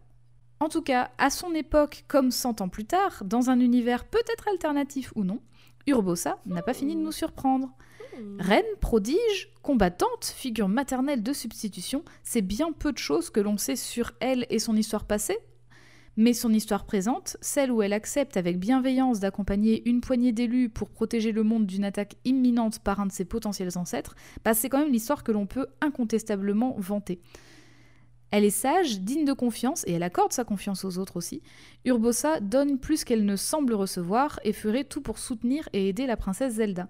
En 0.61 0.69
tout 0.69 0.81
cas, 0.81 1.11
à 1.17 1.29
son 1.29 1.53
époque, 1.53 2.05
comme 2.07 2.31
100 2.31 2.61
ans 2.61 2.69
plus 2.69 2.85
tard, 2.85 3.23
dans 3.25 3.49
un 3.49 3.59
univers 3.59 4.05
peut-être 4.05 4.47
alternatif 4.47 5.11
ou 5.15 5.25
non, 5.25 5.41
Urbosa 5.85 6.39
n'a 6.45 6.61
pas 6.61 6.73
fini 6.73 6.95
de 6.95 7.01
nous 7.01 7.11
surprendre. 7.11 7.71
Hmm. 8.17 8.39
Reine, 8.39 8.63
prodige, 8.79 9.51
combattante, 9.61 10.23
figure 10.23 10.69
maternelle 10.69 11.21
de 11.21 11.33
substitution, 11.33 12.05
c'est 12.23 12.41
bien 12.41 12.71
peu 12.71 12.93
de 12.93 12.97
choses 12.97 13.29
que 13.29 13.41
l'on 13.41 13.57
sait 13.57 13.75
sur 13.75 14.13
elle 14.21 14.45
et 14.49 14.59
son 14.59 14.77
histoire 14.77 15.03
passée, 15.03 15.37
mais 16.17 16.33
son 16.33 16.53
histoire 16.53 16.85
présente, 16.85 17.37
celle 17.41 17.71
où 17.71 17.81
elle 17.81 17.93
accepte 17.93 18.37
avec 18.37 18.59
bienveillance 18.59 19.19
d'accompagner 19.19 19.87
une 19.87 20.01
poignée 20.01 20.31
d'élus 20.31 20.69
pour 20.69 20.89
protéger 20.89 21.31
le 21.31 21.43
monde 21.43 21.65
d'une 21.65 21.83
attaque 21.83 22.15
imminente 22.25 22.79
par 22.79 22.99
un 22.99 23.05
de 23.05 23.11
ses 23.11 23.25
potentiels 23.25 23.77
ancêtres, 23.77 24.15
bah 24.43 24.53
c'est 24.53 24.69
quand 24.69 24.79
même 24.79 24.91
l'histoire 24.91 25.23
que 25.23 25.31
l'on 25.31 25.45
peut 25.45 25.67
incontestablement 25.81 26.75
vanter. 26.77 27.19
Elle 28.31 28.43
est 28.43 28.49
sage, 28.49 28.99
digne 29.01 29.23
de 29.23 29.33
confiance, 29.33 29.83
et 29.87 29.93
elle 29.93 30.03
accorde 30.03 30.33
sa 30.33 30.43
confiance 30.43 30.83
aux 30.83 30.97
autres 30.97 31.17
aussi. 31.17 31.41
Urbosa 31.85 32.39
donne 32.39 32.79
plus 32.79 33.03
qu'elle 33.03 33.25
ne 33.25 33.35
semble 33.35 33.73
recevoir 33.73 34.39
et 34.43 34.51
ferait 34.51 34.83
tout 34.83 35.01
pour 35.01 35.19
soutenir 35.19 35.69
et 35.73 35.87
aider 35.87 36.05
la 36.05 36.17
princesse 36.17 36.55
Zelda. 36.55 36.87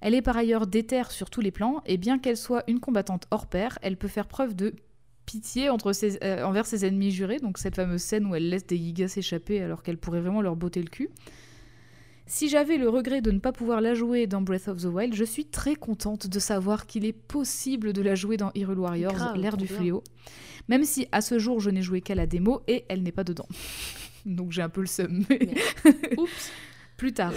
Elle 0.00 0.14
est 0.14 0.22
par 0.22 0.36
ailleurs 0.36 0.66
déterre 0.66 1.10
sur 1.10 1.30
tous 1.30 1.40
les 1.40 1.50
plans, 1.50 1.82
et 1.86 1.96
bien 1.96 2.18
qu'elle 2.18 2.36
soit 2.36 2.64
une 2.68 2.80
combattante 2.80 3.26
hors 3.30 3.46
pair, 3.46 3.78
elle 3.82 3.96
peut 3.96 4.08
faire 4.08 4.28
preuve 4.28 4.54
de 4.54 4.74
pitié 5.26 5.68
entre 5.68 5.92
ses, 5.92 6.18
euh, 6.24 6.44
envers 6.44 6.64
ses 6.64 6.86
ennemis 6.86 7.10
jurés, 7.10 7.38
donc 7.38 7.58
cette 7.58 7.74
fameuse 7.74 8.02
scène 8.02 8.26
où 8.26 8.34
elle 8.34 8.48
laisse 8.48 8.66
des 8.66 8.78
gigas 8.78 9.08
s'échapper 9.08 9.60
alors 9.60 9.82
qu'elle 9.82 9.98
pourrait 9.98 10.20
vraiment 10.20 10.40
leur 10.40 10.56
botter 10.56 10.80
le 10.80 10.88
cul. 10.88 11.10
Si 12.28 12.48
j'avais 12.48 12.76
le 12.76 12.88
regret 12.88 13.20
de 13.20 13.30
ne 13.30 13.38
pas 13.38 13.52
pouvoir 13.52 13.80
la 13.80 13.94
jouer 13.94 14.26
dans 14.26 14.40
Breath 14.40 14.66
of 14.66 14.82
the 14.82 14.86
Wild, 14.86 15.14
je 15.14 15.24
suis 15.24 15.44
très 15.44 15.76
contente 15.76 16.26
de 16.26 16.38
savoir 16.40 16.86
qu'il 16.86 17.04
est 17.04 17.12
possible 17.12 17.92
de 17.92 18.02
la 18.02 18.16
jouer 18.16 18.36
dans 18.36 18.50
Hyrule 18.54 18.80
Warriors, 18.80 19.36
l'ère 19.36 19.56
du 19.56 19.68
fléau. 19.68 20.02
Même 20.68 20.82
si 20.82 21.06
à 21.12 21.20
ce 21.20 21.38
jour 21.38 21.60
je 21.60 21.70
n'ai 21.70 21.82
joué 21.82 22.00
qu'à 22.00 22.16
la 22.16 22.26
démo 22.26 22.62
et 22.66 22.84
elle 22.88 23.02
n'est 23.02 23.12
pas 23.12 23.22
dedans. 23.22 23.46
Donc 24.26 24.50
j'ai 24.50 24.62
un 24.62 24.68
peu 24.68 24.80
le 24.80 24.88
seum. 24.88 25.24
Oups. 26.16 26.50
Plus 26.96 27.12
tard. 27.12 27.34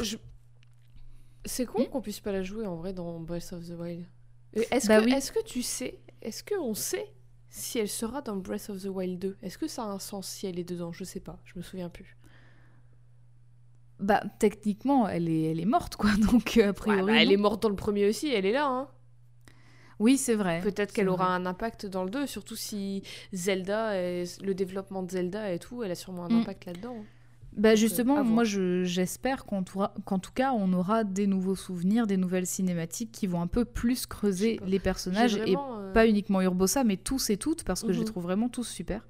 C'est 1.45 1.65
con 1.65 1.83
hmm 1.83 1.89
qu'on 1.89 2.01
puisse 2.01 2.19
pas 2.19 2.31
la 2.31 2.41
jouer 2.41 2.65
en 2.65 2.75
vrai 2.75 2.93
dans 2.93 3.19
Breath 3.19 3.53
of 3.53 3.67
the 3.67 3.79
Wild. 3.79 4.05
Est-ce 4.53 4.87
bah 4.87 4.99
que, 4.99 5.05
oui. 5.05 5.13
est 5.13 5.31
que 5.31 5.43
tu 5.43 5.61
sais, 5.61 5.99
est-ce 6.23 6.43
qu'on 6.43 6.73
sait 6.73 7.07
si 7.49 7.79
elle 7.79 7.89
sera 7.89 8.21
dans 8.21 8.35
Breath 8.35 8.69
of 8.69 8.81
the 8.83 8.87
Wild 8.87 9.19
2. 9.19 9.37
Est-ce 9.41 9.57
que 9.57 9.67
ça 9.67 9.83
a 9.83 9.87
un 9.87 9.99
sens 9.99 10.27
si 10.27 10.47
elle 10.47 10.59
est 10.59 10.63
dedans? 10.63 10.91
Je 10.91 11.03
sais 11.03 11.19
pas, 11.19 11.39
je 11.45 11.53
me 11.57 11.63
souviens 11.63 11.89
plus. 11.89 12.15
Bah, 13.99 14.23
techniquement, 14.39 15.09
elle 15.09 15.27
est, 15.27 15.51
elle 15.51 15.59
est 15.59 15.65
morte, 15.65 15.95
quoi. 15.95 16.11
Donc, 16.31 16.57
a 16.57 16.73
priori. 16.73 17.11
Bah, 17.11 17.21
elle 17.21 17.31
est 17.31 17.37
morte 17.37 17.61
dans 17.61 17.69
le 17.69 17.75
premier 17.75 18.07
aussi, 18.07 18.31
elle 18.31 18.45
est 18.45 18.53
là, 18.53 18.67
hein. 18.67 18.87
Oui, 19.99 20.17
c'est 20.17 20.35
vrai. 20.35 20.61
Peut-être 20.61 20.93
qu'elle 20.93 21.09
aura 21.09 21.35
un 21.35 21.45
impact 21.45 21.85
dans 21.85 22.05
le 22.05 22.09
2, 22.09 22.25
surtout 22.25 22.55
si 22.55 23.03
Zelda, 23.33 23.93
le 23.93 24.53
développement 24.53 25.03
de 25.03 25.11
Zelda 25.11 25.51
et 25.51 25.59
tout, 25.59 25.83
elle 25.83 25.91
a 25.91 25.95
sûrement 25.95 26.23
un 26.23 26.29
mm. 26.29 26.39
impact 26.39 26.65
là-dedans. 26.65 26.95
Hein. 26.97 27.05
Bah 27.53 27.75
justement, 27.75 28.23
moi 28.23 28.43
j'espère 28.43 29.45
qu'en 29.45 29.63
tout 29.63 30.31
cas 30.33 30.53
on 30.53 30.71
aura 30.73 31.03
des 31.03 31.27
nouveaux 31.27 31.55
souvenirs, 31.55 32.07
des 32.07 32.17
nouvelles 32.17 32.45
cinématiques 32.45 33.11
qui 33.11 33.27
vont 33.27 33.41
un 33.41 33.47
peu 33.47 33.65
plus 33.65 34.05
creuser 34.05 34.59
les 34.65 34.79
personnages 34.79 35.35
et 35.35 35.55
euh, 35.55 35.91
pas 35.93 36.07
uniquement 36.07 36.41
Urbosa, 36.41 36.83
mais 36.83 36.97
tous 36.97 37.29
et 37.29 37.37
toutes 37.37 37.63
parce 37.63 37.81
que 37.81 37.91
je 37.91 37.99
les 37.99 38.05
mhm. 38.05 38.11
trouve 38.11 38.23
vraiment 38.23 38.49
tous 38.49 38.67
super. 38.67 39.07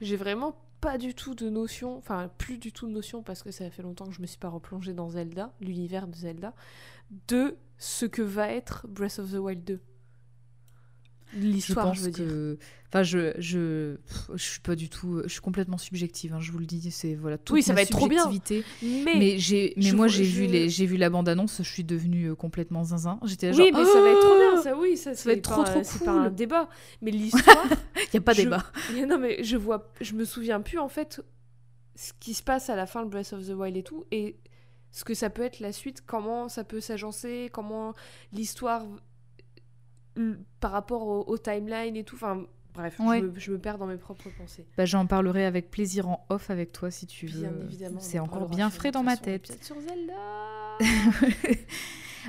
J'ai 0.00 0.16
vraiment 0.16 0.56
pas 0.80 0.98
du 0.98 1.14
tout 1.14 1.34
de 1.34 1.48
notion, 1.48 1.96
enfin 1.96 2.30
plus 2.36 2.58
du 2.58 2.72
tout 2.72 2.86
de 2.86 2.92
notion 2.92 3.22
parce 3.22 3.42
que 3.42 3.50
ça 3.50 3.70
fait 3.70 3.82
longtemps 3.82 4.06
que 4.06 4.14
je 4.14 4.20
me 4.20 4.26
suis 4.26 4.38
pas 4.38 4.48
replongée 4.48 4.92
dans 4.92 5.10
Zelda, 5.10 5.52
l'univers 5.60 6.08
de 6.08 6.14
Zelda, 6.14 6.52
de 7.28 7.56
ce 7.78 8.06
que 8.06 8.22
va 8.22 8.50
être 8.50 8.86
Breath 8.88 9.18
of 9.18 9.30
the 9.30 9.36
Wild 9.36 9.64
2 9.64 9.80
l'histoire, 11.36 11.94
je, 11.94 12.02
veux 12.02 12.10
dire. 12.10 12.56
Enfin, 12.88 13.02
je, 13.02 13.32
je, 13.38 13.96
je 14.34 14.42
suis 14.42 14.60
pas 14.60 14.76
du 14.76 14.88
tout, 14.88 15.20
je 15.24 15.28
suis 15.28 15.40
complètement 15.40 15.78
subjective. 15.78 16.32
Hein, 16.32 16.38
je 16.40 16.52
vous 16.52 16.58
le 16.58 16.66
dis, 16.66 16.90
c'est 16.90 17.14
voilà 17.14 17.38
toute 17.38 17.54
oui, 17.54 17.62
ça 17.62 17.72
ma 17.72 17.76
va 17.76 17.82
être 17.82 17.90
trop 17.90 18.06
bien. 18.06 18.30
Mais, 18.82 19.14
mais 19.18 19.38
j'ai, 19.38 19.74
mais 19.76 19.90
moi 19.92 20.06
j'ai 20.06 20.22
vu 20.24 20.46
les, 20.46 20.68
j'ai 20.68 20.86
vu 20.86 20.96
la 20.96 21.10
bande 21.10 21.28
annonce, 21.28 21.58
je 21.58 21.68
suis 21.68 21.82
devenue 21.84 22.30
euh, 22.30 22.34
complètement 22.36 22.84
zinzin. 22.84 23.18
J'étais 23.24 23.50
oui, 23.50 23.70
mais 23.72 23.84
ça 23.84 24.00
va 24.00 24.10
être 24.10 24.20
trop 24.20 24.38
bien. 24.38 24.62
ça 24.62 24.76
oui, 24.78 24.96
ça, 24.96 25.14
Ça 25.14 25.28
va 25.28 25.32
être 25.34 25.42
trop, 25.42 25.64
trop 25.64 25.80
C'est 25.82 26.04
pas 26.04 26.12
un 26.12 26.26
cool. 26.28 26.34
débat. 26.36 26.68
Mais 27.02 27.10
l'histoire, 27.10 27.66
Il 27.96 28.08
y 28.14 28.16
a 28.18 28.20
pas 28.20 28.32
Je- 28.32 28.42
débat. 28.42 28.64
non 29.08 29.18
mais 29.18 29.42
je 29.42 29.56
vois, 29.56 29.90
je 30.00 30.12
me 30.14 30.24
souviens 30.24 30.60
plus 30.60 30.78
en 30.78 30.88
fait 30.88 31.20
ce 31.96 32.12
qui 32.20 32.34
se 32.34 32.42
passe 32.42 32.70
à 32.70 32.76
la 32.76 32.86
fin 32.86 33.04
de 33.04 33.08
Breath 33.10 33.32
of 33.32 33.46
the 33.46 33.52
Wild 33.52 33.76
et 33.76 33.82
tout, 33.82 34.04
et 34.12 34.36
ce 34.92 35.04
que 35.04 35.14
ça 35.14 35.30
peut 35.30 35.42
être 35.42 35.58
la 35.58 35.72
suite, 35.72 36.02
comment 36.06 36.48
ça 36.48 36.62
peut 36.62 36.80
s'agencer, 36.80 37.50
comment 37.52 37.94
l'histoire 38.32 38.84
par 40.60 40.70
rapport 40.72 41.06
au, 41.06 41.24
au 41.26 41.38
timeline 41.38 41.96
et 41.96 42.04
tout. 42.04 42.16
Enfin 42.16 42.44
bref, 42.74 42.98
Ouais. 43.00 43.20
je, 43.20 43.24
me, 43.26 43.38
je 43.38 43.52
me 43.52 43.58
perds 43.58 43.78
dans 43.78 43.86
mes 43.86 43.96
propres 43.96 44.28
pensées. 44.38 44.66
Bah, 44.76 44.84
j'en 44.84 45.06
parlerai 45.06 45.44
avec 45.44 45.70
plaisir 45.70 46.08
en 46.08 46.24
off 46.28 46.50
avec 46.50 46.72
toi 46.72 46.90
si 46.90 47.06
tu 47.06 47.26
veux. 47.26 47.40
Bien 47.40 47.52
évidemment. 47.64 48.00
C'est 48.00 48.18
en 48.18 48.24
encore 48.24 48.48
bien 48.48 48.70
frais 48.70 48.90
dans 48.90 49.02
ma 49.02 49.16
tête. 49.16 49.58
sur 49.62 49.76
Zelda. 49.80 50.14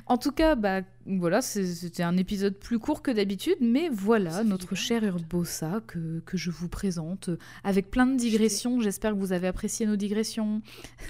en 0.08 0.18
tout 0.18 0.32
cas, 0.32 0.56
bah 0.56 0.82
voilà, 1.06 1.42
c'était 1.42 2.04
un 2.04 2.18
épisode 2.18 2.58
plus 2.60 2.80
court 2.80 3.02
que 3.02 3.12
d'habitude, 3.12 3.58
mais 3.62 3.90
voilà 3.90 4.44
notre 4.44 4.76
cher 4.76 5.04
Urbosa 5.04 5.82
que, 5.88 6.20
que 6.26 6.38
je 6.38 6.52
vous 6.52 6.68
présente 6.70 7.30
euh, 7.30 7.38
avec 7.64 7.90
plein 7.90 8.06
de 8.06 8.16
digressions. 8.18 8.82
J'espère 8.82 9.14
que 9.14 9.18
vous 9.20 9.32
avez 9.32 9.48
apprécié 9.48 9.86
nos 9.86 9.96
digressions. 9.96 10.62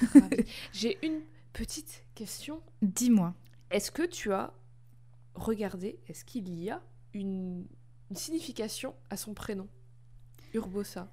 J'ai 0.73 0.97
une 1.03 1.19
petite 1.53 2.03
question. 2.15 2.61
Dis-moi. 2.81 3.33
Est-ce 3.71 3.91
que 3.91 4.03
tu 4.05 4.31
as 4.31 4.53
regardé, 5.35 5.99
est-ce 6.07 6.25
qu'il 6.25 6.49
y 6.49 6.69
a 6.69 6.81
une, 7.13 7.65
une 8.09 8.15
signification 8.15 8.95
à 9.09 9.17
son 9.17 9.33
prénom 9.33 9.67
Urbosa? 10.53 11.11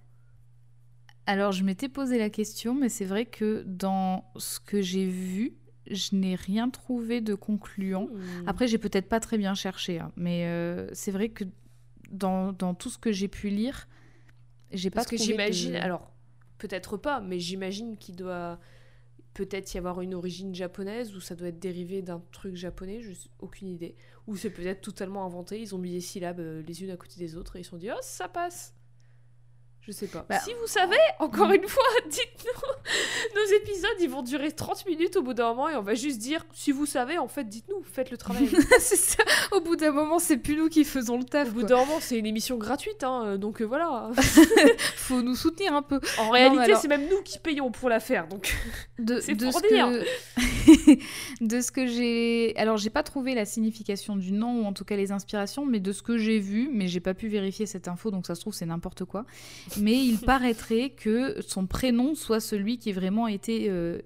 Alors, 1.27 1.53
je 1.53 1.62
m'étais 1.62 1.89
posé 1.89 2.19
la 2.19 2.31
question, 2.31 2.74
mais 2.74 2.89
c'est 2.89 3.05
vrai 3.05 3.27
que 3.27 3.62
dans 3.66 4.24
ce 4.36 4.59
que 4.59 4.82
j'ai 4.82 5.07
vu, 5.07 5.55
je 5.89 6.16
n'ai 6.16 6.35
rien 6.35 6.69
trouvé 6.69 7.20
de 7.20 7.35
concluant. 7.35 8.07
Hmm. 8.07 8.49
Après, 8.49 8.66
j'ai 8.66 8.78
peut-être 8.78 9.09
pas 9.09 9.20
très 9.20 9.39
bien 9.39 9.55
cherché, 9.55 10.01
hein, 10.01 10.12
mais 10.16 10.47
euh, 10.47 10.89
c'est 10.93 11.12
vrai 11.12 11.28
que 11.28 11.44
dans, 12.11 12.53
dans 12.53 12.74
tout 12.74 12.90
ce 12.90 12.99
que 12.99 13.12
j'ai 13.12 13.28
pu 13.28 13.49
lire, 13.51 13.89
j'ai 14.73 14.90
pas 14.90 14.97
Parce 14.97 15.07
que 15.07 15.16
j'imagine, 15.16 15.73
de- 15.73 15.77
alors 15.78 16.11
peut-être 16.59 16.97
pas, 16.97 17.20
mais 17.20 17.39
j'imagine 17.39 17.97
qu'il 17.97 18.16
doit 18.16 18.59
peut-être 19.34 19.72
y 19.74 19.78
avoir 19.78 20.00
une 20.00 20.14
origine 20.14 20.54
japonaise 20.54 21.14
ou 21.14 21.20
ça 21.20 21.34
doit 21.34 21.48
être 21.48 21.59
dérivé 21.59 22.02
d'un 22.02 22.22
truc 22.32 22.56
japonais, 22.56 23.00
je 23.00 23.12
aucune 23.38 23.68
idée. 23.68 23.94
Ou 24.26 24.36
c'est 24.36 24.50
peut-être 24.50 24.80
totalement 24.80 25.24
inventé, 25.24 25.60
ils 25.60 25.74
ont 25.74 25.78
mis 25.78 25.92
des 25.92 26.00
syllabes 26.00 26.40
euh, 26.40 26.62
les 26.62 26.82
unes 26.84 26.90
à 26.90 26.96
côté 26.96 27.18
des 27.18 27.36
autres 27.36 27.56
et 27.56 27.60
ils 27.60 27.64
se 27.64 27.70
sont 27.70 27.78
dit 27.78 27.90
oh 27.90 27.98
ça 28.02 28.28
passe. 28.28 28.74
Je 29.84 29.90
sais 29.90 30.06
pas. 30.06 30.24
Bah, 30.28 30.38
si 30.38 30.52
vous 30.60 30.66
savez, 30.68 30.96
encore 31.18 31.50
une 31.50 31.66
fois, 31.66 31.82
dites-nous. 32.09 33.40
Nos 33.40 33.56
épisodes, 33.56 33.90
ils 34.00 34.09
vont 34.09 34.22
durer 34.22 34.52
30 34.52 34.86
minutes 34.86 35.16
au 35.16 35.22
bout 35.22 35.34
d'un 35.34 35.48
moment 35.48 35.68
et 35.68 35.74
on 35.74 35.82
va 35.82 35.94
juste 35.94 36.18
dire 36.18 36.46
si 36.52 36.70
vous 36.70 36.86
savez, 36.86 37.18
en 37.18 37.26
fait, 37.26 37.48
dites-nous, 37.48 37.82
faites 37.82 38.12
le 38.12 38.16
travail. 38.16 38.48
c'est 38.78 38.94
ça. 38.96 39.24
Au 39.50 39.60
bout 39.60 39.74
d'un 39.74 39.90
moment, 39.90 40.20
c'est 40.20 40.36
plus 40.36 40.54
nous 40.56 40.68
qui 40.68 40.84
faisons 40.84 41.16
le 41.16 41.24
au 41.24 41.26
taf. 41.26 41.50
bout 41.52 41.60
quoi. 41.60 41.68
d'un 41.68 41.76
moment, 41.78 41.98
c'est 42.00 42.16
une 42.16 42.26
émission 42.26 42.59
gratuite, 42.59 43.02
hein, 43.02 43.24
euh, 43.26 43.36
donc 43.38 43.60
euh, 43.60 43.64
voilà. 43.64 44.10
Faut 44.96 45.20
nous 45.20 45.34
soutenir 45.34 45.74
un 45.74 45.82
peu. 45.82 46.00
En 46.18 46.30
réalité, 46.30 46.62
alors- 46.62 46.80
c'est 46.80 46.86
même 46.88 47.09
nous 47.10 47.20
qui 47.22 47.40
payons 47.40 47.72
pour 47.72 47.88
la 47.88 47.98
faire, 47.98 48.28
donc. 48.28 48.54
De, 49.00 49.18
C'est 49.20 49.34
de 49.34 49.46
pour 49.50 49.60
ce 49.60 49.66
dire. 49.68 49.88
que... 49.88 51.44
de 51.44 51.60
ce 51.60 51.72
que 51.72 51.88
j'ai. 51.88 52.54
Alors, 52.56 52.76
j'ai 52.76 52.90
pas 52.90 53.02
trouvé 53.02 53.34
la 53.34 53.44
signification 53.44 54.14
du 54.14 54.30
nom, 54.30 54.62
ou 54.62 54.64
en 54.64 54.72
tout 54.72 54.84
cas 54.84 54.94
les 54.94 55.10
inspirations, 55.10 55.66
mais 55.66 55.80
de 55.80 55.90
ce 55.90 56.02
que 56.02 56.18
j'ai 56.18 56.38
vu, 56.38 56.68
mais 56.72 56.86
j'ai 56.86 57.00
pas 57.00 57.14
pu 57.14 57.26
vérifier 57.26 57.66
cette 57.66 57.88
info, 57.88 58.12
donc 58.12 58.28
ça 58.28 58.36
se 58.36 58.40
trouve, 58.42 58.54
c'est 58.54 58.66
n'importe 58.66 59.04
quoi. 59.04 59.24
Mais 59.81 60.05
il 60.05 60.19
paraîtrait 60.19 60.90
que 60.90 61.40
son 61.43 61.66
prénom 61.66 62.15
soit 62.15 62.40
celui 62.40 62.78
qui 62.78 62.90
a 62.90 62.93
vraiment 62.94 63.28
été. 63.28 63.66
euh, 63.70 64.01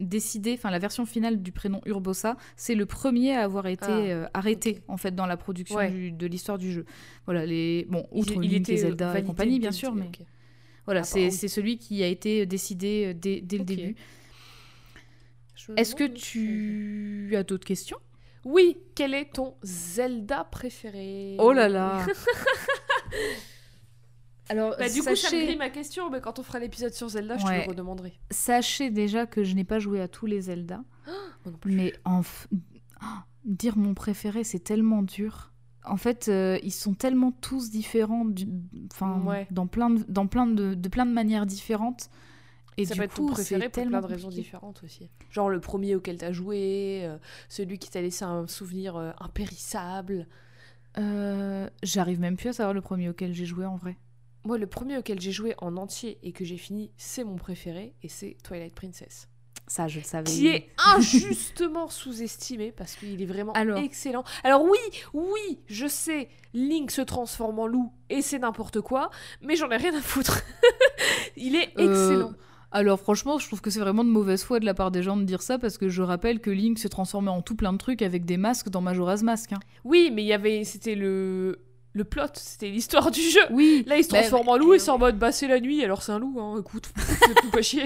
décidé, 0.00 0.54
enfin 0.54 0.70
la 0.72 0.80
version 0.80 1.06
finale 1.06 1.40
du 1.42 1.52
prénom 1.52 1.80
Urbosa, 1.86 2.36
c'est 2.56 2.74
le 2.74 2.86
premier 2.86 3.36
à 3.36 3.44
avoir 3.44 3.68
été 3.68 3.86
Ah, 3.86 3.98
euh, 4.00 4.26
arrêté 4.34 4.80
en 4.88 4.96
fait 4.96 5.14
dans 5.14 5.26
la 5.26 5.36
production 5.36 5.76
Ouais. 5.76 5.90
du- 5.92 6.10
de 6.10 6.26
l'histoire 6.26 6.58
du 6.58 6.72
jeu. 6.72 6.84
Voilà 7.24 7.46
les 7.46 7.86
bon 7.88 8.04
outre 8.10 8.32
il, 8.34 8.44
il 8.46 8.50
Link 8.50 8.68
et 8.68 8.72
était 8.72 8.76
Zelda 8.78 9.10
et 9.10 9.12
validé 9.12 9.26
compagnie 9.28 9.58
bien 9.60 9.70
sûr, 9.70 9.94
mais 9.94 10.10
voilà 10.86 11.00
Ah, 11.00 11.04
c'est 11.04 11.26
bah, 11.26 11.30
c'est 11.30 11.46
celui 11.46 11.78
qui 11.78 12.02
a 12.02 12.08
été 12.08 12.46
décidé 12.46 13.06
euh, 13.10 13.14
dès, 13.14 13.40
dès 13.42 13.58
le 13.58 13.64
début. 13.64 13.94
Est-ce 15.76 15.94
que 15.94 16.04
tu 16.04 17.32
as 17.36 17.44
d'autres 17.44 17.66
questions? 17.66 17.98
Oui, 18.44 18.76
quel 18.96 19.14
est 19.14 19.32
ton 19.34 19.54
Zelda 19.62 20.42
préféré? 20.50 21.36
Oh 21.38 21.52
là 21.52 21.68
là 21.68 22.04
Alors, 24.50 24.74
Bah, 24.78 24.88
du 24.88 24.98
coup, 24.98 25.04
ça 25.04 25.10
me 25.10 25.16
sachez, 25.16 25.56
ma 25.56 25.70
question, 25.70 26.10
mais 26.10 26.20
quand 26.20 26.38
on 26.38 26.42
fera 26.42 26.58
l'épisode 26.58 26.92
sur 26.92 27.08
Zelda, 27.08 27.38
je 27.38 27.44
te 27.46 27.50
le 27.50 27.68
redemanderai. 27.68 28.12
sachez 28.30 28.90
déjà 28.90 29.24
que 29.26 29.44
je 29.44 29.54
n'ai 29.54 29.64
pas 29.64 29.78
joué 29.78 30.00
à 30.00 30.08
tous 30.08 30.26
les 30.26 30.40
Zelda, 30.42 30.82
mais 31.64 31.92
en 32.04 32.20
f- 32.22 32.46
oh, 33.02 33.06
dire 33.44 33.76
mon 33.78 33.94
préféré, 33.94 34.42
c'est 34.44 34.58
tellement 34.58 35.02
dur. 35.02 35.52
En 35.84 35.96
fait, 35.96 36.28
euh, 36.28 36.58
ils 36.62 36.72
sont 36.72 36.94
tellement 36.94 37.30
tous 37.32 37.70
différents, 37.70 38.24
du- 38.26 38.46
enfin, 38.92 39.22
Ouais. 39.24 39.46
dans 39.50 39.66
plein 39.66 39.88
de, 39.90 40.04
dans 40.08 40.26
plein 40.26 40.46
de, 40.46 40.74
de 40.74 40.88
plein 40.88 41.06
de 41.06 41.12
manières 41.12 41.46
différentes. 41.46 42.10
Et 42.76 42.84
ça 42.86 42.94
du 42.94 42.98
peut 43.00 43.04
être 43.04 43.14
coup, 43.14 43.26
ton 43.28 43.32
préféré 43.32 43.68
pour 43.68 43.84
plein 43.86 44.00
de 44.00 44.06
raisons 44.06 44.28
compliqué. 44.28 44.42
différentes 44.42 44.82
aussi. 44.84 45.10
Genre 45.30 45.48
le 45.48 45.60
premier 45.60 45.94
auquel 45.94 46.16
t'as 46.18 46.32
joué, 46.32 47.02
euh, 47.04 47.16
celui 47.48 47.78
qui 47.78 47.88
t'a 47.90 48.00
laissé 48.02 48.24
un 48.24 48.46
souvenir 48.46 48.96
euh, 48.96 49.10
impérissable. 49.20 50.26
J'arrive 51.82 52.20
même 52.20 52.36
plus 52.36 52.48
à 52.48 52.52
savoir 52.52 52.74
le 52.74 52.80
premier 52.80 53.08
auquel 53.08 53.32
j'ai 53.32 53.46
joué 53.46 53.64
en 53.66 53.76
vrai. 53.76 53.96
Moi, 54.44 54.58
le 54.58 54.66
premier 54.66 54.96
auquel 54.98 55.20
j'ai 55.20 55.32
joué 55.32 55.54
en 55.58 55.76
entier 55.76 56.18
et 56.22 56.32
que 56.32 56.44
j'ai 56.44 56.56
fini, 56.56 56.90
c'est 56.96 57.24
mon 57.24 57.36
préféré, 57.36 57.94
et 58.02 58.08
c'est 58.08 58.36
Twilight 58.42 58.74
Princess. 58.74 59.28
Ça, 59.66 59.86
je 59.86 59.98
le 60.00 60.04
savais. 60.04 60.24
Qui 60.24 60.48
est 60.48 60.68
injustement 60.96 61.88
sous-estimé 61.90 62.72
parce 62.72 62.96
qu'il 62.96 63.20
est 63.22 63.26
vraiment 63.26 63.52
Alors. 63.52 63.78
excellent. 63.78 64.24
Alors 64.42 64.64
oui, 64.64 64.78
oui, 65.14 65.60
je 65.66 65.86
sais, 65.86 66.28
Link 66.54 66.90
se 66.90 67.02
transforme 67.02 67.58
en 67.60 67.66
loup 67.68 67.92
et 68.08 68.20
c'est 68.22 68.38
n'importe 68.40 68.80
quoi, 68.80 69.10
mais 69.42 69.54
j'en 69.56 69.70
ai 69.70 69.76
rien 69.76 69.94
à 69.96 70.00
foutre. 70.00 70.42
Il 71.36 71.54
est 71.54 71.68
Euh, 71.78 71.88
excellent. 71.88 72.32
Alors 72.72 72.98
franchement, 73.00 73.38
je 73.38 73.46
trouve 73.46 73.60
que 73.60 73.70
c'est 73.70 73.80
vraiment 73.80 74.04
de 74.04 74.08
mauvaise 74.10 74.42
foi 74.44 74.58
de 74.60 74.64
la 74.64 74.74
part 74.74 74.90
des 74.90 75.02
gens 75.02 75.16
de 75.16 75.24
dire 75.24 75.42
ça 75.42 75.58
parce 75.58 75.76
que 75.78 75.88
je 75.88 76.02
rappelle 76.02 76.40
que 76.40 76.50
Link 76.50 76.78
s'est 76.78 76.88
transformé 76.88 77.28
en 77.28 77.42
tout 77.42 77.54
plein 77.56 77.72
de 77.72 77.78
trucs 77.78 78.02
avec 78.02 78.24
des 78.24 78.36
masques 78.36 78.68
dans 78.70 78.80
Majora's 78.80 79.22
Mask. 79.22 79.52
hein. 79.52 79.58
Oui, 79.84 80.10
mais 80.12 80.22
il 80.22 80.26
y 80.28 80.32
avait, 80.32 80.64
c'était 80.64 80.94
le 80.94 81.60
le 81.92 82.04
plot, 82.04 82.22
c'était 82.34 82.70
l'histoire 82.70 83.10
du 83.10 83.20
jeu. 83.20 83.40
Oui, 83.50 83.82
Là, 83.86 83.96
il 83.98 84.04
se 84.04 84.10
Bah, 84.10 84.18
transforme 84.20 84.48
en 84.48 84.56
loup 84.56 84.74
et 84.74 84.78
c'est 84.78 84.90
en 84.90 84.98
mode 84.98 85.18
bah 85.18 85.32
c'est 85.32 85.48
la 85.48 85.58
nuit, 85.60 85.82
alors 85.82 86.02
c'est 86.02 86.12
un 86.12 86.18
loup. 86.20 86.38
Hein. 86.40 86.58
Écoute, 86.60 86.90
c'est 86.96 87.34
plus 87.34 87.50
pas 87.50 87.62
chier. 87.62 87.84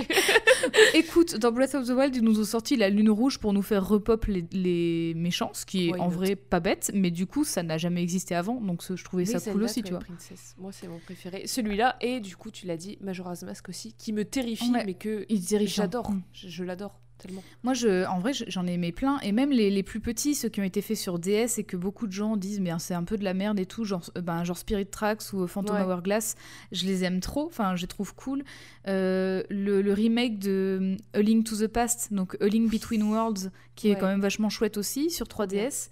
écoute, 0.95 1.37
dans 1.37 1.53
Breath 1.53 1.75
of 1.75 1.87
the 1.87 1.91
Wild, 1.91 2.15
ils 2.17 2.23
nous 2.23 2.39
ont 2.41 2.45
sorti 2.45 2.77
la 2.77 2.91
lune 2.91 3.11
rouge 3.11 3.39
pour 3.39 3.53
nous 3.53 3.63
faire 3.63 3.87
repop 3.87 4.27
les, 4.27 4.45
les 4.53 5.15
méchants, 5.15 5.51
ce 5.55 5.65
qui 5.67 5.89
est 5.89 5.99
en 5.99 6.09
vrai 6.09 6.37
pas 6.37 6.61
bête, 6.61 6.91
mais 6.95 7.11
du 7.11 7.27
coup, 7.27 7.45
ça 7.45 7.63
n'a 7.63 7.79
jamais 7.79 8.03
existé 8.03 8.35
avant, 8.35 8.61
donc 8.61 8.83
ce- 8.83 8.97
je 8.97 9.05
trouvais 9.05 9.25
ça 9.25 9.41
cool 9.41 9.63
aussi, 9.63 9.83
tu 9.83 9.91
vois. 9.91 10.01
Princess. 10.01 10.55
Moi, 10.59 10.73
c'est 10.73 10.89
mon 10.89 10.99
préféré. 10.99 11.47
Celui-là 11.47 11.97
et 12.01 12.21
du 12.21 12.37
coup, 12.37 12.51
tu 12.51 12.67
l'as 12.67 12.77
dit, 12.77 12.99
Majora's 13.01 13.43
Mask 13.43 13.69
aussi, 13.69 13.95
qui 13.95 14.13
me 14.13 14.25
terrifie, 14.25 14.71
Ouais. 14.71 14.85
mais 14.85 14.95
que 14.95 15.27
j'adore. 15.67 16.11
Je, 16.33 16.49
je 16.49 16.65
l'adore 16.65 17.01
tellement. 17.19 17.43
Moi, 17.63 17.75
je, 17.75 18.07
en 18.07 18.19
vrai, 18.19 18.33
je- 18.33 18.45
j'en 18.49 18.67
ai 18.67 18.73
aimé 18.75 18.93
plein, 18.93 19.19
et 19.21 19.33
même 19.33 19.51
les, 19.51 19.71
les 19.71 19.83
plus 19.83 20.01
petits, 20.01 20.35
ceux 20.35 20.49
qui 20.49 20.61
ont 20.61 20.65
été 20.65 20.83
faits 20.83 20.97
sur 20.97 21.19
DS 21.19 21.59
et 21.59 21.65
que 21.65 21.77
beaucoup 21.77 22.07
de 22.07 22.13
gens 22.13 22.37
disent, 22.37 22.61
mais 22.61 22.71
c'est 22.79 22.95
un 22.95 23.05
peu 23.05 23.17
de 23.17 23.25
la 23.25 23.35
merde 23.35 23.59
et 23.61 23.67
tout, 23.67 23.85
genre, 23.85 24.03
euh, 24.17 24.21
ben, 24.21 24.45
genre 24.45 24.59
Spirit 24.59 24.87
Tracks 24.87 25.33
ou 25.33 25.47
Phantom 25.47 25.77
Ouais. 25.77 25.83
Hourglass, 25.93 26.35
je 26.73 26.85
les 26.87 27.05
aime 27.05 27.21
trop, 27.21 27.47
enfin, 27.47 27.77
je 27.77 27.83
les 27.83 27.89
trouve 27.89 28.15
cool. 28.15 28.43
Euh, 28.89 29.43
le, 29.51 29.81
le 29.83 29.93
remake 29.93 30.39
de 30.39 30.97
euh, 31.15 31.19
A 31.19 31.23
Link 31.23 31.45
to 31.47 31.57
the 31.57 31.67
Past, 31.69 32.13
donc 32.13 32.37
A 32.41 32.47
Link 32.47 32.71
Between 32.71 33.03
Worlds, 33.03 33.51
qui 33.75 33.89
est 33.91 33.97
quand 33.97 34.07
même 34.09 34.21
vachement 34.21 34.49
chouette 34.51 34.77
aussi, 34.77 35.11
sur 35.11 35.27
3DS. 35.27 35.91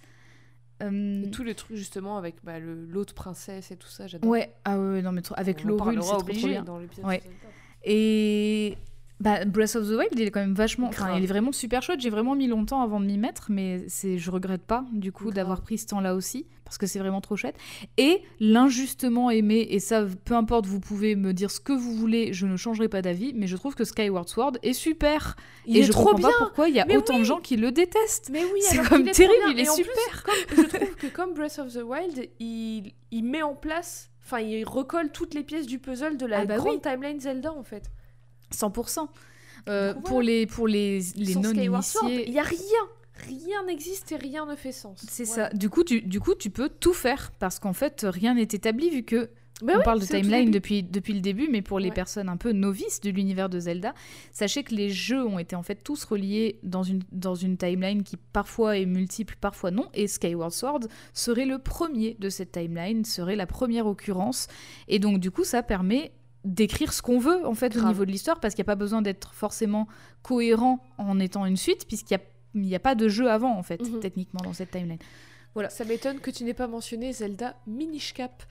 Euh, 0.82 1.22
Et 1.24 1.30
Tout 1.30 1.44
le 1.44 1.54
truc 1.54 1.76
justement 1.76 2.16
avec 2.18 2.36
bah, 2.42 2.58
l'autre 2.58 3.14
princesse 3.14 3.70
et 3.70 3.76
tout 3.76 3.86
ça, 3.88 4.08
j'adore. 4.08 4.28
ouais, 4.28 4.52
ah 4.64 4.76
ouais, 4.78 5.00
non, 5.00 5.12
mais 5.12 5.22
avec 5.36 5.64
parlera 6.00 6.18
c'est 6.18 6.24
trop, 6.40 6.48
bien. 6.48 6.62
dans 6.64 6.78
Ouais. 7.04 7.22
Et 7.84 8.76
bah, 9.22 9.44
Breath 9.44 9.76
of 9.76 9.86
the 9.86 9.90
Wild, 9.92 10.10
il 10.12 10.22
est 10.22 10.30
quand 10.32 10.40
même 10.40 10.54
vachement. 10.54 10.88
Enfin, 10.88 11.16
il 11.16 11.22
est 11.22 11.26
vraiment 11.28 11.52
super 11.52 11.80
chouette. 11.82 12.00
J'ai 12.00 12.10
vraiment 12.10 12.34
mis 12.34 12.48
longtemps 12.48 12.82
avant 12.82 12.98
de 13.00 13.06
m'y 13.06 13.18
mettre, 13.18 13.46
mais 13.50 13.84
c'est, 13.88 14.18
je 14.18 14.30
regrette 14.32 14.62
pas 14.62 14.84
du 14.92 15.12
coup 15.12 15.30
d'avoir 15.30 15.60
pris 15.62 15.78
ce 15.78 15.86
temps-là 15.86 16.14
aussi, 16.16 16.46
parce 16.64 16.76
que 16.76 16.86
c'est 16.86 16.98
vraiment 16.98 17.20
trop 17.20 17.36
chouette. 17.36 17.54
Et 17.98 18.22
l'injustement 18.40 19.30
aimé, 19.30 19.66
et 19.70 19.78
ça, 19.78 20.04
peu 20.24 20.34
importe, 20.34 20.66
vous 20.66 20.80
pouvez 20.80 21.14
me 21.14 21.32
dire 21.32 21.50
ce 21.50 21.60
que 21.60 21.72
vous 21.72 21.94
voulez, 21.94 22.32
je 22.32 22.46
ne 22.46 22.56
changerai 22.56 22.88
pas 22.88 23.00
d'avis, 23.00 23.32
mais 23.34 23.46
je 23.46 23.56
trouve 23.56 23.74
que 23.76 23.84
Skyward 23.84 24.28
Sword 24.28 24.52
est 24.62 24.72
super. 24.72 25.36
Il 25.66 25.76
et 25.76 25.80
est 25.80 25.82
je 25.84 25.92
trop 25.92 26.10
comprends 26.10 26.18
bien. 26.18 26.28
pas 26.30 26.44
pourquoi 26.44 26.68
il 26.68 26.74
y 26.74 26.80
a 26.80 26.84
Mais 26.86 26.96
autant 26.96 27.18
de 27.18 27.24
gens 27.24 27.38
qui 27.40 27.56
le 27.56 27.70
détestent. 27.70 28.30
Mais 28.32 28.42
oui, 28.52 28.60
C'est 28.62 28.78
comme 28.88 29.06
est 29.06 29.12
terrible, 29.12 29.34
il 29.52 29.60
est 29.60 29.68
en 29.68 29.74
plus, 29.76 29.84
super. 29.84 30.22
comme, 30.24 30.56
je 30.56 30.62
trouve 30.78 30.94
que 30.96 31.06
comme 31.06 31.34
Breath 31.34 31.58
of 31.60 31.72
the 31.72 31.82
Wild, 31.84 32.28
il, 32.40 32.92
il 33.12 33.22
met 33.24 33.42
en 33.42 33.54
place, 33.54 34.10
enfin, 34.24 34.40
il 34.40 34.64
recolle 34.64 35.10
toutes 35.12 35.34
les 35.34 35.44
pièces 35.44 35.66
du 35.66 35.78
puzzle 35.78 36.16
de 36.16 36.26
la 36.26 36.40
Ah 36.40 36.44
bah 36.46 36.56
grande 36.56 36.74
oui. 36.74 36.80
timeline 36.80 37.20
Zelda 37.20 37.52
en 37.52 37.62
fait. 37.62 37.84
100%. 38.52 39.08
Euh, 39.68 39.94
pour 39.94 40.22
les, 40.22 40.46
pour 40.46 40.66
les, 40.66 41.00
les 41.16 41.34
non-initiés. 41.36 42.28
il 42.28 42.34
y 42.34 42.38
a 42.40 42.42
rien, 42.42 42.58
rien 43.28 43.64
n'existe 43.64 44.10
et 44.12 44.16
rien 44.16 44.44
ne 44.46 44.56
fait 44.56 44.72
sens. 44.72 45.04
C'est 45.08 45.24
Voilà. 45.24 45.50
ça. 45.50 45.56
Du 45.56 45.70
coup, 45.70 45.84
tu, 45.84 46.02
du 46.02 46.18
coup, 46.18 46.34
tu 46.34 46.50
peux 46.50 46.68
tout 46.68 46.92
faire 46.94 47.30
parce 47.38 47.60
qu'en 47.60 47.72
fait, 47.72 48.04
rien 48.08 48.34
n'est 48.34 48.42
établi 48.42 48.90
vu 48.90 49.04
que 49.04 49.30
Bah 49.62 49.74
on 49.76 49.78
oui, 49.78 49.84
parle 49.84 50.00
de 50.00 50.06
timeline 50.06 50.50
depuis, 50.50 50.82
depuis 50.82 51.12
le 51.14 51.20
début, 51.20 51.46
mais 51.48 51.62
pour 51.62 51.78
les 51.78 51.90
Ouais. 51.90 51.94
personnes 51.94 52.28
un 52.28 52.36
peu 52.36 52.50
novices 52.50 53.00
de 53.02 53.10
l'univers 53.10 53.48
de 53.48 53.60
Zelda, 53.60 53.94
sachez 54.32 54.64
que 54.64 54.74
les 54.74 54.90
jeux 54.90 55.24
ont 55.24 55.38
été 55.38 55.54
en 55.54 55.62
fait 55.62 55.76
tous 55.84 56.02
reliés 56.02 56.58
dans 56.64 56.82
une, 56.82 57.02
dans 57.12 57.36
une 57.36 57.56
timeline 57.56 58.02
qui 58.02 58.16
parfois 58.16 58.76
est 58.78 58.86
multiple, 58.86 59.36
parfois 59.40 59.70
non, 59.70 59.88
et 59.94 60.08
Skyward 60.08 60.50
Sword 60.50 60.80
serait 61.14 61.46
le 61.46 61.58
premier 61.58 62.16
de 62.18 62.28
cette 62.30 62.50
timeline, 62.50 63.04
serait 63.04 63.36
la 63.36 63.46
première 63.46 63.86
occurrence, 63.86 64.48
et 64.88 64.98
donc 64.98 65.20
du 65.20 65.30
coup 65.30 65.44
ça 65.44 65.62
permet 65.62 66.10
d'écrire 66.44 66.92
ce 66.92 67.02
qu'on 67.02 67.18
veut 67.18 67.46
en 67.46 67.54
fait 67.54 67.76
au 67.76 67.82
niveau 67.86 68.04
de 68.04 68.10
l'histoire, 68.10 68.40
parce 68.40 68.54
qu'il 68.54 68.62
n'y 68.62 68.66
a 68.66 68.72
pas 68.72 68.76
besoin 68.76 69.02
d'être 69.02 69.32
forcément 69.34 69.86
cohérent 70.22 70.80
en 70.98 71.18
étant 71.20 71.46
une 71.46 71.56
suite, 71.56 71.86
puisqu'il 71.86 72.18
n'y 72.54 72.74
a, 72.74 72.76
a 72.76 72.80
pas 72.80 72.94
de 72.94 73.08
jeu 73.08 73.30
avant 73.30 73.56
en 73.56 73.62
fait, 73.62 73.80
Mhm. 73.80 74.00
techniquement 74.00 74.40
dans 74.42 74.52
cette 74.52 74.70
timeline. 74.72 74.98
Voilà. 75.54 75.68
Ça 75.70 75.84
m'étonne 75.84 76.18
que 76.18 76.30
tu 76.30 76.44
n'aies 76.44 76.54
pas 76.54 76.66
mentionné 76.66 77.12
Zelda 77.12 77.54
Minish 77.66 78.12
Cap. 78.14 78.42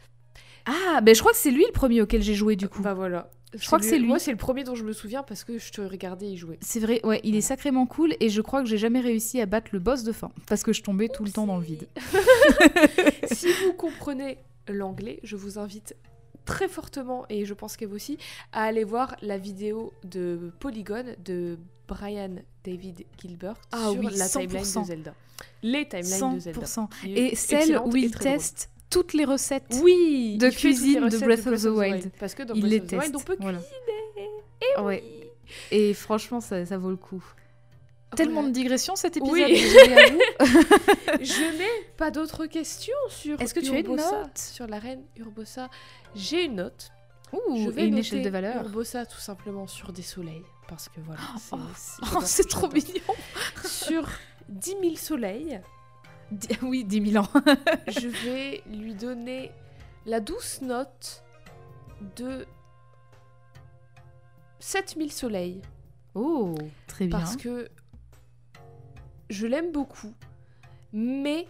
Ah, 0.66 1.02
ben 1.02 1.16
je 1.16 1.20
crois 1.20 1.32
que 1.32 1.38
c'est 1.40 1.50
lui 1.52 1.66
le 1.66 1.72
premier 1.74 2.02
auquel 2.02 2.22
j'ai 2.22 2.36
joué 2.36 2.56
du 2.56 2.70
coup. 2.70 2.82
Bah 2.82 2.94
voilà. 2.94 3.30
Je 3.54 3.66
crois 3.66 3.80
que 3.80 3.84
c'est 3.86 3.98
lui. 4.00 4.08
Moi, 4.08 4.18
c'est 4.18 4.32
le 4.32 4.38
premier 4.38 4.64
dont 4.64 4.76
je 4.76 4.86
me 4.86 4.94
souviens 4.94 5.24
parce 5.24 5.44
que 5.44 5.58
je 5.58 5.72
te 5.74 5.82
regardais 5.82 6.28
y 6.28 6.38
jouer. 6.38 6.58
C'est 6.62 6.80
vrai, 6.80 7.02
ouais, 7.04 7.20
il 7.26 7.36
est 7.36 7.42
sacrément 7.42 7.86
cool 7.86 8.16
et 8.22 8.30
je 8.30 8.40
crois 8.42 8.62
que 8.62 8.70
j'ai 8.70 8.78
jamais 8.78 9.02
réussi 9.02 9.42
à 9.42 9.46
battre 9.46 9.72
le 9.74 9.80
boss 9.80 10.04
de 10.04 10.14
fin 10.14 10.32
parce 10.48 10.64
que 10.64 10.72
je 10.72 10.82
tombais 10.84 11.10
tout 11.10 11.26
le 11.26 11.32
temps 11.32 11.48
dans 11.48 11.58
le 11.58 11.64
vide. 11.64 11.86
si 13.32 13.48
vous 13.66 13.74
comprenez 13.74 14.38
l'anglais, 14.70 15.20
je 15.24 15.36
vous 15.36 15.60
invite 15.60 15.96
très 16.46 16.68
fortement, 16.68 17.26
et 17.30 17.46
je 17.46 17.54
pense 17.54 17.78
qu'Eve 17.78 17.94
aussi, 17.94 18.18
à 18.52 18.64
aller 18.64 18.84
voir 18.84 19.16
la 19.22 19.38
vidéo 19.38 19.94
de 20.04 20.52
Polygon 20.60 21.06
de 21.24 21.58
Brian 21.88 22.36
David 22.64 23.06
Gilbert 23.22 23.56
Ah 23.72 23.90
sur 23.92 24.00
oui, 24.00 24.08
la 24.16 24.28
timeline 24.30 24.64
100%. 24.64 24.82
de 24.82 24.86
Zelda. 24.88 25.14
Les 25.64 25.88
timelines 25.88 26.36
de 26.36 26.40
Zelda. 26.40 26.62
100%. 26.62 26.88
Il 27.06 27.18
est 27.18 27.34
Et 27.34 27.36
celle 27.36 27.78
où 27.80 27.96
et 27.96 28.00
il 28.02 28.12
drôle. 28.12 28.24
teste 28.24 28.70
toutes 28.90 29.14
les 29.14 29.26
recettes. 29.26 29.80
Oui, 29.82 30.38
de 30.38 30.50
cuisine 30.50 31.08
de 31.08 31.18
Breath 31.18 31.48
of 31.48 31.62
the 31.62 31.66
Wild. 31.68 32.12
Parce 32.20 32.34
que 32.36 32.44
dans 32.44 32.54
il 32.56 32.62
Breath 32.62 32.72
les 32.72 32.82
of 32.82 32.88
the 32.88 32.94
Wild, 32.94 33.16
on 33.16 33.20
peut 33.20 33.38
voilà. 33.40 33.58
cuisiner. 33.60 34.30
Ah 34.78 34.84
ouais. 34.84 35.04
Et 35.72 35.94
franchement, 35.94 36.40
ça, 36.42 36.66
ça 36.66 36.78
vaut 36.78 36.90
le 36.92 36.96
coup. 36.98 37.24
Tellement 38.16 38.42
Voilà. 38.42 38.50
de 38.50 38.54
digressions 38.54 38.96
cet 38.96 39.18
épisode. 39.18 39.34
Oui. 39.34 39.56
Je 41.22 41.58
n'ai 41.58 41.86
pas 41.98 42.12
d'autres 42.12 42.46
questions 42.46 42.94
sur 43.10 43.40
Est-ce 43.42 43.54
que 43.54 43.60
tu 43.62 43.72
as 43.72 43.80
une 43.80 43.96
note 43.96 44.38
sur 44.38 44.68
la 44.68 44.80
reine 44.80 45.02
Urbosa. 45.18 45.70
J'ai 46.16 46.46
une 46.46 46.56
note. 46.56 46.92
Ouh, 47.32 47.64
je 47.64 47.70
vais 47.70 47.84
et 47.84 47.86
une 47.86 47.92
noter 47.96 48.00
échelle 48.08 48.24
de 48.24 48.30
valeur. 48.30 48.64
Urbosa 48.66 49.06
tout 49.06 49.20
simplement 49.20 49.66
sur 49.66 49.94
des 49.94 50.02
soleils 50.02 50.44
parce 50.68 50.90
que 50.90 51.00
voilà. 51.00 51.22
c'est- 51.40 51.56
c'est- 51.78 52.02
Oh, 52.16 52.20
c'est 52.26 52.48
trop 52.50 52.68
mignon. 52.70 53.16
Sur 53.64 54.10
10 54.50 54.76
000 54.82 54.96
soleils, 54.98 55.62
Di- 56.30 56.48
Oui, 56.62 56.84
10 56.84 57.12
000 57.12 57.24
ans. 57.24 57.30
je 57.88 58.08
vais 58.10 58.62
lui 58.70 58.94
donner 58.94 59.52
la 60.06 60.20
douce 60.20 60.62
note 60.62 61.24
de 62.18 62.46
7000 64.60 65.12
soleils 65.12 65.62
Oh, 66.14 66.56
très 66.88 67.08
bien. 67.08 67.18
parce 67.18 67.38
que 67.38 67.70
je 69.32 69.48
l'aime 69.48 69.72
beaucoup, 69.72 70.14
mais 70.94 71.48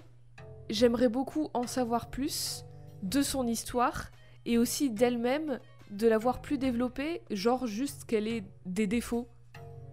j'aimerais 0.69 1.09
beaucoup 1.09 1.49
en 1.53 1.65
savoir 1.67 2.09
plus 2.09 2.63
de 3.03 3.21
son 3.23 3.47
histoire 3.47 4.11
et 4.45 4.57
aussi 4.57 4.89
d'elle-même, 4.91 5.59
de 5.89 6.07
l'avoir 6.07 6.41
plus 6.41 6.57
développée, 6.57 7.21
genre 7.31 7.65
juste 7.65 8.05
qu'elle 8.05 8.27
ait 8.27 8.43
des 8.65 8.87
défauts, 8.87 9.27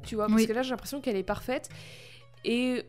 tu 0.02 0.15
vois, 0.15 0.27
parce 0.27 0.43
Oui. 0.43 0.47
que 0.47 0.52
là 0.52 0.62
j'ai 0.62 0.70
l'impression 0.70 1.01
qu'elle 1.01 1.16
est 1.16 1.23
parfaite 1.23 1.70
et 2.44 2.85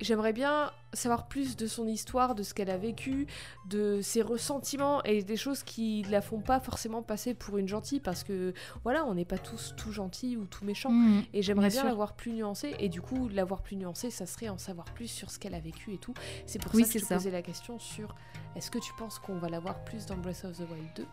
j'aimerais 0.00 0.32
bien 0.32 0.70
savoir 0.92 1.28
plus 1.28 1.56
de 1.56 1.66
son 1.66 1.86
histoire, 1.86 2.34
de 2.34 2.42
ce 2.42 2.52
qu'elle 2.52 2.70
a 2.70 2.76
vécu, 2.76 3.26
de 3.66 4.00
ses 4.02 4.22
ressentiments 4.22 5.02
et 5.04 5.22
des 5.22 5.36
choses 5.36 5.62
qui 5.62 6.02
la 6.10 6.20
font 6.20 6.40
pas 6.40 6.58
forcément 6.58 7.02
passer 7.02 7.32
pour 7.34 7.58
une 7.58 7.68
gentille 7.68 8.00
parce 8.00 8.24
que 8.24 8.52
voilà, 8.82 9.04
on 9.06 9.14
n'est 9.14 9.24
pas 9.24 9.38
tous 9.38 9.74
tout 9.76 9.92
gentils 9.92 10.36
ou 10.36 10.46
tout 10.46 10.64
méchants. 10.64 10.90
Mhm. 10.90 11.22
Et 11.32 11.42
j'aimerais 11.42 11.68
Bien 11.68 11.84
l'avoir 11.84 12.14
plus 12.14 12.32
nuancée. 12.32 12.74
Et 12.80 12.88
du 12.88 13.00
coup, 13.00 13.28
l'avoir 13.28 13.62
plus 13.62 13.76
nuancée, 13.76 14.10
ça 14.10 14.26
serait 14.26 14.48
en 14.48 14.58
savoir 14.58 14.86
plus 14.86 15.06
sur 15.08 15.30
ce 15.30 15.38
qu'elle 15.38 15.54
a 15.54 15.60
vécu 15.60 15.92
et 15.94 15.98
tout. 15.98 16.14
C'est 16.46 16.60
pour 16.60 16.74
Oui, 16.74 16.84
ça 16.84 16.92
que 16.94 16.98
je 16.98 17.04
ça. 17.04 17.14
posais 17.16 17.30
la 17.30 17.42
question 17.42 17.78
sur 17.78 18.16
est-ce 18.56 18.70
que 18.70 18.78
tu 18.80 18.92
penses 18.98 19.20
qu'on 19.20 19.36
va 19.38 19.48
l'avoir 19.48 19.84
plus 19.84 20.06
dans 20.06 20.16
Breath 20.16 20.44
of 20.44 20.56
the 20.56 20.68
Wild 20.70 20.88
2 20.96 21.06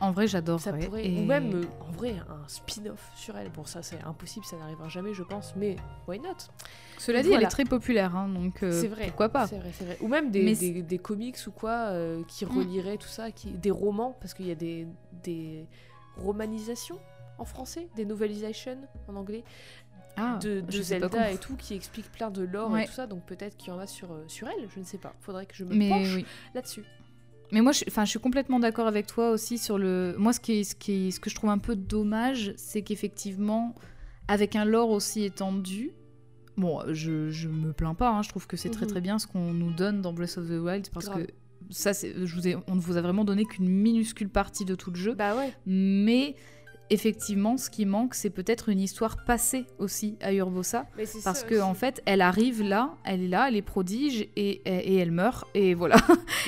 En 0.00 0.10
vrai, 0.10 0.26
j'adore. 0.26 0.60
Ça 0.60 0.72
pourrait. 0.72 1.06
Et- 1.06 1.20
Ou 1.20 1.24
même, 1.24 1.54
euh, 1.54 1.64
en 1.88 1.90
vrai, 1.92 2.16
un 2.28 2.46
spin-off 2.48 3.10
sur 3.16 3.36
elle. 3.36 3.48
Bon, 3.50 3.64
ça, 3.64 3.82
c'est 3.82 4.00
impossible, 4.02 4.44
ça 4.44 4.56
n'arrivera 4.58 4.88
jamais, 4.88 5.14
je 5.14 5.22
pense. 5.22 5.54
Mais 5.56 5.76
why 6.06 6.18
not? 6.20 6.34
Cela 6.98 7.22
dit, 7.22 7.32
elle 7.32 7.42
est 7.42 7.48
très 7.48 7.64
populaire, 7.64 8.14
hein, 8.14 8.28
donc 8.28 8.62
euh, 8.62 8.72
C'est 8.78 8.88
vrai. 8.88 9.06
pourquoi 9.06 9.28
pas? 9.30 9.46
C'est 9.46 9.58
vrai, 9.58 9.70
c'est 9.72 9.84
vrai. 9.84 9.96
Ou 10.00 10.08
même 10.08 10.30
des, 10.30 10.54
des, 10.54 10.82
des 10.82 10.98
comics 10.98 11.36
ou 11.46 11.50
quoi 11.50 11.88
euh, 11.90 12.22
qui 12.28 12.44
Mm. 12.44 12.48
relieraient 12.58 12.96
tout 12.98 13.08
ça, 13.08 13.30
qui, 13.30 13.50
des 13.52 13.70
romans, 13.70 14.16
parce 14.20 14.34
qu'il 14.34 14.46
y 14.46 14.50
a 14.50 14.54
des, 14.54 14.86
des 15.24 15.66
romanisations 16.16 16.98
en 17.38 17.44
français, 17.44 17.88
des 17.96 18.04
novelisations 18.04 18.78
en 19.08 19.16
anglais. 19.16 19.44
ah, 20.16 20.38
de, 20.42 20.62
Zelda 20.70 21.30
et 21.30 21.36
tout 21.38 21.56
qui 21.56 21.74
explique 21.74 22.10
plein 22.10 22.30
de 22.30 22.42
lore 22.42 22.70
Ouais. 22.70 22.84
et 22.84 22.86
tout 22.86 22.92
ça 22.92 23.06
donc 23.06 23.22
peut-être 23.26 23.54
qu'il 23.58 23.68
y 23.68 23.76
en 23.76 23.78
a 23.78 23.86
sur, 23.86 24.08
sur 24.28 24.48
elle 24.48 24.66
je 24.74 24.80
ne 24.80 24.84
sais 24.84 24.96
pas 24.96 25.12
faudrait 25.20 25.44
que 25.44 25.54
je 25.54 25.64
me 25.64 25.74
Mais 25.74 25.90
penche 25.90 26.14
oui. 26.14 26.24
là-dessus 26.54 26.84
Mais 27.52 27.60
moi, 27.60 27.72
je, 27.72 27.84
enfin, 27.88 28.04
je 28.04 28.10
suis 28.10 28.18
complètement 28.18 28.58
d'accord 28.58 28.86
avec 28.86 29.06
toi 29.06 29.30
aussi 29.30 29.58
sur 29.58 29.78
le. 29.78 30.14
Moi, 30.18 30.32
ce, 30.32 30.40
qui 30.40 30.52
est, 30.60 30.64
ce, 30.64 30.74
qui 30.74 31.08
est- 31.08 31.10
ce 31.12 31.20
que 31.20 31.30
je 31.30 31.34
trouve 31.34 31.50
un 31.50 31.58
peu 31.58 31.76
dommage, 31.76 32.52
c'est 32.56 32.82
qu'effectivement, 32.82 33.74
avec 34.28 34.56
un 34.56 34.64
lore 34.64 34.90
aussi 34.90 35.22
étendu, 35.24 35.92
bon, 36.56 36.80
je, 36.92 37.30
je 37.30 37.48
me 37.48 37.72
plains 37.72 37.94
pas, 37.94 38.10
hein, 38.10 38.22
je 38.22 38.28
trouve 38.28 38.46
que 38.46 38.56
c'est 38.56 38.70
très 38.70 38.86
Mhm. 38.86 38.90
très 38.90 39.00
bien 39.00 39.18
ce 39.18 39.26
qu'on 39.26 39.52
nous 39.52 39.70
donne 39.72 40.02
dans 40.02 40.12
Breath 40.12 40.38
of 40.38 40.48
the 40.48 40.58
Wild, 40.60 40.88
parce 40.92 41.06
Grave. 41.06 41.26
que 41.26 41.32
ça, 41.70 41.92
c'est, 41.94 42.14
je 42.26 42.34
vous 42.34 42.48
ai, 42.48 42.56
on 42.66 42.74
ne 42.74 42.80
vous 42.80 42.96
a 42.96 43.00
vraiment 43.00 43.24
donné 43.24 43.44
qu'une 43.44 43.68
minuscule 43.68 44.28
partie 44.28 44.64
de 44.64 44.74
tout 44.74 44.90
le 44.90 44.96
jeu, 44.96 45.14
bah 45.14 45.36
ouais 45.36 45.52
mais 45.66 46.34
effectivement, 46.90 47.56
ce 47.56 47.70
qui 47.70 47.84
manque, 47.86 48.14
c'est 48.14 48.30
peut-être 48.30 48.68
une 48.68 48.80
histoire 48.80 49.24
passée 49.24 49.66
aussi 49.78 50.16
à 50.20 50.32
Urbosa. 50.32 50.86
Parce 50.96 51.10
ça 51.40 51.46
que 51.46 51.54
aussi. 51.54 51.62
en 51.62 51.74
fait, 51.74 52.02
elle 52.06 52.20
arrive 52.20 52.62
là, 52.62 52.94
elle 53.04 53.22
est 53.22 53.28
là, 53.28 53.46
elle 53.48 53.56
est 53.56 53.62
prodige 53.62 54.22
et, 54.36 54.62
et 54.66 54.96
elle 54.96 55.10
meurt 55.12 55.44
et 55.54 55.74
voilà. 55.74 55.96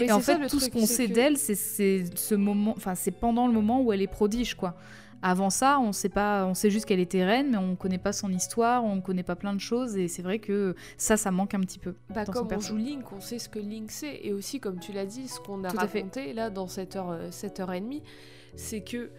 Mais 0.01 0.07
Et 0.07 0.13
en 0.13 0.21
ça, 0.21 0.39
fait, 0.39 0.47
tout 0.49 0.61
ce 0.61 0.71
qu'on 0.71 0.87
sait 0.87 1.09
que- 1.09 1.15
d'elle, 1.15 1.37
c'est- 1.39 2.17
ce 2.17 2.35
moment, 2.35 2.75
enfin 2.77 2.95
c'est 2.95 3.11
pendant 3.11 3.47
le 3.47 3.53
moment 3.53 3.83
où 3.83 3.93
elle 3.93 4.03
est 4.03 4.07
prodige 4.07 4.55
quoi. 4.55 4.75
Avant 5.21 5.51
ça, 5.51 5.81
on 5.81 5.91
sait 5.93 6.09
pas, 6.09 6.47
on 6.47 6.55
sait 6.55 6.71
juste 6.71 6.85
qu'elle 6.87 7.01
était 7.01 7.25
reine, 7.25 7.51
mais 7.51 7.57
on 7.57 7.75
connaît 7.75 7.99
pas 7.99 8.13
son 8.13 8.31
histoire, 8.31 8.85
on 8.85 9.01
connaît 9.01 9.25
pas 9.25 9.35
plein 9.35 9.53
de 9.53 9.59
choses 9.61 9.97
et 9.97 10.07
c'est 10.07 10.23
vrai 10.23 10.39
que 10.39 10.77
ça, 10.97 11.17
ça 11.17 11.33
manque 11.33 11.55
un 11.55 11.61
petit 11.61 11.81
peu. 11.81 11.95
bah, 12.15 12.25
dans 12.25 12.33
comme 12.33 12.49
on 12.55 12.61
joue 12.61 12.77
Link 12.77 13.11
on 13.11 13.21
sait 13.21 13.41
ce 13.41 13.49
que 13.49 13.59
Link 13.59 13.91
sait 13.91 14.21
et 14.23 14.33
aussi 14.33 14.61
comme 14.61 14.79
tu 14.79 14.93
l'as 14.93 15.07
dit 15.07 15.27
ce 15.27 15.41
qu'on 15.41 15.65
a 15.65 15.71
Tout 15.71 15.77
raconté 15.79 16.33
là 16.33 16.51
dans 16.51 16.69
cette 16.69 16.95
heure 16.95 17.11
euh, 17.11 17.29
cette 17.33 17.59
heure 17.59 17.73
et 17.73 17.81
demie 17.81 18.05
c'est 18.55 18.83
que 18.83 19.11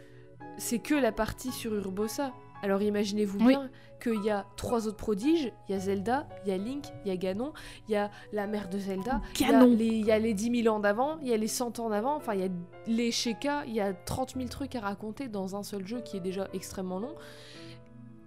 c'est 0.59 0.79
que 0.79 0.93
la 0.95 1.11
partie 1.11 1.51
sur 1.51 1.73
Urbosa 1.73 2.31
alors 2.61 2.81
imaginez-vous 2.81 3.39
Oui. 3.39 3.47
bien 3.55 3.69
qu'il 4.03 4.21
y 4.23 4.29
a 4.29 4.45
trois 4.57 4.87
autres 4.87 4.97
prodiges 4.97 5.51
il 5.67 5.71
y 5.71 5.75
a 5.75 5.79
Zelda 5.79 6.27
il 6.45 6.49
y 6.49 6.53
a 6.53 6.57
Link 6.57 6.85
il 7.05 7.09
y 7.09 7.11
a 7.11 7.17
Ganon 7.17 7.53
il 7.87 7.93
y 7.93 7.95
a 7.95 8.11
la 8.33 8.47
mère 8.47 8.69
de 8.69 8.77
Zelda 8.77 9.21
Il 9.35 9.41
y 9.41 9.45
a 9.45 9.51
Ganon. 9.51 9.75
les- 9.75 9.85
Il 9.85 10.05
y, 10.05 10.11
a 10.11 10.19
les 10.19 10.33
10 10.33 10.63
000 10.63 10.75
ans 10.75 10.79
d'avant, 10.79 11.17
il 11.21 11.27
y 11.29 11.33
a 11.33 11.37
les 11.37 11.47
100 11.47 11.79
ans 11.79 11.89
d'avant, 11.89 12.15
enfin 12.15 12.33
il 12.33 12.41
y 12.41 12.43
a 12.43 12.49
les 12.87 13.11
Sheikah, 13.11 13.63
il 13.65 13.73
y 13.73 13.79
a 13.81 13.93
30 13.93 14.35
000 14.35 14.47
trucs 14.49 14.75
à 14.75 14.81
raconter 14.81 15.27
dans 15.29 15.55
un 15.55 15.63
seul 15.63 15.85
jeu 15.87 16.01
qui 16.01 16.17
est 16.17 16.21
déjà 16.21 16.47
extrêmement 16.53 16.99
long. 16.99 17.15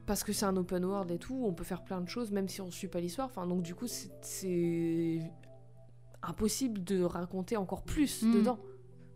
Parce 0.07 0.25
que 0.25 0.33
c'est 0.33 0.47
un 0.47 0.57
open 0.57 0.85
world 0.85 1.11
et 1.11 1.19
tout, 1.19 1.41
on 1.47 1.53
peut 1.53 1.65
faire 1.65 1.85
plein 1.85 2.01
de 2.01 2.09
choses 2.09 2.33
même 2.33 2.49
si 2.49 2.61
on 2.61 2.71
suit 2.71 2.89
pas 2.89 3.01
l'histoire. 3.01 3.29
Enfin 3.29 3.47
donc 3.47 3.63
du 3.63 3.75
coup 3.75 3.87
c'est- 3.87 5.21
impossible 6.23 6.85
de 6.85 7.03
raconter 7.03 7.57
encore 7.57 7.83
plus 7.83 8.23
Mm. 8.23 8.35
dedans. 8.35 8.59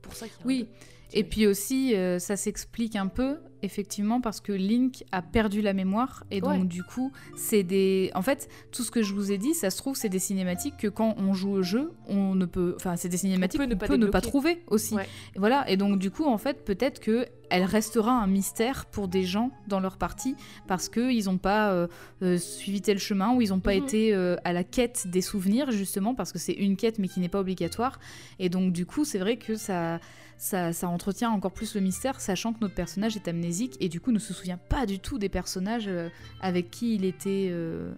Pour 0.02 0.14
ça 0.14 0.26
qu'il 0.28 0.36
y 0.36 0.40
a 0.40 0.42
un 0.42 0.46
Oui. 0.46 0.68
Et 1.12 1.24
puis 1.24 1.46
aussi, 1.46 1.94
euh, 1.94 2.18
ça 2.18 2.36
s'explique 2.36 2.96
un 2.96 3.06
peu, 3.06 3.38
effectivement, 3.62 4.20
parce 4.20 4.40
que 4.40 4.52
Link 4.52 5.04
a 5.12 5.22
perdu 5.22 5.60
la 5.62 5.72
mémoire. 5.72 6.24
Et 6.30 6.40
donc, 6.40 6.50
Ouais. 6.50 6.64
du 6.64 6.82
coup, 6.82 7.12
c'est 7.36 7.62
des. 7.62 8.10
En 8.14 8.22
fait, 8.22 8.48
tout 8.72 8.82
ce 8.82 8.90
que 8.90 9.02
je 9.02 9.14
vous 9.14 9.32
ai 9.32 9.38
dit, 9.38 9.54
ça 9.54 9.70
se 9.70 9.76
trouve, 9.78 9.96
c'est 9.96 10.08
des 10.08 10.18
cinématiques 10.18 10.76
que 10.76 10.88
quand 10.88 11.14
on 11.18 11.32
joue 11.32 11.50
au 11.52 11.62
jeu, 11.62 11.92
on 12.08 12.34
ne 12.34 12.44
peut. 12.44 12.74
Enfin, 12.76 12.96
c'est 12.96 13.08
des 13.08 13.16
cinématiques 13.16 13.60
peut 13.60 13.68
qu'on 13.68 13.76
peut 13.86 13.96
ne 13.96 14.06
pas 14.06 14.20
trouver 14.20 14.62
aussi. 14.66 14.94
Ouais. 14.94 15.06
Et 15.34 15.38
voilà. 15.38 15.68
Et 15.70 15.76
donc, 15.76 15.98
du 15.98 16.10
coup, 16.10 16.24
en 16.24 16.38
fait, 16.38 16.64
peut-être 16.64 17.00
que 17.00 17.26
elle 17.48 17.62
restera 17.64 18.10
un 18.10 18.26
mystère 18.26 18.86
pour 18.86 19.06
des 19.06 19.22
gens 19.22 19.52
dans 19.68 19.78
leur 19.78 19.98
partie 19.98 20.34
parce 20.66 20.88
qu'ils 20.88 21.26
n'ont 21.26 21.38
pas 21.38 21.70
euh, 21.70 21.86
euh, 22.22 22.38
suivi 22.38 22.82
tel 22.82 22.98
chemin 22.98 23.34
ou 23.36 23.40
ils 23.40 23.50
n'ont 23.50 23.60
pas 23.60 23.74
Mhm. 23.76 23.84
été 23.84 24.12
euh, 24.14 24.34
à 24.44 24.52
la 24.52 24.64
quête 24.64 25.06
des 25.06 25.20
souvenirs, 25.22 25.70
justement, 25.70 26.14
parce 26.16 26.32
que 26.32 26.40
c'est 26.40 26.52
une 26.54 26.76
quête 26.76 26.98
mais 26.98 27.06
qui 27.06 27.20
n'est 27.20 27.28
pas 27.28 27.38
obligatoire. 27.38 28.00
Et 28.40 28.48
donc, 28.48 28.72
du 28.72 28.84
coup, 28.84 29.04
c'est 29.04 29.18
vrai 29.18 29.36
que 29.36 29.54
ça, 29.54 30.00
ça, 30.38 30.72
ça 30.72 30.88
entretient 30.88 31.30
encore 31.30 31.52
plus 31.52 31.74
le 31.74 31.80
mystère, 31.80 32.20
sachant 32.20 32.52
que 32.52 32.58
notre 32.60 32.74
personnage 32.74 33.16
est 33.16 33.28
amnésique 33.28 33.76
et 33.80 33.88
du 33.88 34.00
coup 34.00 34.12
ne 34.12 34.18
se 34.18 34.34
souvient 34.34 34.58
pas 34.58 34.86
du 34.86 34.98
tout 34.98 35.18
des 35.18 35.28
personnages 35.28 35.88
euh, 35.88 36.08
avec 36.40 36.70
qui 36.70 36.94
il 36.94 37.04
était 37.04 37.48
euh, 37.50 37.92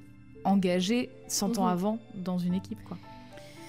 engagé 0.44 1.10
100 1.28 1.59
ans 1.59 1.65
Mhm. 1.66 1.73
avant 1.73 1.98
dans 2.15 2.39
une 2.39 2.55
équipe. 2.55 2.82
Quoi. 2.85 2.97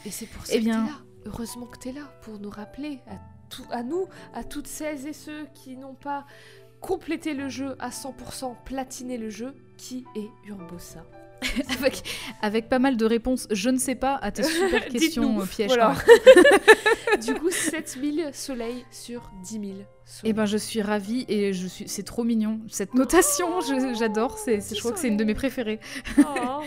Et 0.05 0.11
c'est 0.11 0.27
pour 0.27 0.45
ça 0.45 0.53
Eh 0.55 0.59
que 0.59 0.63
bien- 0.65 0.85
t'es 0.85 0.91
là. 0.91 0.97
Heureusement 1.25 1.65
que 1.65 1.77
t'es 1.77 1.91
là 1.91 2.11
pour 2.21 2.39
nous 2.39 2.49
rappeler 2.49 2.99
à, 3.07 3.15
tout, 3.49 3.65
à 3.71 3.83
nous, 3.83 4.05
à 4.33 4.43
toutes 4.43 4.67
celles 4.67 5.05
et 5.07 5.13
ceux 5.13 5.47
qui 5.53 5.75
n'ont 5.75 5.95
pas 5.95 6.25
complété 6.79 7.33
le 7.33 7.49
jeu 7.49 7.75
à 7.79 7.89
100%, 7.89 8.55
platiné 8.63 9.17
le 9.17 9.29
jeu, 9.29 9.53
qui 9.77 10.05
est 10.15 10.29
Urbosa. 10.47 11.05
avec, 11.77 12.03
avec 12.41 12.69
pas 12.69 12.79
mal 12.79 12.97
de 12.97 13.05
réponses, 13.05 13.47
je 13.51 13.69
ne 13.69 13.77
sais 13.77 13.95
pas, 13.95 14.15
à 14.15 14.31
tes 14.31 14.43
super 14.43 14.85
questions 14.89 15.23
Dites-nous, 15.23 15.41
euh, 15.41 15.45
pièges. 15.45 15.67
voilà. 15.67 15.95
du 17.25 17.33
coup, 17.35 17.49
7000 17.49 18.29
soleils 18.33 18.85
sur 18.91 19.29
10 19.43 19.51
000 19.51 19.63
soleils. 19.63 19.85
Eh 20.23 20.33
ben, 20.33 20.45
je 20.45 20.57
suis 20.57 20.81
ravie 20.81 21.25
et 21.27 21.53
je 21.53 21.67
suis, 21.67 21.87
c'est 21.87 22.03
trop 22.03 22.23
mignon 22.23 22.59
cette 22.67 22.93
notation. 22.93 23.47
J'adore. 23.97 24.37
C'est, 24.37 24.59
je 24.59 24.79
crois 24.79 24.91
que 24.91 24.99
c'est 24.99 25.07
une 25.07 25.17
de 25.17 25.23
mes 25.23 25.35
préférées. 25.35 25.79
Oh. 26.19 26.61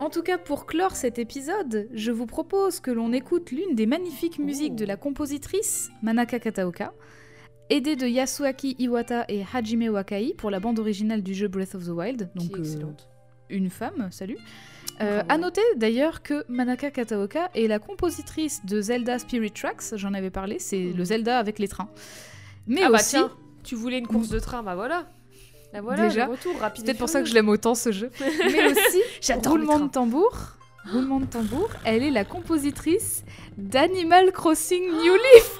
En 0.00 0.10
tout 0.10 0.22
cas, 0.22 0.38
pour 0.38 0.66
clore 0.66 0.94
cet 0.94 1.18
épisode, 1.18 1.88
je 1.92 2.12
vous 2.12 2.26
propose 2.26 2.78
que 2.78 2.92
l'on 2.92 3.12
écoute 3.12 3.50
l'une 3.50 3.74
des 3.74 3.86
magnifiques 3.86 4.38
musiques 4.38 4.76
de 4.76 4.84
la 4.84 4.96
compositrice 4.96 5.90
Manaka 6.02 6.38
Kataoka, 6.38 6.92
aidée 7.68 7.96
de 7.96 8.06
Yasuaki 8.06 8.76
Iwata 8.78 9.24
et 9.28 9.42
Hajime 9.52 9.88
Wakai 9.88 10.34
pour 10.38 10.50
la 10.50 10.60
bande 10.60 10.78
originale 10.78 11.22
du 11.22 11.34
jeu 11.34 11.48
Breath 11.48 11.74
of 11.74 11.86
the 11.86 11.90
Wild. 11.90 12.30
Qui 12.38 12.52
euh, 12.54 12.58
excellente. 12.58 13.08
Une 13.50 13.70
femme, 13.70 14.08
salut. 14.10 14.38
Euh, 15.00 15.22
à 15.28 15.38
noter 15.38 15.62
d'ailleurs 15.76 16.22
que 16.22 16.44
Manaka 16.48 16.90
Kataoka 16.90 17.50
est 17.54 17.68
la 17.68 17.78
compositrice 17.78 18.64
de 18.64 18.80
Zelda 18.80 19.18
Spirit 19.18 19.52
Tracks, 19.52 19.94
j'en 19.94 20.12
avais 20.14 20.30
parlé, 20.30 20.58
c'est 20.58 20.92
le 20.92 21.04
Zelda 21.04 21.38
avec 21.38 21.58
les 21.58 21.68
trains. 21.68 21.88
Mais 22.66 22.82
ah 22.82 22.90
bah 22.90 22.98
aussi, 22.98 23.10
tiens, 23.10 23.30
tu 23.62 23.76
voulais 23.76 23.98
une 23.98 24.06
course 24.06 24.28
de 24.28 24.40
train, 24.40 24.62
bah 24.62 24.74
voilà. 24.74 25.06
La 25.72 25.82
voilà, 25.82 26.08
Déjà. 26.08 26.24
le 26.24 26.32
retour 26.32 26.58
rapide. 26.58 26.78
c'est 26.78 26.84
peut-être 26.86 26.98
pour 26.98 27.08
ça 27.08 27.20
que 27.20 27.28
je 27.28 27.34
l'aime 27.34 27.48
autant 27.48 27.74
ce 27.74 27.92
jeu. 27.92 28.10
Mais 28.20 28.70
aussi, 28.70 29.32
roulement 29.46 29.78
de 29.78 29.88
tambour. 29.88 30.32
Roulement 30.92 31.20
de 31.20 31.26
tambour, 31.26 31.68
elle 31.84 32.02
est 32.02 32.10
la 32.10 32.24
compositrice 32.24 33.22
d'Animal 33.58 34.32
Crossing 34.32 34.82
New 34.82 35.14
Leaf. 35.14 35.58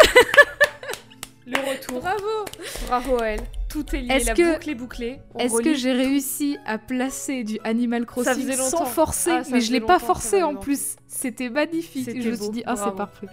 Le 1.47 1.59
retour. 1.59 2.01
Bravo 2.01 2.45
Bravo 2.87 3.23
à 3.23 3.27
elle. 3.27 3.58
Tout 3.69 3.95
est 3.95 4.01
lié, 4.01 4.15
Est-ce 4.15 4.27
la 4.29 4.35
que- 4.35 4.53
boucle 4.55 4.71
est 4.71 4.75
bouclée. 4.75 5.19
Est-ce 5.39 5.61
que 5.61 5.75
j'ai 5.75 5.93
réussi 5.93 6.57
à 6.65 6.79
placer 6.79 7.45
du 7.45 7.59
Animal 7.65 8.07
Crossing 8.07 8.51
sans 8.53 8.87
forcer 8.87 9.31
Ah, 9.33 9.43
Mais 9.51 9.61
je 9.61 9.73
l'ai 9.73 9.81
pas 9.81 9.99
forcé 9.99 10.43
en 10.43 10.55
plus. 10.57 10.97
C'était 11.07 11.51
magnifique. 11.51 12.09
Je 12.11 12.31
me 12.31 12.35
suis 12.37 12.47
beau, 12.47 12.53
dit, 12.53 12.63
ah, 12.67 12.77
c'est 12.77 12.97
parfait. 12.97 13.27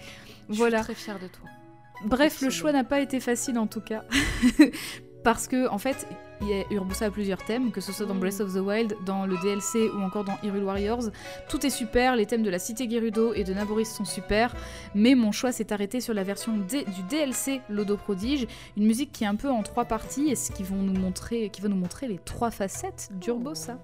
Je 0.50 0.56
Voilà. 0.56 0.80
suis 0.84 0.94
très 0.94 1.02
fière 1.04 1.20
de 1.20 1.28
toi. 1.28 1.50
Bref, 2.06 2.42
le 2.42 2.50
choix 2.50 2.72
n'a 2.74 2.84
pas 2.84 3.00
été 3.00 3.20
facile 3.22 3.58
en 3.58 3.68
tout 3.68 3.80
cas. 3.82 4.04
Parce 5.24 5.48
que, 5.48 5.68
en 5.70 5.78
fait, 5.78 6.06
il 6.42 6.48
y 6.50 6.54
a 6.54 6.64
Urbosa 6.72 7.06
a 7.06 7.12
plusieurs 7.12 7.44
thèmes, 7.46 7.72
que 7.72 7.82
ce 7.82 7.92
soit 7.92 8.06
dans 8.06 8.14
Mm. 8.16 8.20
Breath 8.20 8.40
of 8.42 8.54
the 8.54 8.58
Wild, 8.58 8.96
dans 9.06 9.26
le 9.26 9.38
DLC 9.38 9.90
ou 9.90 10.02
encore 10.02 10.24
dans 10.24 10.38
Hyrule 10.44 10.64
Warriors. 10.64 11.04
Tout 11.50 11.66
est 11.66 11.70
super, 11.70 12.16
les 12.16 12.26
thèmes 12.26 12.44
de 12.44 12.50
la 12.50 12.60
cité 12.60 12.90
Gerudo 12.90 13.34
et 13.34 13.44
de 13.44 13.54
Naboris 13.54 13.90
sont 13.94 14.06
super, 14.06 14.54
mais 14.94 15.16
mon 15.16 15.32
choix 15.32 15.52
s'est 15.52 15.72
arrêté 15.74 16.02
sur 16.02 16.14
la 16.14 16.24
version 16.24 16.58
D- 16.58 16.86
du 16.96 17.04
DLC 17.04 17.62
Lodo 17.70 17.98
Prodige, 17.98 18.48
une 18.78 18.86
musique 18.86 19.12
qui 19.12 19.24
est 19.24 19.28
un 19.28 19.36
peu 19.36 19.50
en 19.50 19.64
trois 19.64 19.86
parties 19.86 20.30
et 20.30 20.36
ce 20.36 20.52
qui, 20.52 20.64
vont 20.64 20.76
nous 20.82 21.00
montrer, 21.00 21.50
qui 21.50 21.62
va 21.62 21.68
nous 21.70 21.76
montrer 21.76 22.08
les 22.08 22.18
trois 22.20 22.52
facettes 22.52 23.10
d'Urbosa. 23.14 23.78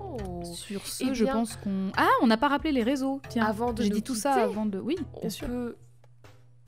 Oh. 0.00 0.44
Sur 0.44 0.86
ce, 0.86 1.04
Eh 1.10 1.14
je 1.14 1.24
bien- 1.24 1.32
pense 1.34 1.56
qu'on... 1.56 1.90
Ah, 1.96 2.08
on 2.22 2.26
n'a 2.26 2.36
pas 2.36 2.48
rappelé 2.48 2.72
les 2.72 2.82
réseaux, 2.82 3.20
tiens. 3.28 3.44
Avant 3.46 3.72
de 3.72 3.82
J'ai 3.82 3.90
dit 3.90 4.02
tout 4.02 4.14
ça 4.14 4.32
avant 4.34 4.66
de... 4.66 4.78
Oui, 4.78 4.96
bien 4.96 5.06
On 5.22 5.30
sûr. 5.30 5.46
peut 5.46 5.76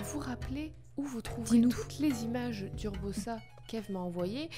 vous 0.04 0.18
rappeler 0.18 0.72
où 0.96 1.02
vous 1.04 1.20
trouverez 1.20 1.50
Dis-nous. 1.58 1.68
toutes 1.70 1.98
les 1.98 2.24
images 2.24 2.64
d'Urbosa 2.76 3.38
qu'Eve 3.68 3.90
m'a 3.90 3.98
envoyées. 4.00 4.48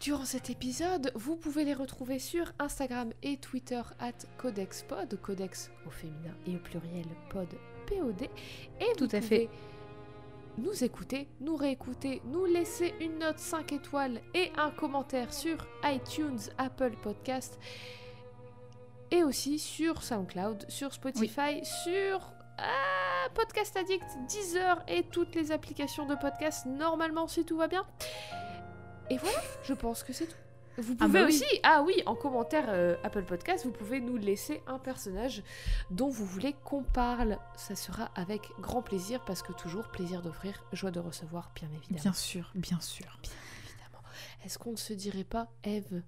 Durant 0.00 0.24
cet 0.24 0.50
épisode, 0.50 1.10
vous 1.14 1.36
pouvez 1.36 1.64
les 1.64 1.74
retrouver 1.74 2.18
sur 2.18 2.52
Instagram 2.58 3.12
et 3.22 3.38
Twitter 3.38 3.80
at 3.98 4.12
CodexPod, 4.36 5.18
Codex 5.20 5.70
au 5.86 5.90
féminin 5.90 6.34
et 6.46 6.54
au 6.54 6.58
pluriel 6.58 7.06
pod 7.30 7.48
POD. 7.86 8.22
Et 8.80 8.92
Tout 8.96 9.06
vous 9.08 9.16
à 9.16 9.20
fait. 9.20 9.48
nous 10.58 10.84
écouter, 10.84 11.28
nous 11.40 11.56
réécouter, 11.56 12.20
nous 12.26 12.44
laisser 12.44 12.94
une 13.00 13.18
note 13.18 13.38
5 13.38 13.72
étoiles 13.72 14.20
et 14.34 14.52
un 14.58 14.70
commentaire 14.70 15.32
sur 15.32 15.66
iTunes, 15.82 16.38
Apple 16.58 16.92
Podcast 17.02 17.58
et 19.10 19.24
aussi 19.24 19.58
sur 19.58 20.02
SoundCloud, 20.02 20.66
sur 20.68 20.92
Spotify, 20.92 21.64
sur 21.64 22.32
ah, 22.58 23.28
Podcast 23.34 23.76
Addict, 23.76 24.04
Deezer 24.28 24.84
et 24.88 25.04
toutes 25.04 25.34
les 25.34 25.52
applications 25.52 26.06
de 26.06 26.14
podcast 26.14 26.66
normalement 26.66 27.26
si 27.28 27.44
tout 27.44 27.56
va 27.56 27.66
bien. 27.66 27.84
Et 29.10 29.16
voilà, 29.18 29.38
je 29.64 29.72
pense 29.74 30.02
que 30.02 30.12
c'est 30.12 30.26
tout. 30.26 30.34
Vous 30.78 30.94
Ah 31.00 31.06
pouvez 31.06 31.20
oui. 31.22 31.28
aussi, 31.28 31.44
ah 31.62 31.82
oui, 31.86 31.94
en 32.04 32.14
commentaire 32.14 32.66
euh, 32.68 32.96
Apple 33.02 33.22
Podcast, 33.24 33.64
vous 33.64 33.70
pouvez 33.72 33.98
nous 34.00 34.16
laisser 34.18 34.60
un 34.66 34.78
personnage 34.78 35.42
dont 35.90 36.10
vous 36.10 36.26
voulez 36.26 36.54
qu'on 36.64 36.82
parle. 36.82 37.38
Ça 37.56 37.74
sera 37.74 38.10
avec 38.14 38.42
grand 38.60 38.82
plaisir 38.82 39.24
parce 39.24 39.42
que 39.42 39.52
toujours 39.54 39.88
plaisir 39.88 40.20
d'offrir, 40.20 40.62
joie 40.72 40.90
de 40.90 41.00
recevoir, 41.00 41.50
bien 41.54 41.68
évidemment. 41.74 42.02
Bien 42.02 42.12
sûr, 42.12 42.50
bien 42.54 42.80
sûr. 42.80 43.06
évidemment. 43.64 44.02
Est-ce 44.44 44.58
qu'on 44.58 44.72
ne 44.72 44.76
se 44.76 44.92
dirait 44.92 45.24
pas, 45.24 45.48
Eve, 45.64 46.02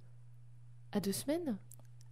à 0.92 1.00
deux 1.00 1.12
semaines? 1.12 1.56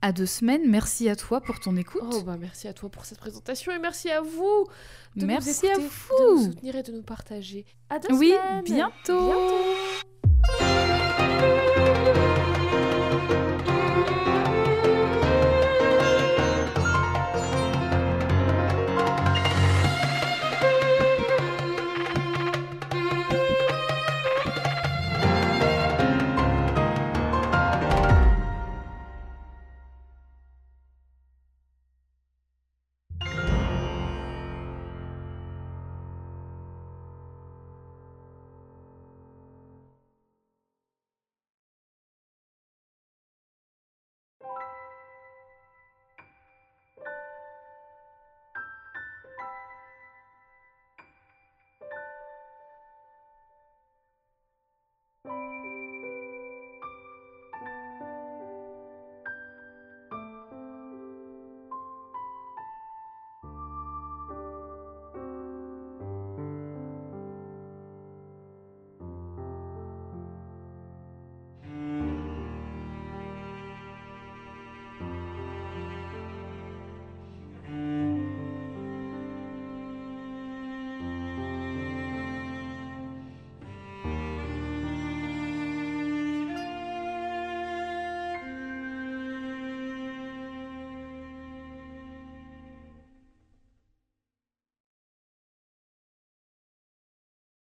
À 0.00 0.12
deux 0.12 0.26
semaines, 0.26 0.66
merci 0.66 1.08
à 1.10 1.16
toi 1.16 1.40
pour 1.42 1.58
ton 1.60 1.76
écoute. 1.76 2.02
Oh 2.06 2.22
bah 2.22 2.36
merci 2.38 2.68
à 2.68 2.72
toi 2.74 2.88
pour 2.90 3.04
cette 3.06 3.18
présentation 3.18 3.72
et 3.72 3.78
merci 3.78 4.10
à 4.10 4.20
vous 4.20 4.66
de 5.16 5.24
Merci 5.26 5.64
nous 5.64 5.68
à 5.68 5.72
écouter, 5.72 5.88
vous. 6.08 6.18
de 6.18 6.30
nous 6.38 6.52
soutenir 6.52 6.76
et 6.76 6.82
de 6.82 6.92
nous 6.92 7.02
partager. 7.02 7.64
À 7.90 7.98
deux 7.98 8.14
oui, 8.14 8.30
semaines. 8.30 8.64
bientôt. 8.64 9.26
Bientôt. 9.26 9.54